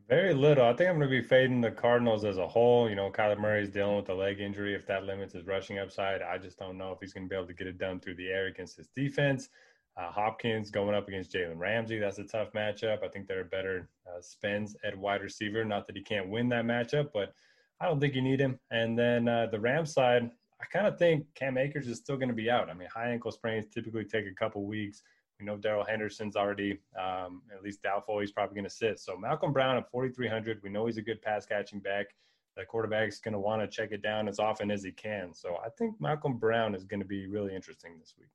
Very 0.07 0.35
little. 0.35 0.65
I 0.65 0.73
think 0.73 0.87
I'm 0.87 0.97
going 0.97 1.09
to 1.09 1.21
be 1.21 1.27
fading 1.27 1.61
the 1.61 1.71
Cardinals 1.71 2.25
as 2.25 2.37
a 2.37 2.47
whole. 2.47 2.87
You 2.87 2.95
know, 2.95 3.09
Kyler 3.09 3.39
Murray's 3.39 3.71
dealing 3.71 3.95
with 3.95 4.09
a 4.09 4.13
leg 4.13 4.39
injury. 4.39 4.75
If 4.75 4.85
that 4.85 5.03
limits 5.03 5.33
his 5.33 5.47
rushing 5.47 5.79
upside, 5.79 6.21
I 6.21 6.37
just 6.37 6.59
don't 6.59 6.77
know 6.77 6.91
if 6.91 6.99
he's 6.99 7.11
going 7.11 7.25
to 7.25 7.29
be 7.29 7.35
able 7.35 7.47
to 7.47 7.55
get 7.55 7.65
it 7.65 7.79
done 7.79 7.99
through 7.99 8.15
the 8.15 8.27
air 8.27 8.45
against 8.45 8.77
his 8.77 8.87
defense. 8.89 9.49
Uh, 9.97 10.11
Hopkins 10.11 10.69
going 10.69 10.93
up 10.93 11.07
against 11.07 11.33
Jalen 11.33 11.57
Ramsey. 11.57 11.97
That's 11.97 12.19
a 12.19 12.23
tough 12.23 12.51
matchup. 12.53 13.03
I 13.03 13.07
think 13.07 13.27
there 13.27 13.39
are 13.39 13.45
better 13.45 13.89
uh, 14.05 14.21
spends 14.21 14.75
at 14.83 14.95
wide 14.95 15.23
receiver. 15.23 15.65
Not 15.65 15.87
that 15.87 15.95
he 15.95 16.03
can't 16.03 16.29
win 16.29 16.49
that 16.49 16.65
matchup, 16.65 17.09
but 17.11 17.33
I 17.79 17.87
don't 17.87 17.99
think 17.99 18.13
you 18.13 18.21
need 18.21 18.39
him. 18.39 18.59
And 18.69 18.99
then 18.99 19.27
uh, 19.27 19.47
the 19.51 19.59
Rams 19.59 19.91
side, 19.91 20.29
I 20.61 20.65
kind 20.65 20.85
of 20.85 20.99
think 20.99 21.25
Cam 21.33 21.57
Akers 21.57 21.87
is 21.87 21.97
still 21.97 22.17
going 22.17 22.29
to 22.29 22.35
be 22.35 22.51
out. 22.51 22.69
I 22.69 22.73
mean, 22.75 22.89
high 22.93 23.09
ankle 23.09 23.31
sprains 23.31 23.65
typically 23.73 24.05
take 24.05 24.27
a 24.27 24.35
couple 24.35 24.65
weeks. 24.65 25.01
We 25.39 25.45
know 25.45 25.57
Darrell 25.57 25.83
Henderson's 25.83 26.35
already 26.35 26.79
um, 26.97 27.41
at 27.53 27.61
least 27.61 27.81
doubtful. 27.81 28.19
He's 28.19 28.31
probably 28.31 28.55
going 28.55 28.69
to 28.69 28.69
sit. 28.69 28.99
So 28.99 29.17
Malcolm 29.17 29.51
Brown 29.51 29.77
at 29.77 29.89
4,300. 29.91 30.61
We 30.63 30.69
know 30.69 30.85
he's 30.85 30.97
a 30.97 31.01
good 31.01 31.21
pass 31.21 31.45
catching 31.45 31.79
back. 31.79 32.07
The 32.55 32.63
quarterback's 32.63 33.19
going 33.19 33.33
to 33.33 33.39
want 33.39 33.61
to 33.61 33.67
check 33.67 33.91
it 33.91 34.01
down 34.01 34.29
as 34.29 34.39
often 34.39 34.71
as 34.71 34.83
he 34.83 34.91
can. 34.91 35.33
So 35.33 35.57
I 35.57 35.67
think 35.77 35.99
Malcolm 35.99 36.37
Brown 36.37 36.73
is 36.73 36.85
going 36.85 37.01
to 37.01 37.05
be 37.05 37.27
really 37.27 37.53
interesting 37.53 37.97
this 37.99 38.13
week. 38.17 38.29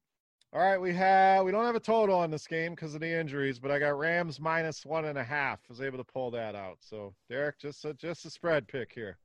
All 0.53 0.61
right, 0.61 0.79
we 0.79 0.93
have 0.95 1.45
we 1.45 1.53
don't 1.53 1.65
have 1.65 1.77
a 1.77 1.81
total 1.81 2.19
on 2.19 2.29
this 2.29 2.49
game 2.49 2.75
because 2.75 2.97
of 2.97 3.01
the 3.01 3.09
injuries, 3.09 3.61
but 3.61 3.71
I 3.71 3.79
got 3.79 3.97
Rams 3.97 4.41
minus 4.41 4.85
one 4.85 5.05
and 5.05 5.17
a 5.17 5.23
half. 5.23 5.61
Was 5.69 5.81
able 5.81 5.99
to 5.99 6.05
pull 6.05 6.33
that 6.33 6.57
out. 6.57 6.79
So 6.81 7.15
Derek, 7.29 7.61
just 7.61 7.85
a, 7.85 7.95
just 7.95 8.25
a 8.25 8.31
spread 8.31 8.67
pick 8.67 8.91
here. 8.93 9.17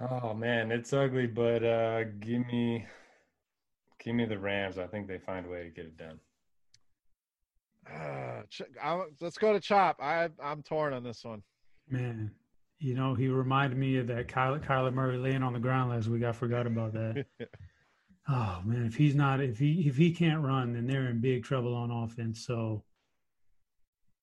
Oh 0.00 0.32
man, 0.32 0.72
it's 0.72 0.94
ugly, 0.94 1.26
but 1.26 1.62
uh, 1.62 2.04
give 2.18 2.46
me 2.46 2.86
give 4.02 4.14
me 4.14 4.24
the 4.24 4.38
Rams. 4.38 4.78
I 4.78 4.86
think 4.86 5.06
they 5.06 5.18
find 5.18 5.44
a 5.44 5.50
way 5.50 5.64
to 5.64 5.68
get 5.68 5.84
it 5.84 5.98
done. 5.98 6.18
Uh, 8.82 9.02
let's 9.20 9.38
go 9.38 9.52
to 9.52 9.60
Chop. 9.60 9.98
I 10.00 10.28
I'm 10.42 10.62
torn 10.62 10.92
on 10.92 11.04
this 11.04 11.24
one. 11.24 11.42
Man, 11.88 12.30
you 12.78 12.94
know 12.94 13.14
he 13.14 13.28
reminded 13.28 13.78
me 13.78 13.98
of 13.98 14.06
that 14.08 14.28
Kyler, 14.28 14.64
Kyler 14.64 14.92
Murray 14.92 15.18
laying 15.18 15.42
on 15.42 15.52
the 15.52 15.58
ground 15.58 15.90
last 15.90 16.08
week. 16.08 16.24
I 16.24 16.32
forgot 16.32 16.66
about 16.66 16.92
that. 16.94 17.26
oh 18.28 18.60
man, 18.64 18.86
if 18.86 18.96
he's 18.96 19.14
not 19.14 19.40
if 19.40 19.58
he 19.58 19.86
if 19.86 19.96
he 19.96 20.10
can't 20.12 20.42
run, 20.42 20.72
then 20.72 20.86
they're 20.86 21.08
in 21.08 21.20
big 21.20 21.44
trouble 21.44 21.74
on 21.74 21.90
offense. 21.90 22.46
So 22.46 22.84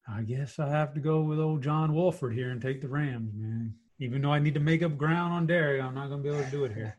I 0.07 0.22
guess 0.22 0.59
I 0.59 0.70
have 0.70 0.93
to 0.93 0.99
go 0.99 1.22
with 1.22 1.39
old 1.39 1.61
John 1.61 1.93
Wolford 1.93 2.34
here 2.34 2.51
and 2.51 2.61
take 2.61 2.82
the 2.82 2.88
Rams, 2.88 3.34
man. 3.36 3.76
Even 3.99 4.22
though 4.22 4.34
I 4.34 4.39
need 4.39 4.53
to 4.53 4.59
make 4.59 4.84
up 4.84 4.97
ground 4.97 5.34
on 5.34 5.47
Derek, 5.47 5.82
I'm 5.82 5.95
not 5.95 6.07
going 6.07 6.24
to 6.24 6.30
be 6.30 6.36
able 6.36 6.45
to 6.45 6.51
do 6.51 6.65
it 6.65 6.74
here. 6.74 6.97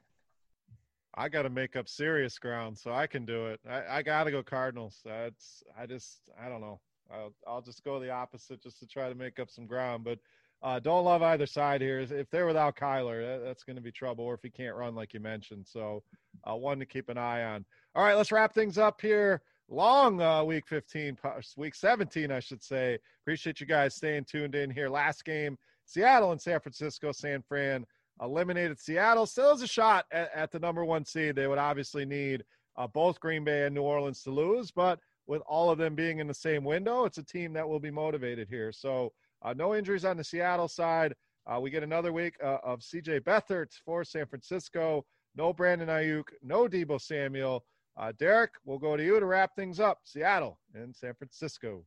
I 1.19 1.29
got 1.29 1.43
to 1.43 1.51
make 1.51 1.75
up 1.75 1.89
serious 1.89 2.39
ground, 2.39 2.79
so 2.79 2.93
I 2.93 3.09
can 3.09 3.25
do 3.25 3.49
it. 3.49 3.59
I, 3.69 3.99
I 3.99 4.03
got 4.03 4.25
to 4.25 4.31
go 4.31 4.41
Cardinals. 4.41 5.01
That's 5.05 5.65
I 5.77 5.85
just 5.85 6.31
I 6.41 6.49
don't 6.49 6.61
know. 6.61 6.81
I'll, 7.11 7.35
I'll 7.47 7.61
just 7.61 7.83
go 7.83 7.99
the 7.99 8.11
opposite 8.11 8.63
just 8.63 8.79
to 8.79 8.87
try 8.87 9.09
to 9.09 9.15
make 9.17 9.41
up 9.41 9.51
some 9.51 9.67
ground. 9.67 10.05
But 10.05 10.21
uh, 10.63 10.79
don't 10.79 11.05
love 11.05 11.23
either 11.23 11.47
side 11.47 11.81
here. 11.81 12.01
If 12.01 12.31
they're 12.31 12.47
without 12.47 12.77
Kyler, 12.77 13.25
that, 13.25 13.45
that's 13.45 13.65
going 13.65 13.77
to 13.77 13.83
be 13.83 13.91
trouble, 13.91 14.25
or 14.27 14.35
if 14.35 14.43
he 14.43 14.51
can't 14.51 14.77
run 14.77 14.95
like 14.95 15.13
you 15.13 15.19
mentioned. 15.19 15.67
So 15.67 16.05
uh, 16.49 16.55
one 16.55 16.79
to 16.79 16.87
keep 16.87 17.09
an 17.09 17.19
eye 17.19 17.43
on. 17.43 17.65
All 17.97 18.05
right, 18.05 18.17
let's 18.17 18.31
wrap 18.31 18.55
things 18.55 18.79
up 18.79 19.01
here. 19.01 19.43
Long 19.69 20.23
uh, 20.23 20.45
week 20.45 20.69
15, 20.69 21.19
week 21.57 21.75
17, 21.75 22.31
I 22.31 22.41
should 22.41 22.63
say. 22.63 22.99
Appreciate 23.23 23.61
you 23.61 23.67
guys 23.67 23.97
staying 23.97 24.25
tuned 24.25 24.55
in 24.55 24.71
here. 24.71 24.89
Last 24.89 25.25
game 25.25 25.59
Seattle 25.85 26.33
and 26.33 26.41
San 26.41 26.61
Francisco, 26.61 27.13
San 27.13 27.43
Fran 27.43 27.85
eliminated 28.21 28.79
Seattle. 28.79 29.27
Still 29.27 29.51
has 29.51 29.63
a 29.63 29.67
shot 29.67 30.07
at, 30.13 30.31
at 30.35 30.51
the 30.51 30.59
number 30.59 30.85
one 30.85 31.05
seed. 31.05 31.37
They 31.37 31.47
would 31.47 31.59
obviously 31.59 32.05
need 32.05 32.45
uh, 32.77 32.87
both 32.87 33.21
Green 33.21 33.45
Bay 33.45 33.67
and 33.67 33.75
New 33.75 33.83
Orleans 33.83 34.23
to 34.23 34.31
lose, 34.31 34.71
but 34.71 35.01
with 35.27 35.43
all 35.47 35.71
of 35.71 35.79
them 35.79 35.95
being 35.95 36.21
in 36.21 36.27
the 36.27 36.35
same 36.35 36.65
window, 36.65 37.05
it's 37.05 37.19
a 37.19 37.23
team 37.23 37.53
that 37.53 37.69
will 37.69 37.81
be 37.81 37.91
motivated 37.91 38.49
here. 38.49 38.73
So 38.73 39.13
uh, 39.43 39.53
no 39.53 39.75
injuries 39.75 40.05
on 40.05 40.17
the 40.17 40.25
Seattle 40.25 40.69
side. 40.69 41.15
Uh, 41.47 41.61
we 41.61 41.71
get 41.71 41.83
another 41.83 42.13
week 42.13 42.35
uh, 42.43 42.59
of 42.63 42.81
CJ 42.81 43.21
Beathard 43.21 43.69
for 43.85 44.05
San 44.05 44.27
Francisco. 44.27 45.05
No 45.37 45.53
Brandon 45.53 45.89
Aiyuk, 45.89 46.25
no 46.43 46.67
Deebo 46.67 47.01
Samuel. 47.01 47.65
Uh, 47.97 48.13
Derek, 48.19 48.53
we'll 48.65 48.79
go 48.79 48.97
to 48.97 49.05
you 49.05 49.19
to 49.19 49.27
wrap 49.27 49.55
things 49.55 49.81
up. 49.81 50.01
Seattle 50.05 50.59
and 50.75 50.95
San 50.95 51.15
Francisco. 51.15 51.85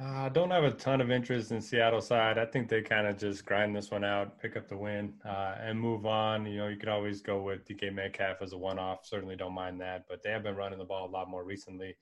I 0.00 0.26
uh, 0.26 0.28
don't 0.28 0.52
have 0.52 0.62
a 0.62 0.70
ton 0.70 1.00
of 1.00 1.10
interest 1.10 1.50
in 1.50 1.60
Seattle 1.60 2.00
side. 2.00 2.38
I 2.38 2.44
think 2.44 2.68
they 2.68 2.82
kind 2.82 3.08
of 3.08 3.18
just 3.18 3.44
grind 3.44 3.74
this 3.74 3.90
one 3.90 4.04
out, 4.04 4.40
pick 4.40 4.56
up 4.56 4.68
the 4.68 4.76
win, 4.76 5.12
uh, 5.24 5.56
and 5.60 5.80
move 5.80 6.06
on. 6.06 6.46
You 6.46 6.58
know, 6.58 6.68
you 6.68 6.76
could 6.76 6.88
always 6.88 7.20
go 7.20 7.42
with 7.42 7.66
DK 7.66 7.92
Metcalf 7.92 8.40
as 8.40 8.52
a 8.52 8.58
one-off. 8.58 9.00
Certainly 9.04 9.34
don't 9.34 9.54
mind 9.54 9.80
that, 9.80 10.04
but 10.08 10.22
they 10.22 10.30
have 10.30 10.44
been 10.44 10.54
running 10.54 10.78
the 10.78 10.84
ball 10.84 11.08
a 11.08 11.10
lot 11.10 11.28
more 11.28 11.42
recently. 11.42 11.96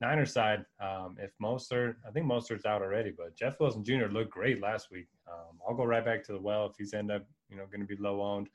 Niners 0.00 0.32
side, 0.32 0.64
um, 0.80 1.16
if 1.20 1.30
Mostert, 1.42 1.96
I 2.08 2.10
think 2.10 2.24
Mostert's 2.24 2.64
out 2.64 2.80
already, 2.80 3.12
but 3.14 3.36
Jeff 3.36 3.60
Wilson 3.60 3.84
Jr. 3.84 4.06
looked 4.06 4.30
great 4.30 4.62
last 4.62 4.90
week. 4.90 5.08
Um, 5.30 5.58
I'll 5.68 5.76
go 5.76 5.84
right 5.84 6.04
back 6.04 6.24
to 6.24 6.32
the 6.32 6.40
well 6.40 6.64
if 6.64 6.72
he's 6.78 6.94
end 6.94 7.10
up, 7.10 7.26
you 7.50 7.58
know, 7.58 7.66
going 7.66 7.86
to 7.86 7.86
be 7.86 8.02
low 8.02 8.22
owned, 8.22 8.48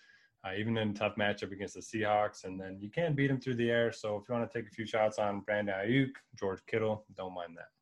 uh, 0.44 0.54
even 0.58 0.76
in 0.76 0.90
a 0.90 0.94
tough 0.94 1.16
matchup 1.18 1.52
against 1.52 1.76
the 1.76 1.82
Seahawks. 1.82 2.46
And 2.46 2.60
then 2.60 2.80
you 2.82 2.90
can 2.90 3.14
beat 3.14 3.30
him 3.30 3.40
through 3.40 3.58
the 3.58 3.70
air. 3.70 3.92
So 3.92 4.18
if 4.18 4.24
you 4.28 4.34
want 4.34 4.52
to 4.52 4.60
take 4.60 4.68
a 4.68 4.74
few 4.74 4.88
shots 4.88 5.20
on 5.20 5.42
Brandon 5.42 5.76
Aiyuk, 5.76 6.14
George 6.38 6.62
Kittle, 6.66 7.06
don't 7.16 7.36
mind 7.36 7.56
that. 7.58 7.77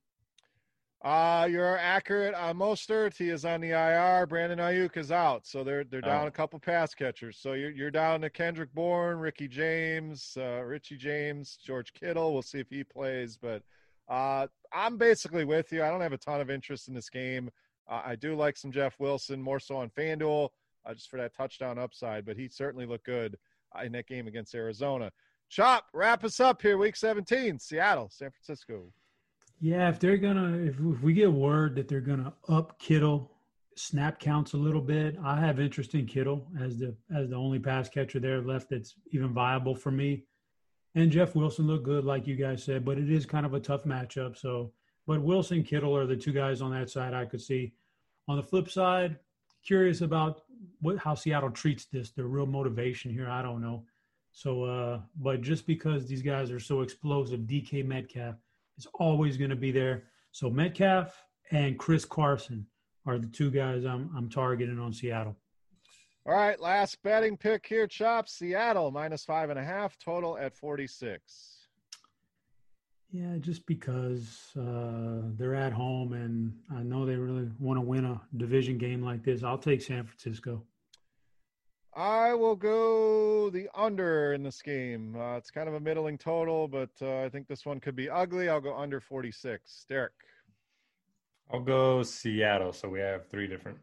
Uh, 1.05 1.47
you're 1.51 1.77
accurate 1.77 2.33
on 2.33 2.57
Mostert. 2.57 3.15
He 3.15 3.29
is 3.29 3.45
on 3.45 3.61
the 3.61 3.69
IR. 3.69 4.25
Brandon 4.25 4.57
Aiyuk 4.57 4.97
is 4.97 5.11
out, 5.11 5.45
so 5.45 5.63
they're 5.63 5.83
they're 5.83 6.01
down 6.01 6.23
oh. 6.23 6.27
a 6.29 6.31
couple 6.31 6.57
pass 6.57 6.95
catchers. 6.95 7.37
So 7.37 7.53
you're 7.53 7.69
you're 7.69 7.91
down 7.91 8.21
to 8.21 8.29
Kendrick 8.31 8.73
Bourne, 8.73 9.19
Ricky 9.19 9.47
James, 9.47 10.35
uh, 10.35 10.63
Richie 10.63 10.97
James, 10.97 11.59
George 11.63 11.93
Kittle. 11.93 12.33
We'll 12.33 12.41
see 12.41 12.57
if 12.57 12.71
he 12.71 12.83
plays, 12.83 13.37
but 13.39 13.61
uh, 14.09 14.47
I'm 14.73 14.97
basically 14.97 15.45
with 15.45 15.71
you. 15.71 15.83
I 15.83 15.91
don't 15.91 16.01
have 16.01 16.11
a 16.11 16.17
ton 16.17 16.41
of 16.41 16.49
interest 16.49 16.87
in 16.87 16.95
this 16.95 17.11
game. 17.11 17.51
Uh, 17.87 18.01
I 18.03 18.15
do 18.15 18.35
like 18.35 18.57
some 18.57 18.71
Jeff 18.71 18.99
Wilson, 18.99 19.39
more 19.39 19.59
so 19.59 19.77
on 19.77 19.91
FanDuel, 19.91 20.49
uh, 20.87 20.93
just 20.95 21.11
for 21.11 21.17
that 21.17 21.35
touchdown 21.35 21.77
upside. 21.77 22.25
But 22.25 22.35
he 22.35 22.47
certainly 22.47 22.87
looked 22.87 23.05
good 23.05 23.37
uh, 23.77 23.83
in 23.83 23.91
that 23.91 24.07
game 24.07 24.25
against 24.25 24.55
Arizona. 24.55 25.11
Chop, 25.49 25.85
wrap 25.93 26.23
us 26.23 26.39
up 26.39 26.63
here. 26.63 26.79
Week 26.79 26.95
17, 26.95 27.59
Seattle, 27.59 28.09
San 28.11 28.31
Francisco. 28.31 28.91
Yeah, 29.65 29.89
if 29.89 29.99
they're 29.99 30.17
gonna, 30.17 30.59
if, 30.59 30.75
if 30.75 31.01
we 31.01 31.13
get 31.13 31.33
word 31.33 31.73
that 31.73 31.87
they're 31.87 31.99
gonna 31.99 32.31
up 32.47 32.77
Kittle 32.77 33.31
snap 33.75 34.19
counts 34.19 34.53
a 34.53 34.57
little 34.57 34.79
bit, 34.79 35.17
I 35.23 35.39
have 35.39 35.59
interest 35.59 35.95
in 35.95 36.05
Kittle 36.05 36.45
as 36.61 36.77
the 36.77 36.95
as 37.11 37.31
the 37.31 37.35
only 37.35 37.57
pass 37.57 37.89
catcher 37.89 38.19
there 38.19 38.43
left 38.43 38.69
that's 38.69 38.93
even 39.09 39.33
viable 39.33 39.73
for 39.73 39.89
me. 39.89 40.25
And 40.93 41.09
Jeff 41.09 41.33
Wilson 41.33 41.65
looked 41.65 41.83
good, 41.83 42.05
like 42.05 42.27
you 42.27 42.35
guys 42.35 42.63
said, 42.63 42.85
but 42.85 42.99
it 42.99 43.09
is 43.09 43.25
kind 43.25 43.43
of 43.43 43.55
a 43.55 43.59
tough 43.59 43.85
matchup. 43.85 44.37
So, 44.37 44.71
but 45.07 45.23
Wilson, 45.23 45.63
Kittle 45.63 45.97
are 45.97 46.05
the 46.05 46.15
two 46.15 46.31
guys 46.31 46.61
on 46.61 46.69
that 46.69 46.91
side 46.91 47.15
I 47.15 47.25
could 47.25 47.41
see. 47.41 47.73
On 48.27 48.37
the 48.37 48.43
flip 48.43 48.69
side, 48.69 49.17
curious 49.65 50.01
about 50.01 50.43
what 50.79 50.99
how 50.99 51.15
Seattle 51.15 51.49
treats 51.49 51.85
this. 51.85 52.11
Their 52.11 52.27
real 52.27 52.45
motivation 52.45 53.09
here, 53.09 53.27
I 53.31 53.41
don't 53.41 53.63
know. 53.63 53.83
So, 54.31 54.63
uh, 54.63 54.99
but 55.15 55.41
just 55.41 55.65
because 55.65 56.05
these 56.05 56.21
guys 56.21 56.51
are 56.51 56.59
so 56.59 56.81
explosive, 56.81 57.39
DK 57.39 57.83
Metcalf 57.83 58.35
is 58.77 58.87
always 58.95 59.37
going 59.37 59.49
to 59.49 59.55
be 59.55 59.71
there. 59.71 60.03
So 60.31 60.49
Metcalf 60.49 61.23
and 61.51 61.77
Chris 61.77 62.05
Carson 62.05 62.65
are 63.05 63.17
the 63.17 63.27
two 63.27 63.51
guys 63.51 63.85
I'm 63.85 64.09
I'm 64.15 64.29
targeting 64.29 64.79
on 64.79 64.93
Seattle. 64.93 65.35
All 66.27 66.33
right, 66.33 66.59
last 66.59 67.01
betting 67.03 67.37
pick 67.37 67.67
here, 67.67 67.85
Chop. 67.85 68.27
Seattle 68.27 68.89
minus 68.89 69.23
five 69.23 69.51
and 69.51 69.59
a 69.59 69.63
half, 69.63 69.95
total 69.99 70.37
at 70.39 70.55
46. 70.55 71.67
Yeah, 73.11 73.37
just 73.39 73.65
because 73.67 74.49
uh, 74.59 75.21
they're 75.37 75.55
at 75.55 75.71
home 75.71 76.13
and 76.13 76.51
I 76.75 76.81
know 76.83 77.05
they 77.05 77.15
really 77.15 77.49
want 77.59 77.77
to 77.77 77.81
win 77.81 78.05
a 78.05 78.19
division 78.35 78.77
game 78.77 79.03
like 79.03 79.23
this, 79.23 79.43
I'll 79.43 79.57
take 79.57 79.81
San 79.81 80.03
Francisco. 80.03 80.63
I 81.95 82.33
will 82.33 82.57
go 82.57 83.49
the 83.49 83.69
under 83.73 84.33
in 84.33 84.43
this 84.43 84.61
game. 84.61 85.15
Uh, 85.17 85.37
it's 85.37 85.49
kind 85.49 85.69
of 85.69 85.75
a 85.75 85.79
middling 85.79 86.17
total, 86.17 86.67
but 86.67 86.89
uh, 87.01 87.21
I 87.21 87.29
think 87.29 87.47
this 87.47 87.65
one 87.65 87.79
could 87.79 87.95
be 87.95 88.09
ugly. 88.09 88.49
I'll 88.49 88.59
go 88.59 88.75
under 88.75 88.99
46. 88.99 89.85
Derek. 89.87 90.11
I'll 91.51 91.61
go 91.61 92.03
Seattle. 92.03 92.73
So 92.73 92.89
we 92.89 92.99
have 92.99 93.27
three 93.27 93.47
different. 93.47 93.77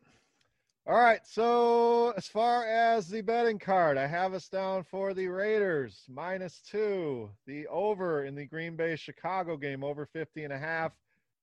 All 0.87 0.99
right. 0.99 1.21
So 1.25 2.11
as 2.11 2.27
far 2.27 2.67
as 2.67 3.09
the 3.09 3.23
betting 3.23 3.59
card, 3.59 3.97
I 3.97 4.07
have 4.07 4.35
us 4.35 4.49
down 4.49 4.85
for 4.85 5.15
the 5.15 5.29
Raiders 5.29 6.05
minus 6.11 6.61
two, 6.61 7.31
the 7.47 7.67
over 7.69 8.27
in 8.27 8.35
the 8.35 8.45
Green 8.45 8.77
Bay 8.77 8.95
Chicago 8.97 9.57
game, 9.57 9.83
over 9.83 10.05
50 10.05 10.45
and 10.45 10.53
a 10.53 10.59
half. 10.59 10.93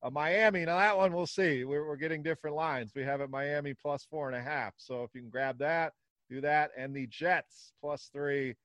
Uh, 0.04 0.10
Miami. 0.12 0.66
Now 0.66 0.78
that 0.78 0.96
one 0.96 1.14
we'll 1.14 1.26
see. 1.26 1.64
We're, 1.64 1.88
we're 1.88 1.96
getting 1.96 2.22
different 2.22 2.56
lines. 2.56 2.92
We 2.96 3.02
have 3.04 3.22
it 3.22 3.32
Miami 3.32 3.74
plus 3.74 4.06
four 4.06 4.28
and 4.28 4.38
a 4.38 4.42
half. 4.42 4.74
So 4.78 5.04
if 5.04 5.16
you 5.16 5.22
can 5.22 5.30
grab 5.30 5.58
that 5.58 5.94
do 6.30 6.42
that. 6.42 6.72
And 6.78 6.96
the 6.96 7.08
Jets 7.08 7.74
plus 7.82 8.10
three 8.14 8.56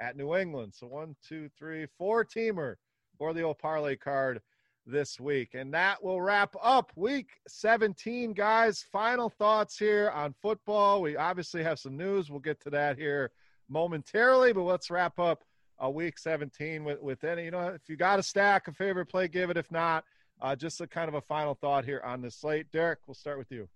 at 0.00 0.16
New 0.16 0.34
England. 0.34 0.74
So 0.74 0.86
one, 0.86 1.14
two, 1.26 1.48
three, 1.58 1.86
four 1.98 2.24
teamer 2.24 2.76
for 3.18 3.34
the 3.34 3.42
old 3.42 3.58
parlay 3.58 3.96
card 3.96 4.40
this 4.86 5.20
week. 5.20 5.50
And 5.54 5.72
that 5.74 6.02
will 6.02 6.20
wrap 6.20 6.54
up 6.62 6.90
week 6.96 7.28
17, 7.48 8.32
guys. 8.32 8.84
Final 8.90 9.28
thoughts 9.28 9.78
here 9.78 10.10
on 10.14 10.34
football. 10.40 11.02
We 11.02 11.16
obviously 11.16 11.62
have 11.62 11.78
some 11.78 11.96
news. 11.96 12.30
We'll 12.30 12.40
get 12.40 12.60
to 12.62 12.70
that 12.70 12.98
here 12.98 13.30
momentarily, 13.68 14.52
but 14.52 14.62
let's 14.62 14.90
wrap 14.90 15.18
up 15.18 15.44
uh, 15.82 15.88
week 15.88 16.18
17 16.18 16.84
with, 16.84 17.00
with 17.00 17.24
any, 17.24 17.44
you 17.44 17.50
know, 17.50 17.68
if 17.68 17.88
you 17.88 17.96
got 17.96 18.18
a 18.18 18.22
stack, 18.22 18.68
a 18.68 18.72
favorite 18.72 19.06
play, 19.06 19.28
give 19.28 19.50
it. 19.50 19.56
If 19.56 19.70
not, 19.70 20.04
uh, 20.40 20.56
just 20.56 20.80
a 20.80 20.86
kind 20.86 21.08
of 21.08 21.14
a 21.14 21.20
final 21.20 21.54
thought 21.54 21.84
here 21.84 22.02
on 22.04 22.20
the 22.20 22.30
slate. 22.30 22.70
Derek, 22.72 22.98
we'll 23.06 23.14
start 23.14 23.38
with 23.38 23.50
you. 23.50 23.68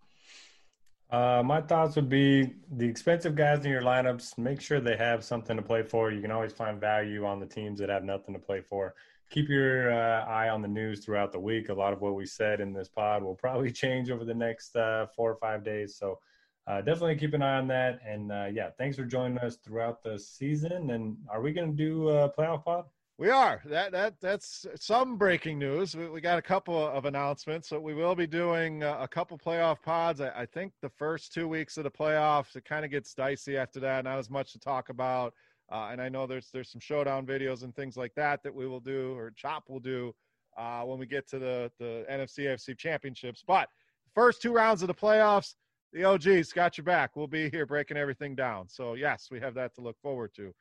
Uh, 1.11 1.43
my 1.45 1.61
thoughts 1.61 1.97
would 1.97 2.09
be 2.09 2.55
the 2.73 2.87
expensive 2.87 3.35
guys 3.35 3.65
in 3.65 3.71
your 3.71 3.83
lineups. 3.83 4.37
Make 4.39 4.61
sure 4.61 4.81
they 4.81 4.97
have 4.97 5.23
something 5.23 5.57
to 5.57 5.63
play 5.63 5.83
for. 5.83 6.11
You 6.11 6.21
can 6.21 6.31
always 6.31 6.53
find 6.53 6.81
value 6.81 7.25
on 7.25 7.39
the 7.39 7.47
teams 7.47 7.79
that 7.81 7.89
have 7.89 8.05
nothing 8.05 8.35
to 8.35 8.41
play 8.41 8.61
for. 8.61 8.95
Keep 9.31 9.49
your 9.49 9.93
uh, 9.93 10.25
eye 10.25 10.49
on 10.49 10.63
the 10.63 10.69
news 10.69 11.05
throughout 11.05 11.33
the 11.33 11.39
week. 11.39 11.69
A 11.69 11.75
lot 11.75 11.93
of 11.93 12.01
what 12.01 12.15
we 12.15 12.27
said 12.27 12.61
in 12.61 12.73
this 12.73 12.89
pod 12.89 13.23
will 13.23 13.35
probably 13.45 13.71
change 13.71 14.11
over 14.11 14.25
the 14.25 14.35
next 14.35 14.75
uh, 14.77 15.07
four 15.15 15.31
or 15.31 15.37
five 15.37 15.65
days. 15.65 15.97
So 15.97 16.19
uh, 16.67 16.79
definitely 16.79 17.17
keep 17.17 17.35
an 17.35 17.43
eye 17.43 17.59
on 17.59 17.69
that. 17.69 18.01
And 18.07 18.33
uh, 18.33 18.47
yeah, 18.53 18.71
thanks 18.79 18.97
for 18.97 19.05
joining 19.05 19.39
us 19.39 19.57
throughout 19.57 20.03
the 20.03 20.19
season. 20.19 20.91
And 20.91 21.17
are 21.31 21.43
we 21.43 21.53
going 21.53 21.71
to 21.71 21.77
do 21.77 22.09
a 22.09 22.31
playoff 22.31 22.65
pod? 22.65 22.87
We 23.17 23.31
are. 23.31 23.63
That 23.67 23.93
that 23.93 24.21
that's 24.21 24.67
some 24.75 25.17
breaking 25.17 25.57
news. 25.57 25.95
We, 25.95 26.09
we 26.09 26.21
got 26.21 26.37
a 26.37 26.43
couple 26.43 26.77
of 26.77 27.05
announcements. 27.05 27.69
So 27.69 27.79
we 27.79 27.95
will 27.95 28.17
be 28.17 28.27
doing 28.27 28.83
uh, 28.83 28.97
a 29.01 29.07
couple 29.07 29.39
playoff 29.39 29.81
pods. 29.81 30.21
I, 30.21 30.31
I, 30.31 30.47
think 30.47 30.73
the 30.83 30.89
first 30.89 31.33
two 31.33 31.47
weeks 31.47 31.77
of 31.77 31.85
the 31.85 31.93
playoffs, 31.93 32.57
it 32.57 32.65
kind 32.65 32.85
of 32.85 32.91
gets 32.91 33.15
dicey 33.15 33.57
after 33.57 33.79
that. 33.81 34.03
Not 34.03 34.19
as 34.19 34.31
much 34.31 34.53
to 34.55 34.59
talk 34.59 34.89
about. 34.89 35.33
Uh, 35.71 35.91
and 35.93 36.03
I 36.03 36.09
know 36.09 36.27
there's 36.27 36.51
there's 36.53 36.71
some 36.71 36.81
showdown 36.81 37.25
videos 37.25 37.63
and 37.63 37.73
things 37.77 37.97
like 37.97 38.15
that 38.17 38.43
that 38.43 38.53
we 38.53 38.67
will 38.67 38.81
do 38.81 39.17
or 39.17 39.31
Chop 39.37 39.71
will 39.71 39.79
do 39.79 40.13
uh, 40.57 40.83
when 40.83 40.99
we 40.99 41.07
get 41.07 41.29
to 41.29 41.39
the 41.39 41.71
the 41.79 42.05
NFC 42.11 42.47
AFC 42.47 42.77
championships. 42.77 43.45
But 43.47 43.69
first 44.13 44.43
two 44.43 44.53
rounds 44.53 44.83
of 44.83 44.89
the 44.89 44.95
playoffs, 44.95 45.55
the 45.93 46.03
OGs 46.03 46.53
got 46.53 46.77
your 46.77 46.85
back. 46.85 47.15
We'll 47.15 47.29
be 47.29 47.49
here 47.49 47.65
breaking 47.65 47.97
everything 47.97 48.35
down. 48.35 48.69
So 48.69 48.95
yes, 48.95 49.29
we 49.31 49.39
have 49.39 49.55
that 49.55 49.73
to 49.77 49.83
look 49.83 50.01
forward 50.03 50.33
to. 50.35 50.53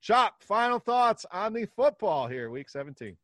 Chop, 0.00 0.42
final 0.42 0.78
thoughts 0.78 1.26
on 1.32 1.52
the 1.52 1.66
football 1.66 2.28
here, 2.28 2.50
week 2.50 2.70
17. 2.70 3.16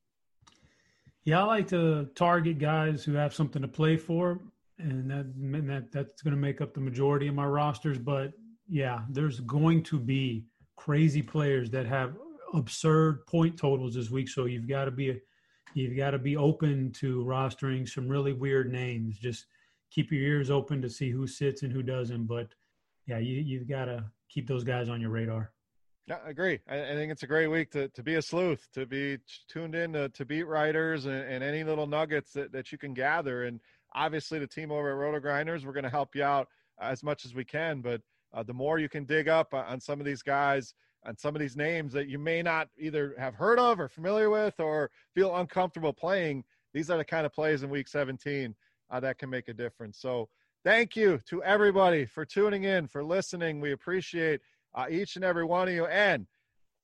Yeah, 1.25 1.41
I 1.41 1.45
like 1.45 1.69
to 1.69 2.11
target 2.15 2.59
guys 2.59 3.05
who 3.05 3.15
have 3.15 3.33
something 3.35 3.63
to 3.63 3.69
play 3.69 3.97
for, 3.97 4.41
and 4.79 5.11
that, 5.11 5.27
and 5.37 5.71
that 5.71 5.91
that's 5.91 6.21
going 6.21 6.35
to 6.35 6.41
make 6.41 6.61
up 6.61 6.75
the 6.75 6.81
majority 6.81 7.29
of 7.29 7.35
my 7.35 7.47
rosters. 7.47 7.99
But 7.99 8.33
yeah, 8.69 9.01
there's 9.09 9.41
going 9.41 9.83
to 9.85 9.99
be 9.99 10.47
crazy 10.77 11.23
players 11.23 11.71
that 11.71 11.87
have 11.87 12.17
absurd 12.53 13.27
point 13.27 13.57
totals 13.57 13.95
this 13.95 14.11
week. 14.11 14.29
So 14.29 14.45
you've 14.45 14.69
got 14.69 14.85
to 14.85 14.91
be 14.91 15.19
you've 15.75 15.97
got 15.97 16.11
to 16.11 16.19
be 16.19 16.37
open 16.37 16.93
to 16.93 17.25
rostering 17.25 17.89
some 17.89 18.09
really 18.09 18.33
weird 18.33 18.71
names. 18.71 19.19
Just 19.19 19.47
keep 19.91 20.13
your 20.13 20.23
ears 20.23 20.51
open 20.51 20.83
to 20.83 20.91
see 20.91 21.11
who 21.11 21.27
sits 21.27 21.63
and 21.63 21.73
who 21.73 21.83
doesn't. 21.83 22.27
But 22.27 22.49
yeah, 23.07 23.19
you 23.19 23.41
you've 23.41 23.69
got 23.69 23.87
to 23.87 24.05
keep 24.29 24.47
those 24.47 24.65
guys 24.65 24.91
on 24.91 25.01
your 25.01 25.11
radar. 25.11 25.54
Yeah, 26.07 26.19
I 26.25 26.31
agree. 26.31 26.61
I, 26.69 26.83
I, 26.83 26.95
think 26.95 27.11
it's 27.11 27.23
a 27.23 27.27
great 27.27 27.47
week 27.47 27.71
to, 27.71 27.89
to 27.89 28.03
be 28.03 28.17
a 28.17 28.23
sleuth, 28.23 28.69
to 28.75 28.85
be 28.85 29.19
tuned 29.49 29.75
in 29.75 29.95
to, 29.95 30.11
to 30.11 30.25
beat 30.27 30.43
writers 30.43 31.07
and, 31.07 31.15
and, 31.15 31.43
any 31.43 31.65
little 31.65 31.87
nuggets 31.87 32.33
that, 32.35 32.53
that 32.53 32.71
you 32.71 32.77
can 32.77 32.93
gather. 32.93 33.45
And 33.45 33.59
obviously, 33.95 34.39
the 34.39 34.47
team 34.47 34.71
over 34.71 34.91
at 34.91 34.99
Roto 34.99 35.19
Grinders, 35.19 35.65
we're 35.65 35.73
going 35.73 35.85
to 35.85 35.91
help 35.91 36.15
you 36.15 36.23
out 36.23 36.49
as 36.79 37.03
much 37.03 37.25
as 37.25 37.35
we 37.35 37.45
can. 37.45 37.81
But 37.81 38.03
uh, 38.35 38.43
the 38.43 38.53
more 38.53 38.79
you 38.79 38.89
can 38.89 39.05
dig 39.05 39.29
up 39.29 39.55
on 39.55 39.81
some 39.81 39.99
of 39.99 40.05
these 40.05 40.23
guys, 40.23 40.75
on 41.07 41.17
some 41.17 41.35
of 41.35 41.41
these 41.41 41.57
names 41.57 41.93
that 41.95 42.09
you 42.09 42.19
may 42.19 42.43
not 42.43 42.69
either 42.79 43.15
have 43.19 43.35
heard 43.35 43.59
of 43.59 43.81
or 43.81 43.89
familiar 43.89 44.29
with 44.29 44.61
or 44.61 44.91
feel 45.15 45.35
uncomfortable 45.37 45.95
playing, 45.95 46.45
these 46.75 46.91
are 46.91 46.99
the 46.99 47.05
kind 47.05 47.25
of 47.25 47.33
plays 47.33 47.63
in 47.63 47.71
week 47.71 47.89
17 47.89 48.55
uh, 48.91 49.01
that 49.01 49.17
can 49.17 49.31
make 49.31 49.49
a 49.49 49.55
difference. 49.55 49.99
So, 50.01 50.29
thank 50.65 50.97
you 50.97 51.21
to 51.29 51.43
everybody 51.45 52.05
for 52.05 52.27
tuning 52.27 52.65
in, 52.65 52.89
for 52.89 53.03
listening. 53.03 53.61
We 53.61 53.73
appreciate 53.73 54.41
uh, 54.75 54.87
each 54.91 55.17
and 55.17 55.25
every 55.25 55.45
one 55.45 55.69
of 55.69 55.75
you. 55.75 55.87
And 55.87 56.27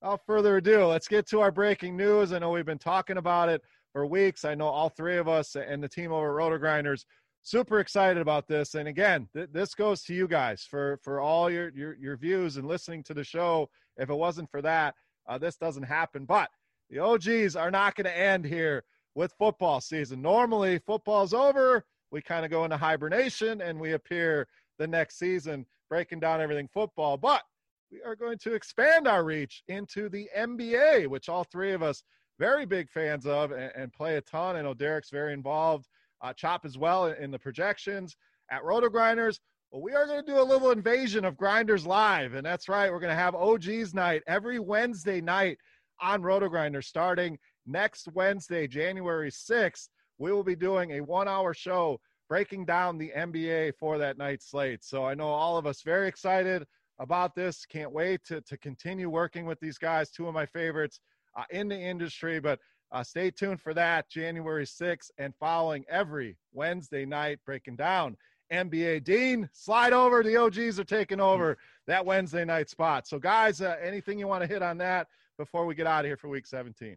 without 0.00 0.24
further 0.26 0.56
ado, 0.56 0.86
let's 0.86 1.08
get 1.08 1.26
to 1.28 1.40
our 1.40 1.50
breaking 1.50 1.96
news. 1.96 2.32
I 2.32 2.38
know 2.38 2.50
we've 2.50 2.64
been 2.64 2.78
talking 2.78 3.16
about 3.16 3.48
it 3.48 3.62
for 3.92 4.06
weeks. 4.06 4.44
I 4.44 4.54
know 4.54 4.66
all 4.66 4.88
three 4.88 5.16
of 5.16 5.28
us 5.28 5.56
and 5.56 5.82
the 5.82 5.88
team 5.88 6.12
over 6.12 6.28
at 6.28 6.34
Roto 6.34 6.58
Grinders 6.58 7.06
super 7.42 7.80
excited 7.80 8.20
about 8.20 8.46
this. 8.46 8.74
And 8.74 8.88
again, 8.88 9.28
th- 9.34 9.48
this 9.52 9.74
goes 9.74 10.02
to 10.04 10.14
you 10.14 10.28
guys 10.28 10.66
for 10.68 10.98
for 11.02 11.20
all 11.20 11.50
your, 11.50 11.70
your 11.70 11.96
your 11.96 12.16
views 12.16 12.56
and 12.56 12.66
listening 12.66 13.02
to 13.04 13.14
the 13.14 13.24
show. 13.24 13.68
If 13.96 14.10
it 14.10 14.14
wasn't 14.14 14.50
for 14.50 14.62
that, 14.62 14.94
uh, 15.28 15.38
this 15.38 15.56
doesn't 15.56 15.82
happen. 15.82 16.24
But 16.24 16.50
the 16.90 16.98
OGs 16.98 17.56
are 17.56 17.70
not 17.70 17.94
going 17.94 18.06
to 18.06 18.18
end 18.18 18.44
here 18.44 18.84
with 19.14 19.34
football 19.38 19.80
season. 19.80 20.22
Normally, 20.22 20.78
football's 20.78 21.34
over. 21.34 21.84
We 22.10 22.20
kind 22.22 22.44
of 22.44 22.50
go 22.50 22.64
into 22.64 22.76
hibernation 22.76 23.60
and 23.60 23.78
we 23.78 23.92
appear 23.92 24.48
the 24.78 24.86
next 24.86 25.18
season 25.18 25.66
breaking 25.88 26.20
down 26.20 26.40
everything 26.40 26.68
football. 26.72 27.16
But 27.16 27.42
we 27.90 28.00
are 28.02 28.14
going 28.14 28.38
to 28.38 28.54
expand 28.54 29.08
our 29.08 29.24
reach 29.24 29.62
into 29.68 30.08
the 30.08 30.28
NBA, 30.36 31.08
which 31.08 31.28
all 31.28 31.44
three 31.44 31.72
of 31.72 31.82
us 31.82 32.02
very 32.38 32.64
big 32.64 32.88
fans 32.88 33.26
of 33.26 33.52
and, 33.52 33.72
and 33.74 33.92
play 33.92 34.16
a 34.16 34.20
ton. 34.20 34.56
I 34.56 34.62
know 34.62 34.74
Derek's 34.74 35.10
very 35.10 35.32
involved, 35.32 35.86
uh, 36.22 36.32
Chop 36.32 36.64
as 36.64 36.78
well 36.78 37.06
in 37.06 37.30
the 37.30 37.38
projections 37.38 38.16
at 38.50 38.64
Roto 38.64 38.88
Grinders. 38.88 39.40
Well, 39.70 39.82
we 39.82 39.92
are 39.92 40.06
going 40.06 40.24
to 40.24 40.32
do 40.32 40.40
a 40.40 40.42
little 40.42 40.70
invasion 40.70 41.24
of 41.24 41.36
Grinders 41.36 41.86
Live, 41.86 42.34
and 42.34 42.44
that's 42.44 42.68
right. 42.68 42.90
We're 42.90 43.00
going 43.00 43.14
to 43.14 43.22
have 43.22 43.34
OG's 43.34 43.94
night 43.94 44.22
every 44.26 44.58
Wednesday 44.58 45.20
night 45.20 45.58
on 46.00 46.22
Roto 46.22 46.48
Grinders 46.48 46.86
starting 46.86 47.38
next 47.66 48.08
Wednesday, 48.14 48.66
January 48.66 49.30
6th. 49.30 49.88
We 50.18 50.32
will 50.32 50.44
be 50.44 50.56
doing 50.56 50.92
a 50.92 51.00
one 51.00 51.28
hour 51.28 51.54
show 51.54 52.00
breaking 52.28 52.64
down 52.64 52.98
the 52.98 53.12
NBA 53.16 53.74
for 53.78 53.98
that 53.98 54.16
night 54.16 54.42
slate. 54.42 54.84
So 54.84 55.04
I 55.04 55.14
know 55.14 55.28
all 55.28 55.58
of 55.58 55.66
us 55.66 55.82
very 55.82 56.08
excited 56.08 56.64
about 57.01 57.35
this. 57.35 57.66
Can't 57.66 57.90
wait 57.90 58.22
to, 58.27 58.40
to 58.43 58.56
continue 58.59 59.09
working 59.09 59.47
with 59.47 59.59
these 59.59 59.78
guys, 59.78 60.10
two 60.10 60.28
of 60.28 60.35
my 60.35 60.47
favorites 60.47 61.01
uh, 61.36 61.44
in 61.51 61.66
the 61.66 61.78
industry. 61.78 62.39
But 62.39 62.60
uh, 62.93 63.02
stay 63.02 63.31
tuned 63.31 63.60
for 63.60 63.74
that 63.74 64.09
January 64.09 64.66
6th 64.66 65.10
and 65.18 65.35
following 65.40 65.85
every 65.89 66.36
Wednesday 66.52 67.05
night, 67.05 67.40
breaking 67.44 67.77
down 67.77 68.16
NBA. 68.52 69.05
Dean, 69.05 69.48
slide 69.52 69.93
over. 69.93 70.22
The 70.22 70.36
OGs 70.36 70.78
are 70.78 70.85
taking 70.85 71.20
over 71.20 71.56
that 71.86 72.05
Wednesday 72.05 72.44
night 72.44 72.68
spot. 72.68 73.06
So, 73.06 73.18
guys, 73.18 73.60
uh, 73.60 73.77
anything 73.82 74.18
you 74.18 74.27
want 74.27 74.43
to 74.43 74.48
hit 74.48 74.62
on 74.62 74.78
that 74.78 75.06
before 75.39 75.66
we 75.66 75.74
get 75.74 75.86
out 75.86 76.05
of 76.05 76.09
here 76.09 76.16
for 76.16 76.28
week 76.28 76.47
17? 76.47 76.97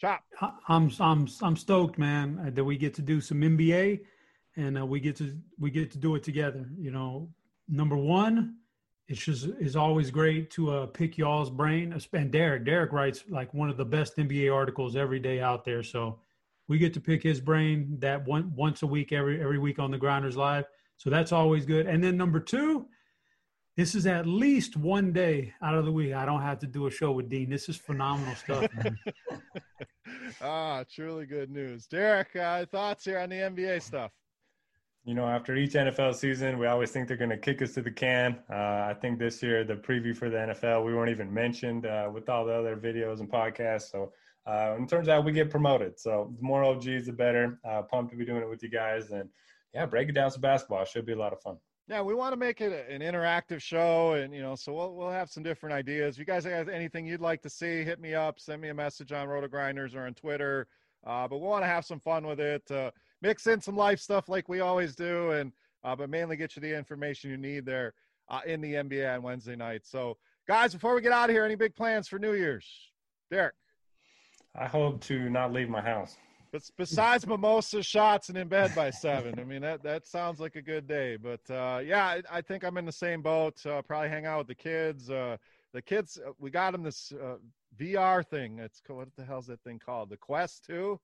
Chop. 0.00 0.22
I'm 0.68 0.92
I'm 1.00 1.26
I'm 1.40 1.56
stoked, 1.56 1.98
man, 1.98 2.38
uh, 2.46 2.50
that 2.50 2.64
we 2.64 2.76
get 2.76 2.92
to 2.94 3.02
do 3.02 3.22
some 3.22 3.40
NBA, 3.40 4.00
and 4.56 4.78
uh, 4.78 4.84
we 4.84 5.00
get 5.00 5.16
to 5.16 5.34
we 5.58 5.70
get 5.70 5.90
to 5.92 5.98
do 5.98 6.16
it 6.16 6.22
together. 6.22 6.68
You 6.76 6.90
know, 6.90 7.30
number 7.68 7.96
one, 7.96 8.56
it's 9.08 9.24
just 9.24 9.46
is 9.60 9.76
always 9.76 10.10
great 10.10 10.50
to 10.52 10.70
uh, 10.72 10.86
pick 10.86 11.16
y'all's 11.16 11.50
brain. 11.50 11.98
And 12.12 12.30
Derek, 12.30 12.64
Derek 12.64 12.92
writes 12.92 13.24
like 13.28 13.54
one 13.54 13.70
of 13.70 13.76
the 13.76 13.84
best 13.84 14.16
NBA 14.16 14.52
articles 14.52 14.96
every 14.96 15.20
day 15.20 15.40
out 15.40 15.64
there. 15.64 15.82
So 15.82 16.18
we 16.68 16.78
get 16.78 16.92
to 16.94 17.00
pick 17.00 17.22
his 17.22 17.40
brain 17.40 17.96
that 18.00 18.26
one 18.26 18.52
once 18.56 18.82
a 18.82 18.86
week, 18.86 19.12
every 19.12 19.40
every 19.40 19.58
week 19.58 19.78
on 19.78 19.90
the 19.90 19.98
Grinders 19.98 20.36
Live. 20.36 20.64
So 20.96 21.10
that's 21.10 21.30
always 21.30 21.66
good. 21.66 21.86
And 21.86 22.02
then 22.02 22.16
number 22.16 22.40
two, 22.40 22.86
this 23.76 23.94
is 23.94 24.06
at 24.06 24.26
least 24.26 24.76
one 24.76 25.12
day 25.12 25.52
out 25.62 25.74
of 25.74 25.84
the 25.84 25.92
week. 25.92 26.14
I 26.14 26.24
don't 26.24 26.42
have 26.42 26.58
to 26.60 26.66
do 26.66 26.86
a 26.86 26.90
show 26.90 27.12
with 27.12 27.28
Dean. 27.28 27.50
This 27.50 27.68
is 27.68 27.76
phenomenal 27.76 28.34
stuff. 28.34 28.66
ah, 30.40 30.84
truly 30.90 31.26
good 31.26 31.50
news. 31.50 31.86
Derek, 31.86 32.34
uh, 32.34 32.64
thoughts 32.66 33.04
here 33.04 33.18
on 33.18 33.28
the 33.28 33.36
NBA 33.36 33.82
stuff? 33.82 34.10
You 35.06 35.14
know, 35.14 35.24
after 35.24 35.54
each 35.54 35.74
NFL 35.74 36.16
season, 36.16 36.58
we 36.58 36.66
always 36.66 36.90
think 36.90 37.06
they're 37.06 37.16
going 37.16 37.30
to 37.30 37.36
kick 37.36 37.62
us 37.62 37.74
to 37.74 37.80
the 37.80 37.92
can. 37.92 38.40
Uh, 38.50 38.86
I 38.90 38.96
think 39.00 39.20
this 39.20 39.40
year, 39.40 39.62
the 39.62 39.76
preview 39.76 40.14
for 40.16 40.28
the 40.28 40.36
NFL, 40.36 40.84
we 40.84 40.92
weren't 40.92 41.10
even 41.10 41.32
mentioned 41.32 41.86
uh, 41.86 42.10
with 42.12 42.28
all 42.28 42.44
the 42.44 42.52
other 42.52 42.76
videos 42.76 43.20
and 43.20 43.30
podcasts. 43.30 43.92
So 43.92 44.12
uh, 44.48 44.76
it 44.80 44.88
turns 44.88 45.08
out 45.08 45.24
we 45.24 45.30
get 45.30 45.48
promoted. 45.48 46.00
So 46.00 46.34
the 46.36 46.42
more 46.42 46.64
OGs, 46.64 47.06
the 47.06 47.12
better. 47.12 47.60
Uh, 47.64 47.82
pumped 47.82 48.10
to 48.10 48.16
be 48.16 48.24
doing 48.24 48.42
it 48.42 48.48
with 48.48 48.64
you 48.64 48.68
guys. 48.68 49.12
And 49.12 49.28
yeah, 49.72 49.86
breaking 49.86 50.14
down 50.14 50.32
some 50.32 50.40
basketball 50.40 50.84
should 50.84 51.06
be 51.06 51.12
a 51.12 51.18
lot 51.18 51.32
of 51.32 51.40
fun. 51.40 51.56
Yeah, 51.88 52.02
we 52.02 52.14
want 52.14 52.32
to 52.32 52.36
make 52.36 52.60
it 52.60 52.88
an 52.90 53.00
interactive 53.00 53.60
show, 53.60 54.14
and 54.14 54.34
you 54.34 54.42
know, 54.42 54.56
so 54.56 54.74
we'll 54.74 54.96
we'll 54.96 55.10
have 55.12 55.30
some 55.30 55.44
different 55.44 55.72
ideas. 55.72 56.16
If 56.16 56.18
you 56.18 56.24
guys 56.24 56.42
have 56.42 56.68
anything 56.68 57.06
you'd 57.06 57.20
like 57.20 57.42
to 57.42 57.50
see, 57.50 57.84
hit 57.84 58.00
me 58.00 58.12
up, 58.12 58.40
send 58.40 58.60
me 58.60 58.70
a 58.70 58.74
message 58.74 59.12
on 59.12 59.28
Roto 59.28 59.46
Grinders 59.46 59.94
or 59.94 60.04
on 60.04 60.14
Twitter. 60.14 60.66
Uh, 61.06 61.28
but 61.28 61.38
we 61.38 61.46
want 61.46 61.62
to 61.62 61.68
have 61.68 61.84
some 61.84 62.00
fun 62.00 62.26
with 62.26 62.40
it. 62.40 62.68
Uh, 62.68 62.90
mix 63.22 63.46
in 63.46 63.60
some 63.60 63.76
life 63.76 64.00
stuff 64.00 64.28
like 64.28 64.48
we 64.48 64.60
always 64.60 64.94
do, 64.94 65.30
and 65.32 65.52
uh, 65.84 65.94
but 65.94 66.10
mainly 66.10 66.36
get 66.36 66.56
you 66.56 66.62
the 66.62 66.76
information 66.76 67.30
you 67.30 67.36
need 67.36 67.64
there 67.64 67.94
uh, 68.28 68.40
in 68.46 68.60
the 68.60 68.74
NBA 68.74 69.14
on 69.14 69.22
Wednesday 69.22 69.56
night. 69.56 69.82
So, 69.84 70.16
guys, 70.48 70.74
before 70.74 70.94
we 70.94 71.00
get 71.00 71.12
out 71.12 71.30
of 71.30 71.34
here, 71.34 71.44
any 71.44 71.54
big 71.54 71.74
plans 71.74 72.08
for 72.08 72.18
New 72.18 72.34
Year's? 72.34 72.66
Derek. 73.30 73.54
I 74.54 74.66
hope 74.66 75.00
to 75.02 75.28
not 75.28 75.52
leave 75.52 75.68
my 75.68 75.80
house. 75.82 76.16
But 76.52 76.62
besides 76.78 77.26
mimosa 77.26 77.82
shots 77.82 78.28
and 78.28 78.38
in 78.38 78.48
bed 78.48 78.74
by 78.74 78.90
seven, 78.90 79.38
I 79.38 79.44
mean 79.44 79.60
that 79.62 79.82
that 79.82 80.06
sounds 80.06 80.40
like 80.40 80.56
a 80.56 80.62
good 80.62 80.86
day. 80.86 81.16
But 81.16 81.40
uh, 81.50 81.80
yeah, 81.84 82.06
I, 82.06 82.22
I, 82.30 82.40
think 82.40 82.64
I'm 82.64 82.78
in 82.78 82.86
the 82.86 82.92
same 82.92 83.20
boat. 83.20 83.64
Uh, 83.66 83.82
probably 83.82 84.08
hang 84.08 84.26
out 84.26 84.38
with 84.38 84.46
the 84.46 84.54
kids. 84.54 85.10
Uh, 85.10 85.36
the 85.74 85.82
kids, 85.82 86.18
uh, 86.24 86.30
we 86.38 86.50
got 86.50 86.72
them 86.72 86.82
this 86.82 87.12
uh, 87.12 87.36
VR 87.78 88.24
thing. 88.26 88.58
It's 88.58 88.80
what 88.86 89.08
the 89.16 89.24
hell's 89.24 89.48
that 89.48 89.60
thing 89.62 89.78
called? 89.78 90.08
The 90.08 90.16
Quest 90.16 90.64
Two. 90.64 91.00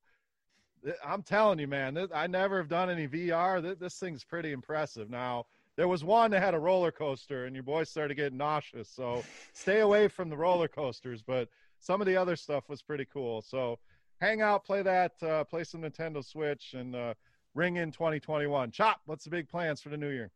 I'm 1.04 1.22
telling 1.22 1.58
you, 1.58 1.68
man, 1.68 1.94
this, 1.94 2.08
I 2.14 2.26
never 2.26 2.58
have 2.58 2.68
done 2.68 2.90
any 2.90 3.06
VR. 3.06 3.62
This, 3.62 3.78
this 3.78 3.98
thing's 3.98 4.24
pretty 4.24 4.52
impressive. 4.52 5.10
Now, 5.10 5.46
there 5.76 5.88
was 5.88 6.04
one 6.04 6.30
that 6.32 6.42
had 6.42 6.54
a 6.54 6.58
roller 6.58 6.92
coaster, 6.92 7.46
and 7.46 7.54
your 7.54 7.62
boys 7.62 7.88
started 7.88 8.14
getting 8.16 8.38
nauseous. 8.38 8.88
So 8.88 9.22
stay 9.52 9.80
away 9.80 10.08
from 10.08 10.28
the 10.28 10.36
roller 10.36 10.68
coasters. 10.68 11.22
But 11.22 11.48
some 11.78 12.00
of 12.00 12.06
the 12.06 12.16
other 12.16 12.36
stuff 12.36 12.68
was 12.68 12.82
pretty 12.82 13.06
cool. 13.12 13.42
So 13.42 13.78
hang 14.20 14.40
out, 14.40 14.64
play 14.64 14.82
that, 14.82 15.12
uh, 15.22 15.44
play 15.44 15.64
some 15.64 15.82
Nintendo 15.82 16.24
Switch, 16.24 16.74
and 16.74 16.94
uh, 16.94 17.14
ring 17.54 17.76
in 17.76 17.90
2021. 17.90 18.70
Chop, 18.70 19.00
what's 19.06 19.24
the 19.24 19.30
big 19.30 19.48
plans 19.48 19.80
for 19.80 19.88
the 19.88 19.96
new 19.96 20.10
year? 20.10 20.30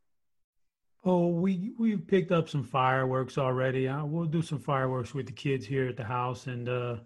Oh, 1.04 1.28
we 1.28 1.72
we've 1.78 2.04
picked 2.04 2.32
up 2.32 2.48
some 2.48 2.64
fireworks 2.64 3.38
already. 3.38 3.86
Uh, 3.86 4.04
we'll 4.04 4.24
do 4.24 4.42
some 4.42 4.58
fireworks 4.58 5.14
with 5.14 5.26
the 5.26 5.32
kids 5.32 5.64
here 5.64 5.86
at 5.86 5.96
the 5.96 6.04
house, 6.04 6.48
and 6.48 6.68
uh, 6.68 6.96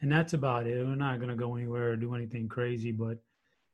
and 0.00 0.10
that's 0.12 0.32
about 0.34 0.66
it. 0.66 0.84
We're 0.84 0.94
not 0.94 1.20
gonna 1.20 1.36
go 1.36 1.56
anywhere 1.56 1.90
or 1.90 1.96
do 1.96 2.14
anything 2.14 2.48
crazy, 2.48 2.92
but 2.92 3.18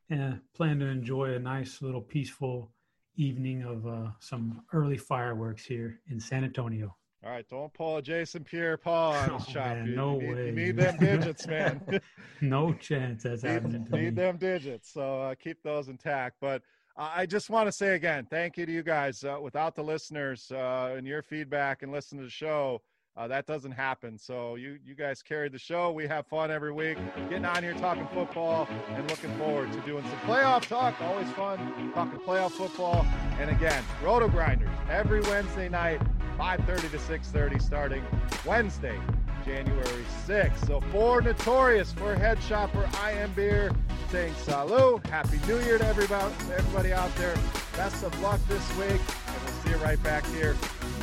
yeah, 0.09 0.35
plan 0.55 0.79
to 0.81 0.87
enjoy 0.87 1.35
a 1.35 1.39
nice 1.39 1.81
little 1.83 2.03
peaceful 2.03 2.71
evening 3.17 3.63
of 3.63 3.87
uh, 3.87 4.09
some 4.21 4.63
early 4.73 4.97
fireworks 4.99 5.65
here 5.65 6.01
in 6.11 6.19
San 6.21 6.45
Antonio. 6.45 6.97
All 7.25 7.31
right, 7.31 7.47
don't 7.49 7.73
pull 7.73 7.99
a 7.99 8.03
Jason 8.03 8.43
Pierre-Paul 8.43 9.13
on 9.13 9.31
his 9.35 9.45
Oh, 9.49 9.53
chop. 9.53 9.67
man, 9.77 9.87
you, 9.87 9.95
no 9.95 10.21
you 10.21 10.27
need, 10.27 10.35
way. 10.35 10.47
You 10.47 10.53
need 10.53 10.77
them 10.77 10.97
digits, 10.99 11.47
man. 11.47 12.01
no 12.41 12.73
chance 12.73 13.23
that's 13.23 13.43
happening 13.43 13.83
need, 13.83 13.91
to 13.91 13.97
me. 13.97 14.03
need 14.07 14.17
them 14.17 14.39
digits. 14.39 14.93
So 14.93 15.21
uh, 15.23 15.35
keep 15.37 15.63
those 15.63 15.87
intact. 15.89 16.37
But 16.41 16.63
uh, 16.97 17.11
I 17.15 17.27
just 17.27 17.49
want 17.49 17.69
to 17.69 17.73
say 17.73 17.95
again, 17.95 18.27
thank 18.29 18.57
you 18.57 18.67
to 18.67 18.73
you 18.73 18.83
guys. 18.83 19.23
Uh, 19.23 19.39
without 19.41 19.77
the 19.77 19.85
listeners 19.85 20.51
uh, 20.53 20.95
and 20.97 21.07
your 21.07 21.23
feedback 21.23 21.83
and 21.83 21.93
listen 21.93 22.19
to 22.19 22.25
the 22.25 22.31
show, 22.31 22.83
uh, 23.17 23.29
that 23.29 23.47
doesn't 23.47 23.73
happen. 23.73 24.19
So 24.19 24.55
you 24.55 24.79
you 24.85 24.95
guys 24.95 25.23
carried 25.23 25.53
the 25.53 25.59
show. 25.59 25.93
We 25.93 26.07
have 26.07 26.27
fun 26.27 26.51
every 26.51 26.73
week, 26.73 26.97
getting 27.29 27.45
on 27.45 27.63
here 27.63 27.75
talking 27.75 28.07
football 28.09 28.67
and 28.89 29.09
looking 29.11 29.35
forward 29.37 29.71
to 29.73 29.81
doing 29.81 30.05
some 30.05 30.19
playoff 30.21 30.67
talk. 30.67 31.01
Always 31.03 31.31
fun 31.33 31.93
talking 31.93 32.19
playoff 32.21 32.53
football. 32.53 33.07
And 33.39 33.51
again, 33.51 33.85
Roto 34.03 34.29
Grinders 34.29 34.71
every 34.89 35.21
Wednesday 35.23 35.69
night, 35.69 36.01
5:30 36.39 36.91
to 36.91 36.99
6:30, 36.99 37.59
starting 37.59 38.03
Wednesday, 38.47 38.99
January 39.45 40.05
6th. 40.27 40.67
So 40.67 40.81
for 40.91 41.21
Notorious, 41.21 41.93
for 41.93 42.15
Head 42.15 42.43
Shopper, 42.43 42.89
I 42.99 43.13
am 43.13 43.31
Beer, 43.35 43.73
saying 44.11 44.33
salut. 44.45 45.07
Happy 45.09 45.39
New 45.47 45.61
Year 45.61 45.77
to 45.77 45.87
everybody, 45.87 46.35
everybody 46.51 46.95
out 46.95 47.15
there. 47.17 47.35
Best 47.77 48.03
of 48.05 48.19
luck 48.23 48.41
this 48.49 48.67
week, 48.79 48.89
and 48.89 49.45
we'll 49.45 49.63
see 49.63 49.71
you 49.71 49.77
right 49.77 50.03
back 50.03 50.25
here 50.29 50.57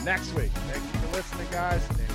next 0.04 0.34
week. 0.34 0.52
Thank 0.52 0.84
you 0.84 1.00
for 1.00 1.18
listening, 1.18 1.48
guys. 1.52 2.09